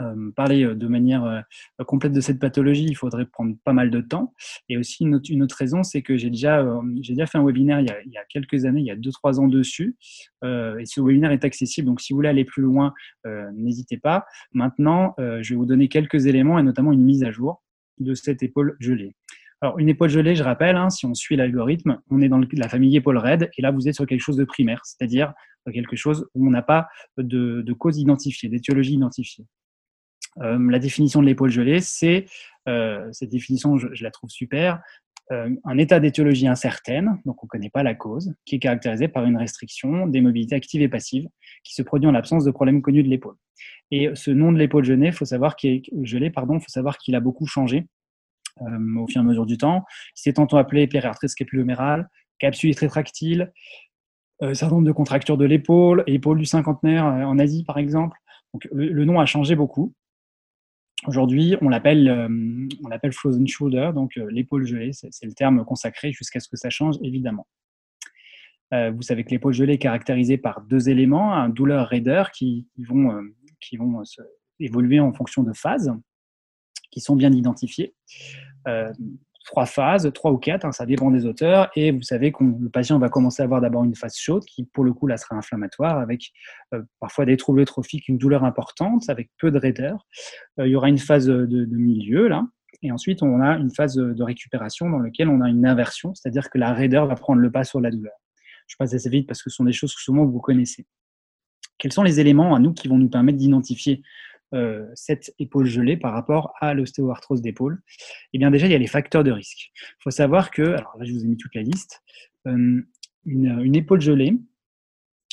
euh, 0.00 0.30
parler 0.34 0.64
euh, 0.64 0.74
de 0.74 0.86
manière 0.86 1.24
euh, 1.24 1.40
complète 1.84 2.12
de 2.12 2.20
cette 2.20 2.38
pathologie, 2.38 2.84
il 2.84 2.96
faudrait 2.96 3.26
prendre 3.26 3.56
pas 3.64 3.72
mal 3.72 3.90
de 3.90 4.00
temps. 4.00 4.34
Et 4.68 4.76
aussi, 4.76 5.04
une 5.04 5.14
autre, 5.14 5.56
raison, 5.56 5.82
c'est 5.82 6.02
que 6.02 6.16
j'ai 6.16 6.30
déjà, 6.30 6.64
j'ai 7.00 7.14
déjà 7.14 7.26
fait 7.26 7.38
un 7.38 7.44
webinaire 7.44 7.80
il 7.80 7.86
y, 7.86 8.18
a, 8.18 8.24
quelques 8.28 8.64
années, 8.64 8.80
il 8.80 8.86
y 8.86 8.90
a 8.90 8.96
2-3 8.96 9.40
ans 9.40 9.48
dessus. 9.48 9.96
et 10.42 10.84
ce 10.84 11.00
webinaire 11.00 11.30
est 11.30 11.44
accessible. 11.44 11.86
Donc, 11.86 12.00
si 12.00 12.12
vous 12.12 12.18
voulez 12.18 12.28
aller 12.28 12.44
plus 12.44 12.62
loin, 12.62 12.92
n'hésitez 13.54 13.96
pas. 13.96 14.26
Maintenant, 14.52 15.14
je 15.18 15.48
vais 15.48 15.56
vous 15.56 15.66
donner 15.66 15.88
quelques 15.88 16.26
éléments 16.26 16.58
et 16.58 16.62
notamment 16.62 16.92
une 16.92 17.04
mise 17.04 17.24
à 17.24 17.30
jour 17.30 17.62
de 17.98 18.14
cette 18.14 18.42
épaule 18.42 18.76
gelée. 18.80 19.14
Alors, 19.62 19.78
une 19.78 19.88
épaule 19.88 20.10
gelée, 20.10 20.34
je 20.34 20.42
rappelle, 20.42 20.76
hein, 20.76 20.90
si 20.90 21.06
on 21.06 21.14
suit 21.14 21.36
l'algorithme, 21.36 22.00
on 22.10 22.20
est 22.20 22.28
dans 22.28 22.40
la 22.52 22.68
famille 22.68 22.94
épaule 22.96 23.16
raide, 23.16 23.50
et 23.56 23.62
là, 23.62 23.70
vous 23.70 23.88
êtes 23.88 23.94
sur 23.94 24.06
quelque 24.06 24.20
chose 24.20 24.36
de 24.36 24.44
primaire, 24.44 24.82
c'est-à-dire 24.84 25.32
quelque 25.72 25.96
chose 25.96 26.28
où 26.34 26.46
on 26.46 26.50
n'a 26.50 26.62
pas 26.62 26.88
de, 27.16 27.62
de 27.62 27.72
cause 27.72 27.98
identifiée, 27.98 28.48
d'étiologie 28.48 28.94
identifiée. 28.94 29.46
Euh, 30.42 30.58
la 30.70 30.78
définition 30.78 31.20
de 31.20 31.26
l'épaule 31.26 31.50
gelée, 31.50 31.80
c'est, 31.80 32.26
euh, 32.68 33.08
cette 33.12 33.30
définition, 33.30 33.78
je, 33.78 34.02
la 34.02 34.10
trouve 34.10 34.30
super, 34.30 34.82
euh, 35.32 35.50
un 35.64 35.78
état 35.78 35.98
d'étiologie 35.98 36.46
incertaine, 36.46 37.18
donc 37.24 37.42
on 37.42 37.46
ne 37.46 37.48
connaît 37.48 37.70
pas 37.70 37.82
la 37.82 37.94
cause, 37.94 38.34
qui 38.44 38.56
est 38.56 38.58
caractérisé 38.58 39.08
par 39.08 39.24
une 39.24 39.36
restriction 39.36 40.06
des 40.06 40.20
mobilités 40.20 40.54
actives 40.54 40.82
et 40.82 40.88
passives, 40.88 41.28
qui 41.64 41.74
se 41.74 41.82
produit 41.82 42.08
en 42.08 42.12
l'absence 42.12 42.44
de 42.44 42.50
problème 42.50 42.82
connu 42.82 43.02
de 43.02 43.08
l'épaule. 43.08 43.36
Et 43.90 44.10
ce 44.14 44.30
nom 44.30 44.52
de 44.52 44.58
l'épaule 44.58 44.84
gelée, 44.84 45.12
faut 45.12 45.24
savoir 45.24 45.56
qu'il 45.56 45.82
faut 45.84 46.68
savoir 46.68 46.98
qu'il 46.98 47.14
a 47.14 47.20
beaucoup 47.20 47.46
changé 47.46 47.86
au 48.60 49.06
fur 49.06 49.20
et 49.20 49.24
à 49.24 49.26
mesure 49.26 49.46
du 49.46 49.58
temps. 49.58 49.84
Il 50.16 50.20
s'est 50.20 50.34
tantôt 50.34 50.56
appelé 50.56 50.86
périarthrite 50.86 51.30
scapulomérale, 51.30 52.08
capsule 52.38 52.74
rétractile, 52.78 53.52
euh, 54.42 54.54
certain 54.54 54.76
nombre 54.76 54.86
de 54.86 54.92
contractures 54.92 55.38
de 55.38 55.44
l'épaule, 55.44 56.04
épaule 56.06 56.38
du 56.38 56.44
cinquantenaire 56.44 57.04
en 57.04 57.38
Asie 57.38 57.64
par 57.64 57.78
exemple. 57.78 58.18
Donc 58.52 58.68
le 58.72 59.04
nom 59.04 59.18
a 59.20 59.26
changé 59.26 59.56
beaucoup. 59.56 59.94
Aujourd'hui, 61.06 61.56
on 61.60 61.68
l'appelle 61.68 62.08
euh, 62.08 62.68
on 62.84 62.88
l'appelle 62.88 63.12
frozen 63.12 63.46
shoulder, 63.46 63.90
donc 63.94 64.16
euh, 64.16 64.28
l'épaule 64.30 64.66
gelée, 64.66 64.90
c'est 64.92 65.24
le 65.24 65.32
terme 65.32 65.64
consacré 65.64 66.12
jusqu'à 66.12 66.40
ce 66.40 66.48
que 66.48 66.56
ça 66.56 66.70
change 66.70 66.96
évidemment. 67.02 67.46
Euh, 68.74 68.90
vous 68.90 69.02
savez 69.02 69.22
que 69.22 69.30
l'épaule 69.30 69.54
gelée 69.54 69.74
est 69.74 69.78
caractérisée 69.78 70.38
par 70.38 70.62
deux 70.62 70.88
éléments, 70.88 71.34
un 71.34 71.48
douleur 71.48 71.86
raideur 71.86 72.32
qui, 72.32 72.66
vont, 72.78 73.22
qui 73.60 73.76
vont 73.76 74.02
évoluer 74.58 74.98
en 74.98 75.12
fonction 75.12 75.44
de 75.44 75.52
phases 75.52 75.92
qui 76.90 77.00
sont 77.00 77.14
bien 77.14 77.32
identifiées 77.32 77.94
trois 79.46 79.64
phases, 79.64 80.10
trois 80.12 80.32
ou 80.32 80.38
quatre, 80.38 80.64
hein, 80.66 80.72
ça 80.72 80.84
dépend 80.84 81.10
des 81.10 81.24
auteurs. 81.24 81.70
Et 81.74 81.92
vous 81.92 82.02
savez 82.02 82.32
que 82.32 82.44
le 82.44 82.68
patient 82.68 82.98
va 82.98 83.08
commencer 83.08 83.42
à 83.42 83.44
avoir 83.44 83.60
d'abord 83.60 83.84
une 83.84 83.94
phase 83.94 84.16
chaude 84.16 84.44
qui, 84.44 84.64
pour 84.64 84.84
le 84.84 84.92
coup, 84.92 85.06
là 85.06 85.16
sera 85.16 85.36
inflammatoire, 85.36 85.98
avec 85.98 86.32
euh, 86.74 86.82
parfois 87.00 87.24
des 87.24 87.36
troubles 87.36 87.64
trophiques, 87.64 88.08
une 88.08 88.18
douleur 88.18 88.44
importante, 88.44 89.08
avec 89.08 89.30
peu 89.38 89.50
de 89.50 89.58
raideur. 89.58 90.06
Euh, 90.58 90.66
il 90.66 90.72
y 90.72 90.76
aura 90.76 90.88
une 90.88 90.98
phase 90.98 91.26
de, 91.26 91.66
milieu, 91.70 92.28
là. 92.28 92.46
Et 92.82 92.92
ensuite, 92.92 93.22
on 93.22 93.40
a 93.40 93.56
une 93.56 93.74
phase 93.74 93.94
de 93.94 94.22
récupération 94.22 94.90
dans 94.90 94.98
laquelle 94.98 95.28
on 95.28 95.40
a 95.40 95.48
une 95.48 95.64
inversion, 95.64 96.14
c'est-à-dire 96.14 96.50
que 96.50 96.58
la 96.58 96.74
raideur 96.74 97.06
va 97.06 97.14
prendre 97.14 97.40
le 97.40 97.50
pas 97.50 97.64
sur 97.64 97.80
la 97.80 97.90
douleur. 97.90 98.12
Je 98.66 98.76
passe 98.76 98.92
assez 98.92 99.08
vite 99.08 99.26
parce 99.26 99.42
que 99.42 99.48
ce 99.48 99.56
sont 99.56 99.64
des 99.64 99.72
choses 99.72 99.94
que 99.94 100.02
souvent 100.02 100.26
vous 100.26 100.40
connaissez. 100.40 100.86
Quels 101.78 101.92
sont 101.92 102.02
les 102.02 102.20
éléments 102.20 102.54
à 102.54 102.58
nous 102.58 102.74
qui 102.74 102.88
vont 102.88 102.98
nous 102.98 103.08
permettre 103.08 103.38
d'identifier 103.38 104.02
euh, 104.54 104.86
cette 104.94 105.34
épaule 105.40 105.66
gelée 105.66 105.96
par 105.96 106.12
rapport 106.12 106.54
à 106.60 106.72
l'ostéoarthrose 106.72 107.42
d'épaule 107.42 107.82
Eh 108.32 108.38
bien, 108.38 108.52
déjà, 108.52 108.66
il 108.66 108.72
y 108.72 108.76
a 108.76 108.78
les 108.78 108.86
facteurs 108.86 109.24
de 109.24 109.32
risque. 109.32 109.72
Il 109.74 110.02
faut 110.04 110.10
savoir 110.10 110.52
que, 110.52 110.62
alors 110.62 110.96
là, 110.98 111.04
je 111.04 111.12
vous 111.12 111.24
ai 111.24 111.26
mis 111.26 111.36
toute 111.36 111.54
la 111.56 111.62
liste, 111.62 112.00
euh, 112.46 112.80
une, 113.24 113.74
épaule 113.74 114.00
gelée 114.00 114.38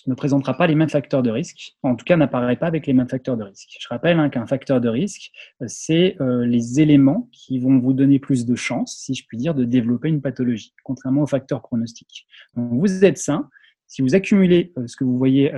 ne 0.07 0.15
présentera 0.15 0.57
pas 0.57 0.65
les 0.65 0.73
mêmes 0.73 0.89
facteurs 0.89 1.21
de 1.21 1.29
risque, 1.29 1.77
en 1.83 1.95
tout 1.95 2.05
cas 2.05 2.17
n'apparaît 2.17 2.55
pas 2.55 2.65
avec 2.65 2.87
les 2.87 2.93
mêmes 2.93 3.07
facteurs 3.07 3.37
de 3.37 3.43
risque. 3.43 3.77
Je 3.79 3.87
rappelle 3.87 4.17
hein, 4.19 4.29
qu'un 4.29 4.47
facteur 4.47 4.81
de 4.81 4.89
risque, 4.89 5.31
euh, 5.61 5.65
c'est 5.67 6.17
les 6.19 6.81
éléments 6.81 7.29
qui 7.31 7.59
vont 7.59 7.77
vous 7.77 7.93
donner 7.93 8.17
plus 8.17 8.47
de 8.47 8.55
chances, 8.55 8.97
si 8.97 9.13
je 9.13 9.27
puis 9.27 9.37
dire, 9.37 9.53
de 9.53 9.63
développer 9.63 10.09
une 10.09 10.21
pathologie, 10.21 10.73
contrairement 10.83 11.21
aux 11.21 11.27
facteurs 11.27 11.61
pronostiques. 11.61 12.25
Donc, 12.55 12.71
vous 12.73 13.05
êtes 13.05 13.19
sain, 13.19 13.47
si 13.85 14.01
vous 14.01 14.15
accumulez 14.15 14.73
ce 14.87 14.97
que 14.97 15.03
vous 15.03 15.19
voyez 15.19 15.51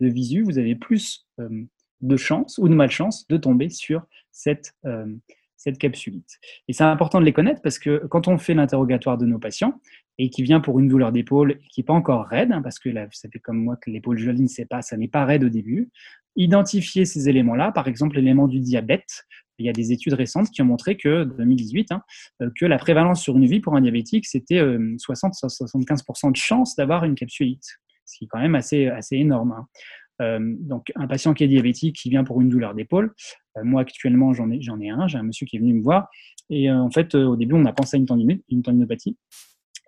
de 0.00 0.08
visu, 0.08 0.42
vous 0.42 0.58
avez 0.58 0.74
plus 0.74 1.28
de 2.04 2.16
chance 2.16 2.58
ou 2.58 2.68
de 2.68 2.74
malchance 2.74 3.26
de 3.28 3.36
tomber 3.36 3.70
sur 3.70 4.02
cette, 4.30 4.74
euh, 4.84 5.06
capsulite. 5.80 6.38
Et 6.68 6.74
c'est 6.74 6.84
important 6.84 7.20
de 7.20 7.24
les 7.24 7.32
connaître 7.32 7.62
parce 7.62 7.78
que 7.78 8.06
quand 8.10 8.28
on 8.28 8.36
fait 8.36 8.52
l'interrogatoire 8.52 9.16
de 9.16 9.24
nos 9.24 9.38
patients 9.38 9.80
et 10.18 10.28
qui 10.28 10.42
vient 10.42 10.60
pour 10.60 10.78
une 10.78 10.88
douleur 10.88 11.10
d'épaule 11.10 11.58
qui 11.70 11.80
n'est 11.80 11.86
pas 11.86 11.94
encore 11.94 12.26
raide, 12.26 12.52
hein, 12.52 12.60
parce 12.60 12.78
que 12.78 12.90
vous 12.90 13.12
savez 13.12 13.38
comme 13.38 13.64
moi 13.64 13.76
que 13.76 13.90
l'épaule 13.90 14.22
ne 14.22 14.46
sait 14.46 14.66
pas, 14.66 14.82
ça 14.82 14.98
n'est 14.98 15.08
pas 15.08 15.24
raide 15.24 15.42
au 15.42 15.48
début, 15.48 15.88
identifier 16.36 17.06
ces 17.06 17.30
éléments-là, 17.30 17.72
par 17.72 17.88
exemple 17.88 18.16
l'élément 18.16 18.46
du 18.46 18.60
diabète, 18.60 19.24
il 19.58 19.66
y 19.66 19.68
a 19.68 19.72
des 19.72 19.92
études 19.92 20.14
récentes 20.14 20.50
qui 20.50 20.62
ont 20.62 20.66
montré 20.66 20.96
que, 20.96 21.24
2018, 21.24 21.92
hein, 21.92 22.02
euh, 22.42 22.50
que 22.58 22.66
la 22.66 22.78
prévalence 22.78 23.22
sur 23.22 23.36
une 23.36 23.46
vie 23.46 23.60
pour 23.60 23.76
un 23.76 23.80
diabétique, 23.80 24.26
c'était 24.26 24.60
60-75% 24.60 26.28
euh, 26.28 26.30
de 26.30 26.36
chance 26.36 26.76
d'avoir 26.76 27.04
une 27.04 27.14
capsulite, 27.14 27.78
ce 28.04 28.18
qui 28.18 28.24
est 28.24 28.28
quand 28.28 28.40
même 28.40 28.54
assez, 28.54 28.88
assez 28.88 29.16
énorme. 29.16 29.52
Hein. 29.52 29.66
Euh, 30.22 30.38
donc, 30.40 30.92
un 30.96 31.06
patient 31.06 31.34
qui 31.34 31.44
est 31.44 31.48
diabétique, 31.48 31.96
qui 31.96 32.10
vient 32.10 32.24
pour 32.24 32.40
une 32.40 32.48
douleur 32.48 32.74
d'épaule. 32.74 33.14
Euh, 33.56 33.64
moi, 33.64 33.82
actuellement, 33.82 34.32
j'en 34.32 34.50
ai, 34.50 34.60
j'en 34.60 34.80
ai 34.80 34.90
un. 34.90 35.06
J'ai 35.06 35.18
un 35.18 35.22
monsieur 35.22 35.46
qui 35.46 35.56
est 35.56 35.58
venu 35.58 35.74
me 35.74 35.82
voir. 35.82 36.08
Et 36.50 36.70
euh, 36.70 36.78
en 36.78 36.90
fait, 36.90 37.14
au 37.14 37.36
début, 37.36 37.54
on 37.54 37.64
a 37.64 37.72
pensé 37.72 37.96
à 37.96 37.98
une, 37.98 38.62
tendinopathie. 38.62 39.16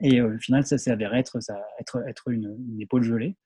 Et 0.01 0.21
au 0.21 0.37
final, 0.39 0.67
ça 0.67 0.79
s'est 0.79 0.91
avéré 0.91 1.19
être, 1.19 1.41
ça, 1.41 1.57
être, 1.81 2.03
être 2.07 2.29
une, 2.29 2.57
épaule 2.81 3.03
gelée. 3.03 3.37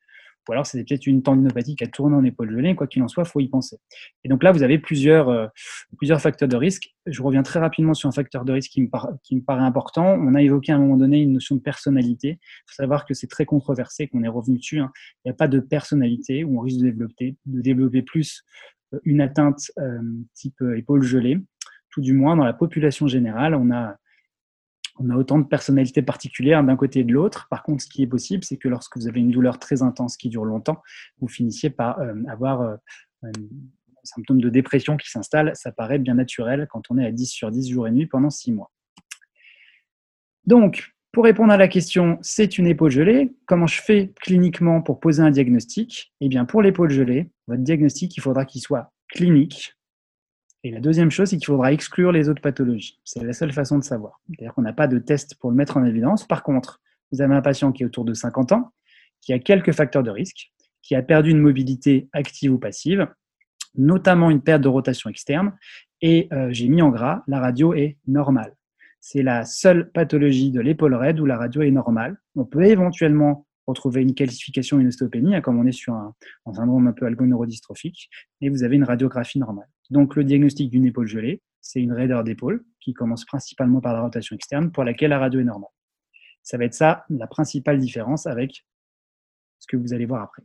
Ou 0.49 0.53
alors 0.53 0.67
c'était 0.67 0.85
peut-être 0.85 1.07
une 1.07 1.23
tendinopathie 1.23 1.77
qui 1.77 1.85
a 1.85 1.87
tourné 1.87 2.17
en 2.17 2.25
épaule 2.25 2.51
gelée, 2.51 2.75
quoi 2.75 2.87
qu'il 2.87 3.03
en 3.03 3.09
soit, 3.09 3.25
faut 3.25 3.41
y 3.41 3.49
penser. 3.49 3.79
Et 4.25 4.29
donc 4.29 4.43
là, 4.43 4.53
vous 4.53 4.63
avez 4.63 4.79
plusieurs, 4.79 5.29
euh, 5.29 5.47
plusieurs 5.97 6.21
facteurs 6.21 6.49
de 6.49 6.57
risque. 6.57 6.91
Je 7.07 7.23
reviens 7.23 7.43
très 7.43 7.61
rapidement 7.61 7.95
sur 7.95 8.09
un 8.09 8.13
facteur 8.13 8.45
de 8.45 8.53
risque 8.53 8.71
qui 8.71 8.83
me, 8.83 8.89
qui 9.23 9.37
me 9.37 9.43
paraît 9.43 9.63
important. 9.63 10.07
On 10.07 10.35
a 10.35 10.43
évoqué 10.43 10.73
à 10.73 10.77
un 10.77 10.79
moment 10.79 10.97
donné 10.97 11.21
une 11.21 11.33
notion 11.33 11.57
de 11.57 11.61
personnalité. 11.61 12.39
Il 12.41 12.71
faut 12.71 12.83
savoir 12.83 13.05
que 13.05 13.15
c'est 13.15 13.29
très 13.29 13.45
controversé, 13.45 14.09
qu'on 14.09 14.23
est 14.23 14.29
revenu 14.29 14.59
dessus. 14.59 14.81
Hein. 14.81 14.91
Il 15.25 15.29
n'y 15.29 15.33
a 15.33 15.35
pas 15.35 15.49
de 15.49 15.61
personnalité 15.61 16.45
où 16.45 16.59
on 16.59 16.61
risque 16.63 16.79
de 16.79 16.85
développer, 16.85 17.37
de 17.47 17.61
développer 17.61 18.03
plus 18.03 18.43
euh, 18.95 18.99
une 19.05 19.21
atteinte 19.21 19.71
euh, 19.79 20.01
type 20.35 20.61
épaule 20.77 21.03
gelée. 21.03 21.39
Tout 21.91 22.01
du 22.01 22.13
moins, 22.13 22.37
dans 22.37 22.45
la 22.45 22.53
population 22.53 23.07
générale, 23.09 23.55
on 23.55 23.71
a 23.73 23.97
on 25.01 25.09
a 25.11 25.17
autant 25.17 25.39
de 25.39 25.45
personnalités 25.45 26.03
particulières 26.03 26.63
d'un 26.63 26.77
côté 26.77 27.01
et 27.01 27.05
de 27.05 27.13
l'autre. 27.13 27.49
Par 27.51 27.63
contre, 27.63 27.83
ce 27.83 27.89
qui 27.89 28.03
est 28.03 28.07
possible, 28.07 28.45
c'est 28.45 28.59
que 28.59 28.69
lorsque 28.69 28.97
vous 28.97 29.09
avez 29.09 29.21
une 29.21 29.31
douleur 29.31 29.59
très 29.59 29.83
intense 29.83 30.17
qui 30.17 30.29
dure 30.29 30.45
longtemps, 30.45 30.83
vous 31.21 31.29
finissiez 31.29 31.71
par 31.71 31.99
euh, 32.01 32.15
avoir 32.29 32.61
euh, 32.61 32.77
un 33.23 33.31
symptôme 34.05 34.41
de 34.41 34.51
dépression 34.51 34.99
qui 34.99 35.11
s'installe. 35.11 35.53
Ça 35.55 35.73
paraît 35.73 35.99
bien 35.99 36.15
naturel 36.15 36.67
quand 36.71 36.83
on 36.91 36.99
est 36.99 37.07
à 37.07 37.13
10 37.13 37.27
sur 37.27 37.51
10 37.51 37.71
jours 37.71 37.89
et 37.89 37.91
nuit 37.91 38.07
pendant 38.07 38.31
6 38.31 38.53
mois. 38.53 38.71
Donc, 40.47 40.93
pour 41.13 41.25
répondre 41.25 41.53
à 41.53 41.57
la 41.57 41.69
question, 41.69 42.19
c'est 42.21 42.59
une 42.59 42.67
épaule 42.67 42.91
gelée. 42.91 43.33
Comment 43.47 43.67
je 43.67 43.81
fais 43.81 44.13
cliniquement 44.21 44.83
pour 44.83 45.01
poser 45.01 45.23
un 45.23 45.31
diagnostic? 45.31 46.13
Eh 46.21 46.29
bien, 46.29 46.45
pour 46.45 46.61
l'épaule 46.61 46.91
gelée, 46.91 47.31
votre 47.49 47.63
diagnostic, 47.63 48.17
il 48.17 48.21
faudra 48.21 48.45
qu'il 48.45 48.61
soit 48.61 48.93
clinique, 49.09 49.75
et 50.63 50.71
la 50.71 50.81
deuxième 50.81 51.11
chose, 51.11 51.31
c'est 51.31 51.37
qu'il 51.37 51.47
faudra 51.47 51.73
exclure 51.73 52.13
les 52.13 52.29
autres 52.29 52.43
pathologies. 52.43 53.01
C'est 53.05 53.25
la 53.25 53.33
seule 53.33 53.53
façon 53.53 53.79
de 53.79 53.85
savoir. 53.85 54.21
C'est-à-dire 54.29 54.55
qu'on 54.55 54.63
n'a 54.63 54.75
pas 54.75 54.89
de 54.89 54.99
test 54.99 55.37
pour 55.37 55.51
le 55.51 55.57
mettre 55.57 55.79
en 55.79 55.85
évidence. 55.85 56.27
Par 56.27 56.43
contre, 56.43 56.81
vous 57.13 57.23
avez 57.23 57.35
un 57.35 57.41
patient 57.41 57.73
qui 57.73 57.83
est 57.83 57.87
autour 57.87 58.05
de 58.05 58.13
50 58.13 58.53
ans, 58.53 58.73
qui 59.23 59.33
a 59.33 59.39
quelques 59.39 59.73
facteurs 59.73 60.03
de 60.03 60.11
risque, 60.11 60.53
qui 60.83 60.95
a 60.95 61.03
perdu 61.03 61.31
une 61.31 61.41
mobilité 61.41 62.09
active 62.13 62.53
ou 62.53 62.59
passive, 62.59 63.09
notamment 63.75 64.31
une 64.31 64.43
perte 64.43 64.63
de 64.63 64.69
rotation 64.69 65.09
externe, 65.09 65.57
et 66.03 66.29
euh, 66.33 66.49
j'ai 66.51 66.69
mis 66.69 66.83
en 66.83 66.91
gras, 66.91 67.23
la 67.27 67.41
radio 67.41 67.75
est 67.75 67.99
normale. 68.07 68.55
C'est 69.01 69.23
la 69.23 69.45
seule 69.45 69.91
pathologie 69.93 70.51
de 70.51 70.61
l'épaule 70.61 70.95
raide 70.95 71.21
où 71.21 71.27
la 71.27 71.39
radio 71.39 71.63
est 71.63 71.71
normale. 71.71 72.19
On 72.37 72.45
peut 72.45 72.65
éventuellement 72.65 73.47
retrouver 73.67 74.03
une 74.03 74.15
calcification, 74.15 74.79
une 74.79 74.89
ostéopénie, 74.89 75.37
hein, 75.37 75.41
comme 75.41 75.59
on 75.59 75.67
est 75.67 75.73
sur 75.73 75.95
un, 75.95 76.15
un 76.47 76.53
syndrome 76.53 76.87
un 76.89 76.93
peu 76.93 77.07
algoneurodystrophique, 77.07 78.11
et 78.43 78.51
vous 78.51 78.63
avez 78.63 78.77
une 78.77 78.85
radiographie 78.85 79.39
normale. 79.39 79.69
Donc 79.91 80.17
le 80.17 80.25
diagnostic 80.25 80.71
d'une 80.71 80.87
épaule 80.87 81.07
gelée, 81.07 81.43
c'est 81.61 81.81
une 81.81 81.93
raideur 81.93 82.25
d'épaule 82.25 82.65
qui 82.81 82.95
commence 82.95 83.25
principalement 83.25 83.81
par 83.81 83.93
la 83.93 84.03
rotation 84.03 84.35
externe 84.35 84.71
pour 84.71 84.85
laquelle 84.85 85.11
la 85.11 85.19
radio 85.19 85.41
est 85.41 85.45
normale. 85.45 85.71
Ça 86.43 86.57
va 86.57 86.65
être 86.65 86.75
ça 86.75 87.05
la 87.11 87.27
principale 87.27 87.79
différence 87.79 88.27
avec 88.27 88.65
ce 89.59 89.67
que 89.67 89.77
vous 89.77 89.93
allez 89.93 90.07
voir 90.07 90.23
après. 90.23 90.43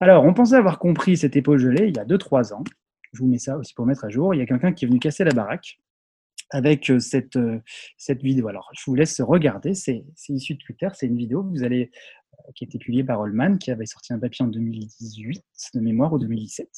Alors, 0.00 0.24
on 0.24 0.34
pensait 0.34 0.54
avoir 0.54 0.78
compris 0.78 1.16
cette 1.16 1.34
épaule 1.34 1.58
gelée 1.58 1.88
il 1.88 1.96
y 1.96 1.98
a 1.98 2.04
2-3 2.04 2.52
ans. 2.54 2.62
Je 3.12 3.20
vous 3.20 3.26
mets 3.26 3.38
ça 3.38 3.56
aussi 3.56 3.74
pour 3.74 3.86
mettre 3.86 4.04
à 4.04 4.10
jour. 4.10 4.34
Il 4.34 4.38
y 4.38 4.40
a 4.40 4.46
quelqu'un 4.46 4.72
qui 4.72 4.84
est 4.84 4.88
venu 4.88 5.00
casser 5.00 5.24
la 5.24 5.32
baraque 5.32 5.80
avec 6.50 6.90
euh, 6.90 6.98
cette, 6.98 7.36
euh, 7.36 7.60
cette 7.96 8.22
vidéo. 8.22 8.48
Alors, 8.48 8.70
je 8.78 8.82
vous 8.86 8.94
laisse 8.94 9.20
regarder. 9.20 9.74
C'est 9.74 10.04
issu 10.28 10.54
de 10.54 10.58
Twitter. 10.58 10.88
C'est 10.92 11.06
une 11.06 11.16
vidéo 11.16 11.42
vous 11.42 11.64
allez, 11.64 11.90
qui 12.54 12.64
a 12.64 12.66
été 12.66 12.78
publiée 12.78 13.04
par 13.04 13.20
Holman, 13.20 13.58
qui 13.58 13.70
avait 13.70 13.86
sorti 13.86 14.12
un 14.12 14.18
papier 14.18 14.44
en 14.44 14.48
2018 14.48 15.42
de 15.74 15.80
mémoire 15.80 16.12
ou 16.12 16.18
2017. 16.18 16.68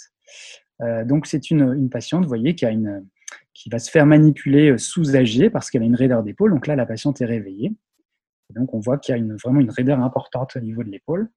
Euh, 0.82 1.04
donc 1.04 1.26
c'est 1.26 1.50
une, 1.50 1.90
patiente, 1.90 2.22
vous 2.22 2.28
voyez, 2.28 2.54
qui, 2.54 2.64
a 2.64 2.70
une, 2.70 3.06
qui 3.54 3.68
va 3.70 3.78
se 3.78 3.90
faire 3.90 4.06
manipuler 4.06 4.70
euh, 4.70 4.78
sous 4.78 5.14
AG 5.16 5.50
parce 5.50 5.70
qu'elle 5.70 5.82
a 5.82 5.86
une 5.86 5.94
raideur 5.94 6.22
d'épaule. 6.22 6.52
Donc 6.52 6.66
là, 6.66 6.76
la 6.76 6.86
patiente 6.86 7.20
est 7.20 7.26
réveillée. 7.26 7.72
donc 8.50 8.74
on 8.74 8.80
voit 8.80 8.98
qu'il 8.98 9.12
y 9.12 9.14
a 9.14 9.18
une, 9.18 9.36
vraiment 9.36 9.61
une 9.61 9.70
raideur 9.70 10.00
importante 10.00 10.56
au 10.56 10.61
niveau 10.61 10.82
de 10.82 10.90
l'épaule. 10.90 11.30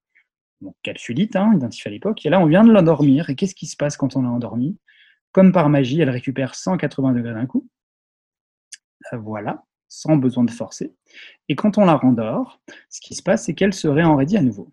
Donc 0.62 0.76
capsulite, 0.82 1.36
hein, 1.36 1.52
identifiée 1.56 1.90
à 1.90 1.92
l'époque. 1.92 2.26
Et 2.26 2.30
là, 2.30 2.40
on 2.40 2.46
vient 2.46 2.64
de 2.64 2.72
l'endormir. 2.72 3.30
Et 3.30 3.36
qu'est-ce 3.36 3.56
qui 3.56 3.68
se 3.68 3.76
passe 3.76 3.98
quand 3.98 4.16
on 4.16 4.22
l'a 4.22 4.30
endormie? 4.30 4.78
Comme 5.32 5.52
par 5.52 5.68
magie, 5.70 6.00
elle 6.00 6.10
récupère 6.10 6.56
180 6.56 7.14
degrés 7.14 7.34
d'un 7.34 7.46
coup. 7.46 7.68
Euh, 9.12 9.18
voilà, 9.18 9.66
sans 9.94 10.18
besoin 10.18 10.44
de 10.44 10.52
forcer. 10.52 10.92
Et 11.50 11.56
quand 11.56 11.78
on 11.78 11.86
la 11.86 11.96
rendort, 11.96 12.60
ce 12.90 13.00
qui 13.00 13.14
se 13.14 13.22
passe, 13.22 13.46
c'est 13.46 13.54
qu'elle 13.54 13.74
se 13.74 13.88
réenraidit 13.88 14.38
à 14.38 14.42
nouveau. 14.42 14.72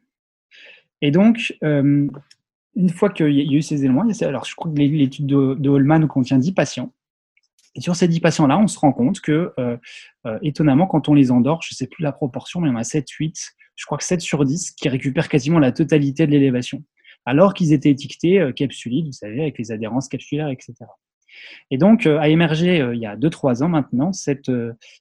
Et 1.03 1.11
donc, 1.11 1.57
une 1.63 2.91
fois 2.91 3.11
qu'il 3.11 3.33
y 3.33 3.55
a 3.55 3.59
eu 3.59 3.63
ces 3.63 3.85
éléments, 3.85 4.05
alors 4.23 4.45
je 4.45 4.55
crois 4.55 4.73
que 4.73 4.79
l'étude 4.79 5.27
de, 5.27 5.69
Holman 5.69 6.07
contient 6.07 6.39
10 6.39 6.53
patients. 6.53 6.93
Sur 7.79 7.95
ces 7.95 8.09
10 8.09 8.21
patients-là, 8.21 8.59
on 8.59 8.67
se 8.67 8.79
rend 8.79 8.93
compte 8.93 9.21
que, 9.21 9.53
euh, 9.59 9.77
euh, 10.27 10.39
étonnamment, 10.43 10.87
quand 10.87 11.09
on 11.09 11.15
les 11.15 11.31
endort, 11.31 11.63
je 11.63 11.73
ne 11.73 11.77
sais 11.77 11.87
plus 11.87 12.03
la 12.03 12.13
proportion, 12.13 12.61
mais 12.61 12.69
en 12.69 12.77
a 12.77 12.85
7, 12.85 13.09
8, 13.09 13.55
je 13.77 13.87
crois 13.87 13.99
que 13.99 14.05
7 14.05 14.21
sur 14.21 14.45
10 14.45 14.73
qui 14.73 14.89
récupèrent 14.89 15.29
quasiment 15.29 15.59
la 15.59 15.71
totalité 15.71 16.27
de 16.27 16.33
l'élévation. 16.33 16.83
Alors 17.27 17.55
qu'ils 17.55 17.73
étaient 17.73 17.91
étiquetés 17.91 18.41
euh, 18.41 18.53
vous 18.53 19.13
savez, 19.13 19.43
avec 19.43 19.59
les 19.59 19.71
adhérences 19.71 20.09
capsulaires, 20.09 20.49
etc. 20.49 20.75
Et 21.71 21.79
donc, 21.79 22.07
a 22.07 22.29
émergé 22.29 22.79
il 22.93 23.01
y 23.01 23.07
a 23.07 23.17
2-3 23.17 23.63
ans 23.63 23.69
maintenant 23.69 24.13
cette, 24.13 24.51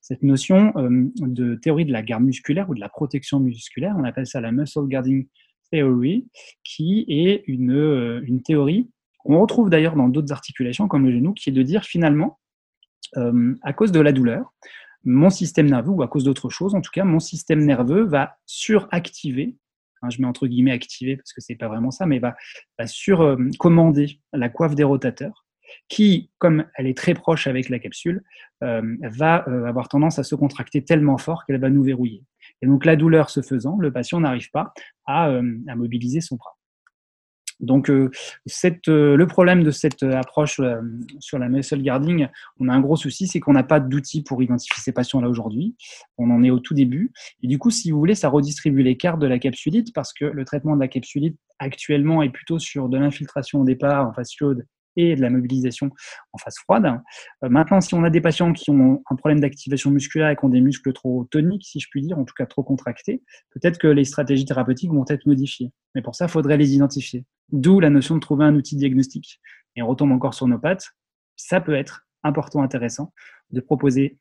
cette 0.02 0.24
notion 0.24 0.74
de 0.76 1.56
théorie 1.56 1.86
de 1.86 1.92
la 1.92 2.02
garde 2.02 2.24
musculaire 2.24 2.70
ou 2.70 2.76
de 2.76 2.80
la 2.80 2.90
protection 2.90 3.40
musculaire. 3.40 3.96
On 3.98 4.04
appelle 4.04 4.28
ça 4.28 4.42
la 4.42 4.52
muscle 4.52 4.88
guarding 4.88 5.28
Theory, 5.72 6.28
qui 6.64 7.06
est 7.08 7.44
une, 7.48 7.74
euh, 7.74 8.22
une 8.26 8.42
théorie 8.42 8.90
qu'on 9.20 9.40
retrouve 9.40 9.70
d'ailleurs 9.70 9.96
dans 9.96 10.10
d'autres 10.10 10.32
articulations 10.32 10.88
comme 10.88 11.06
le 11.06 11.12
genou, 11.12 11.34
qui 11.34 11.50
est 11.50 11.54
de 11.54 11.62
dire 11.62 11.84
finalement, 11.84 12.40
euh, 13.18 13.56
à 13.64 13.74
cause 13.74 13.92
de 13.92 14.00
la 14.00 14.12
douleur, 14.12 14.54
mon 15.04 15.30
système 15.30 15.70
nerveux, 15.70 15.92
ou 15.92 16.02
à 16.02 16.08
cause 16.08 16.24
d'autre 16.24 16.50
chose, 16.50 16.76
en 16.76 16.82
tout 16.82 16.92
cas, 16.92 17.04
mon 17.04 17.20
système 17.20 17.66
nerveux 17.66 18.04
va 18.04 18.38
suractiver, 18.46 19.58
hein, 20.02 20.10
je 20.10 20.22
mets 20.22 20.28
entre 20.28 20.48
guillemets 20.48 20.72
activer 20.72 21.18
parce 21.18 21.34
que 21.34 21.42
c'est 21.42 21.56
pas 21.56 21.68
vraiment 21.68 21.92
ça, 21.92 22.06
mais 22.06 22.20
va 22.20 22.36
surcommander 22.86 24.22
la 24.34 24.50
coiffe 24.50 24.76
des 24.76 24.84
rotateurs, 24.84 25.46
qui, 25.88 26.30
comme 26.38 26.66
elle 26.76 26.88
est 26.88 26.98
très 26.98 27.14
proche 27.14 27.48
avec 27.48 27.70
la 27.70 27.80
capsule, 27.80 28.24
euh, 28.64 28.82
va 29.02 29.36
avoir 29.68 29.88
tendance 29.90 30.20
à 30.20 30.24
se 30.24 30.36
contracter 30.36 30.84
tellement 30.84 31.18
fort 31.18 31.46
qu'elle 31.46 31.60
va 31.60 31.70
nous 31.70 31.84
verrouiller. 31.84 32.24
Et 32.62 32.68
donc 32.68 32.86
la 32.86 32.96
douleur 32.96 33.30
se 33.30 33.42
faisant, 33.42 33.78
le 33.80 33.92
patient 33.92 34.20
n'arrive 34.20 34.52
pas 34.52 34.74
à, 35.06 35.30
euh, 35.30 35.42
mobiliser 35.76 36.22
son 36.22 36.36
bras. 36.36 36.56
Donc, 37.60 37.90
euh, 37.90 38.10
euh, 38.88 39.18
le 39.18 39.28
problème 39.28 39.64
de 39.64 39.72
cette 39.72 40.04
approche 40.04 40.62
sur 41.20 41.40
la 41.40 41.50
muscle 41.50 41.84
guarding, 41.84 42.28
on 42.58 42.70
a 42.70 42.74
un 42.74 42.80
gros 42.80 42.96
souci, 42.96 43.28
c'est 43.28 43.42
qu'on 43.42 43.52
n'a 43.52 43.64
pas 43.64 43.82
d'outils 43.82 44.24
pour 44.24 44.42
identifier 44.42 44.82
ces 44.82 44.94
patients-là 44.94 45.28
aujourd'hui. 45.28 45.76
On 46.18 46.32
en 46.32 46.42
est 46.42 46.52
au 46.52 46.60
tout 46.60 46.74
début. 46.74 47.12
Et 47.44 47.48
du 47.48 47.58
coup, 47.58 47.70
si 47.70 47.92
vous 47.92 48.00
voulez, 48.00 48.16
ça 48.16 48.30
redistribue 48.30 48.82
les 48.82 48.96
cartes 48.96 49.20
de 49.20 49.28
la 49.28 49.40
capsulite 49.40 49.94
parce 49.94 50.14
que 50.14 50.24
le 50.24 50.46
traitement 50.46 50.74
de 50.74 50.80
la 50.80 50.88
capsulite 50.88 51.38
actuellement 51.60 52.24
est 52.24 52.30
plutôt 52.30 52.60
sur 52.60 52.88
de 52.88 52.98
l'infiltration 52.98 53.60
au 53.60 53.66
départ 53.66 54.08
en 54.08 54.14
phase 54.14 54.32
chaude 54.32 54.66
et 54.96 55.16
de 55.16 55.22
la 55.22 55.30
mobilisation 55.30 55.92
en 56.34 56.38
phase 56.38 56.56
froide. 56.58 56.86
Euh, 57.44 57.50
maintenant, 57.50 57.82
si 57.82 57.94
on 57.94 58.04
a 58.04 58.10
des 58.10 58.22
patients 58.22 58.54
qui 58.54 58.70
ont 58.72 59.02
un 59.10 59.16
problème 59.16 59.40
d'activation 59.40 59.92
musculaire 59.92 60.30
et 60.30 60.36
qui 60.36 60.46
ont 60.46 60.50
des 60.50 60.62
muscles 60.62 60.92
trop 60.94 61.26
toniques, 61.32 61.66
si 61.66 61.80
je 61.80 61.88
puis 61.90 62.02
dire, 62.02 62.18
en 62.18 62.26
tout 62.26 62.34
cas 62.38 62.46
trop 62.46 62.64
contractés, 62.64 63.22
peut-être 63.52 63.78
que 63.78 63.88
les 63.88 64.06
stratégies 64.06 64.46
thérapeutiques 64.46 64.92
vont 64.92 65.06
être 65.10 65.26
modifiées. 65.26 65.72
Mais 65.96 66.02
pour 66.02 66.16
ça, 66.16 66.26
il 66.26 66.32
faudrait 66.32 66.58
les 66.58 66.74
identifier. 66.74 67.26
D'où 67.52 67.80
la 67.80 67.90
notion 67.90 68.16
de 68.16 68.20
trouver 68.20 68.46
un 68.46 68.56
outil 68.56 68.76
diagnostique. 68.76 69.40
Et 69.76 69.82
on 69.82 69.88
retombe 69.88 70.12
encore 70.12 70.34
sur 70.34 70.48
nos 70.48 70.60
pattes. 70.60 70.90
Ça 71.36 71.62
peut 71.62 71.74
être 71.74 72.06
important, 72.24 72.62
intéressant 72.62 73.14
de 73.52 73.62
proposer 73.62 74.20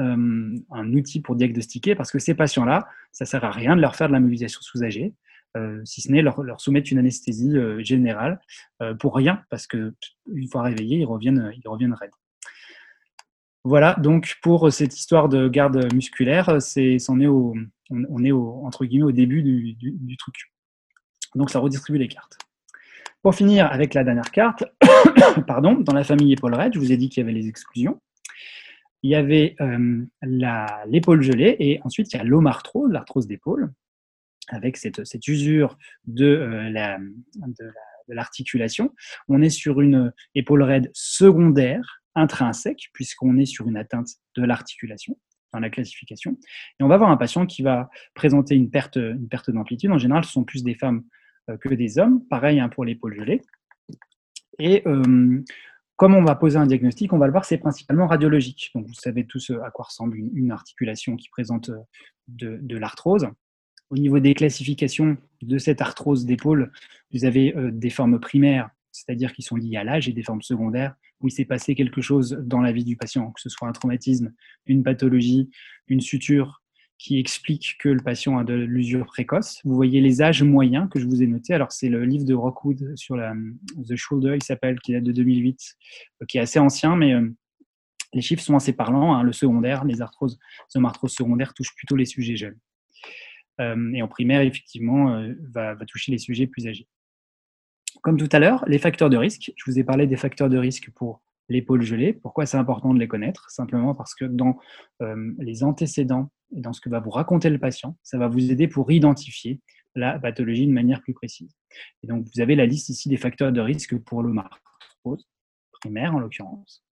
euh, 0.00 0.58
un 0.70 0.92
outil 0.92 1.20
pour 1.20 1.36
diagnostiquer 1.36 1.94
parce 1.94 2.10
que 2.10 2.18
ces 2.18 2.34
patients-là, 2.34 2.86
ça 3.12 3.24
sert 3.24 3.44
à 3.44 3.50
rien 3.50 3.76
de 3.76 3.80
leur 3.80 3.96
faire 3.96 4.08
de 4.08 4.12
la 4.12 4.20
mobilisation 4.20 4.60
sous-âgée. 4.60 5.14
Euh, 5.56 5.80
si 5.84 6.02
ce 6.02 6.12
n'est 6.12 6.22
leur, 6.22 6.60
soumettre 6.60 6.92
une 6.92 6.98
anesthésie 6.98 7.56
euh, 7.56 7.82
générale 7.82 8.40
euh, 8.82 8.94
pour 8.94 9.14
rien, 9.14 9.42
parce 9.48 9.66
que 9.66 9.94
une 10.30 10.48
fois 10.48 10.62
réveillés, 10.62 10.98
ils 10.98 11.06
reviennent, 11.06 11.52
ils 11.56 11.68
reviennent 11.68 11.94
raides. 11.94 12.10
Voilà, 13.64 13.94
donc 13.94 14.36
pour 14.42 14.72
cette 14.72 14.96
histoire 14.96 15.28
de 15.28 15.48
garde 15.48 15.92
musculaire, 15.92 16.62
c'est, 16.62 16.98
on, 17.08 17.18
est 17.20 17.26
au, 17.26 17.54
entre 18.64 18.84
guillemets 18.84 19.06
au 19.06 19.12
début 19.12 19.42
du, 19.42 20.16
truc. 20.18 20.36
Donc 21.34 21.50
ça 21.50 21.58
redistribue 21.58 21.98
les 21.98 22.06
cartes. 22.06 22.38
Pour 23.22 23.34
finir 23.34 23.66
avec 23.72 23.94
la 23.94 24.04
dernière 24.04 24.30
carte, 24.30 24.64
pardon, 25.48 25.72
dans 25.72 25.94
la 25.94 26.04
famille 26.04 26.32
épaule 26.32 26.54
raide, 26.54 26.74
je 26.74 26.78
vous 26.78 26.92
ai 26.92 26.96
dit 26.96 27.08
qu'il 27.08 27.22
y 27.22 27.24
avait 27.24 27.36
les 27.36 27.48
exclusions. 27.48 28.00
Il 29.02 29.10
y 29.10 29.16
avait 29.16 29.56
l'épaule 30.86 31.22
gelée 31.22 31.56
et 31.58 31.80
ensuite 31.82 32.12
il 32.12 32.18
y 32.18 32.20
a 32.20 32.24
l'omarthrose, 32.24 32.92
l'arthrose 32.92 33.26
d'épaule 33.26 33.72
avec 34.48 34.76
cette, 34.76 34.98
usure 35.26 35.76
euh, 36.08 36.92
de, 37.28 37.72
l'articulation. 38.08 38.94
On 39.28 39.42
est 39.42 39.50
sur 39.50 39.80
une 39.80 40.12
épaule 40.34 40.62
raide 40.62 40.90
secondaire, 40.94 42.02
intrinsèque, 42.14 42.90
puisqu'on 42.92 43.36
est 43.38 43.46
sur 43.46 43.68
une 43.68 43.76
atteinte 43.76 44.08
de 44.36 44.44
l'articulation 44.44 45.18
dans 45.52 45.58
la 45.58 45.70
classification. 45.70 46.38
Et 46.78 46.84
on 46.84 46.88
va 46.88 46.94
avoir 46.94 47.10
un 47.10 47.16
patient 47.16 47.46
qui 47.46 47.62
va 47.62 47.88
présenter 48.14 48.54
une 48.54 48.70
perte, 48.70 48.98
d'amplitude. 48.98 49.90
En 49.90 49.98
général, 49.98 50.24
ce 50.24 50.32
sont 50.32 50.44
plus 50.44 50.62
des 50.62 50.74
femmes 50.74 51.04
euh, 51.50 51.56
que 51.56 51.74
des 51.74 51.98
hommes. 51.98 52.24
Pareil 52.28 52.60
hein, 52.60 52.68
pour 52.68 52.84
l'épaule 52.84 53.16
gelée. 53.16 53.42
Et 54.58 54.82
euh, 54.86 55.42
comme 55.96 56.14
on 56.14 56.24
va 56.24 56.34
poser 56.34 56.58
un 56.58 56.66
diagnostic, 56.66 57.12
on 57.12 57.18
va 57.18 57.26
le 57.26 57.32
voir, 57.32 57.44
c'est 57.44 57.58
principalement 57.58 58.06
radiologique. 58.06 58.70
Donc, 58.74 58.86
vous 58.86 58.94
savez 58.94 59.26
tous 59.26 59.50
à 59.64 59.70
quoi 59.70 59.86
ressemble 59.86 60.16
une, 60.18 60.50
articulation 60.52 61.16
qui 61.16 61.28
présente 61.28 61.70
de 62.28 62.76
l'arthrose 62.76 63.28
Au 63.90 63.96
niveau 63.96 64.18
des 64.18 64.34
classifications 64.34 65.16
de 65.42 65.58
cette 65.58 65.80
arthrose 65.80 66.24
d'épaule, 66.26 66.72
vous 67.12 67.24
avez 67.24 67.54
des 67.70 67.90
formes 67.90 68.18
primaires, 68.18 68.70
c'est-à-dire 68.90 69.32
qui 69.32 69.42
sont 69.42 69.56
liées 69.56 69.76
à 69.76 69.84
l'âge, 69.84 70.08
et 70.08 70.12
des 70.12 70.22
formes 70.22 70.42
secondaires, 70.42 70.96
où 71.20 71.28
il 71.28 71.30
s'est 71.30 71.44
passé 71.44 71.74
quelque 71.74 72.00
chose 72.00 72.38
dans 72.42 72.60
la 72.60 72.72
vie 72.72 72.84
du 72.84 72.96
patient, 72.96 73.30
que 73.30 73.40
ce 73.40 73.48
soit 73.48 73.68
un 73.68 73.72
traumatisme, 73.72 74.32
une 74.66 74.82
pathologie, 74.82 75.50
une 75.88 76.00
suture, 76.00 76.62
qui 76.98 77.18
explique 77.18 77.76
que 77.78 77.88
le 77.88 78.02
patient 78.02 78.38
a 78.38 78.44
de 78.44 78.54
l'usure 78.54 79.06
précoce. 79.06 79.60
Vous 79.64 79.74
voyez 79.74 80.00
les 80.00 80.22
âges 80.22 80.42
moyens 80.42 80.88
que 80.90 80.98
je 80.98 81.06
vous 81.06 81.22
ai 81.22 81.26
notés. 81.26 81.52
Alors, 81.52 81.72
c'est 81.72 81.88
le 81.88 82.04
livre 82.04 82.24
de 82.24 82.34
Rockwood 82.34 82.96
sur 82.96 83.16
The 83.16 83.96
Shoulder, 83.96 84.34
il 84.34 84.42
s'appelle, 84.42 84.80
qui 84.80 84.92
date 84.92 85.04
de 85.04 85.12
2008, 85.12 85.76
euh, 86.22 86.26
qui 86.26 86.38
est 86.38 86.40
assez 86.40 86.58
ancien, 86.58 86.96
mais 86.96 87.12
euh, 87.12 87.28
les 88.14 88.22
chiffres 88.22 88.42
sont 88.42 88.56
assez 88.56 88.72
parlants. 88.72 89.14
Hein. 89.14 89.22
Le 89.22 89.32
secondaire, 89.32 89.84
les 89.84 90.00
arthroses, 90.00 90.38
arthroses 90.74 91.12
secondaires 91.12 91.52
touchent 91.52 91.74
plutôt 91.76 91.96
les 91.96 92.06
sujets 92.06 92.36
jeunes. 92.36 92.58
Euh, 93.60 93.92
et 93.94 94.02
en 94.02 94.08
primaire, 94.08 94.40
effectivement, 94.42 95.26
va, 95.52 95.74
va 95.74 95.84
toucher 95.86 96.12
les 96.12 96.18
sujets 96.18 96.46
plus 96.46 96.66
âgés. 96.66 96.86
Comme 98.02 98.18
tout 98.18 98.28
à 98.32 98.38
l'heure, 98.38 98.64
les 98.66 98.78
facteurs 98.78 99.10
de 99.10 99.16
risque. 99.16 99.52
Je 99.56 99.70
vous 99.70 99.78
ai 99.78 99.84
parlé 99.84 100.06
des 100.06 100.16
facteurs 100.16 100.48
de 100.48 100.58
risque 100.58 100.90
pour 100.90 101.22
l'épaule 101.48 101.82
gelée. 101.82 102.12
Pourquoi 102.12 102.44
c'est 102.44 102.58
important 102.58 102.92
de 102.92 102.98
les 102.98 103.08
connaître? 103.08 103.50
Simplement 103.50 103.94
parce 103.94 104.14
que 104.14 104.24
dans 104.24 104.58
les 105.38 105.64
antécédents 105.64 106.30
et 106.54 106.60
dans 106.60 106.72
ce 106.72 106.80
que 106.80 106.90
va 106.90 107.00
vous 107.00 107.10
raconter 107.10 107.50
le 107.50 107.58
patient, 107.58 107.96
ça 108.02 108.18
va 108.18 108.28
vous 108.28 108.50
aider 108.50 108.68
pour 108.68 108.92
identifier 108.92 109.60
la 109.96 110.18
pathologie 110.18 110.66
de 110.66 110.72
manière 110.72 111.00
plus 111.00 111.14
précise. 111.14 111.56
Et 112.02 112.06
donc, 112.06 112.26
vous 112.32 112.40
avez 112.40 112.54
la 112.54 112.66
liste 112.66 112.90
ici 112.90 113.08
des 113.08 113.16
facteurs 113.16 113.52
de 113.52 113.60
risque 113.60 113.96
pour 113.98 114.22
le 114.22 114.32
marthrose, 114.32 115.26
primaire 115.72 116.14
en 116.14 116.18
l'occurrence. 116.18 116.84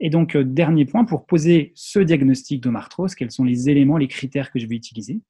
Et 0.00 0.10
donc, 0.10 0.34
euh, 0.34 0.44
dernier 0.44 0.84
point, 0.84 1.04
pour 1.04 1.26
poser 1.26 1.72
ce 1.76 2.00
diagnostic 2.00 2.60
de 2.60 2.68
marthrose, 2.68 3.14
quels 3.14 3.30
sont 3.30 3.44
les 3.44 3.70
éléments, 3.70 3.96
les 3.96 4.08
critères 4.08 4.50
que 4.50 4.58
je 4.58 4.66
vais 4.66 4.74
utiliser? 4.74 5.20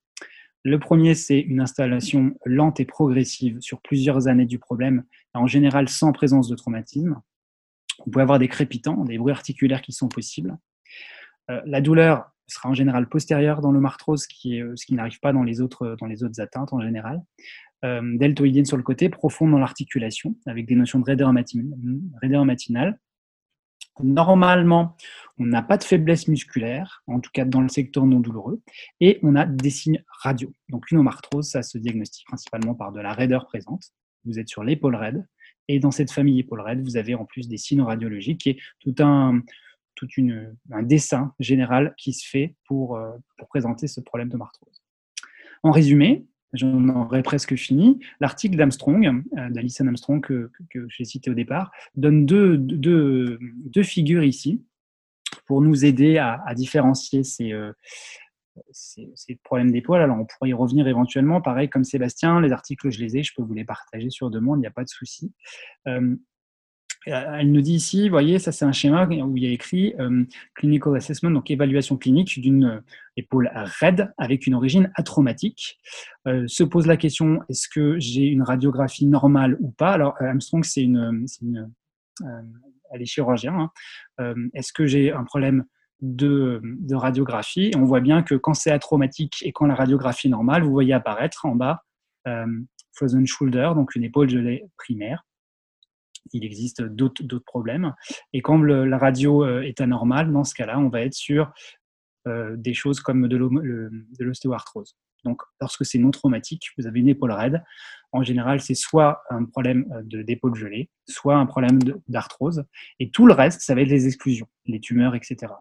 Le 0.65 0.79
premier, 0.79 1.15
c'est 1.15 1.41
une 1.41 1.61
installation 1.61 2.35
lente 2.47 2.81
et 2.81 2.87
progressive 2.87 3.61
sur 3.61 3.83
plusieurs 3.83 4.29
années 4.29 4.47
du 4.47 4.59
problème, 4.59 5.05
en 5.35 5.47
général 5.47 5.91
sans 5.91 6.13
présence 6.13 6.49
de 6.49 6.57
traumatisme. 6.57 7.21
Vous 7.99 8.11
pouvez 8.11 8.23
avoir 8.23 8.39
des 8.39 8.49
crépitants, 8.49 9.05
des 9.05 9.19
bruits 9.19 9.33
articulaires 9.33 9.83
qui 9.83 9.93
sont 9.93 10.09
possibles. 10.09 10.57
Euh, 11.51 11.61
la 11.67 11.83
douleur 11.83 12.31
sera 12.47 12.71
en 12.71 12.75
général 12.75 13.09
postérieure 13.09 13.61
dans 13.61 13.73
le 13.73 13.81
marthrose, 13.81 14.27
qui 14.27 14.57
est, 14.57 14.63
euh, 14.63 14.75
ce 14.75 14.87
qui 14.87 14.95
n'arrive 14.95 15.21
pas 15.21 15.35
dans 15.35 15.43
les, 15.43 15.61
autres, 15.61 15.97
dans 16.01 16.07
les 16.07 16.25
autres 16.25 16.41
atteintes 16.41 16.73
en 16.73 16.81
général. 16.81 17.23
Euh, 17.85 18.17
deltoïdienne 18.17 18.65
sur 18.65 18.79
le 18.79 18.83
côté, 18.83 19.11
profonde 19.11 19.51
dans 19.51 19.59
l'articulation, 19.59 20.35
avec 20.47 20.65
des 20.67 20.75
notions 20.75 20.99
de 20.99 21.05
raideur, 21.05 21.33
matinale. 21.33 22.99
Normalement, 24.03 24.97
on 25.39 25.47
n'a 25.47 25.63
pas 25.63 25.77
de 25.77 25.85
faiblesse 25.85 26.27
musculaire, 26.29 27.03
en 27.07 27.21
tout 27.21 27.31
cas 27.33 27.45
dans 27.45 27.61
le 27.61 27.69
secteur 27.69 28.07
non 28.07 28.21
douloureux, 28.21 28.61
et 29.01 29.19
on 29.23 29.37
a 29.37 29.47
des 29.47 29.71
signes 29.71 30.03
radio. 30.09 30.53
Donc 30.69 30.91
une 30.91 30.99
omarthrose, 30.99 31.49
ça 31.49 31.63
se 31.63 31.79
diagnostique 31.79 32.27
principalement 32.27 32.75
par 32.75 32.93
de 32.93 33.01
la 33.01 33.13
raideur 33.13 33.47
présente. 33.47 33.93
Vous 34.25 34.39
êtes 34.39 34.49
sur 34.49 34.65
l'épaule 34.65 34.97
raide, 34.97 35.27
et 35.69 35.79
dans 35.79 35.91
cette 35.91 36.11
famille 36.11 36.41
épaule 36.41 36.61
raide, 36.61 36.83
vous 36.83 36.97
avez 36.97 37.15
en 37.15 37.25
plus 37.25 37.49
des 37.49 37.57
signes 37.57 37.83
radiologiques 37.83 38.47
est 38.47 38.59
tout 38.81 38.95
un, 39.01 39.41
tout 39.95 40.09
une, 40.17 40.57
un 40.71 40.83
dessin 40.83 41.35
général 41.39 41.95
qui 41.97 42.13
se 42.13 42.29
fait 42.29 42.55
pour, 42.67 42.97
euh, 42.97 43.13
pour 43.39 43.49
présenter 43.49 43.87
ce 43.87 44.01
problème 44.01 44.29
de 44.29 44.37
marthrose. 44.37 44.83
En 45.63 45.71
résumé, 45.71 46.27
j'en 46.55 46.89
aurais 46.89 47.23
presque 47.23 47.55
fini. 47.57 48.01
L'article 48.21 48.57
d'Armstrong, 48.57 49.25
euh, 49.37 49.51
d'Alison 49.51 49.87
Armstrong, 49.87 50.21
que, 50.21 50.51
j'ai 50.89 51.05
cité 51.05 51.31
au 51.31 51.35
départ, 51.35 51.71
donne 51.97 52.27
deux, 52.27 52.57
deux, 52.57 53.39
deux, 53.41 53.83
figures 53.83 54.25
ici 54.25 54.65
pour 55.47 55.61
nous 55.61 55.85
aider 55.85 56.19
à, 56.19 56.41
différencier 56.55 57.23
ces, 57.25 57.53
euh, 57.53 57.73
ces, 58.71 59.11
ces, 59.15 59.37
problèmes. 59.37 59.73
Alors, 59.91 60.19
on 60.19 60.25
pourrait 60.25 60.51
y 60.51 60.55
revenir 60.55 60.87
éventuellement. 60.87 61.41
Pareil, 61.41 61.69
comme 61.69 61.85
Sébastien, 61.85 62.41
les 62.41 62.53
articles, 62.53 62.91
je 62.91 63.01
les 63.01 63.17
ai, 63.17 63.23
je 63.23 63.33
peux 63.37 63.43
vous 63.43 63.55
les 63.55 63.65
partager 63.65 64.11
sur 64.11 64.31
demande, 64.31 64.59
il 64.59 64.63
n'y 64.63 64.67
a 64.67 64.73
pas 64.73 64.85
de 64.85 64.89
souci. 64.89 65.33
Euh, 65.89 66.17
elle 67.07 67.53
nous 67.53 67.61
dit 67.61 67.75
ici, 67.75 68.09
voyez, 68.09 68.39
ça 68.39 68.53
c'est 68.53 68.65
un 68.65 68.73
schéma 68.73 69.07
où 69.07 69.37
il 69.37 69.43
y 69.43 69.47
a 69.47 69.51
écrit 69.51 69.95
euh, 69.99 70.25
Clinical 70.55 70.97
Assessment, 70.97 71.31
donc 71.31 71.51
évaluation 71.51 71.97
clinique 71.97 72.41
d'une 72.41 72.65
euh, 72.65 72.81
épaule 73.17 73.51
raide 73.55 74.13
avec 74.19 74.47
une 74.47 74.55
origine 74.55 74.91
atraumatique. 74.95 75.79
se 76.25 76.65
pose 76.65 76.87
la 76.87 76.97
question, 76.97 77.41
est-ce 77.49 77.69
que 77.69 77.99
j'ai 77.99 78.27
une 78.27 78.43
radiographie 78.43 79.07
normale 79.07 79.57
ou 79.61 79.71
pas? 79.71 79.93
Alors 79.93 80.15
Armstrong, 80.21 80.65
c'est 80.65 80.83
une, 80.83 81.27
une 81.43 81.71
elle 82.91 83.03
est 83.03 83.07
chirurgien. 83.07 83.71
Hein. 84.19 84.35
est-ce 84.55 84.73
que 84.73 84.87
j'ai 84.87 85.13
un 85.13 85.25
problème 85.25 85.65
de, 86.01 86.61
de 86.65 86.95
radiographie? 86.95 87.73
On 87.77 87.85
voit 87.85 88.01
bien 88.01 88.23
que 88.23 88.35
quand 88.35 88.55
c'est 88.55 88.71
atraumatique 88.71 89.43
et 89.43 89.53
quand 89.53 89.67
la 89.67 89.75
radiographie 89.75 90.29
est 90.29 90.31
normale, 90.31 90.65
vous 90.65 90.73
voyez 90.73 90.93
apparaître 90.93 91.45
en 91.47 91.55
bas 91.55 91.85
frozen 92.95 93.27
shoulder, 93.27 93.71
donc 93.75 93.95
une 93.95 94.05
épaule 94.05 94.29
gelée 94.29 94.65
primaire 94.77 95.25
il 96.33 96.45
existe 96.45 96.83
d'autres 96.83 97.39
problèmes. 97.39 97.95
Et 98.33 98.43
quand 98.43 98.61
la 98.63 98.99
radio 98.99 99.45
euh, 99.45 99.63
est 99.63 99.81
anormale, 99.81 100.33
dans 100.33 100.45
ce 100.45 100.55
cas-là, 100.55 100.79
on 100.79 100.89
va 100.89 101.03
être 101.03 101.15
sur 101.15 101.53
euh, 102.27 102.57
des 102.57 102.75
choses 102.75 103.01
comme 103.01 103.29
de 103.29 104.25
l'ostéoarthrose. 104.25 104.97
Donc, 105.25 105.41
lorsque 105.61 105.85
c'est 105.85 105.99
non 105.99 106.11
traumatique, 106.11 106.69
vous 106.79 106.87
avez 106.87 107.01
une 107.01 107.09
épaule 107.09 107.33
raide. 107.33 107.63
En 108.13 108.23
général, 108.23 108.61
c'est 108.61 108.75
soit 108.75 109.23
un 109.31 109.45
problème 109.45 109.87
euh, 109.93 110.23
d'épaule 110.23 110.55
gelée, 110.55 110.91
soit 111.09 111.37
un 111.37 111.47
problème 111.47 111.79
d'arthrose. 112.09 112.65
Et 113.01 113.11
tout 113.11 113.27
le 113.27 113.33
reste, 113.33 113.63
ça 113.63 113.75
va 113.75 113.81
être 113.81 113.89
les 113.89 114.07
exclusions, 114.07 114.49
les 114.67 114.81
tumeurs, 114.81 115.15
etc. 115.15 115.53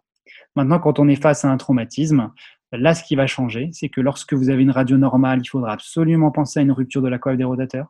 Maintenant, 0.56 0.80
quand 0.80 1.00
on 1.00 1.08
est 1.08 1.22
face 1.22 1.46
à 1.46 1.50
un 1.50 1.58
traumatisme, 1.58 2.32
là, 2.72 2.94
ce 2.94 3.04
qui 3.04 3.16
va 3.16 3.28
changer, 3.28 3.70
c'est 3.72 3.90
que 3.90 4.02
lorsque 4.02 4.34
vous 4.34 4.50
avez 4.50 4.64
une 4.64 4.72
radio 4.72 4.98
normale, 4.98 5.40
il 5.44 5.48
faudra 5.48 5.74
absolument 5.74 6.32
penser 6.32 6.60
à 6.60 6.64
une 6.64 6.72
rupture 6.72 7.02
de 7.02 7.08
la 7.08 7.20
coiffe 7.20 7.38
des 7.38 7.44
rotateurs. 7.44 7.88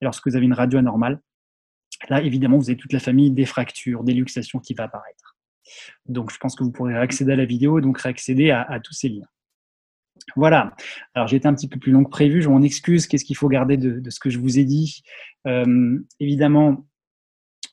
Et 0.00 0.04
lorsque 0.04 0.26
vous 0.28 0.36
avez 0.36 0.44
une 0.44 0.54
radio 0.54 0.78
anormale, 0.78 1.20
Là, 2.08 2.22
évidemment, 2.22 2.58
vous 2.58 2.70
avez 2.70 2.76
toute 2.76 2.92
la 2.92 3.00
famille 3.00 3.30
des 3.30 3.44
fractures, 3.44 4.04
des 4.04 4.14
luxations 4.14 4.60
qui 4.60 4.74
va 4.74 4.84
apparaître. 4.84 5.36
Donc, 6.06 6.32
je 6.32 6.38
pense 6.38 6.54
que 6.54 6.64
vous 6.64 6.70
pourrez 6.70 6.96
accéder 6.96 7.32
à 7.32 7.36
la 7.36 7.44
vidéo 7.44 7.80
donc 7.80 8.00
réaccéder 8.00 8.50
à, 8.50 8.80
tous 8.82 8.94
ces 8.94 9.08
liens. 9.08 9.26
Voilà. 10.36 10.74
Alors, 11.14 11.28
j'ai 11.28 11.36
été 11.36 11.48
un 11.48 11.54
petit 11.54 11.68
peu 11.68 11.78
plus 11.78 11.92
long 11.92 12.04
que 12.04 12.10
prévu. 12.10 12.42
Je 12.42 12.48
m'en 12.48 12.62
excuse. 12.62 13.06
Qu'est-ce 13.06 13.24
qu'il 13.24 13.36
faut 13.36 13.48
garder 13.48 13.76
de, 13.76 14.10
ce 14.10 14.20
que 14.20 14.30
je 14.30 14.38
vous 14.38 14.58
ai 14.58 14.64
dit? 14.64 15.02
Euh, 15.46 15.98
Évidemment, 16.20 16.86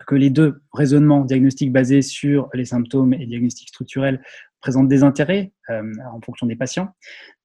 que 0.08 0.16
les 0.16 0.30
deux 0.30 0.62
raisonnements, 0.74 1.24
diagnostiques 1.24 1.72
basés 1.72 2.02
sur 2.02 2.50
les 2.54 2.66
symptômes 2.66 3.14
et 3.14 3.26
diagnostics 3.26 3.70
structurels, 3.70 4.22
présentent 4.60 4.88
des 4.88 5.04
intérêts 5.04 5.54
euh, 5.70 5.84
en 6.12 6.20
fonction 6.22 6.48
des 6.48 6.56
patients. 6.56 6.90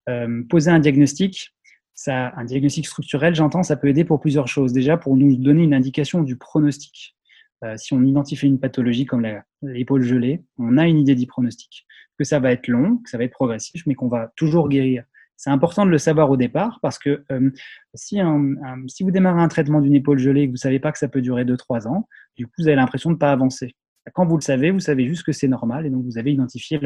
Euh, 0.09 0.43
poser 0.49 0.71
un 0.71 0.81
diagnostic, 0.81 1.55
ça, 2.01 2.33
un 2.35 2.45
diagnostic 2.47 2.87
structurel, 2.87 3.35
j'entends, 3.35 3.63
ça 3.63 3.77
peut 3.77 3.89
aider 3.89 4.05
pour 4.05 4.21
plusieurs 4.21 4.49
choses. 4.49 4.73
Déjà, 4.73 4.97
pour 4.97 5.19
nous 5.19 5.37
donner 5.37 5.65
une 5.65 5.75
indication 5.75 6.23
du 6.23 6.35
pronostic. 6.35 7.15
Euh, 7.63 7.77
si 7.77 7.93
on 7.93 8.03
identifie 8.03 8.47
une 8.47 8.59
pathologie 8.59 9.05
comme 9.05 9.29
l'épaule 9.61 10.01
gelée, 10.01 10.43
on 10.57 10.79
a 10.79 10.89
une 10.89 10.99
idée 10.99 11.15
du 11.15 11.27
pronostic. 11.27 11.87
Que 12.17 12.25
ça 12.25 12.41
va 12.41 12.53
être 12.53 12.69
long, 12.69 12.97
que 13.05 13.11
ça 13.11 13.19
va 13.19 13.25
être 13.25 13.33
progressif, 13.33 13.83
mais 13.85 13.95
qu'on 13.95 14.09
va 14.09 14.33
toujours 14.35 14.71
guérir. 14.71 15.05
C'est 15.37 15.51
important 15.51 15.85
de 15.85 15.91
le 15.91 15.99
savoir 15.99 16.31
au 16.31 16.39
départ 16.39 16.79
parce 16.81 16.99
que 16.99 17.23
euh, 17.33 17.51
si, 17.93 18.19
vous 18.23 19.11
démarrez 19.11 19.43
un 19.43 19.49
traitement 19.49 19.83
d'une 19.83 19.95
épaule 19.95 20.19
gelée 20.19 20.43
et 20.43 20.47
que 20.47 20.53
vous 20.53 20.55
ne 20.55 20.59
savez 20.59 20.81
pas 20.81 20.93
que 20.93 20.99
ça 20.99 21.09
peut 21.09 21.21
durer 21.21 21.45
2-3 21.45 21.87
ans, 21.87 22.09
du 22.35 22.47
coup, 22.47 22.53
vous 22.57 22.69
avez 22.69 22.77
l'impression 22.77 23.11
de 23.11 23.17
ne 23.17 23.19
pas 23.19 23.31
avancer. 23.31 23.77
Quand 24.15 24.25
vous 24.25 24.39
le 24.39 24.43
savez, 24.43 24.71
vous 24.71 24.81
savez 24.81 25.07
juste 25.07 25.25
que 25.25 25.33
c'est 25.33 25.49
normal 25.49 25.85
et 25.85 25.91
donc 25.91 26.05
vous 26.07 26.17
avez 26.17 26.33
identifié 26.33 26.81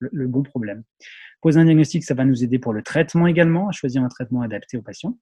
le 0.00 0.26
bon 0.26 0.42
problème. 0.42 0.84
Poser 1.44 1.60
un 1.60 1.66
diagnostic, 1.66 2.04
ça 2.04 2.14
va 2.14 2.24
nous 2.24 2.42
aider 2.42 2.58
pour 2.58 2.72
le 2.72 2.82
traitement 2.82 3.26
également, 3.26 3.68
à 3.68 3.72
choisir 3.72 4.02
un 4.02 4.08
traitement 4.08 4.40
adapté 4.40 4.78
au 4.78 4.82
patient. 4.82 5.18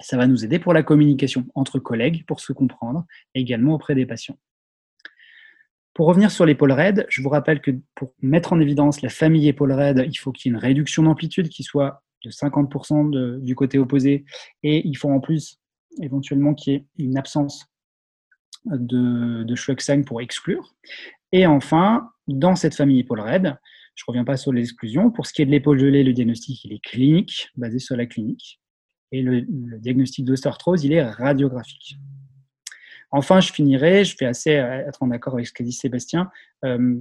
Ça 0.00 0.16
va 0.16 0.26
nous 0.26 0.42
aider 0.42 0.58
pour 0.58 0.72
la 0.72 0.82
communication 0.82 1.44
entre 1.54 1.78
collègues, 1.78 2.24
pour 2.26 2.40
se 2.40 2.54
comprendre, 2.54 3.04
également 3.34 3.74
auprès 3.74 3.94
des 3.94 4.06
patients. 4.06 4.38
Pour 5.92 6.06
revenir 6.06 6.30
sur 6.30 6.46
l'épaule 6.46 6.72
raide, 6.72 7.04
je 7.10 7.20
vous 7.20 7.28
rappelle 7.28 7.60
que 7.60 7.72
pour 7.94 8.14
mettre 8.22 8.54
en 8.54 8.58
évidence 8.58 9.02
la 9.02 9.10
famille 9.10 9.46
épaule 9.46 9.72
raide, 9.72 10.06
il 10.08 10.16
faut 10.16 10.32
qu'il 10.32 10.50
y 10.50 10.54
ait 10.54 10.56
une 10.56 10.62
réduction 10.62 11.02
d'amplitude 11.02 11.50
qui 11.50 11.62
soit 11.62 12.02
de 12.24 12.30
50% 12.30 13.42
du 13.42 13.54
côté 13.54 13.78
opposé, 13.78 14.24
et 14.62 14.88
il 14.88 14.96
faut 14.96 15.10
en 15.10 15.20
plus 15.20 15.60
éventuellement 16.00 16.54
qu'il 16.54 16.72
y 16.72 16.76
ait 16.76 16.86
une 16.96 17.18
absence 17.18 17.66
de, 18.64 19.42
de 19.42 20.02
pour 20.04 20.22
exclure. 20.22 20.74
Et 21.32 21.46
enfin, 21.46 22.12
dans 22.28 22.56
cette 22.56 22.74
famille 22.74 23.00
épaule 23.00 23.20
raide, 23.20 23.58
je 23.94 24.02
ne 24.02 24.12
reviens 24.12 24.24
pas 24.24 24.36
sur 24.36 24.52
les 24.52 24.62
exclusions. 24.62 25.10
Pour 25.10 25.26
ce 25.26 25.32
qui 25.32 25.42
est 25.42 25.46
de 25.46 25.50
l'épaule 25.50 25.78
gelée, 25.78 26.02
le 26.02 26.12
diagnostic 26.12 26.64
il 26.64 26.72
est 26.72 26.82
clinique, 26.82 27.50
basé 27.56 27.78
sur 27.78 27.96
la 27.96 28.06
clinique. 28.06 28.60
Et 29.12 29.22
le, 29.22 29.42
diagnostic 29.78 30.24
d'ostéoarthrose, 30.24 30.84
il 30.84 30.92
est 30.92 31.02
radiographique. 31.02 31.96
Enfin, 33.12 33.40
je 33.40 33.52
finirai, 33.52 34.04
je 34.04 34.16
fais 34.16 34.26
assez 34.26 34.50
être 34.50 35.02
en 35.02 35.10
accord 35.12 35.34
avec 35.34 35.46
ce 35.46 35.52
qu'a 35.52 35.62
dit 35.62 35.72
Sébastien. 35.72 36.30
Euh, 36.64 36.98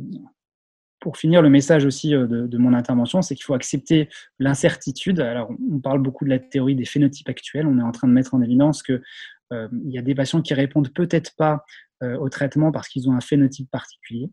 pour 1.00 1.18
finir, 1.18 1.42
le 1.42 1.50
message 1.50 1.86
aussi 1.86 2.14
euh, 2.14 2.28
de, 2.28 2.58
mon 2.60 2.74
intervention, 2.74 3.24
c'est 3.24 3.34
qu'il 3.34 3.44
faut 3.44 3.56
accepter 3.56 4.10
l'incertitude. 4.38 5.20
Alors, 5.20 5.52
on 5.72 5.80
parle 5.80 6.04
beaucoup 6.04 6.24
de 6.24 6.30
la 6.30 6.38
théorie 6.38 6.76
des 6.76 6.86
phénotypes 6.86 7.30
actuels. 7.30 7.66
On 7.66 7.80
est 7.80 7.84
en 7.84 7.92
train 7.92 8.08
de 8.08 8.14
mettre 8.14 8.36
en 8.36 8.42
évidence 8.44 8.84
qu'il 8.84 9.02
euh, 9.54 9.68
y 9.86 9.98
a 9.98 10.04
des 10.04 10.14
patients 10.14 10.44
qui 10.44 10.54
répondent 10.54 10.94
peut-être 10.94 11.36
pas 11.36 11.66
au 12.20 12.28
traitement 12.28 12.70
parce 12.74 12.90
qu'ils 12.90 13.08
ont 13.10 13.14
un 13.14 13.22
phénotype 13.22 13.72
particulier. 13.72 14.30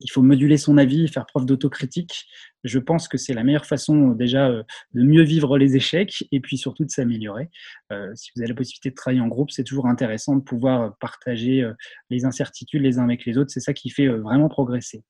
Il 0.00 0.10
faut 0.10 0.22
moduler 0.22 0.56
son 0.56 0.78
avis, 0.78 1.08
faire 1.08 1.26
preuve 1.26 1.46
d'autocritique. 1.46 2.26
Je 2.64 2.78
pense 2.78 3.08
que 3.08 3.18
c'est 3.18 3.34
la 3.34 3.44
meilleure 3.44 3.66
façon 3.66 4.10
déjà 4.10 4.50
de 4.50 5.02
mieux 5.02 5.22
vivre 5.22 5.58
les 5.58 5.76
échecs 5.76 6.24
et 6.32 6.40
puis 6.40 6.56
surtout 6.56 6.84
de 6.84 6.90
s'améliorer. 6.90 7.50
si 8.14 8.30
vous 8.34 8.42
avez 8.42 8.48
la 8.48 8.54
possibilité 8.54 8.90
de 8.90 8.94
travailler 8.94 9.20
en 9.20 9.28
groupe, 9.28 9.50
c'est 9.50 9.64
toujours 9.64 9.86
intéressant 9.86 10.36
de 10.36 10.42
pouvoir 10.42 10.96
partager 10.98 11.68
les 12.10 12.24
incertitudes 12.24 12.82
les 12.82 12.98
uns 12.98 13.04
avec 13.04 13.24
les 13.24 13.38
autres. 13.38 13.50
C'est 13.50 13.60
ça 13.60 13.72
qui 13.72 13.90
fait 13.90 14.08
vraiment 14.08 14.48
progresser. 14.48 15.04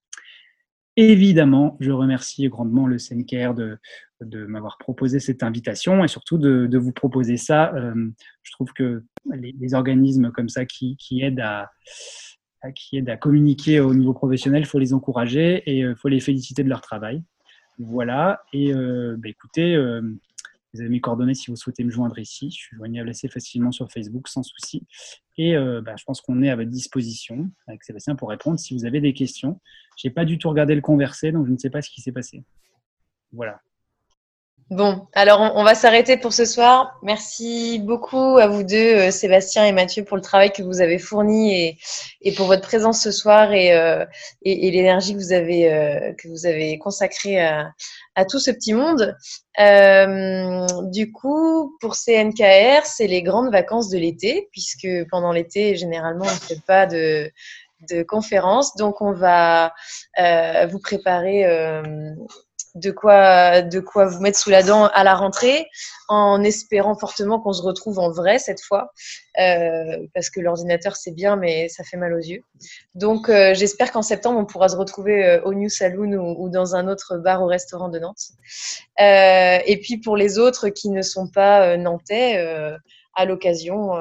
Évidemment, 0.97 1.77
je 1.81 1.90
remercie 1.90 2.48
grandement 2.48 2.86
le 2.86 2.98
CNKR 2.98 3.55
de, 3.55 3.78
m'avoir 4.47 4.78
proposé 4.78 5.19
cette 5.20 5.43
invitation 5.43 6.05
et 6.05 6.09
surtout 6.09 6.39
de, 6.39 6.78
vous 6.78 6.93
proposer 6.93 7.36
ça. 7.36 7.73
je 7.77 8.52
trouve 8.52 8.73
que 8.73 9.02
les, 9.32 9.74
organismes 9.74 10.31
comme 10.31 10.48
ça 10.48 10.66
qui 10.66 10.97
aident 11.20 11.40
à, 11.40 11.70
qui 12.73 12.97
aident 12.97 13.11
à 13.11 13.16
communiquer 13.16 13.81
au 13.81 13.95
niveau 13.95 14.12
professionnel, 14.12 14.62
il 14.62 14.66
faut 14.66 14.78
les 14.78 14.95
encourager 14.95 15.57
et 15.66 15.78
il 15.78 15.85
euh, 15.85 15.95
faut 15.95 16.09
les 16.09 16.20
féliciter 16.20 16.62
de 16.65 16.69
leur 16.69 16.81
travail. 16.81 17.23
Voilà, 17.78 18.43
et 18.53 18.73
euh, 18.73 19.16
bah, 19.19 19.28
écoutez, 19.28 19.74
euh, 19.74 20.01
vous 20.73 20.81
avez 20.81 20.89
mes 20.89 21.01
coordonnées 21.01 21.35
si 21.35 21.51
vous 21.51 21.57
souhaitez 21.57 21.85
me 21.85 21.91
joindre 21.91 22.19
ici. 22.19 22.51
Je 22.51 22.57
suis 22.57 22.77
joignable 22.77 23.09
assez 23.09 23.28
facilement 23.28 23.73
sur 23.73 23.91
Facebook 23.91 24.28
sans 24.28 24.43
souci. 24.43 24.86
Et 25.36 25.57
bah, 25.57 25.95
je 25.97 26.05
pense 26.05 26.20
qu'on 26.20 26.43
est 26.43 26.51
à 26.51 26.57
votre 26.57 26.70
disposition 26.70 27.51
avec 27.66 27.82
Sébastien 27.82 28.15
pour 28.15 28.28
répondre 28.28 28.59
si 28.59 28.74
vous 28.74 28.85
avez 28.85 29.01
des 29.01 29.12
questions. 29.12 29.61
Je 29.97 30.07
n'ai 30.07 30.15
pas 30.15 30.24
du 30.24 30.39
tout 30.39 30.49
regardé 30.49 30.74
le 30.74 30.81
conversé, 30.81 31.32
donc 31.32 31.47
je 31.47 31.53
ne 31.53 31.59
sais 31.59 31.70
pas 31.70 31.82
ce 31.82 31.91
qui 31.91 32.01
s'est 32.01 32.12
passé. 32.12 32.45
Voilà. 33.32 33.61
Bon, 34.70 35.07
alors 35.12 35.53
on, 35.57 35.62
va 35.62 35.74
s'arrêter 35.74 36.16
pour 36.16 36.32
ce 36.32 36.47
soir. 36.47 36.99
Merci 37.03 37.78
beaucoup 37.81 38.39
à 38.39 38.47
vous 38.47 38.62
deux, 38.62 39.09
euh, 39.09 39.11
Sébastien 39.11 39.66
et 39.66 39.73
Mathieu, 39.73 40.05
pour 40.05 40.16
le 40.16 40.23
travail 40.23 40.53
que 40.53 40.62
vous 40.62 40.81
avez 40.81 40.99
fourni 40.99 41.77
et, 42.23 42.32
pour 42.32 42.47
votre 42.47 42.62
présence 42.62 43.03
ce 43.03 43.12
soir 43.12 43.53
et, 43.53 43.74
euh, 43.74 44.07
l'énergie 44.43 45.12
que 45.12 45.19
vous 45.19 45.35
avez 45.35 45.70
euh, 45.70 46.15
que 46.15 46.28
vous 46.28 46.47
avez 46.47 46.78
consacrée 46.78 47.45
à, 47.45 47.74
tout 48.27 48.39
ce 48.39 48.51
petit 48.51 48.73
monde. 48.73 49.15
du 50.93 51.12
coup, 51.12 51.77
pour 51.81 51.95
CNKR, 51.95 52.86
c'est 52.86 53.07
les 53.07 53.23
grandes 53.23 53.53
vacances 53.53 53.91
de 53.91 53.99
l'été, 53.99 54.49
puisque 54.51 54.89
pendant 55.11 55.32
l'été, 55.32 55.77
généralement, 55.77 56.24
on 56.24 56.35
ne 56.35 56.57
fait 56.57 56.62
pas 56.66 56.86
de 56.86 57.31
de 57.91 58.03
conférences. 58.03 58.77
Donc, 58.77 59.03
on 59.03 59.12
va 59.12 59.74
vous 60.16 60.78
préparer 60.78 61.45
de 62.74 62.90
quoi, 62.90 63.62
de 63.62 63.78
quoi 63.80 64.06
vous 64.06 64.20
mettre 64.20 64.38
sous 64.38 64.51
la 64.51 64.62
dent 64.62 64.86
à 64.86 65.05
la 65.05 65.14
rentrée, 65.14 65.68
en 66.09 66.42
espérant 66.42 66.96
fortement 66.96 67.40
qu'on 67.40 67.52
se 67.52 67.62
retrouve 67.62 67.98
en 67.98 68.10
vrai 68.10 68.38
cette 68.38 68.60
fois, 68.60 68.92
euh, 69.38 70.06
parce 70.12 70.28
que 70.28 70.40
l'ordinateur 70.40 70.96
c'est 70.96 71.12
bien, 71.12 71.36
mais 71.36 71.68
ça 71.68 71.84
fait 71.84 71.96
mal 71.96 72.12
aux 72.12 72.18
yeux. 72.18 72.42
Donc 72.94 73.28
euh, 73.28 73.55
j'espère 73.55 73.92
qu'en 73.92 74.02
septembre 74.02 74.38
on 74.40 74.44
pourra 74.44 74.68
se 74.68 74.76
retrouver 74.76 75.24
euh, 75.24 75.42
au 75.42 75.55
New 75.55 75.68
Saloon 75.68 76.14
ou, 76.14 76.48
dans 76.48 76.74
un 76.74 76.88
autre 76.88 77.16
bar 77.18 77.42
ou 77.42 77.46
restaurant 77.46 77.88
de 77.88 77.98
Nantes. 77.98 78.32
et 78.98 79.80
puis 79.82 79.98
pour 79.98 80.16
les 80.16 80.38
autres 80.38 80.68
qui 80.68 80.90
ne 80.90 81.02
sont 81.02 81.28
pas 81.28 81.76
nantais, 81.76 82.38
à 83.16 83.24
l'occasion 83.24 83.92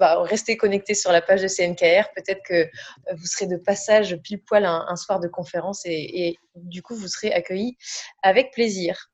restez 0.00 0.56
connecté 0.56 0.94
sur 0.94 1.12
la 1.12 1.22
page 1.22 1.42
de 1.42 1.48
CNKR. 1.48 2.12
Peut-être 2.14 2.42
que 2.44 2.54
euh, 2.54 2.68
vous 3.14 3.26
serez 3.26 3.46
de 3.46 3.56
passage 3.56 4.16
pile 4.22 4.42
poil 4.42 4.64
un, 4.64 4.96
soir 4.96 5.20
de 5.20 5.28
conférence 5.28 5.82
et, 5.84 6.36
du 6.54 6.82
coup, 6.82 6.94
vous 6.94 7.08
serez 7.08 7.32
accueillis 7.32 7.76
avec 8.22 8.52
plaisir. 8.52 9.10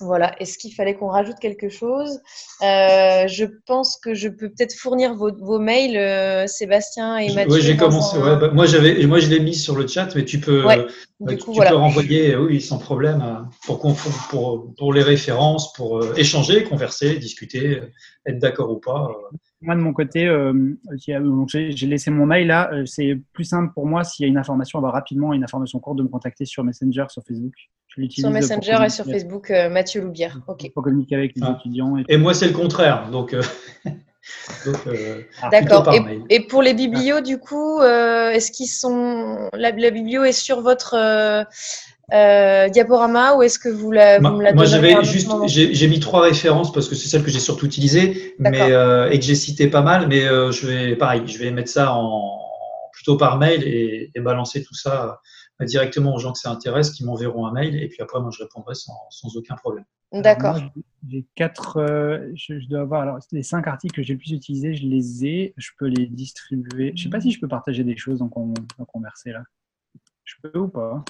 Voilà. 0.00 0.34
Est-ce 0.40 0.58
qu'il 0.58 0.74
fallait 0.74 0.94
qu'on 0.94 1.08
rajoute 1.08 1.38
quelque 1.40 1.68
chose? 1.68 2.20
Euh, 2.62 3.26
Je 3.26 3.44
pense 3.66 3.96
que 3.96 4.14
je 4.14 4.28
peux 4.28 4.48
peut-être 4.48 4.74
fournir 4.74 5.14
vos, 5.14 5.58
mails, 5.58 5.96
euh, 5.96 6.46
Sébastien 6.46 7.18
et 7.18 7.32
Mathieu. 7.34 7.52
Oui, 7.52 7.60
j'ai 7.62 7.76
commencé. 7.76 8.18
Bah, 8.18 8.50
moi, 8.52 8.66
j'avais, 8.66 9.06
moi, 9.06 9.18
je 9.18 9.28
l'ai 9.28 9.40
mis 9.40 9.54
sur 9.54 9.76
le 9.76 9.86
chat, 9.86 10.14
mais 10.14 10.24
tu 10.24 10.38
peux, 10.40 10.64
tu, 11.28 11.36
peux 11.36 11.74
renvoyer, 11.74 12.36
oui, 12.36 12.60
sans 12.60 12.78
problème, 12.78 13.48
pour, 13.64 13.80
pour, 14.30 14.74
pour 14.76 14.92
les 14.92 15.02
références, 15.02 15.72
pour 15.72 16.04
échanger, 16.16 16.64
converser, 16.64 17.16
discuter, 17.18 17.80
être 18.26 18.38
d'accord 18.38 18.70
ou 18.70 18.78
pas. 18.78 19.10
Moi, 19.64 19.76
de 19.76 19.80
mon 19.80 19.94
côté, 19.94 20.26
euh, 20.26 20.74
j'ai 20.96 21.86
laissé 21.86 22.10
mon 22.10 22.26
mail 22.26 22.48
là. 22.48 22.70
Euh, 22.72 22.84
c'est 22.84 23.18
plus 23.32 23.44
simple 23.44 23.72
pour 23.72 23.86
moi 23.86 24.04
s'il 24.04 24.24
y 24.24 24.26
a 24.26 24.28
une 24.28 24.36
information, 24.36 24.78
avoir 24.78 24.92
rapidement 24.92 25.32
une 25.32 25.42
information 25.42 25.78
courte 25.78 25.96
de 25.96 26.02
me 26.02 26.08
contacter 26.08 26.44
sur 26.44 26.62
Messenger, 26.64 27.06
sur 27.08 27.22
Facebook. 27.26 27.54
Sur 28.10 28.30
Messenger 28.30 28.78
et 28.84 28.88
sur 28.88 29.04
Facebook, 29.04 29.50
euh, 29.50 29.68
Mathieu 29.68 30.02
Loubière. 30.02 30.40
Ok. 30.46 30.70
Pour 30.72 30.82
communiquer 30.82 31.16
avec 31.16 31.32
les 31.36 31.42
ah. 31.42 31.56
étudiants. 31.58 31.96
Et, 32.08 32.16
moi, 32.16 32.34
c'est 32.34 32.46
le 32.46 32.52
contraire. 32.52 33.08
Donc. 33.10 33.34
D'accord. 35.50 35.92
Et, 36.30 36.40
pour 36.46 36.62
les 36.62 36.74
biblios, 36.74 37.20
du 37.20 37.38
coup, 37.38 37.82
est-ce 37.82 38.50
qu'ils 38.50 38.68
sont. 38.68 39.50
La, 39.52 39.70
la, 39.70 39.90
biblio 39.90 40.24
est 40.24 40.32
sur 40.32 40.60
votre 40.62 40.96
euh, 42.12 42.68
diaporama 42.68 43.34
ou 43.34 43.42
est-ce 43.42 43.58
que 43.58 43.70
vous, 43.70 43.90
la, 43.90 44.18
vous 44.18 44.28
me 44.28 44.42
la 44.42 44.52
Moi, 44.52 44.66
j'avais 44.66 45.02
juste, 45.04 45.30
j'ai 45.46 45.88
mis 45.88 46.00
trois 46.00 46.20
références 46.20 46.70
parce 46.70 46.86
que 46.86 46.94
c'est 46.94 47.08
celle 47.08 47.22
que 47.22 47.30
j'ai 47.30 47.40
surtout 47.40 47.64
utilisée, 47.64 48.34
mais 48.38 48.60
euh, 48.60 49.10
et 49.10 49.18
que 49.18 49.24
j'ai 49.24 49.34
cité 49.34 49.68
pas 49.68 49.80
mal. 49.80 50.06
Mais 50.08 50.24
euh, 50.24 50.52
je 50.52 50.66
vais, 50.66 50.96
pareil, 50.96 51.22
je 51.24 51.38
vais 51.38 51.50
mettre 51.50 51.70
ça 51.70 51.94
en 51.94 52.38
plutôt 52.92 53.16
par 53.16 53.38
mail 53.38 53.62
et, 53.64 54.10
balancer 54.20 54.62
tout 54.62 54.74
ça 54.74 55.20
directement 55.60 56.14
aux 56.14 56.18
gens 56.18 56.32
que 56.32 56.38
ça 56.38 56.50
intéresse, 56.50 56.90
qui 56.90 57.04
m'enverront 57.04 57.46
un 57.46 57.52
mail 57.52 57.76
et 57.76 57.88
puis 57.88 58.02
après, 58.02 58.20
moi, 58.20 58.30
je 58.30 58.42
répondrai 58.42 58.74
sans, 58.74 58.98
sans 59.10 59.36
aucun 59.36 59.54
problème. 59.54 59.84
D'accord. 60.12 60.60
J'ai 61.08 61.26
quatre, 61.34 62.30
je, 62.34 62.68
dois 62.68 62.80
avoir 62.80 63.02
alors 63.02 63.18
les 63.32 63.42
cinq 63.42 63.66
articles 63.66 63.96
que 63.96 64.02
j'ai 64.02 64.14
le 64.14 64.18
plus 64.18 64.32
utilisés, 64.32 64.74
je 64.74 64.86
les 64.86 65.26
ai, 65.26 65.54
je 65.56 65.70
peux 65.78 65.86
les 65.86 66.06
distribuer. 66.06 66.92
Je 66.96 67.04
sais 67.04 67.08
pas 67.08 67.20
si 67.20 67.32
je 67.32 67.40
peux 67.40 67.48
partager 67.48 67.82
des 67.82 67.96
choses 67.96 68.22
en, 68.22 68.30
en 68.78 68.84
converser 68.84 69.32
là. 69.32 69.42
Je 70.24 70.34
peux 70.42 70.58
ou 70.58 70.68
pas? 70.68 71.04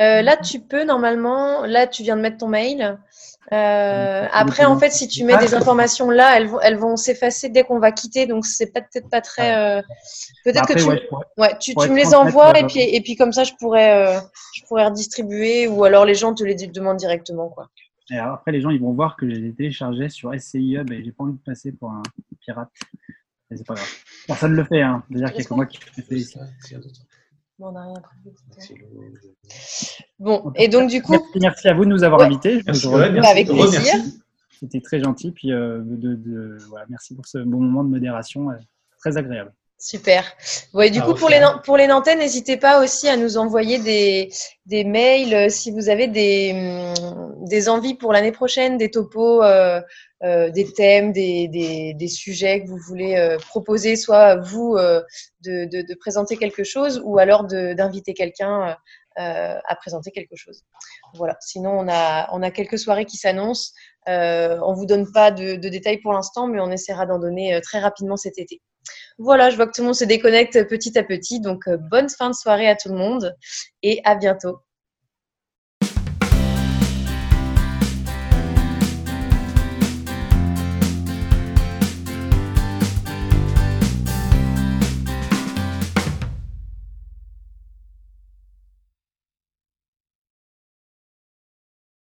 Euh, 0.00 0.22
là, 0.22 0.36
tu 0.36 0.60
peux 0.60 0.84
normalement. 0.84 1.66
Là, 1.66 1.86
tu 1.86 2.02
viens 2.02 2.16
de 2.16 2.22
mettre 2.22 2.38
ton 2.38 2.48
mail. 2.48 2.98
Euh, 3.52 4.26
après, 4.32 4.64
en 4.64 4.78
fait, 4.78 4.90
si 4.90 5.08
tu 5.08 5.24
mets 5.24 5.36
des 5.36 5.54
informations 5.54 6.10
là, 6.10 6.36
elles 6.36 6.46
vont, 6.46 6.60
elles 6.60 6.78
vont 6.78 6.96
s'effacer 6.96 7.50
dès 7.50 7.64
qu'on 7.64 7.78
va 7.78 7.92
quitter. 7.92 8.26
Donc, 8.26 8.46
c'est 8.46 8.72
peut-être 8.72 9.10
pas 9.10 9.20
très. 9.20 9.78
Euh, 9.78 9.82
peut-être 10.44 10.66
que 10.66 10.72
tu, 10.74 10.84
ouais, 11.36 11.58
tu, 11.58 11.74
tu 11.74 11.90
me 11.90 11.96
les 11.96 12.14
envoies 12.14 12.58
et 12.58 12.64
puis, 12.64 12.80
et 12.80 13.00
puis 13.02 13.16
comme 13.16 13.32
ça, 13.32 13.44
je 13.44 13.52
pourrais, 13.58 14.18
je 14.54 14.62
pourrais 14.66 14.86
redistribuer 14.86 15.66
ou 15.66 15.84
alors 15.84 16.04
les 16.06 16.14
gens 16.14 16.34
te 16.34 16.44
les 16.44 16.54
demandent 16.54 16.96
directement, 16.96 17.48
quoi. 17.48 17.68
Et 18.10 18.18
après, 18.18 18.52
les 18.52 18.60
gens, 18.60 18.70
ils 18.70 18.80
vont 18.80 18.92
voir 18.92 19.16
que 19.16 19.28
j'ai 19.28 19.36
les 19.36 19.54
téléchargés 19.54 20.08
sur 20.08 20.32
SCI 20.38 20.76
Hub 20.76 20.90
et 20.90 21.04
j'ai 21.04 21.12
pas 21.12 21.24
envie 21.24 21.34
de 21.34 21.42
passer 21.44 21.72
pour 21.72 21.90
un 21.90 22.02
pirate. 22.40 22.68
C'est 23.50 23.66
pas 23.66 23.74
grave. 23.74 23.88
Personne 24.26 24.52
ne 24.52 24.56
le 24.56 24.64
fait, 24.64 24.80
hein. 24.80 25.02
C'est-à-dire 25.08 25.32
qu'il 25.32 25.42
y 25.42 25.46
a 25.46 25.48
que 25.48 25.54
moi 25.54 25.66
qui 25.66 25.78
fais 25.78 26.02
ça 27.58 27.64
ici. 27.64 27.68
On 27.68 27.72
n'a 27.72 27.84
rien 27.84 27.94
Bon, 30.18 30.52
et 30.56 30.68
donc 30.68 30.90
du 30.90 31.02
coup. 31.02 31.16
Merci, 31.40 31.68
à 31.68 31.74
vous 31.74 31.84
de 31.84 31.90
nous 31.90 32.04
avoir 32.04 32.22
invités. 32.22 32.62
Merci, 32.66 32.88
avec 32.88 33.48
plaisir. 33.48 33.94
C'était 34.60 34.80
très 34.80 35.00
gentil. 35.00 35.32
Puis 35.32 35.52
euh, 35.52 35.80
de, 35.82 36.58
merci 36.88 37.14
pour 37.14 37.26
ce 37.26 37.38
bon 37.38 37.60
moment 37.60 37.84
de 37.84 37.90
modération. 37.90 38.50
Euh, 38.50 38.56
très 38.98 39.16
agréable. 39.16 39.52
Super. 39.84 40.24
Ouais, 40.74 40.90
du 40.90 41.02
coup, 41.02 41.14
pour 41.14 41.28
les, 41.28 41.40
pour 41.64 41.76
les 41.76 41.88
Nantais, 41.88 42.14
n'hésitez 42.14 42.56
pas 42.56 42.80
aussi 42.80 43.08
à 43.08 43.16
nous 43.16 43.36
envoyer 43.36 43.80
des, 43.80 44.28
des 44.64 44.84
mails 44.84 45.34
euh, 45.34 45.48
si 45.48 45.72
vous 45.72 45.88
avez 45.88 46.06
des, 46.06 46.52
hum, 46.54 47.34
des 47.48 47.68
envies 47.68 47.96
pour 47.96 48.12
l'année 48.12 48.30
prochaine, 48.30 48.76
des 48.76 48.92
topos, 48.92 49.42
euh, 49.42 49.80
euh, 50.22 50.50
des 50.50 50.72
thèmes, 50.72 51.10
des, 51.10 51.48
des, 51.48 51.94
des, 51.94 52.06
sujets 52.06 52.62
que 52.62 52.68
vous 52.68 52.78
voulez 52.78 53.16
euh, 53.16 53.38
proposer, 53.38 53.96
soit 53.96 54.36
vous 54.36 54.76
euh, 54.76 55.02
de, 55.40 55.64
de, 55.64 55.82
de, 55.82 55.94
présenter 55.98 56.36
quelque 56.36 56.62
chose 56.62 57.02
ou 57.04 57.18
alors 57.18 57.42
d'inviter 57.42 58.14
quelqu'un 58.14 58.76
à 59.16 59.76
présenter 59.76 60.12
quelque 60.12 60.36
chose. 60.36 60.62
Voilà. 61.14 61.36
Sinon, 61.40 61.72
on 61.72 61.88
a, 61.88 62.28
on 62.32 62.40
a 62.40 62.52
quelques 62.52 62.78
soirées 62.78 63.04
qui 63.04 63.16
s'annoncent. 63.16 63.72
on 64.06 64.74
vous 64.74 64.86
donne 64.86 65.10
pas 65.10 65.32
de, 65.32 65.56
de 65.56 65.68
détails 65.68 65.98
pour 65.98 66.12
l'instant, 66.12 66.46
mais 66.46 66.60
on 66.60 66.70
essaiera 66.70 67.04
d'en 67.04 67.18
donner 67.18 67.60
très 67.62 67.80
rapidement 67.80 68.16
cet 68.16 68.38
été. 68.38 68.62
Voilà, 69.18 69.50
je 69.50 69.56
vois 69.56 69.66
que 69.66 69.72
tout 69.72 69.82
le 69.82 69.86
monde 69.86 69.94
se 69.94 70.04
déconnecte 70.04 70.68
petit 70.68 70.98
à 70.98 71.04
petit. 71.04 71.40
Donc, 71.40 71.68
bonne 71.90 72.08
fin 72.08 72.30
de 72.30 72.34
soirée 72.34 72.68
à 72.68 72.76
tout 72.76 72.88
le 72.88 72.96
monde 72.96 73.34
et 73.82 74.00
à 74.04 74.14
bientôt. 74.14 74.58